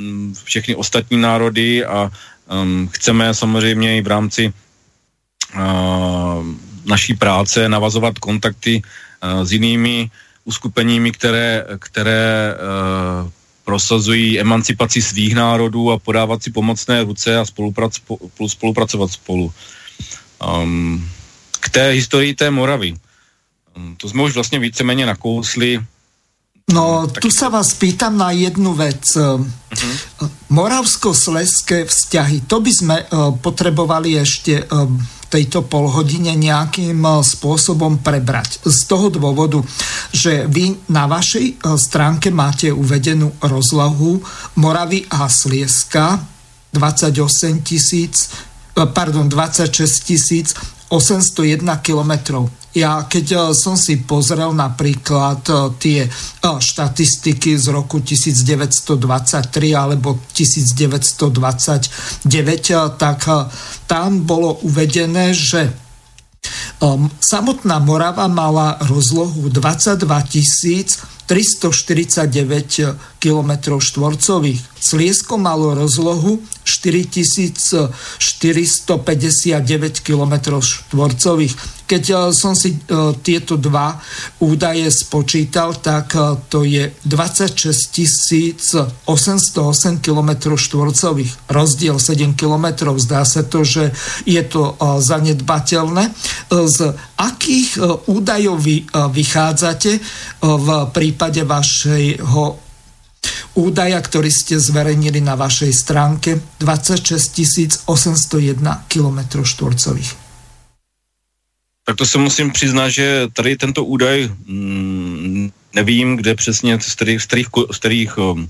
um, 0.00 0.34
všechny 0.44 0.74
ostatní 0.74 1.16
národy 1.16 1.84
a 1.84 2.10
um, 2.62 2.88
chceme 2.92 3.34
samozřejmě 3.34 3.98
i 3.98 4.02
v 4.02 4.06
rámci 4.06 4.52
uh, 5.54 5.62
naší 6.84 7.14
práce 7.14 7.68
navazovat 7.68 8.18
kontakty 8.18 8.82
uh, 8.84 8.90
s 9.22 9.52
jinými 9.52 10.10
uskupeními, 10.44 11.12
které, 11.12 11.64
které 11.78 12.54
uh, 12.54 13.30
prosazují 13.64 14.40
emancipaci 14.40 15.02
svých 15.02 15.34
národů 15.34 15.90
a 15.92 15.98
podávat 15.98 16.42
si 16.42 16.50
pomocné 16.50 17.04
ruce 17.04 17.38
a 17.38 17.44
spoluprac, 17.44 17.92
spolupracovat 18.46 19.12
spolu. 19.12 19.52
Um, 20.40 21.10
k 21.60 21.68
té 21.68 21.90
historii 21.90 22.34
té 22.34 22.50
Moravy. 22.50 22.96
Um, 23.76 23.96
to 23.96 24.08
jsme 24.08 24.22
už 24.22 24.34
vlastně 24.34 24.58
víceméně 24.58 25.06
nakousli. 25.06 25.80
No, 26.68 27.08
tu 27.08 27.32
sa 27.32 27.48
vás 27.48 27.72
pýtam 27.72 28.20
na 28.20 28.28
jednu 28.28 28.76
vec. 28.76 29.16
Uh-huh. 29.16 29.96
Moravsko-sleské 30.52 31.88
vzťahy, 31.88 32.44
to 32.44 32.60
by 32.60 32.72
sme 32.72 32.96
uh, 33.08 33.32
potrebovali 33.40 34.20
ešte 34.20 34.68
uh, 34.68 34.84
tejto 35.28 35.68
polhodine 35.68 36.34
nejakým 36.34 36.98
eh, 37.04 37.12
spôsobom 37.22 38.00
prebrať. 38.00 38.64
Z 38.64 38.88
toho 38.88 39.12
dôvodu, 39.12 39.60
že 40.10 40.48
vy 40.48 40.88
na 40.88 41.04
vašej 41.04 41.46
eh, 41.46 41.56
stránke 41.76 42.32
máte 42.32 42.72
uvedenú 42.72 43.36
rozlohu 43.44 44.20
Moravy 44.56 45.04
a 45.12 45.28
Slieska 45.28 46.18
28 46.72 47.62
tisíc, 47.64 48.32
eh, 48.74 48.88
pardon, 48.88 49.28
26 49.28 50.08
tisíc 50.08 50.56
801 50.88 51.84
kilometrov. 51.84 52.48
Ja 52.76 53.08
keď 53.08 53.26
eh, 53.32 53.40
som 53.56 53.80
si 53.80 53.96
pozrel 54.04 54.52
napríklad 54.52 55.40
eh, 55.48 55.56
tie 55.80 56.00
eh, 56.04 56.58
štatistiky 56.60 57.56
z 57.56 57.66
roku 57.72 58.04
1923 58.04 59.72
alebo 59.72 60.20
1929, 60.36 62.28
tak 63.00 63.18
tam 63.88 64.10
bolo 64.28 64.60
uvedené, 64.68 65.32
že 65.32 65.72
samotná 67.18 67.82
Morava 67.82 68.28
mala 68.30 68.78
rozlohu 68.86 69.50
22 69.50 70.06
349 71.28 73.20
km 73.20 73.76
štvorcových. 73.76 74.64
Sliesko 74.80 75.36
malo 75.36 75.76
rozlohu 75.76 76.40
4459 76.64 77.84
km 80.00 80.56
štvorcových. 80.56 81.76
Keď 81.88 82.04
eh, 82.12 82.16
som 82.36 82.52
si 82.52 82.76
eh, 82.76 82.78
tieto 83.24 83.56
dva 83.56 83.96
údaje 84.44 84.84
spočítal, 84.92 85.80
tak 85.80 86.12
eh, 86.14 86.36
to 86.52 86.68
je 86.68 86.92
26 87.08 89.08
808 89.08 90.04
km 90.04 90.52
štvorcových. 90.54 91.48
Rozdiel 91.48 91.96
7 91.96 92.36
km. 92.36 92.92
Zdá 93.00 93.24
sa 93.24 93.40
to, 93.42 93.64
že 93.64 93.90
je 94.28 94.42
to 94.44 94.76
zanedbateľné. 94.80 96.12
Z 96.48 96.78
akých 97.16 97.80
údajov 98.06 98.60
vy 98.60 98.84
vychádzate 98.92 99.92
v 100.42 100.68
prípade 100.92 101.17
vašeho 101.44 102.58
údaja, 103.58 103.98
ktorý 103.98 104.30
ste 104.30 104.62
zverejnili 104.62 105.18
na 105.18 105.34
vašej 105.34 105.72
stránke 105.74 106.38
26 106.62 107.90
801 107.90 108.86
km 108.86 109.18
štvorcových. 109.42 110.14
Tak 111.84 111.96
to 111.96 112.06
se 112.06 112.18
musím 112.18 112.52
přiznat, 112.52 112.88
že 112.88 113.26
tady 113.32 113.56
tento 113.56 113.84
údaj 113.84 114.30
mm, 114.46 115.50
nevím, 115.74 116.16
kde 116.16 116.34
přesně, 116.34 116.80
z 116.80 116.94
kterých, 116.94 117.22
z 117.22 117.26
kterých, 117.26 117.48
z 117.72 117.78
kterých 117.78 118.18
um, 118.18 118.48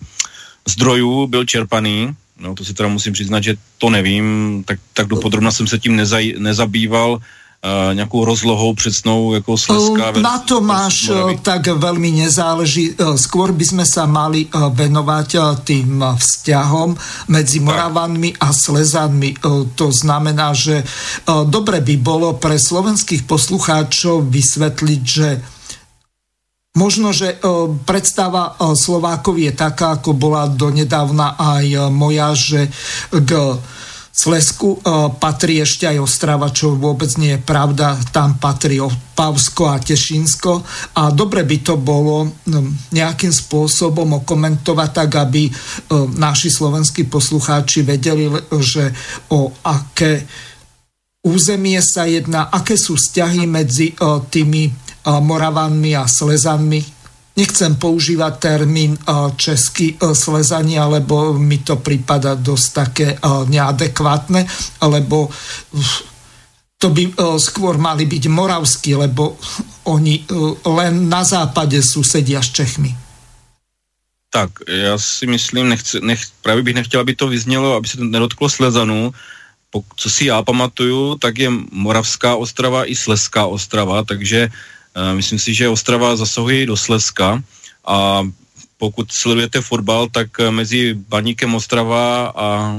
zdrojů 0.69 1.27
byl 1.27 1.45
čerpaný. 1.45 2.17
No, 2.41 2.55
to 2.55 2.65
si 2.65 2.75
teda 2.75 2.89
musím 2.89 3.13
přiznat, 3.13 3.43
že 3.43 3.57
to 3.79 3.91
nevím, 3.91 4.63
tak, 4.67 4.79
tak 4.93 5.07
dopodrobna 5.07 5.51
jsem 5.51 5.67
se 5.67 5.79
tím 5.79 5.97
nezaj, 5.97 6.35
nezabýval 6.39 7.21
uh, 7.65 7.95
nějakou 7.95 8.25
rozlohou 8.25 8.75
přesnou 8.75 9.35
jako 9.35 9.59
Sleska. 9.59 10.13
Na 10.21 10.39
to 10.39 10.61
máš 10.61 11.11
tak 11.43 11.67
veľmi 11.67 12.23
nezáleží. 12.23 12.95
Skôr 13.17 13.53
by 13.53 13.65
sme 13.65 13.85
sa 13.87 14.07
mali 14.07 14.47
venovať 14.53 15.29
tým 15.67 16.01
vzťahom 16.01 16.95
medzi 17.29 17.59
Moravanmi 17.61 18.39
a 18.39 18.55
Slezanmi. 18.55 19.43
To 19.75 19.89
znamená, 19.91 20.55
že 20.55 20.87
dobre 21.27 21.83
by 21.83 21.95
bolo 21.99 22.39
pre 22.39 22.59
slovenských 22.59 23.27
poslucháčov 23.27 24.27
vysvetliť, 24.31 25.03
že 25.05 25.31
Možno, 26.79 27.11
že 27.11 27.43
predstava 27.91 28.55
Slovákov 28.79 29.35
je 29.43 29.51
taká, 29.51 29.99
ako 29.99 30.15
bola 30.15 30.47
donedávna 30.47 31.35
aj 31.35 31.91
moja, 31.91 32.39
že 32.39 32.71
k 33.11 33.59
Slesku 34.19 34.83
patrí 35.23 35.63
ešte 35.63 35.87
aj 35.87 36.03
Ostrava, 36.03 36.51
čo 36.51 36.75
vôbec 36.75 37.07
nie 37.23 37.39
je 37.39 37.45
pravda. 37.47 37.95
Tam 38.11 38.35
patrí 38.35 38.83
Pavsko 39.15 39.71
a 39.71 39.79
Tešínsko. 39.79 40.67
A 40.99 41.15
dobre 41.15 41.47
by 41.47 41.59
to 41.63 41.79
bolo 41.79 42.27
nejakým 42.91 43.31
spôsobom 43.31 44.19
okomentovať 44.27 44.91
tak, 44.91 45.11
aby 45.23 45.47
naši 46.19 46.51
slovenskí 46.51 47.07
poslucháči 47.07 47.87
vedeli, 47.87 48.27
že 48.59 48.91
o 49.31 49.55
aké 49.63 50.27
územie 51.23 51.79
sa 51.79 52.03
jedná, 52.11 52.51
aké 52.51 52.75
sú 52.75 52.99
vzťahy 52.99 53.47
medzi 53.47 53.95
tými 54.35 54.67
Moravanmi 55.07 55.95
a 55.95 56.11
Slezanmi. 56.11 56.98
Nechcem 57.39 57.79
používať 57.79 58.33
termín 58.43 58.99
český 59.39 59.95
Slezania, 59.95 60.91
lebo 60.91 61.39
mi 61.39 61.63
to 61.63 61.79
prípada 61.79 62.35
dosť 62.35 62.69
také 62.75 63.15
neadekvátne, 63.23 64.43
lebo 64.83 65.31
to 66.83 66.91
by 66.91 67.15
skôr 67.39 67.79
mali 67.79 68.11
byť 68.11 68.25
moravskí, 68.27 68.99
lebo 68.99 69.39
oni 69.87 70.27
len 70.67 71.07
na 71.07 71.23
západe 71.23 71.79
susedia 71.79 72.43
s 72.43 72.51
Čechmi. 72.51 72.91
Tak, 74.31 74.51
já 74.69 74.99
si 74.99 75.27
myslím, 75.27 75.69
nechci, 75.69 76.01
nech, 76.01 76.21
právě 76.43 76.63
bych 76.63 76.75
nechtěl, 76.75 77.01
aby 77.01 77.15
to 77.15 77.29
vyznělo, 77.29 77.75
aby 77.75 77.89
se 77.89 77.97
to 77.97 78.05
nedotklo 78.05 78.49
Slezanů. 78.49 79.15
Co 79.97 80.11
si 80.11 80.25
já 80.25 80.43
pamatuju, 80.43 81.15
tak 81.19 81.39
je 81.39 81.51
Moravská 81.73 82.37
ostrava 82.37 82.91
i 82.91 82.97
Sleská 82.97 83.47
ostrava, 83.47 84.05
takže 84.05 84.49
Eh, 84.49 84.55
myslím 85.15 85.39
si, 85.39 85.55
že 85.55 85.69
Ostrava 85.69 86.17
zasahuje 86.17 86.67
do 86.67 86.77
Slezska 86.77 87.43
a 87.87 88.23
pokud 88.79 89.13
sledujete 89.13 89.61
fotbal, 89.61 90.09
tak 90.09 90.41
eh, 90.41 90.51
mezi 90.51 90.95
Baníkem 90.95 91.55
Ostrava 91.55 92.33
a 92.37 92.77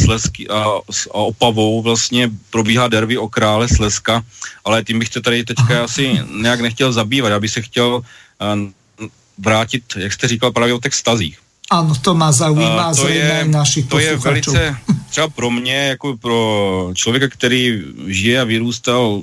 Slezky 0.00 0.48
a, 0.48 0.64
a 1.10 1.18
Opavou 1.18 1.82
vlastně 1.82 2.30
probíhá 2.50 2.88
derby 2.88 3.18
o 3.18 3.28
krále 3.28 3.68
Slezska, 3.68 4.22
ale 4.64 4.84
tím 4.84 4.98
bych 4.98 5.08
to 5.08 5.20
tady 5.20 5.44
teďka 5.44 5.84
asi 5.84 6.18
nějak 6.40 6.60
nechtěl 6.60 6.92
zabývat. 6.92 7.28
Já 7.28 7.40
bych 7.40 7.50
se 7.50 7.62
chtěl 7.62 7.94
uh, 7.94 9.06
vrátit, 9.38 9.84
jak 9.96 10.12
jste 10.12 10.28
říkal, 10.28 10.52
právě 10.52 10.74
o 10.74 10.80
těch 10.80 10.94
stazích. 10.94 11.38
Ano, 11.70 11.94
to 12.02 12.14
má 12.14 12.32
zaujímá 12.32 12.88
uh, 12.88 12.96
to 12.96 13.08
je, 13.08 13.44
našich 13.46 13.86
To 13.86 13.98
je 13.98 14.16
velice, 14.16 14.76
třeba 15.10 15.28
pro 15.28 15.50
mě, 15.50 15.74
jako 15.74 16.16
pro 16.16 16.90
člověka, 16.94 17.28
který 17.28 17.82
žije 18.06 18.40
a 18.40 18.44
vyrůstal 18.44 19.22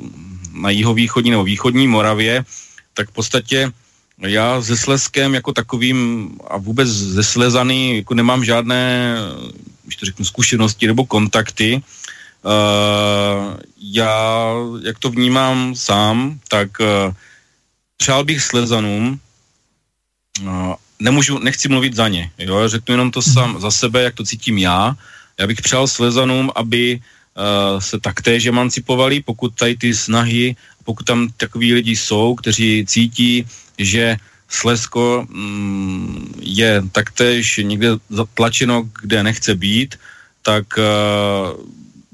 na 0.62 0.70
jihovýchodní 0.70 1.32
nebo 1.32 1.44
východní 1.44 1.88
Moravě, 1.88 2.46
tak 2.94 3.10
v 3.10 3.14
podstatě 3.14 3.72
já 4.18 4.62
se 4.62 4.78
Sleskem 4.78 5.34
jako 5.34 5.54
takovým 5.54 6.30
a 6.48 6.58
vůbec 6.58 6.90
ze 6.90 7.24
Slezany 7.24 7.98
jako 7.98 8.14
nemám 8.14 8.46
žádné, 8.46 9.16
když 9.84 9.96
to 9.96 10.06
řeknu, 10.06 10.26
zkušenosti 10.26 10.88
nebo 10.88 11.06
kontakty. 11.06 11.82
Uh, 12.44 13.58
já, 13.82 14.54
jak 14.84 15.00
to 15.00 15.10
vnímám 15.10 15.76
sám, 15.76 16.40
tak 16.48 16.70
uh, 16.80 17.14
přál 17.98 18.24
bych 18.24 18.42
Slezanům, 18.42 19.20
uh, 20.42 20.74
nemůžu, 21.00 21.40
nechci 21.40 21.70
mluvit 21.70 21.96
za 21.96 22.08
ně, 22.08 22.32
jo, 22.38 22.70
řeknu 22.70 22.94
jenom 22.94 23.12
to 23.12 23.22
sám 23.22 23.62
za 23.62 23.72
sebe, 23.72 24.04
jak 24.04 24.16
to 24.16 24.24
cítím 24.24 24.58
já. 24.58 24.96
Já 25.40 25.48
bych 25.48 25.62
přál 25.62 25.88
Slezanům, 25.88 26.52
aby 26.56 26.96
uh, 26.96 27.02
se 27.80 28.00
taktéž 28.00 28.46
emancipovali, 28.46 29.22
pokud 29.22 29.56
tady 29.56 29.76
ty 29.76 29.94
snahy, 29.94 30.56
pokud 30.84 31.06
tam 31.06 31.30
takový 31.38 31.74
lidi 31.74 31.96
jsou, 31.96 32.36
kteří 32.36 32.86
cítí, 32.88 33.46
že 33.78 34.18
Slesko 34.50 35.28
mm, 35.30 36.34
je 36.42 36.84
taktéž 36.92 37.44
někde 37.62 37.90
zatlačeno, 38.10 38.90
kde 39.02 39.24
nechce 39.24 39.56
být, 39.56 40.00
tak 40.42 40.66
uh, 40.78 40.84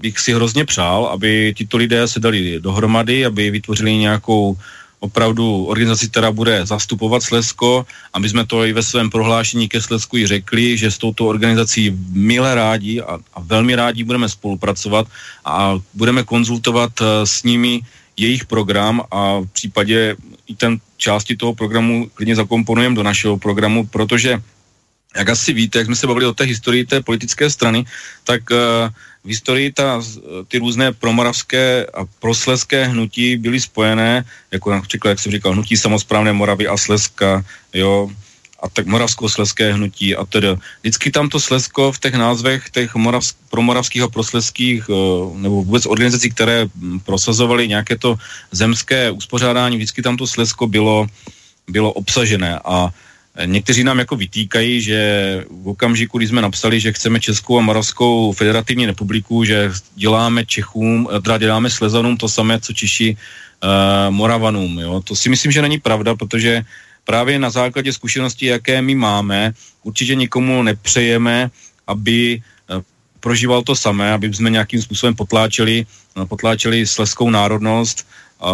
bych 0.02 0.20
si 0.20 0.34
hrozně 0.34 0.66
přál, 0.66 1.06
aby 1.06 1.54
tito 1.58 1.78
lidé 1.78 2.08
se 2.08 2.20
dali 2.20 2.60
dohromady, 2.60 3.26
aby 3.26 3.52
vytvořili 3.52 3.98
nějakou 3.98 4.58
opravdu 5.04 5.66
organizaci, 5.68 6.08
která 6.08 6.32
bude 6.32 6.66
zastupovat 6.66 7.24
Slesko 7.24 7.86
a 8.14 8.20
my 8.20 8.30
jsme 8.30 8.48
to 8.48 8.64
i 8.64 8.74
ve 8.74 8.84
svém 8.84 9.10
prohlášení 9.12 9.68
ke 9.68 9.82
Slesku 9.82 10.18
i 10.18 10.28
řekli, 10.28 10.78
že 10.80 10.92
s 10.92 10.98
touto 10.98 11.28
organizací 11.28 11.92
milé 12.16 12.56
rádi 12.56 13.04
a, 13.04 13.20
a 13.20 13.40
velmi 13.44 13.76
rádi 13.76 14.08
budeme 14.08 14.30
spolupracovat 14.32 15.08
a 15.44 15.76
budeme 15.94 16.24
konzultovat 16.24 16.96
uh, 17.02 17.08
s 17.28 17.44
nimi 17.44 17.84
jejich 18.16 18.46
program 18.48 19.04
a 19.12 19.44
v 19.44 19.50
případě 19.52 20.16
i 20.48 20.56
ten 20.56 20.80
části 20.98 21.36
toho 21.36 21.54
programu 21.54 22.08
klidně 22.14 22.36
zakomponujeme 22.36 22.96
do 22.96 23.04
našeho 23.04 23.38
programu, 23.38 23.84
protože 23.92 24.40
jak 25.16 25.30
asi 25.30 25.54
víte, 25.54 25.80
jak 25.80 25.86
jsme 25.86 25.96
se 25.96 26.08
bavili 26.08 26.26
o 26.26 26.34
té 26.34 26.44
historii 26.44 26.86
té 26.86 27.02
politické 27.02 27.50
strany, 27.50 27.86
tak 28.24 28.42
uh, 28.52 28.58
v 29.24 29.28
historii 29.28 29.72
ta, 29.72 30.02
ty 30.48 30.58
různé 30.58 30.92
promoravské 30.92 31.86
a 31.94 32.06
prosleské 32.20 32.86
hnutí 32.86 33.38
byly 33.38 33.60
spojené, 33.62 34.26
jako 34.52 34.72
například, 34.72 35.10
jak 35.10 35.20
jsem 35.20 35.32
říkal, 35.32 35.54
hnutí 35.54 35.78
samozprávné 35.78 36.34
Moravy 36.34 36.68
a 36.68 36.78
Sleska, 36.78 37.46
jo, 37.74 38.10
a 38.64 38.70
tak 38.70 38.88
moravsko-sleské 38.88 39.74
hnutí 39.74 40.16
a 40.16 40.26
tedy. 40.26 40.48
Vždycky 40.82 41.12
tam 41.12 41.30
to 41.30 41.40
Slesko 41.40 41.92
v 41.92 42.00
těch 42.00 42.16
názvech 42.16 42.70
těch 42.72 42.96
moravsk, 42.96 43.36
promoravských 43.50 44.02
a 44.02 44.08
prosleských 44.08 44.88
eh, 44.90 44.94
nebo 45.36 45.64
vůbec 45.64 45.86
organizací, 45.86 46.32
které 46.32 46.68
prosazovaly 47.04 47.68
nějaké 47.68 47.98
to 48.00 48.16
zemské 48.52 49.12
uspořádání, 49.12 49.76
vždycky 49.78 50.02
tam 50.02 50.18
to 50.18 50.28
Slesko 50.28 50.68
bylo, 50.68 51.08
bylo 51.68 51.92
obsažené 51.92 52.60
a 52.64 52.90
Někteří 53.46 53.84
nám 53.84 54.00
jako 54.00 54.16
vytýkají, 54.16 54.82
že 54.82 55.00
v 55.50 55.68
okamžiku, 55.68 56.18
kdy 56.18 56.28
jsme 56.28 56.42
napsali, 56.42 56.80
že 56.80 56.94
chceme 56.94 57.20
Českou 57.20 57.58
a 57.58 57.62
Moravskou 57.62 58.34
federativní 58.34 58.86
republiku, 58.86 59.44
že 59.44 59.72
děláme 59.96 60.46
Čechům, 60.46 61.10
teda 61.24 61.38
děláme 61.38 61.70
Slezanům 61.70 62.18
to 62.18 62.30
samé, 62.30 62.62
co 62.62 62.74
Češi 62.74 63.18
uh, 63.18 64.14
Moravanům. 64.14 64.80
Jo? 64.80 65.02
To 65.02 65.16
si 65.16 65.30
myslím, 65.30 65.52
že 65.52 65.62
není 65.62 65.78
pravda, 65.78 66.16
protože 66.16 66.62
právě 67.04 67.40
na 67.40 67.50
základě 67.50 67.94
zkušeností, 67.94 68.46
jaké 68.46 68.82
my 68.82 68.96
máme, 68.96 69.54
určitě 69.84 70.16
nikomu 70.16 70.64
nepřejeme, 70.64 71.50
aby 71.88 72.38
uh, 72.38 72.53
prožíval 73.24 73.64
to 73.64 73.72
samé, 73.76 74.12
aby 74.12 74.28
jsme 74.28 74.52
nějakým 74.52 74.82
způsobem 74.84 75.16
potláčeli, 75.16 75.88
uh, 76.20 76.28
potláčeli 76.28 76.84
sleskou 76.84 77.32
národnost, 77.32 78.04
a, 78.44 78.52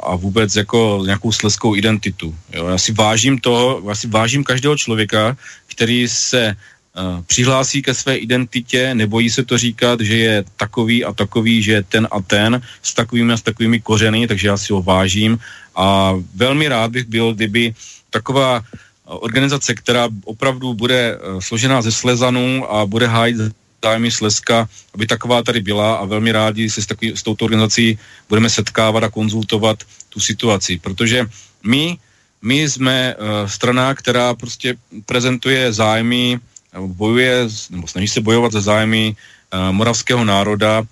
a 0.00 0.16
vůbec 0.16 0.56
jako 0.56 1.02
nějakou 1.06 1.32
sleskou 1.32 1.74
identitu. 1.74 2.34
Jo. 2.54 2.66
Já 2.70 2.78
si 2.78 2.92
vážím 2.94 3.38
toho, 3.38 3.82
já 3.88 3.94
si 3.94 4.06
vážím 4.06 4.44
každého 4.46 4.78
člověka, 4.78 5.36
který 5.66 6.08
se 6.08 6.54
uh, 6.54 7.22
přihlásí 7.26 7.82
ke 7.82 7.94
své 7.94 8.16
identitě, 8.16 8.94
nebojí 8.94 9.30
se 9.30 9.42
to 9.42 9.58
říkat, 9.58 10.00
že 10.00 10.16
je 10.16 10.36
takový 10.56 11.04
a 11.04 11.12
takový, 11.12 11.62
že 11.62 11.72
je 11.72 11.82
ten 11.82 12.08
a 12.10 12.22
ten, 12.22 12.62
s 12.82 12.94
takovými 12.94 13.32
a 13.32 13.36
s 13.36 13.42
takovými 13.42 13.80
kořeny, 13.82 14.30
takže 14.30 14.48
já 14.48 14.56
si 14.56 14.72
ho 14.72 14.82
vážím 14.82 15.38
a 15.74 16.14
velmi 16.34 16.68
rád 16.68 16.90
bych 16.90 17.04
byl, 17.10 17.34
kdyby 17.34 17.74
taková 18.10 18.62
organizace, 19.04 19.74
která 19.74 20.08
opravdu 20.24 20.74
bude 20.74 21.18
složená 21.38 21.82
ze 21.82 21.92
Slezanů 21.92 22.72
a 22.72 22.86
bude 22.86 23.06
hájit 23.06 23.36
zájmy 23.84 24.10
Slezska, 24.10 24.68
aby 24.94 25.06
taková 25.06 25.42
tady 25.42 25.60
byla 25.60 25.96
a 25.96 26.04
velmi 26.04 26.32
rádi 26.32 26.70
se 26.70 26.82
s, 26.82 26.86
takový, 26.86 27.16
s 27.16 27.22
touto 27.22 27.44
organizací 27.44 27.98
budeme 28.28 28.50
setkávat 28.50 29.04
a 29.04 29.10
konzultovat 29.10 29.84
tu 30.08 30.20
situaci, 30.20 30.78
protože 30.82 31.26
my, 31.62 31.98
my 32.42 32.56
jsme 32.68 33.14
uh, 33.14 33.46
strana, 33.46 33.94
která 33.94 34.34
prostě 34.34 34.74
prezentuje 35.06 35.72
zájmy, 35.72 36.38
bojuje, 36.86 37.48
nebo 37.70 37.86
snaží 37.86 38.08
se 38.08 38.20
bojovat 38.20 38.52
za 38.52 38.60
zájmy 38.60 39.14
uh, 39.14 39.72
moravského 39.72 40.24
národa 40.24 40.80
uh, 40.80 40.86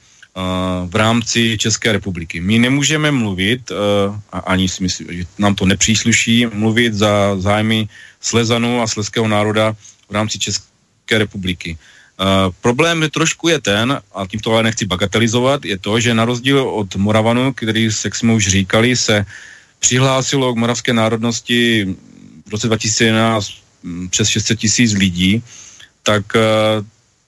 v 0.90 0.94
rámci 0.94 1.58
České 1.58 1.92
republiky. 1.92 2.40
My 2.40 2.58
nemůžeme 2.58 3.10
mluvit, 3.10 3.70
uh, 3.70 3.76
a 4.32 4.38
ani 4.38 4.68
si 4.68 4.82
myslím, 4.82 5.06
že 5.10 5.24
nám 5.38 5.54
to 5.54 5.66
nepřísluší, 5.66 6.46
mluvit 6.46 6.94
za 6.94 7.36
zájmy 7.38 7.88
Slezanů 8.20 8.82
a 8.82 8.86
slezského 8.86 9.28
národa 9.28 9.76
v 10.08 10.12
rámci 10.12 10.38
České 10.38 11.18
republiky. 11.18 11.78
Problém 12.60 13.02
je 13.02 13.10
trošku 13.10 13.48
je 13.48 13.60
ten, 13.60 14.00
a 14.14 14.26
tím 14.26 14.40
to 14.40 14.52
ale 14.52 14.62
nechci 14.62 14.86
bagatelizovat, 14.86 15.64
je 15.64 15.78
to, 15.78 16.00
že 16.00 16.14
na 16.14 16.24
rozdíl 16.24 16.60
od 16.68 16.96
Moravanu, 16.96 17.52
který, 17.52 17.88
jak 18.04 18.14
jsme 18.14 18.32
už 18.32 18.48
říkali, 18.48 18.96
se 18.96 19.26
přihlásilo 19.78 20.54
k 20.54 20.56
moravské 20.56 20.92
národnosti 20.92 21.84
v 22.46 22.50
roce 22.50 22.66
2011 22.66 23.50
mm, 23.82 24.08
přes 24.08 24.28
600 24.28 24.58
tisíc 24.58 24.92
lidí, 24.92 25.42
tak 26.02 26.24
uh, 26.34 26.40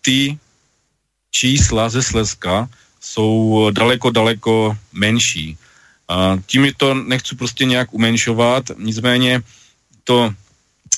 ty 0.00 0.38
čísla 1.30 1.88
ze 1.88 2.02
Slezska 2.02 2.68
jsou 3.00 3.68
daleko, 3.70 4.10
daleko 4.10 4.76
menší. 4.92 5.58
Uh, 6.08 6.40
tím 6.46 6.72
to 6.76 6.94
nechci 6.94 7.36
prostě 7.36 7.64
nějak 7.64 7.94
umenšovat, 7.94 8.70
nicméně 8.78 9.42
to 10.04 10.34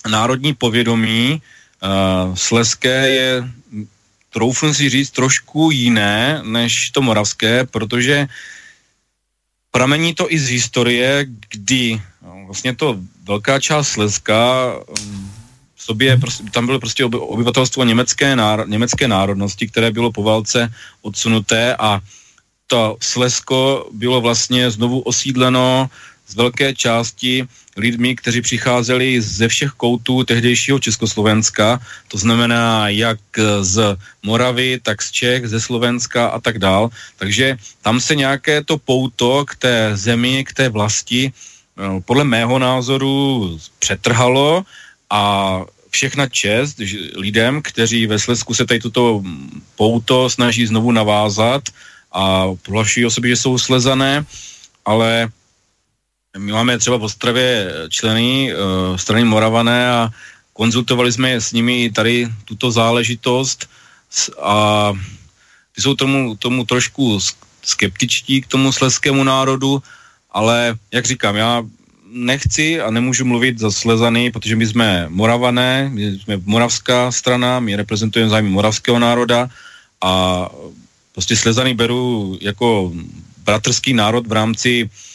národní 0.06 0.54
povědomí 0.54 1.42
Uh, 1.80 2.34
Sleské 2.34 3.08
je, 3.08 3.50
troufnu 4.30 4.74
si 4.74 4.88
říct, 4.88 5.10
trošku 5.10 5.70
jiné 5.70 6.40
než 6.44 6.90
to 6.90 7.02
moravské, 7.02 7.64
protože 7.66 8.28
pramení 9.70 10.14
to 10.14 10.32
i 10.32 10.38
z 10.38 10.48
historie, 10.48 11.26
kdy 11.50 12.02
no, 12.22 12.46
vlastně 12.46 12.76
to 12.76 12.98
velká 13.22 13.60
část 13.60 13.88
Slezska 13.88 14.72
v 15.74 15.82
sobě, 15.82 16.16
prostě, 16.16 16.44
tam 16.50 16.66
bylo 16.66 16.78
prostě 16.80 17.04
obyvatelstvo 17.04 17.84
německé, 17.84 18.36
náro, 18.36 18.66
německé 18.66 19.08
národnosti, 19.08 19.68
které 19.68 19.90
bylo 19.90 20.12
po 20.12 20.22
válce 20.22 20.72
odsunuté 21.02 21.76
a 21.76 22.00
to 22.66 22.96
Slezsko 23.00 23.88
bylo 23.92 24.20
vlastně 24.20 24.70
znovu 24.70 25.00
osídleno 25.00 25.90
z 26.30 26.34
velké 26.34 26.74
části 26.74 27.46
lidmi, 27.76 28.16
kteří 28.16 28.40
přicházeli 28.40 29.20
ze 29.20 29.48
všech 29.48 29.70
koutů 29.70 30.24
tehdejšího 30.24 30.78
Československa, 30.78 31.80
to 32.08 32.18
znamená 32.18 32.88
jak 32.88 33.20
z 33.60 33.96
Moravy, 34.22 34.80
tak 34.82 35.02
z 35.02 35.10
Čech, 35.10 35.48
ze 35.48 35.60
Slovenska 35.60 36.28
a 36.28 36.40
tak 36.40 36.58
dál. 36.58 36.90
Takže 37.16 37.56
tam 37.82 38.00
se 38.00 38.14
nějaké 38.14 38.64
to 38.64 38.78
pouto 38.78 39.44
k 39.44 39.56
té 39.56 39.90
zemi, 39.94 40.44
k 40.44 40.52
té 40.52 40.68
vlasti 40.68 41.32
eh, 41.32 42.00
podle 42.04 42.24
mého 42.24 42.58
názoru 42.58 43.58
přetrhalo 43.78 44.64
a 45.10 45.22
všechna 45.90 46.26
čest 46.28 46.78
lidem, 47.14 47.62
kteří 47.62 48.06
ve 48.06 48.18
Slezsku 48.18 48.54
se 48.54 48.66
tady 48.66 48.80
toto 48.80 49.22
pouto 49.76 50.30
snaží 50.30 50.66
znovu 50.66 50.92
navázat 50.92 51.62
a 52.12 52.46
prohlašují 52.62 53.06
o 53.06 53.10
sobě, 53.10 53.30
že 53.30 53.36
jsou 53.36 53.58
slezané, 53.58 54.24
ale 54.84 55.28
my 56.38 56.52
máme 56.52 56.78
třeba 56.78 56.96
v 56.96 57.02
Ostravě 57.02 57.72
členy 57.88 58.54
uh, 58.54 58.96
strany 58.96 59.24
Moravané 59.24 59.90
a 59.90 60.10
konzultovali 60.52 61.12
jsme 61.12 61.40
s 61.40 61.52
nimi 61.52 61.90
tady 61.90 62.28
tuto 62.44 62.70
záležitost 62.70 63.66
a 64.42 64.92
ty 65.74 65.82
jsou 65.82 65.94
tomu, 65.94 66.36
tomu 66.36 66.64
trošku 66.64 67.18
skeptičtí 67.62 68.40
k 68.40 68.46
tomu 68.46 68.72
slezskému 68.72 69.24
národu, 69.24 69.82
ale 70.30 70.78
jak 70.92 71.04
říkám, 71.04 71.36
já 71.36 71.62
nechci 72.12 72.80
a 72.80 72.90
nemůžu 72.90 73.24
mluvit 73.24 73.58
za 73.58 73.70
Slezany, 73.70 74.30
protože 74.30 74.56
my 74.56 74.66
jsme 74.66 75.06
Moravané, 75.08 75.90
my 75.92 76.18
jsme 76.18 76.36
moravská 76.44 77.12
strana, 77.12 77.60
my 77.60 77.76
reprezentujeme 77.76 78.30
zájmy 78.30 78.48
moravského 78.48 78.98
národa 78.98 79.48
a 80.00 80.46
prostě 81.12 81.36
Slezany 81.36 81.74
beru 81.74 82.38
jako 82.40 82.92
bratrský 83.44 83.92
národ 83.92 84.26
v 84.26 84.32
rámci 84.32 84.90
Eh, 84.90 85.09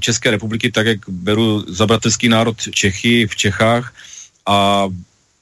České 0.00 0.30
republiky, 0.30 0.72
tak 0.72 0.86
jak 0.86 0.98
beru 1.08 1.64
za 1.68 1.86
bratrský 1.86 2.28
národ 2.28 2.56
Čechy 2.70 3.26
v 3.26 3.36
Čechách. 3.36 3.94
A 4.46 4.88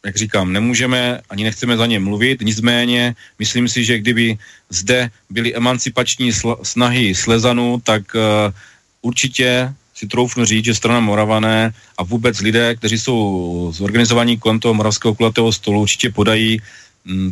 jak 0.07 0.17
říkám, 0.17 0.53
nemůžeme 0.53 1.21
ani 1.31 1.45
nechceme 1.45 1.77
za 1.77 1.87
ně 1.87 1.99
mluvit, 1.99 2.41
nicméně 2.41 3.15
myslím 3.39 3.69
si, 3.69 3.85
že 3.85 3.99
kdyby 3.99 4.39
zde 4.71 5.11
byly 5.31 5.55
emancipační 5.55 6.33
sl- 6.33 6.59
snahy 6.63 7.15
Slezanů, 7.15 7.81
tak 7.85 8.03
uh, 8.15 8.55
určitě 9.03 9.75
si 9.95 10.07
troufnu 10.07 10.45
říct, 10.45 10.65
že 10.65 10.75
strana 10.75 11.01
Moravané 11.01 11.75
a 11.99 12.03
vůbec 12.03 12.41
lidé, 12.41 12.75
kteří 12.77 12.99
jsou 12.99 13.71
zorganizovaní 13.75 14.39
kolem 14.39 14.61
toho 14.61 14.75
moravského 14.75 15.15
kulatého 15.15 15.53
stolu, 15.53 15.81
určitě 15.81 16.11
podají 16.11 16.55
mm, 16.55 16.63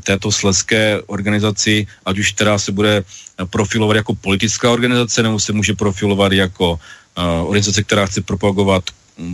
této 0.04 0.32
sleské 0.32 1.00
organizaci, 1.06 1.86
ať 2.04 2.18
už 2.18 2.32
teda 2.32 2.58
se 2.58 2.72
bude 2.72 3.04
profilovat 3.50 3.96
jako 3.96 4.14
politická 4.14 4.70
organizace, 4.70 5.22
nebo 5.22 5.40
se 5.40 5.52
může 5.52 5.74
profilovat 5.74 6.32
jako 6.32 6.72
uh, 6.72 7.48
organizace, 7.48 7.82
která 7.82 8.06
chce 8.06 8.20
propagovat 8.20 8.84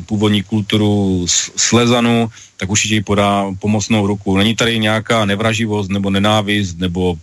původní 0.07 0.43
kulturu 0.43 1.27
Slezanu, 1.57 2.31
tak 2.57 2.71
určitě 2.71 2.95
jí 2.95 3.03
podá 3.03 3.47
pomocnou 3.59 4.07
ruku. 4.07 4.37
Není 4.37 4.55
tady 4.55 4.79
nějaká 4.79 5.25
nevraživost 5.25 5.91
nebo 5.91 6.11
nenávist 6.11 6.79
nebo 6.79 7.19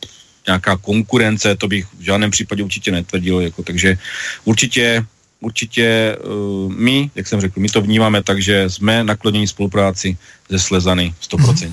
nějaká 0.47 0.77
konkurence, 0.77 1.55
to 1.55 1.67
bych 1.67 1.85
v 1.85 2.01
žádném 2.01 2.31
případě 2.31 2.63
určitě 2.63 2.91
netvrdil. 2.91 3.39
Jako, 3.39 3.63
takže 3.63 3.97
určitě 4.45 5.05
určitě 5.39 6.17
uh, 6.19 6.73
my, 6.73 7.11
jak 7.15 7.27
jsem 7.27 7.41
řekl, 7.41 7.59
my 7.59 7.69
to 7.69 7.81
vnímáme 7.81 8.23
tak, 8.23 8.41
že 8.41 8.69
jsme 8.69 9.03
nakloněni 9.03 9.47
spolupráci 9.47 10.17
ze 10.49 10.59
Slezany 10.59 11.13
100%. 11.31 11.37
Mm-hmm. 11.39 11.71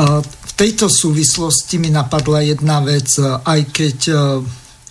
Uh, 0.00 0.24
tejto 0.58 0.90
súvislosti 0.90 1.78
mi 1.78 1.94
napadla 1.94 2.42
jedna 2.42 2.82
vec, 2.82 3.06
aj 3.22 3.60
keď 3.70 3.98
uh, 4.10 4.42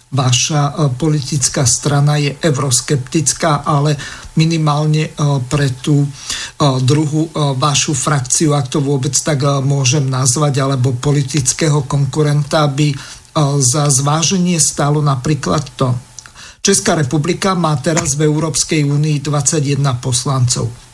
vaša 0.07 0.95
politická 0.95 1.67
strana 1.67 2.15
je 2.15 2.31
euroskeptická, 2.39 3.67
ale 3.67 3.99
minimálne 4.39 5.11
pre 5.51 5.67
tú 5.83 6.07
druhú 6.87 7.27
vašu 7.59 7.91
frakciu, 7.91 8.55
ak 8.55 8.71
to 8.71 8.79
vôbec 8.79 9.11
tak 9.11 9.43
môžem 9.67 10.07
nazvať, 10.07 10.63
alebo 10.63 10.95
politického 10.95 11.83
konkurenta, 11.91 12.71
by 12.71 12.95
za 13.59 13.91
zváženie 13.91 14.63
stalo 14.63 15.03
napríklad 15.03 15.75
to, 15.75 15.91
Česká 16.67 16.99
republika 16.99 17.55
má 17.55 17.79
teraz 17.79 18.19
v 18.19 18.27
Európskej 18.27 18.83
únii 18.83 19.23
21 19.23 19.79
poslancov. 20.03 20.86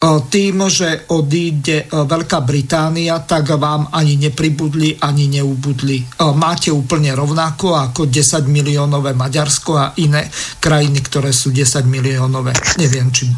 Tým, 0.00 0.64
že 0.72 1.12
odíde 1.12 1.92
Veľká 1.92 2.40
Británia, 2.40 3.20
tak 3.20 3.52
vám 3.60 3.92
ani 3.92 4.16
nepribudli, 4.16 4.96
ani 4.96 5.28
neubudli. 5.28 6.00
Máte 6.40 6.72
úplne 6.72 7.12
rovnako 7.12 7.76
ako 7.76 8.08
10 8.08 8.48
miliónové 8.48 9.12
Maďarsko 9.12 9.76
a 9.76 9.92
iné 10.00 10.32
krajiny, 10.56 11.04
ktoré 11.04 11.36
sú 11.36 11.52
10 11.52 11.84
miliónové. 11.84 12.56
Neviem, 12.80 13.12
či 13.12 13.28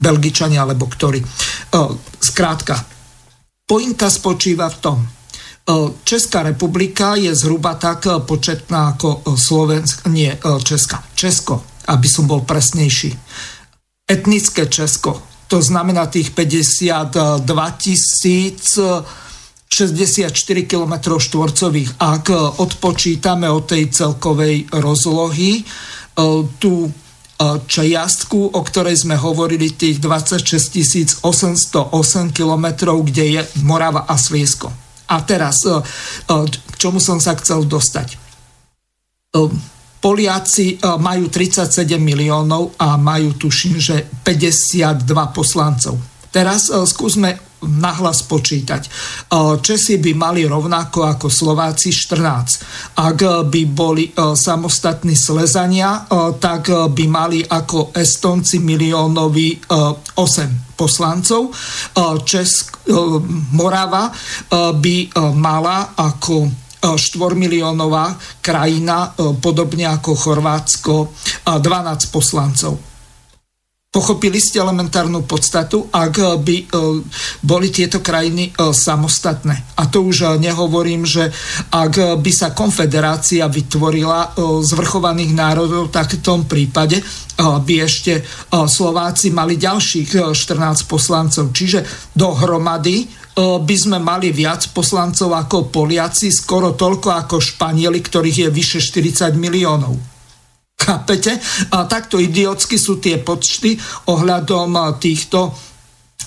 Belgičania 0.00 0.64
alebo 0.64 0.88
ktorí. 0.88 1.20
Skrátka, 2.16 2.80
pointa 3.68 4.08
spočíva 4.08 4.72
v 4.72 4.80
tom, 4.80 4.98
Česká 6.00 6.40
republika 6.40 7.12
je 7.20 7.36
zhruba 7.36 7.76
tak 7.76 8.08
početná 8.24 8.96
ako 8.96 9.36
Slovensk, 9.36 10.08
nie 10.08 10.32
Česká, 10.64 11.04
Česko, 11.12 11.60
aby 11.92 12.08
som 12.08 12.24
bol 12.24 12.40
presnejší. 12.48 13.12
Etnické 14.08 14.64
Česko, 14.66 15.29
to 15.50 15.58
znamená 15.58 16.06
tých 16.06 16.30
52 16.30 17.42
tisíc 17.74 18.78
64 19.66 20.30
km 20.66 20.94
štvorcových. 21.18 21.98
Ak 21.98 22.30
odpočítame 22.62 23.50
od 23.50 23.66
tej 23.66 23.90
celkovej 23.90 24.70
rozlohy, 24.70 25.66
tú 26.62 26.86
čiastku, 27.66 28.54
o 28.54 28.60
ktorej 28.62 29.02
sme 29.02 29.18
hovorili, 29.18 29.74
tých 29.74 29.98
26 29.98 31.18
808 31.18 32.30
km, 32.30 32.66
kde 33.02 33.24
je 33.26 33.40
Morava 33.66 34.06
a 34.06 34.14
Sviesko 34.14 34.70
a 35.10 35.16
teraz, 35.26 35.66
e, 35.66 35.74
e, 35.74 36.46
k 36.46 36.74
čomu 36.78 37.02
som 37.02 37.18
sa 37.18 37.34
chcel 37.34 37.66
dostať. 37.66 38.14
Poliaci 40.00 40.80
majú 40.80 41.28
37 41.28 42.00
miliónov 42.00 42.72
a 42.80 42.96
majú, 42.96 43.36
tuším, 43.36 43.76
že 43.76 44.08
52 44.24 45.04
poslancov. 45.36 46.00
Teraz 46.32 46.72
skúsme 46.72 47.36
nahlas 47.60 48.24
počítať. 48.24 48.88
Česi 49.60 50.00
by 50.00 50.12
mali 50.16 50.48
rovnako 50.48 51.04
ako 51.04 51.28
Slováci 51.28 51.92
14. 51.92 52.96
Ak 52.96 53.20
by 53.52 53.62
boli 53.68 54.08
samostatní 54.16 55.12
Slezania, 55.12 56.08
tak 56.40 56.72
by 56.72 57.04
mali 57.04 57.44
ako 57.44 57.92
Estonci 57.92 58.64
miliónovi 58.64 59.68
8 59.68 60.16
poslancov. 60.72 61.52
Česk, 62.24 62.88
Morava 63.52 64.08
by 64.72 64.96
mala 65.36 65.92
ako 65.92 66.48
4 66.80 66.96
miliónová 67.36 68.16
krajina, 68.40 69.12
podobne 69.38 69.84
ako 69.84 70.16
Chorvátsko, 70.16 71.12
12 71.44 72.08
poslancov. 72.08 72.90
Pochopili 73.90 74.38
ste 74.38 74.62
elementárnu 74.62 75.26
podstatu, 75.26 75.90
ak 75.90 76.46
by 76.46 76.56
e, 76.62 76.64
boli 77.42 77.74
tieto 77.74 77.98
krajiny 77.98 78.54
samostatné. 78.54 79.74
A 79.82 79.90
to 79.90 80.06
už 80.06 80.38
nehovorím, 80.38 81.02
že 81.02 81.26
ak 81.74 82.22
by 82.22 82.30
sa 82.30 82.54
konfederácia 82.54 83.50
vytvorila 83.50 84.38
z 84.62 84.70
vrchovaných 84.78 85.34
národov, 85.34 85.90
tak 85.90 86.14
v 86.14 86.22
tom 86.22 86.46
prípade 86.46 87.02
by 87.34 87.74
ešte 87.82 88.22
Slováci 88.54 89.34
mali 89.34 89.58
ďalších 89.58 90.38
14 90.38 90.86
poslancov. 90.86 91.50
Čiže 91.50 91.82
dohromady 92.14 93.10
by 93.38 93.76
sme 93.78 94.02
mali 94.02 94.34
viac 94.34 94.72
poslancov 94.74 95.32
ako 95.32 95.70
Poliaci, 95.70 96.28
skoro 96.34 96.74
toľko 96.74 97.08
ako 97.14 97.36
Španieli, 97.38 98.02
ktorých 98.02 98.38
je 98.44 98.48
vyše 98.50 98.80
40 98.82 99.38
miliónov. 99.38 99.94
Chápete? 100.80 101.36
A 101.76 101.84
takto 101.84 102.16
idiotsky 102.16 102.80
sú 102.80 102.98
tie 102.98 103.20
počty 103.20 103.76
ohľadom 104.08 104.96
týchto 104.96 105.52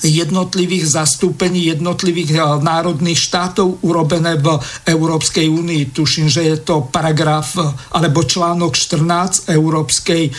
jednotlivých 0.03 0.99
zastúpení 0.99 1.69
jednotlivých 1.69 2.59
národných 2.59 3.15
štátov 3.15 3.87
urobené 3.87 4.35
v 4.35 4.59
Európskej 4.89 5.47
únii. 5.47 5.95
Tuším, 5.95 6.27
že 6.27 6.43
je 6.43 6.57
to 6.59 6.91
paragraf 6.91 7.55
alebo 7.93 8.25
článok 8.25 8.75
14 8.75 9.53
Európskej 9.53 10.33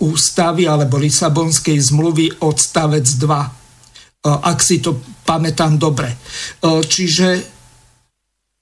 ústavy 0.00 0.64
alebo 0.64 0.96
Lisabonskej 0.96 1.78
zmluvy 1.78 2.42
odstavec 2.42 3.04
2. 3.04 4.24
Ak 4.24 4.58
si 4.64 4.80
to 4.80 4.96
pamätám 5.24 5.80
dobre. 5.80 6.12
Čiže 6.64 7.42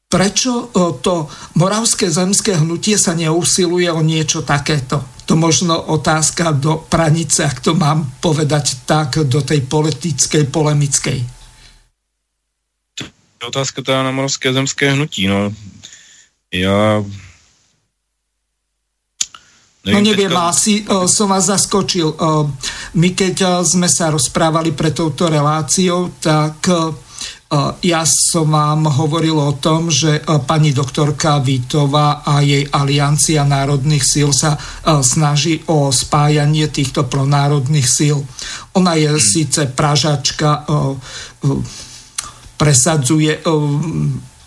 prečo 0.06 0.68
to 1.00 1.26
moravské 1.56 2.12
zemské 2.12 2.60
hnutie 2.60 3.00
sa 3.00 3.16
neusiluje 3.16 3.88
o 3.90 4.04
niečo 4.04 4.44
takéto. 4.44 5.00
To 5.24 5.38
možno 5.38 5.78
otázka 5.78 6.52
do 6.52 6.84
pranice, 6.84 7.46
ak 7.46 7.64
to 7.64 7.72
mám 7.72 8.20
povedať 8.20 8.84
tak, 8.84 9.24
do 9.24 9.40
tej 9.40 9.64
politickej, 9.64 10.52
polemickej. 10.52 11.18
To 13.00 13.08
je 13.40 13.48
otázka 13.48 13.80
teda 13.80 14.04
na 14.04 14.12
moravské 14.12 14.52
zemské 14.52 14.92
hnutí. 14.92 15.26
No. 15.26 15.48
No 19.82 19.98
neviem, 19.98 20.30
teďka... 20.30 20.46
asi 20.46 20.86
uh, 20.86 21.10
som 21.10 21.26
vás 21.26 21.50
zaskočil. 21.50 22.14
Uh, 22.14 22.46
my 22.94 23.18
keď 23.18 23.34
uh, 23.42 23.50
sme 23.66 23.90
sa 23.90 24.14
rozprávali 24.14 24.70
pre 24.70 24.94
touto 24.94 25.26
reláciou, 25.26 26.14
tak 26.22 26.70
uh, 26.70 26.94
ja 27.82 28.06
som 28.06 28.46
vám 28.46 28.86
hovoril 28.86 29.34
o 29.34 29.58
tom, 29.58 29.90
že 29.90 30.22
uh, 30.22 30.38
pani 30.38 30.70
doktorka 30.70 31.42
Vítová 31.42 32.22
a 32.22 32.38
jej 32.46 32.62
aliancia 32.70 33.42
národných 33.42 34.06
síl 34.06 34.30
sa 34.30 34.54
uh, 34.54 35.02
snaží 35.02 35.66
o 35.66 35.90
spájanie 35.90 36.70
týchto 36.70 37.10
pronárodných 37.10 37.88
síl. 37.90 38.22
Ona 38.78 38.94
je 38.94 39.10
hmm. 39.10 39.18
síce 39.18 39.66
pražačka, 39.66 40.62
uh, 40.62 40.94
presadzuje 42.54 43.42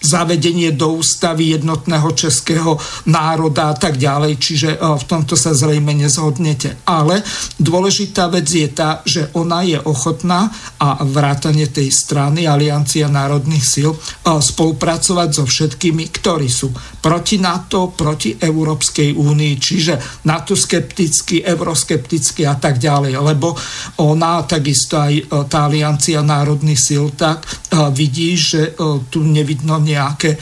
zavedenie 0.05 0.69
do 0.77 1.01
ústavy 1.01 1.57
jednotného 1.57 2.13
českého 2.13 2.77
národa 3.09 3.73
a 3.73 3.75
tak 3.75 3.97
ďalej, 3.97 4.37
čiže 4.37 4.69
e, 4.75 4.79
v 4.79 5.03
tomto 5.09 5.33
sa 5.33 5.57
zrejme 5.57 5.97
nezhodnete. 5.97 6.85
Ale 6.85 7.25
dôležitá 7.57 8.29
vec 8.29 8.45
je 8.45 8.69
tá, 8.69 9.01
že 9.01 9.33
ona 9.33 9.65
je 9.65 9.81
ochotná 9.81 10.53
a 10.77 11.01
vrátanie 11.01 11.65
tej 11.65 11.89
strany 11.89 12.45
Aliancia 12.45 13.09
národných 13.09 13.65
síl 13.65 13.91
e, 13.91 13.97
spolupracovať 14.29 15.29
so 15.33 15.43
všetkými, 15.49 16.13
ktorí 16.13 16.47
sú 16.47 16.69
proti 17.01 17.41
NATO, 17.41 17.89
proti 17.89 18.37
Európskej 18.37 19.17
únii, 19.17 19.53
čiže 19.57 19.93
NATO 20.29 20.53
skepticky, 20.53 21.41
euroskepticky 21.41 22.45
a 22.45 22.55
tak 22.57 22.77
ďalej, 22.77 23.17
lebo 23.17 23.57
ona 24.05 24.45
takisto 24.45 25.01
aj 25.01 25.13
e, 25.17 25.23
tá 25.49 25.65
Aliancia 25.65 26.21
národných 26.21 26.77
síl 26.77 27.09
tak 27.17 27.47
vidí, 27.95 28.37
že 28.39 28.77
tu 29.09 29.23
nevidno 29.23 29.79
nejaké 29.79 29.94
e, 29.97 30.37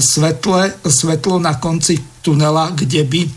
svetle, 0.00 0.80
svetlo 0.84 1.36
na 1.38 1.60
konci 1.60 2.00
tunela, 2.24 2.72
kde 2.72 3.04
by 3.04 3.22
e, 3.22 3.30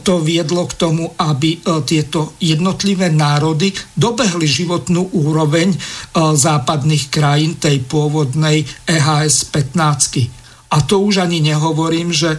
to 0.00 0.22
viedlo 0.22 0.64
k 0.70 0.74
tomu, 0.78 1.10
aby 1.18 1.58
e, 1.58 1.82
tieto 1.82 2.38
jednotlivé 2.38 3.10
národy 3.10 3.74
dobehli 3.98 4.46
životnú 4.46 5.10
úroveň 5.12 5.74
západných 6.16 7.10
krajín 7.12 7.58
tej 7.58 7.82
pôvodnej 7.84 8.64
EHS 8.86 9.50
15. 9.52 10.72
A 10.72 10.76
to 10.82 11.02
už 11.02 11.22
ani 11.22 11.38
nehovorím, 11.38 12.10
že 12.10 12.34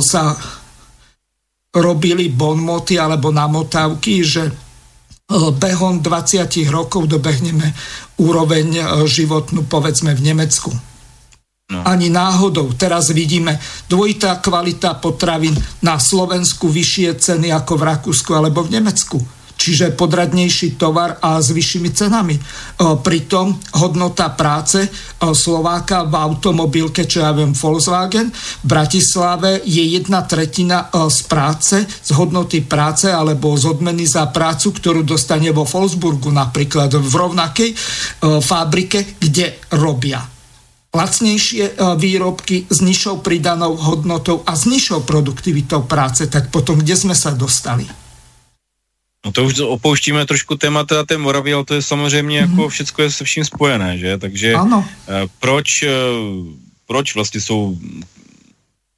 sa 0.00 0.32
robili 1.76 2.32
bonmoty 2.32 2.96
alebo 2.96 3.28
namotávky, 3.28 4.24
že 4.24 4.48
behom 5.58 6.00
20 6.00 6.46
rokov 6.70 7.10
dobehneme 7.10 7.74
úroveň 8.22 8.80
životnú 9.10 9.66
povedzme 9.66 10.14
v 10.14 10.32
Nemecku. 10.32 10.70
No. 11.66 11.82
Ani 11.82 12.06
náhodou. 12.14 12.78
Teraz 12.78 13.10
vidíme 13.10 13.58
dvojitá 13.90 14.38
kvalita 14.38 15.02
potravín 15.02 15.58
na 15.82 15.98
Slovensku, 15.98 16.70
vyššie 16.70 17.18
ceny 17.18 17.50
ako 17.50 17.74
v 17.74 17.86
Rakúsku 17.90 18.30
alebo 18.38 18.62
v 18.62 18.78
Nemecku. 18.78 19.18
Čiže 19.58 19.98
podradnejší 19.98 20.78
tovar 20.78 21.18
a 21.18 21.42
s 21.42 21.50
vyššími 21.50 21.90
cenami. 21.90 22.38
Pritom 22.78 23.58
hodnota 23.82 24.30
práce 24.30 24.86
Slováka 25.18 26.06
v 26.06 26.14
automobilke, 26.14 27.02
čo 27.02 27.26
ja 27.26 27.34
viem, 27.34 27.50
Volkswagen, 27.50 28.30
v 28.30 28.66
Bratislave 28.68 29.58
je 29.66 29.82
jedna 29.82 30.22
tretina 30.22 30.86
z 30.92 31.18
práce, 31.26 31.82
z 31.82 32.10
hodnoty 32.14 32.62
práce 32.62 33.10
alebo 33.10 33.58
z 33.58 33.74
odmeny 33.74 34.06
za 34.06 34.30
prácu, 34.30 34.70
ktorú 34.70 35.02
dostane 35.02 35.50
vo 35.50 35.66
Wolfsburgu 35.66 36.30
napríklad 36.30 36.94
v 36.94 37.14
rovnakej 37.16 37.70
fabrike, 38.22 39.18
kde 39.18 39.66
robia 39.74 40.35
lacnejšie 40.96 41.64
e, 41.64 41.72
výrobky 41.96 42.66
s 42.70 42.80
nižšou 42.80 43.20
pridanou 43.20 43.76
hodnotou 43.76 44.42
a 44.46 44.56
s 44.56 44.64
nižšou 44.64 45.04
produktivitou 45.04 45.82
práce, 45.84 46.26
tak 46.26 46.50
potom 46.50 46.78
kde 46.78 46.96
jsme 46.96 47.14
se 47.14 47.30
dostali? 47.30 47.86
No 49.24 49.32
to 49.32 49.44
už 49.44 49.60
opouštíme 49.60 50.26
trošku 50.26 50.56
témata 50.56 51.04
té 51.04 51.18
Moravy, 51.18 51.52
ale 51.52 51.64
to 51.64 51.74
je 51.74 51.82
samozřejmě 51.82 52.42
mm-hmm. 52.42 52.50
jako 52.50 52.68
všechno 52.68 53.04
je 53.04 53.10
se 53.10 53.24
vším 53.24 53.44
spojené, 53.44 53.98
že? 53.98 54.18
Takže 54.18 54.54
ano. 54.54 54.86
E, 55.08 55.28
proč, 55.40 55.82
e, 55.82 55.90
proč 56.86 57.14
vlastně 57.14 57.40
jsou 57.40 57.78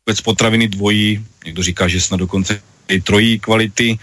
vůbec 0.07 0.21
potraviny 0.21 0.69
dvojí, 0.69 1.25
někdo 1.45 1.63
říká, 1.63 1.89
že 1.89 2.01
snad 2.01 2.17
dokonce 2.17 2.61
i 2.89 3.01
trojí 3.01 3.41
kvality 3.41 3.99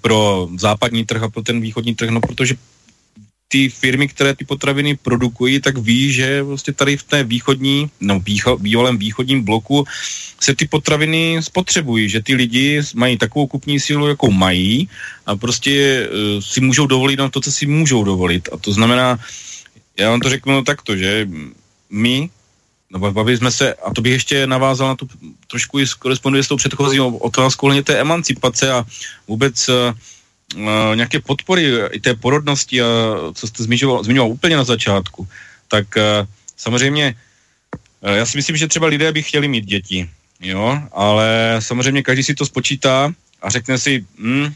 pro 0.00 0.48
západní 0.58 1.04
trh 1.04 1.22
a 1.22 1.28
pro 1.28 1.42
ten 1.42 1.60
východní 1.60 1.94
trh, 1.94 2.10
no 2.10 2.20
protože 2.20 2.54
ty 3.50 3.68
firmy, 3.68 4.08
které 4.08 4.34
ty 4.34 4.44
potraviny 4.46 4.94
produkují, 4.96 5.60
tak 5.60 5.78
ví, 5.78 6.12
že 6.12 6.42
vlastně 6.42 6.72
tady 6.72 6.96
v 6.96 7.02
té 7.02 7.18
východní, 7.24 7.90
no 8.00 8.22
bývalém 8.58 8.98
východním 8.98 9.42
bloku 9.42 9.84
se 10.40 10.54
ty 10.54 10.70
potraviny 10.70 11.42
spotřebují, 11.42 12.08
že 12.08 12.22
ty 12.22 12.34
lidi 12.34 12.82
mají 12.94 13.18
takovou 13.18 13.46
kupní 13.46 13.80
sílu, 13.80 14.08
jakou 14.08 14.30
mají 14.30 14.88
a 15.26 15.36
prostě 15.36 16.06
uh, 16.06 16.40
si 16.40 16.60
můžou 16.62 16.86
dovolit 16.86 17.18
na 17.18 17.28
to, 17.28 17.40
co 17.40 17.50
si 17.52 17.66
můžou 17.66 18.04
dovolit. 18.06 18.48
A 18.52 18.56
to 18.56 18.72
znamená, 18.72 19.18
já 19.98 20.10
vám 20.10 20.20
to 20.20 20.30
řeknu 20.30 20.62
takto, 20.62 20.96
že 20.96 21.26
my, 21.90 22.30
no, 22.90 22.98
bavili 22.98 23.36
jsme 23.36 23.50
se, 23.50 23.74
a 23.74 23.90
to 23.90 23.98
bych 24.02 24.12
ještě 24.12 24.46
navázal 24.46 24.88
na 24.88 24.96
tu 24.96 25.08
trošku 25.50 25.78
i 25.82 25.86
koresponduje 25.98 26.42
s 26.42 26.48
tou 26.48 26.56
předchozí 26.56 27.00
otázkou 27.00 27.82
té 27.82 27.98
emancipace 27.98 28.72
a 28.72 28.86
vůbec 29.26 29.68
uh, 29.68 29.74
nějaké 30.94 31.20
podpory 31.20 31.72
i 31.92 32.00
té 32.00 32.14
porodnosti, 32.14 32.82
a 32.82 32.86
co 33.34 33.46
jste 33.46 33.62
zmiňoval, 33.62 34.04
zmiňoval 34.04 34.30
úplně 34.30 34.56
na 34.56 34.64
začátku, 34.64 35.28
tak 35.68 35.86
samozřejmě 36.56 37.14
já 38.02 38.26
si 38.26 38.38
myslím, 38.38 38.56
že 38.56 38.68
třeba 38.68 38.86
lidé 38.86 39.12
by 39.12 39.22
chtěli 39.22 39.48
mít 39.48 39.64
děti, 39.64 40.08
jo, 40.40 40.82
ale 40.92 41.56
samozřejmě 41.58 42.02
každý 42.02 42.22
si 42.22 42.34
to 42.34 42.46
spočítá 42.46 43.12
a 43.42 43.50
řekne 43.50 43.78
si, 43.78 44.04
hm, 44.18 44.52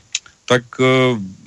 tak 0.49 0.62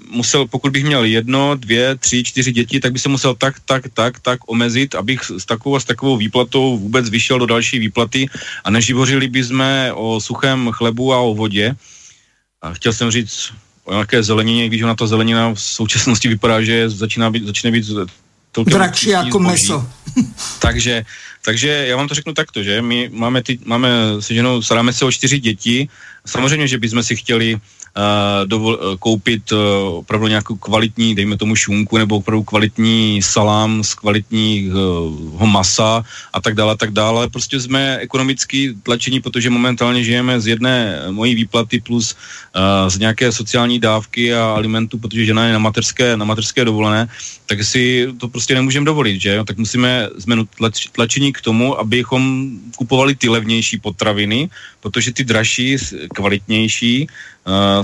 musel, 0.09 0.47
pokud 0.47 0.71
bych 0.71 0.85
měl 0.85 1.03
jedno, 1.03 1.55
dvě, 1.55 1.95
tři, 1.95 2.23
čtyři 2.23 2.51
děti, 2.51 2.79
tak 2.79 2.93
by 2.93 2.99
se 2.99 3.09
musel 3.09 3.35
tak, 3.35 3.59
tak, 3.59 3.83
tak, 3.93 4.19
tak 4.19 4.39
omezit, 4.47 4.95
abych 4.95 5.21
s 5.37 5.45
takovou 5.45 5.75
a 5.75 5.79
s 5.79 5.85
takovou 5.85 6.17
výplatou 6.17 6.77
vůbec 6.77 7.09
vyšel 7.09 7.39
do 7.39 7.45
další 7.45 7.79
výplaty 7.79 8.29
a 8.63 8.71
neživořili 8.71 9.27
by 9.27 9.43
jsme 9.43 9.93
o 9.93 10.21
suchém 10.21 10.71
chlebu 10.71 11.13
a 11.13 11.19
o 11.19 11.35
vodě. 11.35 11.75
A 12.61 12.73
chtěl 12.73 12.93
jsem 12.93 13.11
říct 13.11 13.53
o 13.87 13.93
nějaké 13.93 14.23
zelenině, 14.23 14.67
když 14.67 14.81
ona 14.81 14.95
ta 14.95 15.07
zelenina 15.07 15.53
v 15.53 15.61
současnosti 15.61 16.27
vypadá, 16.27 16.61
že 16.61 16.89
začíná 16.89 17.31
být, 17.31 17.45
začíná 17.45 17.71
být 17.71 17.85
Drahší 18.65 19.09
jako 19.09 19.39
meso. 19.39 19.89
takže, 20.59 21.05
takže 21.45 21.69
já 21.87 21.97
vám 21.97 22.07
to 22.07 22.15
řeknu 22.15 22.33
takto, 22.33 22.63
že 22.63 22.81
my 22.81 23.09
máme, 23.13 23.43
ty, 23.43 23.59
máme 23.65 23.89
se 24.19 24.33
ženou, 24.33 24.61
staráme 24.61 24.93
se 24.93 25.05
o 25.05 25.11
čtyři 25.11 25.39
děti. 25.39 25.89
Samozřejmě, 26.25 26.67
že 26.67 26.77
bychom 26.77 27.03
si 27.03 27.15
chtěli 27.15 27.57
dovol, 28.45 28.73
uh, 28.73 28.97
koupit 28.99 29.51
uh, 29.51 29.59
opravdu 30.05 30.27
nějakou 30.27 30.55
kvalitní, 30.55 31.15
dejme 31.15 31.37
tomu 31.37 31.55
šunku, 31.55 31.97
nebo 31.97 32.15
opravdu 32.15 32.43
kvalitní 32.43 33.21
salám 33.21 33.83
z 33.83 33.93
kvalitního 33.93 35.45
masa 35.45 36.03
a 36.33 36.41
tak 36.41 36.55
dále, 36.55 36.77
tak 36.77 36.91
dále. 36.91 37.29
Prostě 37.29 37.59
jsme 37.59 37.97
ekonomicky 37.97 38.75
tlačení, 38.83 39.19
protože 39.19 39.49
momentálně 39.49 40.03
žijeme 40.03 40.41
z 40.41 40.47
jedné 40.47 41.01
mojí 41.11 41.35
výplaty 41.35 41.81
plus 41.81 42.13
uh, 42.13 42.89
z 42.89 42.99
nějaké 42.99 43.31
sociální 43.31 43.79
dávky 43.79 44.33
a 44.33 44.53
alimentu, 44.53 44.97
protože 44.97 45.25
žena 45.25 45.45
je 45.47 45.53
na 45.53 45.59
materské, 45.59 46.17
na 46.17 46.25
materské 46.25 46.65
dovolené, 46.65 47.07
tak 47.45 47.63
si 47.63 48.07
to 48.17 48.27
prostě 48.27 48.55
nemůžeme 48.55 48.85
dovolit, 48.85 49.21
že 49.21 49.43
Tak 49.45 49.57
musíme, 49.57 50.09
jsme 50.19 50.35
tlač, 50.57 50.87
tlačení 50.91 51.33
k 51.33 51.41
tomu, 51.41 51.79
abychom 51.79 52.51
kupovali 52.75 53.15
ty 53.15 53.29
levnější 53.29 53.79
potraviny, 53.79 54.49
protože 54.79 55.13
ty 55.13 55.23
dražší, 55.23 55.77
kvalitnější, 56.15 57.07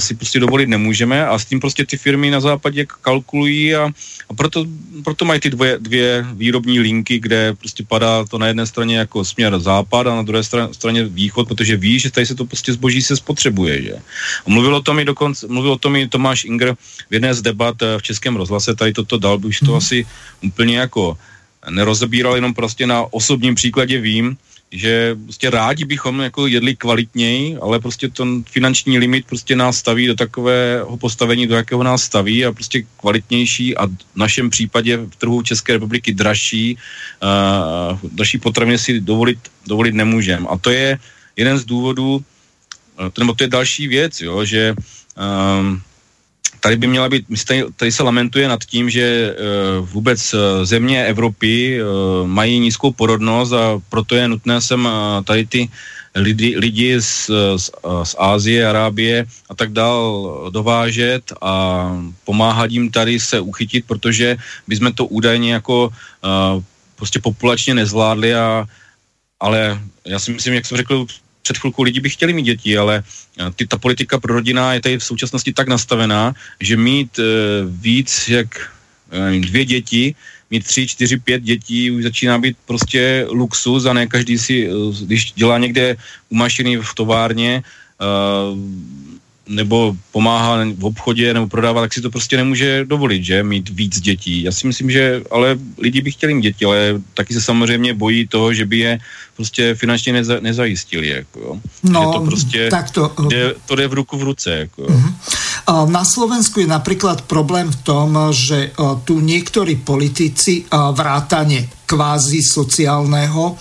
si 0.03 0.13
prostě 0.13 0.39
dovolit 0.39 0.69
nemůžeme 0.69 1.27
a 1.27 1.39
s 1.39 1.45
tím 1.45 1.59
prostě 1.59 1.85
ty 1.85 1.97
firmy 1.97 2.31
na 2.31 2.39
západě 2.39 2.85
kalkulují 3.01 3.75
a, 3.75 3.89
a 4.30 4.34
proto, 4.34 4.65
proto 5.03 5.25
mají 5.25 5.39
ty 5.39 5.49
dvě, 5.49 5.77
dvě 5.80 6.25
výrobní 6.34 6.80
linky, 6.80 7.19
kde 7.19 7.53
prostě 7.53 7.84
padá 7.84 8.25
to 8.25 8.38
na 8.38 8.47
jedné 8.47 8.65
straně 8.65 8.97
jako 8.97 9.25
směr 9.25 9.59
západ 9.59 10.07
a 10.07 10.15
na 10.15 10.21
druhé 10.21 10.43
straně 10.71 11.03
východ, 11.03 11.47
protože 11.47 11.77
ví, 11.77 11.99
že 11.99 12.11
tady 12.11 12.25
se 12.25 12.35
to 12.35 12.45
prostě 12.45 12.73
zboží 12.73 13.01
se 13.01 13.15
spotřebuje, 13.17 13.81
že. 13.81 13.93
A 14.45 14.47
mluvil 14.47 14.75
o 14.75 14.81
tom 14.81 14.99
i 14.99 15.05
dokonce, 15.05 15.47
mluvil 15.47 15.71
o 15.71 15.81
tom 15.81 15.95
i 15.95 16.07
Tomáš 16.07 16.45
Inger 16.45 16.75
v 17.09 17.13
jedné 17.13 17.34
z 17.34 17.41
debat 17.41 17.75
eh, 17.81 17.97
v 17.97 18.03
Českém 18.03 18.35
rozhlase, 18.35 18.75
tady 18.75 18.93
toto 18.93 19.17
dal, 19.17 19.38
by 19.39 19.47
už 19.47 19.59
to 19.59 19.71
mm. 19.71 19.77
asi 19.77 20.05
úplně 20.41 20.77
jako 20.77 21.17
nerozebíral, 21.69 22.35
jenom 22.35 22.53
prostě 22.53 22.88
na 22.88 23.13
osobním 23.13 23.55
příkladě 23.55 23.99
vím, 23.99 24.38
že 24.73 25.15
prostě 25.23 25.49
rádi 25.49 25.85
bychom 25.85 26.19
jako 26.19 26.47
jedli 26.47 26.75
kvalitněji, 26.75 27.57
ale 27.61 27.79
prostě 27.79 28.09
ten 28.09 28.43
finanční 28.43 28.97
limit 28.97 29.25
prostě 29.25 29.55
nás 29.55 29.77
staví 29.77 30.07
do 30.07 30.15
takového 30.15 30.97
postavení, 30.97 31.47
do 31.47 31.55
jakého 31.55 31.83
nás 31.83 32.03
staví 32.03 32.45
a 32.45 32.51
prostě 32.51 32.83
kvalitnější 32.99 33.77
a 33.77 33.85
v 33.85 34.15
našem 34.15 34.49
případě 34.49 34.97
v 34.97 35.15
trhu 35.15 35.41
České 35.41 35.73
republiky 35.73 36.13
dražší, 36.13 36.77
uh, 37.21 38.09
dražší 38.11 38.37
potraviny 38.37 38.77
si 38.77 38.99
dovolit, 38.99 39.39
dovolit 39.67 39.93
nemůžeme. 39.93 40.47
A 40.49 40.57
to 40.57 40.69
je 40.69 40.97
jeden 41.37 41.57
z 41.57 41.65
důvodů, 41.65 42.23
nebo 43.19 43.33
to 43.33 43.43
je 43.43 43.47
další 43.47 43.87
věc, 43.87 44.21
jo, 44.21 44.45
že 44.45 44.73
um, 44.73 45.81
tady 46.64 46.76
by 46.80 46.88
měla 46.88 47.10
být, 47.10 47.26
tady, 47.48 47.64
tady 47.76 47.91
se 47.91 48.03
lamentuje 48.03 48.48
nad 48.48 48.64
tím, 48.64 48.90
že 48.90 49.35
uh, 49.35 49.84
vůbec 49.90 50.35
země 50.64 51.06
Evropy 51.06 51.84
uh, 51.84 52.27
mají 52.27 52.60
nízkou 52.60 52.95
porodnost 52.95 53.53
a 53.53 53.84
proto 53.90 54.15
je 54.15 54.27
nutné 54.27 54.61
sem 54.61 54.80
uh, 54.85 54.91
tady 55.27 55.45
ty 55.45 55.61
lidi, 56.15 56.56
lidi 56.57 57.02
z, 57.02 57.30
z, 57.57 57.65
z 58.03 58.11
Ázie, 58.15 58.64
Arábie 58.64 59.26
a 59.49 59.53
tak 59.56 59.76
dál 59.76 59.99
dovážet 60.53 61.34
a 61.41 61.53
pomáhat 62.23 62.72
jim 62.72 62.88
tady 62.91 63.19
se 63.19 63.40
uchytit, 63.40 63.84
protože 63.84 64.38
bychom 64.68 64.94
to 64.94 65.06
údajně 65.06 65.53
jako 65.60 65.91
uh, 65.91 66.64
prostě 66.95 67.19
populačně 67.19 67.76
nezvládli 67.76 68.35
a 68.35 68.65
ale 69.44 69.80
já 70.07 70.19
si 70.19 70.31
myslím, 70.31 70.53
jak 70.53 70.65
jsem 70.65 70.77
řekl 70.77 71.06
před 71.43 71.57
chvilkou, 71.57 71.83
lidi 71.83 71.99
by 71.99 72.09
chtěli 72.09 72.33
mít 72.33 72.43
děti, 72.55 72.77
ale 72.77 73.03
ty, 73.55 73.67
ta 73.67 73.77
politika 73.77 74.19
pro 74.19 74.33
rodina 74.33 74.73
je 74.73 74.81
tady 74.81 74.97
v 74.97 75.03
současnosti 75.03 75.53
tak 75.53 75.67
nastavená, 75.67 76.33
že 76.59 76.77
mít 76.77 77.19
uh, 77.19 77.25
víc 77.67 78.29
jak 78.29 78.71
nevím, 79.11 79.41
dvě 79.41 79.65
děti 79.65 80.15
mít 80.51 80.63
tři, 80.63 80.87
čtyři, 80.87 81.17
pět 81.17 81.43
dětí 81.43 81.91
už 81.91 82.03
začíná 82.03 82.37
být 82.37 82.57
prostě 82.65 83.25
luxus 83.29 83.85
a 83.85 83.93
ne 83.93 84.07
každý 84.07 84.37
si, 84.37 84.69
eh, 84.69 84.71
když 85.05 85.31
dělá 85.33 85.57
někde 85.57 85.97
u 86.29 86.35
mašiny 86.35 86.77
v 86.77 86.91
továrně, 86.93 87.63
uh, 87.97 88.53
nebo 89.47 89.95
pomáhá 90.11 90.63
v 90.77 90.85
obchodě 90.85 91.33
nebo 91.33 91.47
prodává, 91.47 91.81
tak 91.81 91.93
si 91.93 92.01
to 92.01 92.09
prostě 92.09 92.37
nemůže 92.37 92.85
dovolit, 92.85 93.23
že, 93.23 93.43
mít 93.43 93.69
víc 93.69 93.99
dětí. 93.99 94.43
Já 94.43 94.51
si 94.51 94.67
myslím, 94.67 94.91
že 94.91 95.21
ale 95.31 95.59
lidi 95.77 96.01
by 96.01 96.11
chtěli 96.11 96.33
mít 96.33 96.41
děti, 96.41 96.65
ale 96.65 97.01
taky 97.13 97.33
se 97.33 97.41
samozřejmě 97.41 97.93
bojí 97.93 98.27
toho, 98.27 98.53
že 98.53 98.65
by 98.65 98.77
je 98.77 98.99
prostě 99.35 99.75
finančně 99.75 100.13
neza, 100.13 100.39
nezajistili, 100.39 101.07
jako 101.07 101.39
jo. 101.39 101.59
No, 101.83 101.99
že 101.99 102.19
to 102.19 102.25
prostě 102.25 102.69
tak 102.69 102.91
to, 102.91 103.11
jde, 103.27 103.55
to 103.65 103.75
jde 103.75 103.87
v 103.87 103.93
ruku 103.93 104.17
v 104.17 104.23
ruce, 104.23 104.51
jako 104.51 104.81
jo. 104.81 104.87
Uh-huh. 104.87 105.89
Na 105.89 106.05
Slovensku 106.05 106.59
je 106.59 106.67
napríklad 106.67 107.21
problém 107.23 107.71
v 107.71 107.79
tom, 107.83 108.19
že 108.35 108.75
tu 109.07 109.23
niektorí 109.23 109.79
politici 109.79 110.67
vrátane 110.71 111.71
kvázi 111.87 112.43
sociálneho 112.43 113.55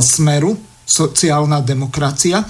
smeru, 0.00 0.56
sociálna 0.88 1.60
demokracia, 1.60 2.44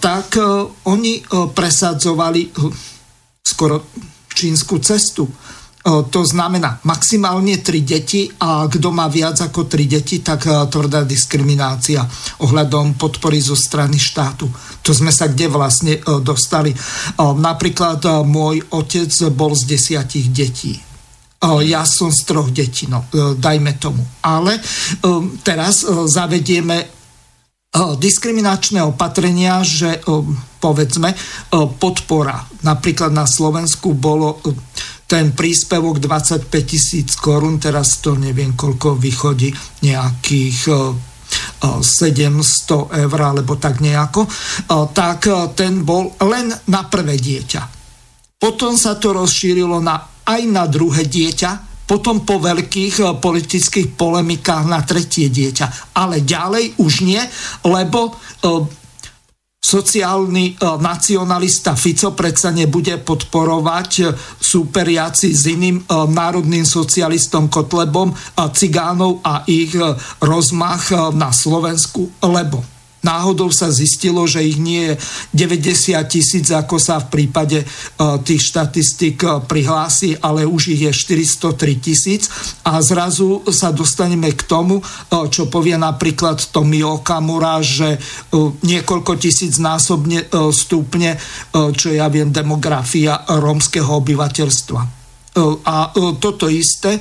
tak 0.00 0.38
oni 0.86 1.22
presadzovali 1.54 2.50
skoro 3.42 3.82
čínsku 4.34 4.78
cestu 4.78 5.26
to 5.86 6.26
znamená 6.26 6.82
maximálne 6.82 7.62
tri 7.62 7.86
deti 7.86 8.26
a 8.42 8.66
kto 8.66 8.90
má 8.90 9.06
viac 9.06 9.38
ako 9.38 9.70
tri 9.70 9.86
deti, 9.86 10.18
tak 10.18 10.50
tvrdá 10.66 11.06
diskriminácia 11.06 12.02
ohľadom 12.42 12.98
podpory 12.98 13.38
zo 13.38 13.54
strany 13.54 13.94
štátu. 13.94 14.50
To 14.82 14.90
sme 14.90 15.14
sa 15.14 15.30
kde 15.30 15.46
vlastne 15.46 16.02
dostali. 16.26 16.74
Napríklad 17.22 18.02
môj 18.26 18.66
otec 18.74 19.14
bol 19.30 19.54
z 19.54 19.78
desiatich 19.78 20.34
detí. 20.34 20.74
Ja 21.46 21.86
som 21.86 22.10
z 22.10 22.20
troch 22.26 22.50
detí, 22.50 22.90
no 22.90 23.06
dajme 23.38 23.78
tomu. 23.78 24.02
Ale 24.26 24.58
teraz 25.46 25.86
zavedieme 25.86 26.95
diskriminačné 27.74 28.80
opatrenia, 28.80 29.60
že 29.60 30.00
povedzme 30.62 31.12
podpora. 31.76 32.40
Napríklad 32.64 33.12
na 33.12 33.28
Slovensku 33.28 33.92
bolo 33.92 34.40
ten 35.06 35.30
príspevok 35.36 36.02
25 36.02 36.50
tisíc 36.66 37.14
korún, 37.20 37.62
teraz 37.62 38.02
to 38.02 38.18
neviem 38.18 38.58
koľko 38.58 38.98
vychodí, 38.98 39.54
nejakých 39.84 40.58
700 41.62 43.02
eur 43.06 43.18
alebo 43.20 43.58
tak 43.58 43.82
nejako, 43.82 44.26
tak 44.94 45.30
ten 45.54 45.82
bol 45.82 46.14
len 46.26 46.50
na 46.70 46.86
prvé 46.86 47.18
dieťa. 47.18 47.62
Potom 48.40 48.74
sa 48.78 48.98
to 48.98 49.14
rozšírilo 49.14 49.78
na, 49.82 50.22
aj 50.26 50.42
na 50.48 50.64
druhé 50.66 51.06
dieťa, 51.06 51.65
potom 51.86 52.26
po 52.26 52.42
veľkých 52.42 53.22
politických 53.22 53.94
polemikách 53.94 54.64
na 54.66 54.82
tretie 54.82 55.30
dieťa. 55.30 55.94
Ale 55.94 56.26
ďalej 56.26 56.82
už 56.82 57.06
nie, 57.06 57.22
lebo 57.62 58.18
sociálny 59.66 60.54
e, 60.54 60.54
nacionalista 60.78 61.74
Fico 61.74 62.14
predsa 62.14 62.54
nebude 62.54 63.02
podporovať 63.02 63.90
súperiaci 64.38 65.34
s 65.34 65.42
iným 65.50 65.82
národným 65.90 66.62
socialistom 66.62 67.50
Kotlebom 67.50 68.14
cigánov 68.54 69.26
a 69.26 69.42
ich 69.50 69.74
rozmach 70.22 70.94
na 71.18 71.34
Slovensku, 71.34 72.14
lebo 72.22 72.75
náhodou 73.06 73.54
sa 73.54 73.70
zistilo, 73.70 74.26
že 74.26 74.42
ich 74.42 74.58
nie 74.58 74.90
je 74.90 75.54
90 75.54 75.94
tisíc, 76.10 76.50
ako 76.50 76.82
sa 76.82 76.98
v 76.98 77.06
prípade 77.14 77.62
uh, 77.62 78.18
tých 78.18 78.50
štatistik 78.50 79.22
uh, 79.22 79.38
prihlási, 79.46 80.18
ale 80.18 80.42
už 80.42 80.74
ich 80.74 80.82
je 80.90 80.92
403 81.14 81.78
tisíc 81.78 82.26
a 82.66 82.82
zrazu 82.82 83.46
sa 83.54 83.70
dostaneme 83.70 84.34
k 84.34 84.42
tomu, 84.42 84.82
uh, 84.82 85.30
čo 85.30 85.46
povie 85.46 85.78
napríklad 85.78 86.42
Tomi 86.50 86.82
Okamura, 86.82 87.62
že 87.62 88.00
niekoľko 88.64 89.20
tisíc 89.20 89.60
násobne 89.60 90.24
stúpne, 90.50 91.20
čo 91.52 91.92
ja 91.92 92.08
viem, 92.08 92.32
demografia 92.32 93.22
rómskeho 93.28 94.00
obyvateľstva. 94.00 94.95
E, 95.36 95.40
a 95.68 95.92
e, 95.92 96.16
toto 96.16 96.48
isté 96.48 96.96
e, 96.96 97.00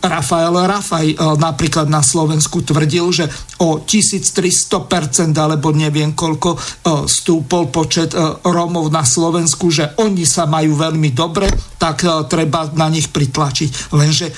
Rafael 0.00 0.56
Rafaj 0.56 1.12
napríklad 1.36 1.92
na 1.92 2.00
Slovensku 2.00 2.64
tvrdil, 2.64 3.06
že 3.12 3.28
o 3.60 3.84
1300% 3.84 5.36
alebo 5.36 5.68
neviem 5.76 6.16
koľko 6.16 6.56
stúpol 7.04 7.68
počet 7.68 8.16
Rómov 8.40 8.88
na 8.88 9.04
Slovensku, 9.04 9.68
že 9.68 9.92
oni 10.00 10.24
sa 10.24 10.48
majú 10.48 10.80
veľmi 10.80 11.12
dobre, 11.12 11.52
tak 11.76 12.02
treba 12.30 12.72
na 12.72 12.88
nich 12.88 13.12
pritlačiť. 13.12 13.92
Lenže 13.92 14.32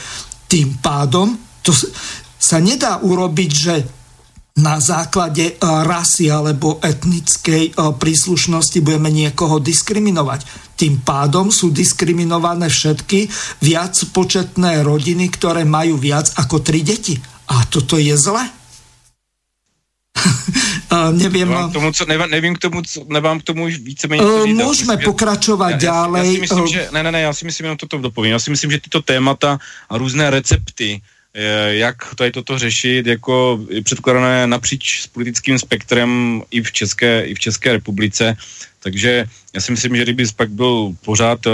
tým 0.50 0.82
pádom 0.82 1.38
to 1.62 1.70
sa 2.42 2.58
nedá 2.58 2.98
urobiť, 2.98 3.50
že 3.54 3.74
na 4.52 4.76
základe 4.80 5.56
rasy 5.62 6.28
alebo 6.28 6.76
etnickej 6.84 7.72
príslušnosti 7.96 8.84
budeme 8.84 9.08
niekoho 9.08 9.56
diskriminovať 9.56 10.44
tým 10.82 10.98
pádom 10.98 11.54
sú 11.54 11.70
diskriminované 11.70 12.66
všetky 12.66 13.30
viac 13.62 13.94
početné 14.10 14.82
rodiny, 14.82 15.30
ktoré 15.30 15.62
majú 15.62 15.94
viac 15.94 16.34
ako 16.34 16.58
tri 16.58 16.82
deti. 16.82 17.14
A 17.54 17.62
toto 17.70 18.02
je 18.02 18.10
zle. 18.18 18.42
nevím. 21.22 21.54
Nevím 21.54 21.70
k 21.70 21.72
tomu, 21.72 21.92
co, 21.92 22.04
nevím, 22.04 22.30
nevím 22.30 22.54
k 22.56 22.58
tomu, 22.58 22.82
co, 22.82 22.98
nevím 23.08 23.40
k 23.40 23.44
tomu 23.44 23.64
už 23.64 23.78
víceméně 23.78 24.22
uh, 24.22 24.46
Můžeme 24.46 24.96
pokračovat 24.96 25.70
já, 25.70 25.76
dále. 25.76 26.18
Já, 26.18 26.24
já 26.24 26.32
si 26.32 26.40
myslím, 26.40 26.66
že, 26.66 26.88
ne, 26.92 27.02
ne, 27.02 27.12
ne, 27.12 27.20
já 27.20 27.32
si 27.32 27.44
myslím, 27.44 27.64
jenom 27.64 27.78
toto 27.78 27.98
dopovím. 27.98 28.32
Já 28.32 28.38
si 28.38 28.50
myslím, 28.50 28.70
že 28.70 28.80
tyto 28.80 29.02
témata 29.02 29.58
a 29.88 29.98
různé 29.98 30.30
recepty, 30.30 31.00
jak 31.68 32.14
tady 32.14 32.30
toto 32.30 32.58
řešit, 32.58 33.06
jako 33.06 33.60
předkladané 33.84 34.46
napříč 34.46 35.00
s 35.00 35.06
politickým 35.06 35.58
spektrem 35.58 36.42
i 36.50 36.62
v 36.62 36.72
České, 36.72 37.24
i 37.24 37.34
v 37.34 37.38
České 37.38 37.72
republice, 37.72 38.36
takže 38.82 39.24
já 39.54 39.60
si 39.60 39.72
myslím, 39.72 39.96
že 39.96 40.02
kdyby 40.02 40.24
pak 40.36 40.50
byl 40.50 40.94
pořád, 41.04 41.46
eh, 41.46 41.50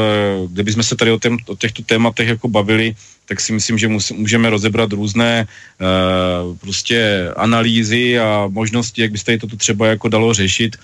kdyby 0.48 0.72
jsme 0.72 0.82
se 0.82 0.96
tady 0.96 1.10
o, 1.12 1.18
tém, 1.18 1.36
o 1.46 1.56
těchto 1.56 1.82
tématech 1.82 2.28
jako 2.28 2.48
bavili, 2.48 2.96
tak 3.28 3.40
si 3.40 3.52
myslím, 3.52 3.78
že 3.78 3.88
můžeme 4.16 4.50
rozebrat 4.50 4.92
různé 4.92 5.44
uh, 5.44 6.56
prostě 6.56 7.28
analýzy 7.36 8.18
a 8.18 8.48
možnosti, 8.48 9.02
jak 9.02 9.12
by 9.12 9.18
se 9.18 9.24
tady 9.24 9.38
toto 9.38 9.56
třeba 9.56 9.86
jako 9.86 10.08
dalo 10.08 10.34
řešit. 10.34 10.80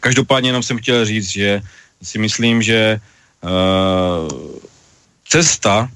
Každopádně 0.00 0.48
jenom 0.48 0.62
jsem 0.62 0.78
chtěl 0.82 1.06
říct, 1.06 1.28
že 1.28 1.62
si 2.02 2.18
myslím, 2.18 2.58
že 2.62 2.98
uh, 3.46 4.26
cesta, 5.30 5.86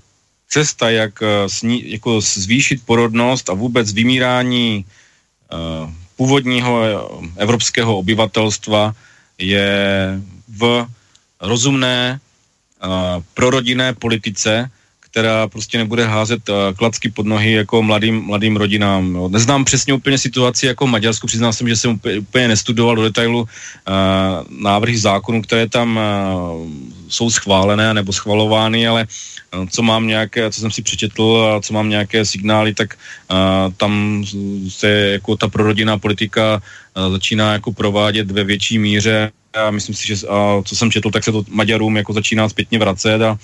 cesta, 0.48 0.90
jak 0.90 1.22
sní, 1.46 1.92
jako 1.92 2.20
zvýšit 2.20 2.82
porodnost 2.86 3.50
a 3.50 3.54
vůbec 3.54 3.92
vymírání 3.92 4.84
uh, 4.84 5.90
původního 6.16 6.82
evropského 7.36 7.98
obyvatelstva 7.98 8.94
je 9.38 9.70
v 10.48 10.86
rozumné 11.40 12.20
uh, 12.20 13.22
prorodinné 13.34 13.94
politice, 13.94 14.70
která 15.18 15.48
prostě 15.48 15.78
nebude 15.78 16.06
házet 16.06 16.48
uh, 16.48 16.54
klacky 16.76 17.10
pod 17.10 17.26
nohy 17.26 17.52
jako 17.52 17.82
mladým, 17.82 18.22
mladým 18.22 18.56
rodinám. 18.56 19.14
Jo. 19.14 19.28
Neznám 19.28 19.64
přesně 19.64 19.94
úplně 19.94 20.18
situaci 20.18 20.66
jako 20.66 20.86
v 20.86 20.90
Maďarsku, 20.90 21.26
přiznám 21.26 21.52
jsem, 21.52 21.68
že 21.68 21.76
jsem 21.76 21.90
úplně, 21.90 22.18
úplně 22.18 22.48
nestudoval 22.48 22.96
do 22.96 23.02
detailu 23.02 23.40
uh, 23.42 23.46
návrhy 24.62 24.98
zákonů, 24.98 25.42
které 25.42 25.68
tam 25.68 25.98
uh, 25.98 26.70
jsou 27.08 27.30
schválené 27.30 27.94
nebo 27.94 28.12
schvalovány, 28.12 28.86
ale 28.88 29.06
uh, 29.58 29.66
co 29.66 29.82
mám 29.82 30.06
nějaké, 30.06 30.50
co 30.50 30.60
jsem 30.60 30.70
si 30.70 30.82
přečetl 30.82 31.50
a 31.50 31.60
co 31.62 31.74
mám 31.74 31.88
nějaké 31.88 32.24
signály, 32.24 32.74
tak 32.74 32.94
uh, 32.94 33.74
tam 33.74 34.22
se 34.68 35.18
jako 35.18 35.36
ta 35.36 35.48
prorodinná 35.48 35.98
politika 35.98 36.62
začíná 37.10 37.52
jako 37.52 37.72
provádět 37.72 38.30
ve 38.30 38.44
větší 38.44 38.78
míře 38.78 39.30
a 39.54 39.70
myslím 39.70 39.94
si, 39.94 40.06
že 40.06 40.26
a 40.30 40.62
co 40.62 40.76
jsem 40.76 40.90
četl, 40.90 41.10
tak 41.10 41.24
se 41.24 41.32
to 41.32 41.42
Maďarům 41.50 41.96
jako 41.96 42.12
začíná 42.12 42.48
zpětně 42.48 42.78
vracet 42.78 43.22
a 43.22 43.38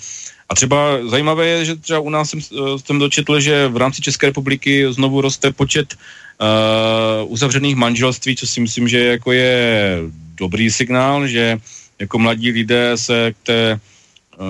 a 0.49 0.55
třeba 0.55 1.09
zajímavé 1.09 1.47
je, 1.47 1.65
že 1.65 1.75
třeba 1.75 1.99
u 1.99 2.09
nás 2.09 2.29
jsem, 2.29 2.39
jsem 2.77 2.99
dočetl, 2.99 3.39
že 3.39 3.67
v 3.67 3.77
rámci 3.77 4.01
České 4.01 4.25
republiky 4.27 4.85
znovu 4.93 5.21
roste 5.21 5.51
počet 5.51 5.93
uh, 5.95 7.31
uzavřených 7.31 7.75
manželství, 7.75 8.35
co 8.35 8.47
si 8.47 8.61
myslím, 8.61 8.87
že 8.87 9.05
jako 9.05 9.31
je 9.31 9.97
dobrý 10.37 10.71
signál, 10.71 11.27
že 11.27 11.57
jako 11.99 12.19
mladí 12.19 12.51
lidé 12.51 12.91
se 12.97 13.33
k 13.33 13.37
té 13.43 13.79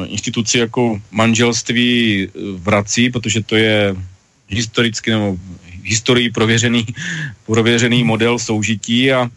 instituci 0.05 0.59
jako 0.59 1.01
manželství 1.11 2.27
vrací, 2.57 3.09
protože 3.09 3.43
to 3.43 3.55
je 3.55 3.95
historicky 4.49 5.11
nebo 5.11 5.37
historii 5.83 6.31
prověřený, 6.31 6.85
prověřený 7.45 8.03
model 8.03 8.39
soužití 8.39 9.13
a, 9.13 9.29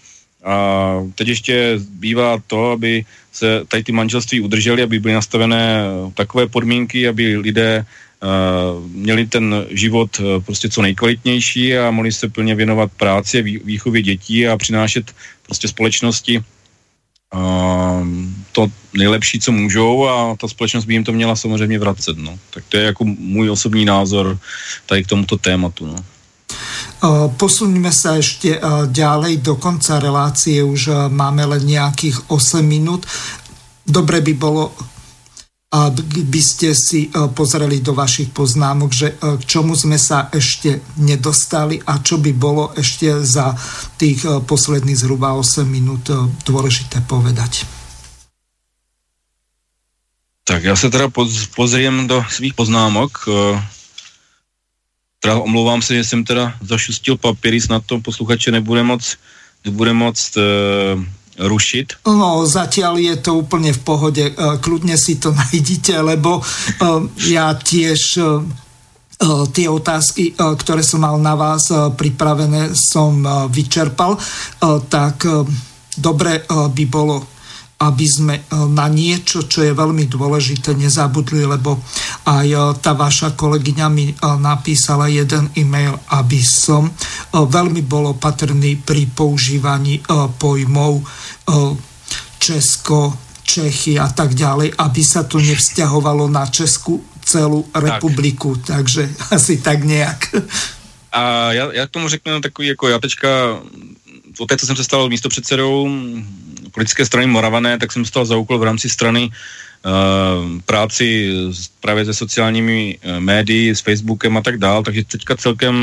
a 0.44 0.88
teď 1.14 1.28
ještě 1.28 1.78
bývá 1.90 2.38
to, 2.46 2.70
aby 2.70 3.04
se 3.32 3.64
tady 3.68 3.84
ty 3.84 3.92
manželství 3.92 4.40
udržely, 4.40 4.82
aby 4.82 5.00
byly 5.00 5.14
nastavené 5.14 5.82
takové 6.14 6.46
podmínky, 6.46 7.08
aby 7.08 7.36
lidé 7.36 7.84
Uh, 8.18 8.82
měli 8.90 9.26
ten 9.26 9.66
život 9.70 10.18
uh, 10.18 10.42
prostě 10.42 10.68
co 10.68 10.82
nejkvalitnější 10.82 11.76
a 11.76 11.90
mohli 11.90 12.12
se 12.12 12.28
plně 12.28 12.54
věnovat 12.54 12.90
práci 12.96 13.38
a 13.38 13.42
výchově 13.64 14.02
dětí 14.02 14.48
a 14.48 14.56
přinášet 14.56 15.14
prostě 15.42 15.68
společnosti 15.68 16.42
uh, 17.34 18.06
to 18.52 18.66
nejlepší, 18.94 19.40
co 19.40 19.52
můžou 19.52 20.08
a 20.08 20.36
ta 20.36 20.48
společnost 20.48 20.84
by 20.84 20.94
jim 20.94 21.04
to 21.04 21.12
měla 21.12 21.36
samozřejmě 21.36 21.78
vracet. 21.78 22.18
No. 22.18 22.38
Tak 22.50 22.64
to 22.68 22.76
je 22.76 22.84
jako 22.84 23.04
můj 23.04 23.50
osobní 23.50 23.84
názor 23.84 24.38
tady 24.86 25.04
k 25.04 25.06
tomuto 25.06 25.36
tématu. 25.36 25.86
No. 25.86 25.96
Posuňme 27.38 27.94
sa 27.94 28.18
ešte 28.18 28.58
ďalej, 28.90 29.38
do 29.38 29.54
konca 29.54 30.02
relácie 30.02 30.58
už 30.66 31.10
máme 31.14 31.46
len 31.46 31.62
nejakých 31.62 32.26
8 32.26 32.58
minút. 32.66 33.06
Dobre 33.86 34.18
by 34.18 34.34
bolo, 34.34 34.74
by 36.26 36.40
ste 36.42 36.74
si 36.74 37.06
pozreli 37.38 37.78
do 37.78 37.94
vašich 37.94 38.34
poznámok, 38.34 38.90
že 38.90 39.14
k 39.14 39.42
čomu 39.46 39.78
sme 39.78 39.94
sa 39.94 40.26
ešte 40.34 40.82
nedostali 40.98 41.78
a 41.86 42.02
čo 42.02 42.18
by 42.18 42.32
bolo 42.34 42.74
ešte 42.74 43.22
za 43.22 43.54
tých 43.94 44.26
posledných 44.44 44.98
zhruba 44.98 45.38
8 45.38 45.62
minút 45.68 46.10
dôležité 46.42 47.00
povedať. 47.06 47.62
Tak 50.44 50.64
já 50.64 50.76
se 50.76 50.90
teda 50.90 51.12
pozriem 51.54 52.08
do 52.08 52.24
svých 52.28 52.54
poznámok 52.54 53.28
teda 55.20 55.38
omlouvám 55.38 55.82
se, 55.82 55.94
že 55.94 56.04
jsem 56.04 56.24
teda 56.24 56.54
zašustil 56.62 57.16
papíry, 57.16 57.60
snad 57.60 57.84
to 57.86 58.00
posluchače 58.00 58.50
nebude 58.50 58.82
moc, 58.82 59.16
nebude 59.64 59.92
moc 59.92 60.36
uh, 60.36 61.04
rušit? 61.38 62.02
No, 62.06 62.46
zatiaľ 62.46 62.98
je 62.98 63.16
to 63.22 63.38
úplne 63.38 63.70
v 63.70 63.80
pohode. 63.82 64.24
Uh, 64.34 64.58
kľudne 64.58 64.98
si 64.98 65.18
to 65.22 65.34
najdite, 65.42 65.94
lebo 66.02 66.38
uh, 66.38 66.44
ja 67.30 67.54
tiež 67.54 68.00
uh, 68.18 68.42
tie 69.50 69.66
otázky, 69.66 70.38
ktoré 70.38 70.86
som 70.86 71.02
mal 71.02 71.18
na 71.18 71.34
vás 71.34 71.66
pripravené, 71.74 72.70
som 72.70 73.18
vyčerpal. 73.50 74.14
Tak 74.86 75.26
dobre 75.98 76.46
by 76.46 76.84
bolo 76.86 77.26
aby 77.78 78.06
sme 78.10 78.34
e, 78.38 78.42
na 78.74 78.90
niečo, 78.90 79.46
čo 79.46 79.62
je 79.62 79.70
veľmi 79.70 80.10
dôležité, 80.10 80.74
nezabudli, 80.74 81.46
lebo 81.46 81.78
aj 82.26 82.46
e, 82.50 82.58
tá 82.82 82.98
vaša 82.98 83.38
kolegyňa 83.38 83.86
mi 83.86 84.10
e, 84.10 84.14
napísala 84.42 85.06
jeden 85.06 85.50
e-mail, 85.54 85.94
aby 86.10 86.42
som 86.42 86.90
veľmi 87.30 87.86
bol 87.86 88.18
opatrný 88.18 88.82
pri 88.82 89.06
používaní 89.14 90.02
pojmov 90.40 91.04
Česko, 92.38 93.14
Čechy 93.48 93.96
a 93.96 94.12
tak 94.12 94.36
ďalej, 94.36 94.76
aby 94.76 95.02
sa 95.04 95.24
to 95.24 95.40
nevzťahovalo 95.40 96.28
na 96.28 96.44
Česku 96.50 97.00
celú 97.24 97.64
republiku. 97.72 98.56
Tak. 98.60 98.84
Takže 98.84 99.08
asi 99.36 99.60
tak 99.60 99.84
nejak. 99.84 100.34
A 101.12 101.52
já, 101.52 101.72
já 101.72 101.86
k 101.86 101.90
tomu 101.90 102.08
řeknu 102.08 102.40
takový, 102.40 102.68
jako 102.68 102.88
já 102.88 102.98
teďka, 102.98 103.28
o 104.38 104.46
té, 104.46 104.56
co 104.56 104.66
jsem 104.66 104.76
se 104.76 104.84
stal 104.84 105.08
místopředsedou 105.08 105.90
politické 106.70 107.06
strany 107.06 107.26
Moravané, 107.26 107.78
tak 107.78 107.92
jsem 107.92 108.04
stal 108.04 108.24
za 108.24 108.36
úkol 108.36 108.58
v 108.58 108.62
rámci 108.62 108.88
strany 108.88 109.30
uh, 109.30 110.60
práci 110.66 111.32
právě 111.80 112.04
se 112.04 112.14
sociálními 112.14 112.98
uh, 112.98 113.20
médii, 113.20 113.74
s 113.74 113.80
Facebookem 113.80 114.36
a 114.36 114.42
tak 114.42 114.58
dál, 114.58 114.82
takže 114.82 115.04
teďka 115.04 115.36
celkem 115.36 115.74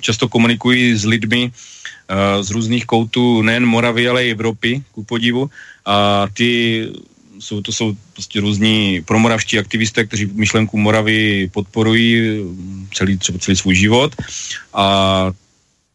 často 0.00 0.28
komunikuji 0.28 0.96
s 0.96 1.04
lidmi 1.04 1.50
uh, 1.50 2.42
z 2.42 2.50
různých 2.50 2.86
koutů 2.86 3.42
nejen 3.42 3.66
Moravy, 3.66 4.08
ale 4.08 4.26
i 4.26 4.30
Evropy, 4.30 4.82
ku 4.92 5.04
podivu. 5.04 5.50
A 5.86 6.26
ty 6.34 6.88
jsou, 7.38 7.60
to 7.60 7.72
jsou 7.72 7.96
prostě 8.12 8.40
různí 8.40 9.02
promoravští 9.02 9.58
aktivisté, 9.58 10.04
kteří 10.04 10.26
myšlenku 10.26 10.78
Moravy 10.78 11.50
podporují 11.52 12.40
celý, 12.94 13.18
třeba 13.18 13.38
celý 13.38 13.56
svůj 13.56 13.74
život. 13.74 14.16
A 14.74 15.30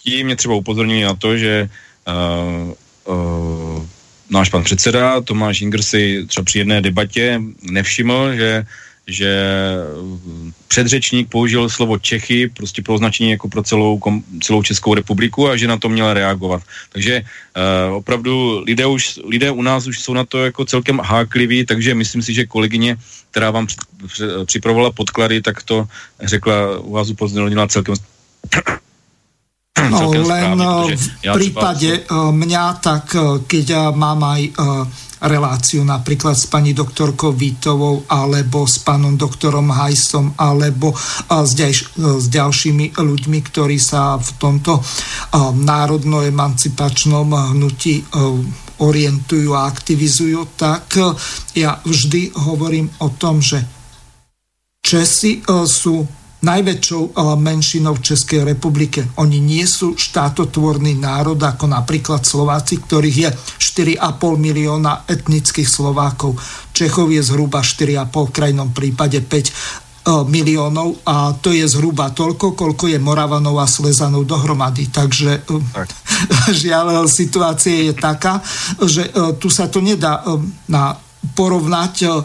ti 0.06 0.24
mě 0.24 0.36
třeba 0.36 0.56
upozornili 0.56 1.02
na 1.02 1.16
to, 1.18 1.38
že 1.38 1.70
uh, 2.06 2.74
uh, 3.10 3.86
náš 4.30 4.50
pan 4.50 4.64
předseda 4.64 5.22
Tomáš 5.22 5.62
Inger 5.62 5.82
si 5.82 6.26
třeba 6.30 6.46
při 6.46 6.58
jedné 6.60 6.82
debatě 6.82 7.42
nevšiml, 7.62 8.34
že 8.38 8.66
že 9.08 9.30
předřečník 10.68 11.30
použil 11.30 11.70
slovo 11.70 12.02
Čechy 12.02 12.50
prostě 12.50 12.82
pro 12.82 12.94
označení 12.94 13.38
jako 13.38 13.50
pro 13.50 13.62
celou, 13.64 14.02
celou 14.42 14.64
Českou 14.64 14.98
republiku 14.98 15.50
a 15.50 15.58
že 15.58 15.70
na 15.70 15.78
to 15.78 15.90
měl 15.90 16.14
reagovat. 16.14 16.66
Takže 16.90 17.22
uh, 17.22 18.02
opravdu 18.02 18.66
lidé, 18.66 18.86
už, 18.86 19.22
lidé 19.30 19.52
u 19.52 19.62
nás 19.62 19.86
už 19.86 20.02
jsou 20.02 20.14
na 20.14 20.26
to 20.26 20.50
jako 20.50 20.66
celkem 20.66 20.98
hákliví, 21.06 21.66
takže 21.66 21.94
myslím 21.94 22.22
si, 22.22 22.34
že 22.34 22.50
kolegyně, 22.50 22.98
která 23.32 23.54
vám 23.54 23.70
při, 23.70 23.78
při, 24.08 24.24
připravovala 24.46 24.92
podklady, 24.92 25.42
tak 25.42 25.64
to 25.64 25.86
řekla, 26.26 26.82
u 26.82 26.92
vás 26.92 27.10
upozornila 27.10 27.68
celkem 27.68 27.96
No, 29.76 30.08
len 30.16 30.56
správne, 30.56 30.96
v 30.96 31.28
prípade 31.36 32.08
třeba... 32.08 32.32
mňa, 32.32 32.66
tak 32.80 33.12
keď 33.44 33.92
mám 33.92 34.24
aj 34.24 34.42
reláciu 35.26 35.84
napríklad 35.84 36.38
s 36.38 36.48
pani 36.48 36.72
doktorkou 36.72 37.36
Vítovou 37.36 38.08
alebo 38.08 38.64
s 38.64 38.80
pánom 38.80 39.20
doktorom 39.20 39.68
Hajsom 39.76 40.32
alebo 40.40 40.96
s, 41.28 41.52
ďalš- 41.60 41.92
s 41.98 42.26
ďalšími 42.32 42.96
ľuďmi, 42.96 43.40
ktorí 43.52 43.76
sa 43.76 44.16
v 44.16 44.30
tomto 44.40 44.80
národno-emancipačnom 45.60 47.28
hnutí 47.56 48.00
orientujú 48.80 49.50
a 49.56 49.68
aktivizujú, 49.68 50.56
tak 50.56 51.00
ja 51.56 51.84
vždy 51.84 52.32
hovorím 52.48 52.88
o 53.04 53.12
tom, 53.12 53.44
že 53.44 53.60
Česi 54.86 55.42
sú 55.66 56.06
najväčšou 56.46 57.04
eh, 57.10 57.14
menšinou 57.42 57.98
v 57.98 58.06
Českej 58.06 58.42
republike. 58.46 59.02
Oni 59.18 59.42
nie 59.42 59.66
sú 59.66 59.98
štátotvorný 59.98 60.94
národ, 60.94 61.42
ako 61.42 61.66
napríklad 61.66 62.22
Slováci, 62.22 62.78
ktorých 62.86 63.18
je 63.18 63.30
4,5 63.58 63.98
milióna 64.38 65.10
etnických 65.10 65.66
Slovákov. 65.66 66.38
Čechov 66.72 67.10
je 67.10 67.26
zhruba 67.26 67.66
4,5, 67.66 68.30
v 68.30 68.32
krajnom 68.32 68.70
prípade 68.70 69.20
5 69.26 69.26
eh, 69.26 69.52
miliónov 70.30 71.02
a 71.10 71.34
to 71.34 71.50
je 71.50 71.66
zhruba 71.66 72.14
toľko, 72.14 72.54
koľko 72.54 72.94
je 72.94 73.02
Moravanov 73.02 73.58
a 73.58 73.66
Slezanov 73.66 74.30
dohromady. 74.30 74.94
Takže 74.94 75.42
eh, 75.42 75.62
tak. 75.74 75.90
žiaľ, 76.62 77.10
situácia 77.10 77.90
je 77.90 77.94
taká, 77.98 78.40
že 78.86 79.10
tu 79.42 79.52
sa 79.52 79.68
to 79.68 79.84
nedá 79.84 80.24
na 80.70 80.96
porovnať 81.36 82.24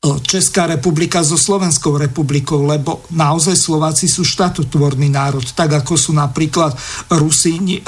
Česká 0.00 0.64
republika 0.64 1.20
so 1.20 1.36
Slovenskou 1.36 2.00
republikou, 2.00 2.64
lebo 2.64 3.04
naozaj 3.12 3.52
Slováci 3.52 4.08
sú 4.08 4.24
štatotvorný 4.24 5.12
národ, 5.12 5.44
tak 5.52 5.76
ako 5.76 5.92
sú 5.92 6.16
napríklad 6.16 6.72
Rusíni 7.12 7.84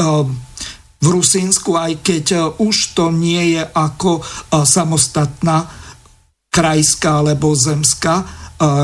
v 1.02 1.06
Rusínsku, 1.08 1.72
aj 1.72 2.04
keď 2.04 2.24
už 2.60 2.92
to 2.92 3.08
nie 3.08 3.56
je 3.56 3.64
ako 3.64 4.20
samostatná 4.60 5.64
krajská 6.52 7.24
alebo 7.24 7.56
zemská 7.56 8.20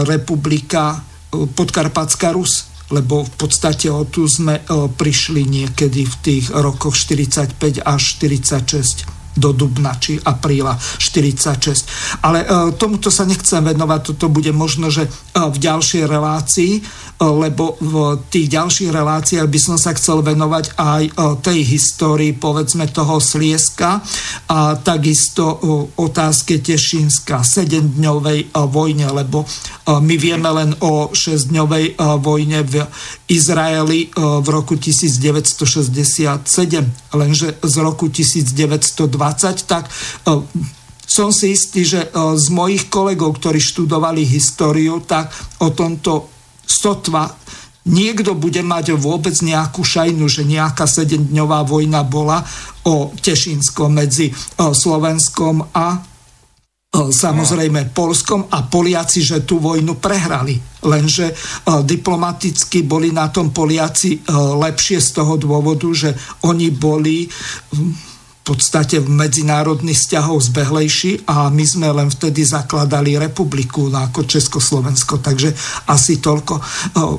republika 0.09 1.05
Podkarpatská 1.29 2.33
Rus 2.33 2.65
lebo 2.89 3.29
v 3.29 3.33
podstate 3.37 3.93
o 3.93 4.09
tu 4.09 4.25
sme 4.25 4.65
prišli 4.97 5.45
niekedy 5.45 6.09
v 6.09 6.15
tých 6.25 6.45
rokoch 6.49 6.97
45 6.97 7.85
až 7.85 8.03
46 8.17 9.18
do 9.39 9.55
dubna 9.55 9.95
či 9.97 10.19
apríla 10.19 10.75
46. 10.99 12.21
Ale 12.27 12.43
e, 12.43 12.47
tomuto 12.75 13.09
sa 13.09 13.23
nechcem 13.23 13.63
venovať, 13.63 14.01
toto 14.13 14.27
bude 14.27 14.51
možno, 14.51 14.91
že 14.91 15.07
e, 15.07 15.11
v 15.39 15.57
ďalšej 15.57 16.03
relácii, 16.11 16.73
e, 16.77 16.81
lebo 17.23 17.79
v 17.79 18.19
tých 18.27 18.51
ďalších 18.51 18.91
reláciách 18.91 19.47
by 19.47 19.61
som 19.63 19.79
sa 19.79 19.95
chcel 19.95 20.21
venovať 20.27 20.75
aj 20.75 21.03
tej 21.41 21.61
histórii, 21.63 22.35
povedzme 22.35 22.91
toho 22.91 23.23
Slieska 23.23 24.03
a 24.51 24.75
takisto 24.83 25.47
otázke 25.95 26.59
Tešínska, 26.59 27.47
7-dňovej 27.47 28.51
vojne, 28.67 29.07
lebo 29.13 29.47
my 29.87 30.15
vieme 30.19 30.51
len 30.51 30.75
o 30.83 31.13
6-dňovej 31.15 32.01
vojne 32.19 32.59
v 32.67 32.75
Izraeli 33.31 34.11
v 34.17 34.49
roku 34.49 34.75
1967, 34.75 36.49
lenže 37.13 37.49
z 37.61 37.75
roku 37.79 38.09
1920 38.09 39.28
tak 39.37 39.85
e, 39.89 39.91
som 41.09 41.33
si 41.33 41.57
istý, 41.57 41.85
že 41.89 42.01
e, 42.05 42.09
z 42.37 42.47
mojich 42.53 42.93
kolegov, 42.93 43.41
ktorí 43.41 43.59
študovali 43.59 44.29
históriu, 44.29 45.01
tak 45.05 45.33
o 45.65 45.73
tomto 45.73 46.29
sotva 46.69 47.33
niekto 47.89 48.37
bude 48.37 48.61
mať 48.61 48.93
vôbec 49.01 49.33
nejakú 49.41 49.81
šajnu, 49.81 50.29
že 50.29 50.45
nejaká 50.45 50.85
sedemdňová 50.85 51.65
vojna 51.65 52.05
bola 52.05 52.45
o 52.85 53.11
Tešínsko 53.17 53.89
medzi 53.89 54.29
Slovenskom 54.57 55.73
a 55.73 55.97
samozrejme 56.93 57.93
Polskom 57.93 58.49
a 58.49 58.65
Poliaci, 58.65 59.21
že 59.21 59.45
tú 59.45 59.61
vojnu 59.61 60.01
prehrali. 60.01 60.57
Lenže 60.85 61.37
diplomaticky 61.85 62.85
boli 62.85 63.13
na 63.13 63.29
tom 63.29 63.53
Poliaci 63.53 64.25
lepšie 64.57 65.01
z 65.01 65.11
toho 65.13 65.37
dôvodu, 65.37 65.89
že 65.93 66.17
oni 66.49 66.73
boli 66.73 67.29
podstate 68.49 68.97
v 68.97 69.13
medzinárodných 69.13 70.01
vzťahov 70.01 70.41
zbehlejší 70.49 71.29
a 71.29 71.53
my 71.53 71.65
sme 71.69 71.93
len 71.93 72.09
vtedy 72.09 72.49
zakladali 72.49 73.21
republiku 73.21 73.93
ako 73.93 74.25
Československo. 74.25 75.21
Takže 75.21 75.53
asi 75.93 76.17
toľko. 76.17 76.57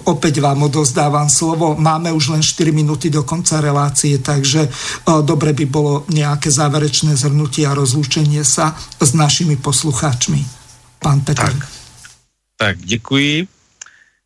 Opäť 0.09 0.41
vám 0.41 0.65
odozdávam 0.65 1.29
slovo. 1.29 1.77
Máme 1.77 2.09
už 2.09 2.33
len 2.33 2.41
4 2.41 2.73
minúty 2.73 3.13
do 3.13 3.21
konca 3.21 3.61
relácie, 3.61 4.17
takže 4.17 4.65
dobre 5.05 5.53
by 5.53 5.65
bolo 5.69 6.09
nejaké 6.09 6.49
záverečné 6.49 7.13
zhrnutie 7.13 7.69
a 7.69 7.77
rozlúčenie 7.77 8.41
sa 8.41 8.73
s 8.97 9.13
našimi 9.13 9.53
poslucháčmi. 9.53 10.41
Pán 10.97 11.21
Petr. 11.21 11.45
Tak, 11.45 11.57
tak 12.57 12.75
děkuji. 12.81 13.47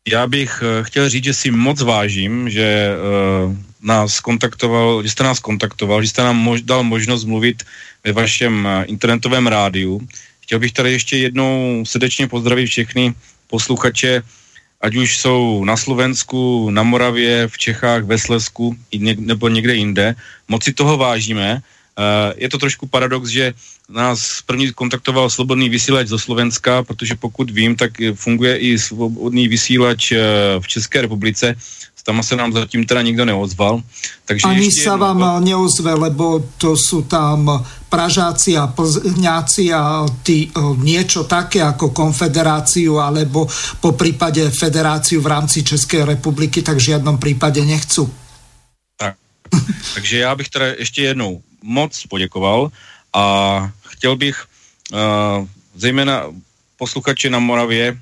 Já 0.08 0.26
bych 0.26 0.62
eh, 0.62 0.84
chtěl 0.84 1.08
říct, 1.08 1.24
že 1.24 1.34
si 1.34 1.50
moc 1.50 1.80
vážím, 1.80 2.50
že 2.50 2.92
uh, 2.92 3.56
nás 3.84 4.20
kontaktoval, 4.20 5.02
že 5.02 5.10
jste 5.10 5.24
nás 5.24 5.38
kontaktoval, 5.40 6.02
že 6.02 6.08
jste 6.08 6.22
nám 6.22 6.36
mož, 6.36 6.62
dal 6.62 6.82
možnost 6.82 7.24
mluvit 7.24 7.62
ve 8.04 8.12
vašem 8.12 8.64
uh, 8.64 8.84
internetovém 8.86 9.46
rádiu. 9.46 10.00
Chtěl 10.40 10.58
bych 10.58 10.72
tady 10.72 10.92
ještě 10.92 11.16
jednou 11.16 11.84
srdečně 11.86 12.28
pozdravit 12.28 12.66
všechny 12.66 13.14
posluchače, 13.46 14.22
ať 14.80 14.96
už 14.96 15.16
jsou 15.16 15.64
na 15.64 15.76
Slovensku, 15.76 16.70
na 16.70 16.82
Moravě, 16.82 17.48
v 17.48 17.58
Čechách, 17.58 18.04
ve 18.04 18.18
Slesku 18.18 18.76
nebo 19.16 19.48
někde 19.48 19.74
jinde. 19.74 20.14
Moc 20.48 20.64
si 20.64 20.72
toho 20.72 20.96
vážíme. 20.96 21.60
Uh, 21.94 22.32
je 22.36 22.48
to 22.48 22.58
trošku 22.58 22.86
paradox, 22.86 23.30
že 23.30 23.54
nás 23.88 24.42
první 24.42 24.72
kontaktoval 24.72 25.30
slobodný 25.30 25.68
vysílač 25.68 26.08
zo 26.08 26.18
Slovenska, 26.18 26.82
protože 26.82 27.14
pokud 27.14 27.50
vím, 27.50 27.76
tak 27.76 27.92
funguje 28.14 28.56
i 28.58 28.78
svobodný 28.78 29.48
vysílač 29.48 30.12
eh, 30.12 30.20
v 30.60 30.66
České 30.68 31.00
republice. 31.00 31.54
Tam 32.04 32.22
se 32.22 32.36
nám 32.36 32.52
zatím 32.52 32.84
teda 32.84 33.02
nikdo 33.02 33.24
neozval. 33.24 33.80
Takže 34.24 34.44
Ani 34.44 34.68
sa 34.68 35.00
vám 35.00 35.16
jedno... 35.16 35.40
neozve, 35.40 35.92
lebo 35.96 36.44
to 36.60 36.76
sú 36.76 37.08
tam 37.08 37.64
Pražáci 37.88 38.60
a 38.60 38.68
Plzňáci 38.68 39.72
a 39.72 40.04
ty, 40.20 40.52
eh, 40.52 40.60
niečo 40.84 41.24
také 41.24 41.64
ako 41.64 41.96
konfederáciu 41.96 43.00
alebo 43.00 43.48
po 43.80 43.96
prípade 43.96 44.44
federáciu 44.52 45.24
v 45.24 45.32
rámci 45.32 45.64
České 45.64 46.04
republiky, 46.04 46.60
tak 46.60 46.76
v 46.76 46.92
žiadnom 46.92 47.16
prípade 47.16 47.64
nechcú. 47.64 48.04
Tak. 49.00 49.16
Takže 49.94 50.18
já 50.18 50.34
bych 50.34 50.48
teda 50.48 50.66
ještě 50.66 51.02
jednou 51.02 51.42
moc 51.62 52.06
poděkoval 52.06 52.68
a 53.14 53.24
chtěl 53.82 54.16
bych 54.16 54.44
uh, 54.92 54.98
zejména 55.74 56.26
posluchači 56.76 57.30
na 57.30 57.38
Moravě 57.38 57.92
uh, 57.92 57.98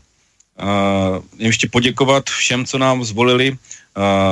ještě 1.38 1.68
poděkovat 1.68 2.30
všem, 2.30 2.64
co 2.64 2.78
nám 2.78 3.04
zvolili 3.04 3.58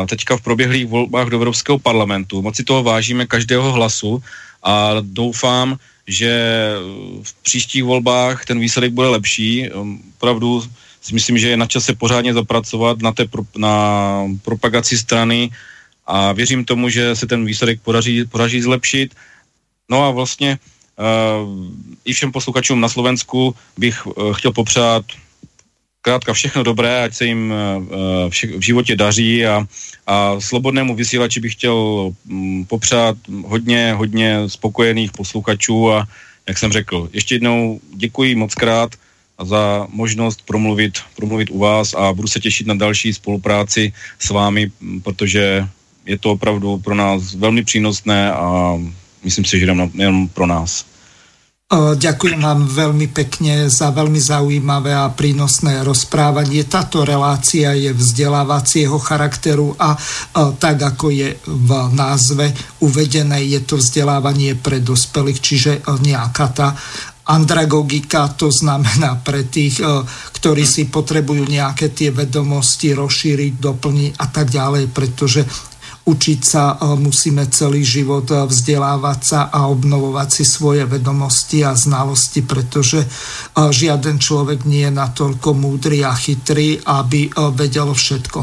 teďka 0.07 0.37
v 0.37 0.43
proběhlých 0.43 0.87
volbách 0.87 1.29
do 1.29 1.37
Evropského 1.37 1.79
parlamentu. 1.79 2.43
Moc 2.43 2.57
si 2.57 2.65
toho 2.65 2.83
vážíme 2.83 3.27
každého 3.27 3.73
hlasu 3.73 4.23
a 4.63 4.95
doufám, 5.01 5.77
že 6.07 6.33
v 7.23 7.33
příštích 7.43 7.85
volbách 7.85 8.45
ten 8.45 8.61
výsledek 8.61 8.93
bude 8.93 9.09
lepší. 9.09 9.71
Um, 9.71 10.03
opravdu 10.17 10.65
si 11.01 11.15
myslím, 11.15 11.39
že 11.39 11.49
je 11.49 11.57
na 11.57 11.67
čase 11.67 11.95
pořádně 11.95 12.35
zapracovat 12.35 13.03
na, 13.03 13.13
té 13.13 13.25
pro, 13.25 13.43
na 13.57 14.25
propagaci 14.43 14.99
strany 14.99 15.51
a 16.07 16.33
věřím 16.33 16.65
tomu, 16.65 16.89
že 16.89 17.17
se 17.17 17.27
ten 17.27 17.45
výsledek 17.45 17.81
podaří, 17.81 18.25
podaří 18.25 18.63
zlepšit. 18.63 19.15
No 19.89 20.05
a 20.05 20.11
vlastně 20.11 20.59
uh, 20.99 21.49
i 22.05 22.13
všem 22.13 22.33
posluchačům 22.33 22.81
na 22.81 22.89
Slovensku 22.89 23.55
bych 23.79 24.07
uh, 24.07 24.33
chtěl 24.33 24.53
popřát 24.53 25.05
krátka 26.03 26.33
všechno 26.33 26.63
dobré, 26.63 27.05
ať 27.05 27.15
se 27.15 27.25
jim 27.25 27.53
uh, 27.53 28.31
vše, 28.31 28.47
v 28.47 28.61
životě 28.61 28.97
daří 28.97 29.47
a, 29.47 29.67
a 30.07 30.41
slobodnému 30.41 30.95
vysílači 30.95 31.41
bych 31.41 31.53
chtěl 31.53 31.77
um, 32.31 32.65
popřát 32.65 33.17
hodně, 33.45 33.93
hodně 33.93 34.49
spokojených 34.49 35.13
posluchačů 35.13 35.93
a 35.93 36.09
jak 36.49 36.59
jsem 36.59 36.73
řekl, 36.73 37.09
ještě 37.13 37.35
jednou 37.35 37.81
děkuji 37.95 38.35
moc 38.35 38.55
krát 38.55 38.95
za 39.45 39.87
možnost 39.91 40.43
promluvit, 40.47 40.99
promluvit 41.17 41.51
u 41.51 41.59
vás 41.59 41.95
a 41.95 42.13
budu 42.13 42.29
se 42.29 42.41
těšit 42.41 42.67
na 42.67 42.75
další 42.75 43.13
spolupráci 43.13 43.93
s 44.19 44.31
vámi, 44.31 44.73
protože 45.03 45.69
je 46.07 46.19
to 46.19 46.33
opravdu 46.33 46.79
pro 46.79 46.95
nás 46.95 47.35
velmi 47.35 47.65
přínosné 47.65 48.33
a 48.33 48.77
myslím 49.25 49.45
si, 49.45 49.61
že 49.61 49.67
jenom, 49.67 49.91
jenom 49.95 50.29
pro 50.29 50.47
nás. 50.47 50.85
Ďakujem 51.71 52.43
vám 52.43 52.67
veľmi 52.67 53.15
pekne 53.15 53.71
za 53.71 53.95
veľmi 53.95 54.19
zaujímavé 54.19 54.91
a 54.91 55.07
prínosné 55.07 55.87
rozprávanie. 55.87 56.67
Táto 56.67 57.07
relácia 57.07 57.71
je 57.79 57.95
vzdelávacieho 57.95 58.99
charakteru 58.99 59.79
a 59.79 59.95
tak, 60.35 60.83
ako 60.83 61.15
je 61.15 61.39
v 61.47 61.71
názve 61.95 62.51
uvedené, 62.83 63.47
je 63.55 63.63
to 63.63 63.79
vzdelávanie 63.79 64.59
pre 64.59 64.83
dospelých, 64.83 65.39
čiže 65.39 65.73
nejaká 65.87 66.47
tá 66.51 66.75
andragogika, 67.31 68.35
to 68.35 68.51
znamená 68.51 69.23
pre 69.23 69.47
tých, 69.47 69.79
ktorí 70.43 70.67
si 70.67 70.91
potrebujú 70.91 71.47
nejaké 71.47 71.95
tie 71.95 72.11
vedomosti 72.11 72.99
rozšíriť, 72.99 73.63
doplniť 73.63 74.19
a 74.19 74.27
tak 74.27 74.51
ďalej, 74.51 74.91
pretože 74.91 75.47
učiť 76.01 76.41
sa 76.41 76.75
e, 76.75 76.97
musíme 76.97 77.45
celý 77.53 77.85
život, 77.85 78.25
e, 78.33 78.49
vzdelávať 78.49 79.21
sa 79.21 79.41
a 79.53 79.69
obnovovať 79.69 80.29
si 80.33 80.45
svoje 80.49 80.89
vedomosti 80.89 81.61
a 81.61 81.77
znalosti, 81.77 82.41
pretože 82.41 83.05
e, 83.05 83.09
žiaden 83.69 84.17
človek 84.17 84.65
nie 84.65 84.89
je 84.89 84.93
natoľko 84.97 85.53
múdry 85.53 86.01
a 86.01 86.17
chytrý, 86.17 86.81
aby 86.81 87.29
vedel 87.53 87.93
všetko. 87.93 88.41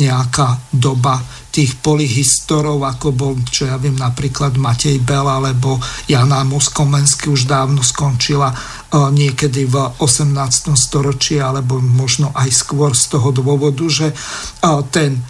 Nejaká 0.00 0.72
doba 0.72 1.20
tých 1.52 1.76
polyhistorov, 1.82 2.80
ako 2.84 3.12
bol, 3.12 3.34
čo 3.44 3.68
ja 3.68 3.76
viem, 3.76 3.96
napríklad 3.96 4.56
Matej 4.56 5.02
Bel 5.02 5.28
alebo 5.28 5.76
Jana 6.08 6.40
Moskomensky 6.46 7.28
už 7.28 7.44
dávno 7.44 7.84
skončila 7.84 8.54
niekedy 8.94 9.68
v 9.68 9.76
18. 9.98 10.72
storočí, 10.78 11.36
alebo 11.42 11.82
možno 11.82 12.32
aj 12.32 12.48
skôr 12.48 12.96
z 12.96 13.12
toho 13.12 13.28
dôvodu, 13.34 13.84
že 13.90 14.14
ten 14.88 15.20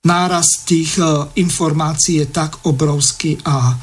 náraz 0.00 0.64
tých 0.64 0.96
e, 0.96 1.04
informácií 1.44 2.24
je 2.24 2.32
tak 2.32 2.64
obrovský 2.64 3.36
a 3.44 3.68
e, 3.68 3.74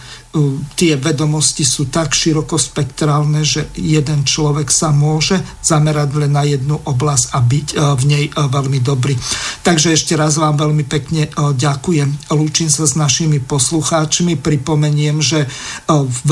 tie 0.73 0.97
vedomosti 0.97 1.61
sú 1.61 1.93
tak 1.93 2.17
širokospektrálne, 2.17 3.45
že 3.45 3.69
jeden 3.77 4.25
človek 4.25 4.73
sa 4.73 4.89
môže 4.89 5.37
zamerať 5.61 6.09
len 6.17 6.33
na 6.33 6.41
jednu 6.41 6.81
oblasť 6.89 7.25
a 7.37 7.37
byť 7.37 7.67
e, 7.69 7.75
v 7.77 8.03
nej 8.09 8.25
veľmi 8.33 8.79
dobrý. 8.81 9.13
Takže 9.61 9.93
ešte 9.93 10.17
raz 10.17 10.41
vám 10.41 10.57
veľmi 10.57 10.89
pekne 10.89 11.29
ďakujem. 11.37 12.33
Lúčim 12.33 12.73
sa 12.73 12.89
s 12.89 12.97
našimi 12.97 13.37
poslucháčmi. 13.37 14.41
Pripomeniem, 14.41 15.21
že 15.21 15.45
v 15.91 16.29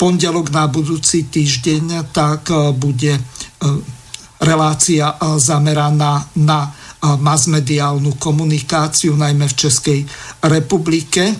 pondelok 0.00 0.48
na 0.54 0.70
budúci 0.70 1.28
týždeň 1.28 2.14
tak 2.14 2.48
bude 2.78 3.18
relácia 4.40 5.10
zameraná 5.42 6.26
na 6.38 6.81
masmediálnu 7.02 8.14
komunikáciu, 8.22 9.18
najmä 9.18 9.50
v 9.50 9.58
Českej 9.58 10.00
republike. 10.46 11.34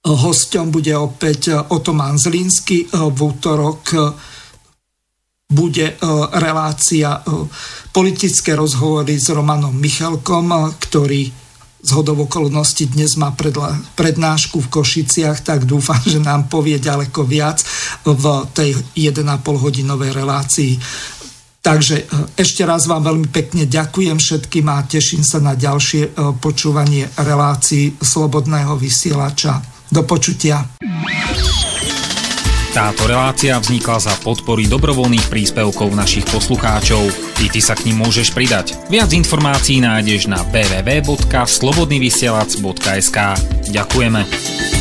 Hostom 0.00 0.72
bude 0.72 0.96
opäť 0.96 1.52
Otoman 1.68 2.16
Zlínsky. 2.16 2.88
V 2.88 3.18
útorok 3.20 3.92
bude 5.50 6.00
relácia 6.40 7.20
politické 7.92 8.56
rozhovory 8.56 9.20
s 9.20 9.28
Romanom 9.28 9.76
Michalkom, 9.76 10.72
ktorý 10.80 11.28
z 11.80 11.90
hodov 11.96 12.28
okolností 12.28 12.92
dnes 12.92 13.16
má 13.16 13.32
prednášku 13.96 14.60
v 14.60 14.68
Košiciach, 14.68 15.40
tak 15.40 15.64
dúfam, 15.64 15.96
že 16.04 16.20
nám 16.20 16.44
povie 16.52 16.76
ďaleko 16.76 17.24
viac 17.24 17.64
v 18.04 18.24
tej 18.52 18.76
1,5 18.96 19.24
hodinovej 19.44 20.12
relácii. 20.12 20.76
Takže 21.60 21.96
e, 22.00 22.04
ešte 22.40 22.64
raz 22.64 22.88
vám 22.88 23.04
veľmi 23.04 23.28
pekne 23.28 23.68
ďakujem 23.68 24.16
všetkým 24.16 24.64
a 24.72 24.80
teším 24.88 25.20
sa 25.20 25.44
na 25.44 25.52
ďalšie 25.52 26.08
e, 26.08 26.10
počúvanie 26.40 27.04
relácií 27.20 28.00
Slobodného 28.00 28.80
vysielača. 28.80 29.60
Do 29.90 30.06
počutia. 30.06 30.62
Táto 32.70 33.10
relácia 33.10 33.58
vznikla 33.58 33.98
za 33.98 34.14
podpory 34.22 34.70
dobrovoľných 34.70 35.26
príspevkov 35.26 35.90
našich 35.90 36.22
poslucháčov. 36.30 37.02
I 37.42 37.50
ty 37.50 37.58
sa 37.58 37.74
k 37.74 37.90
ním 37.90 38.06
môžeš 38.06 38.30
pridať. 38.30 38.78
Viac 38.86 39.10
informácií 39.10 39.82
nájdeš 39.82 40.30
na 40.30 40.46
www.slobodnyvysielac.sk 40.54 43.18
Ďakujeme. 43.74 44.79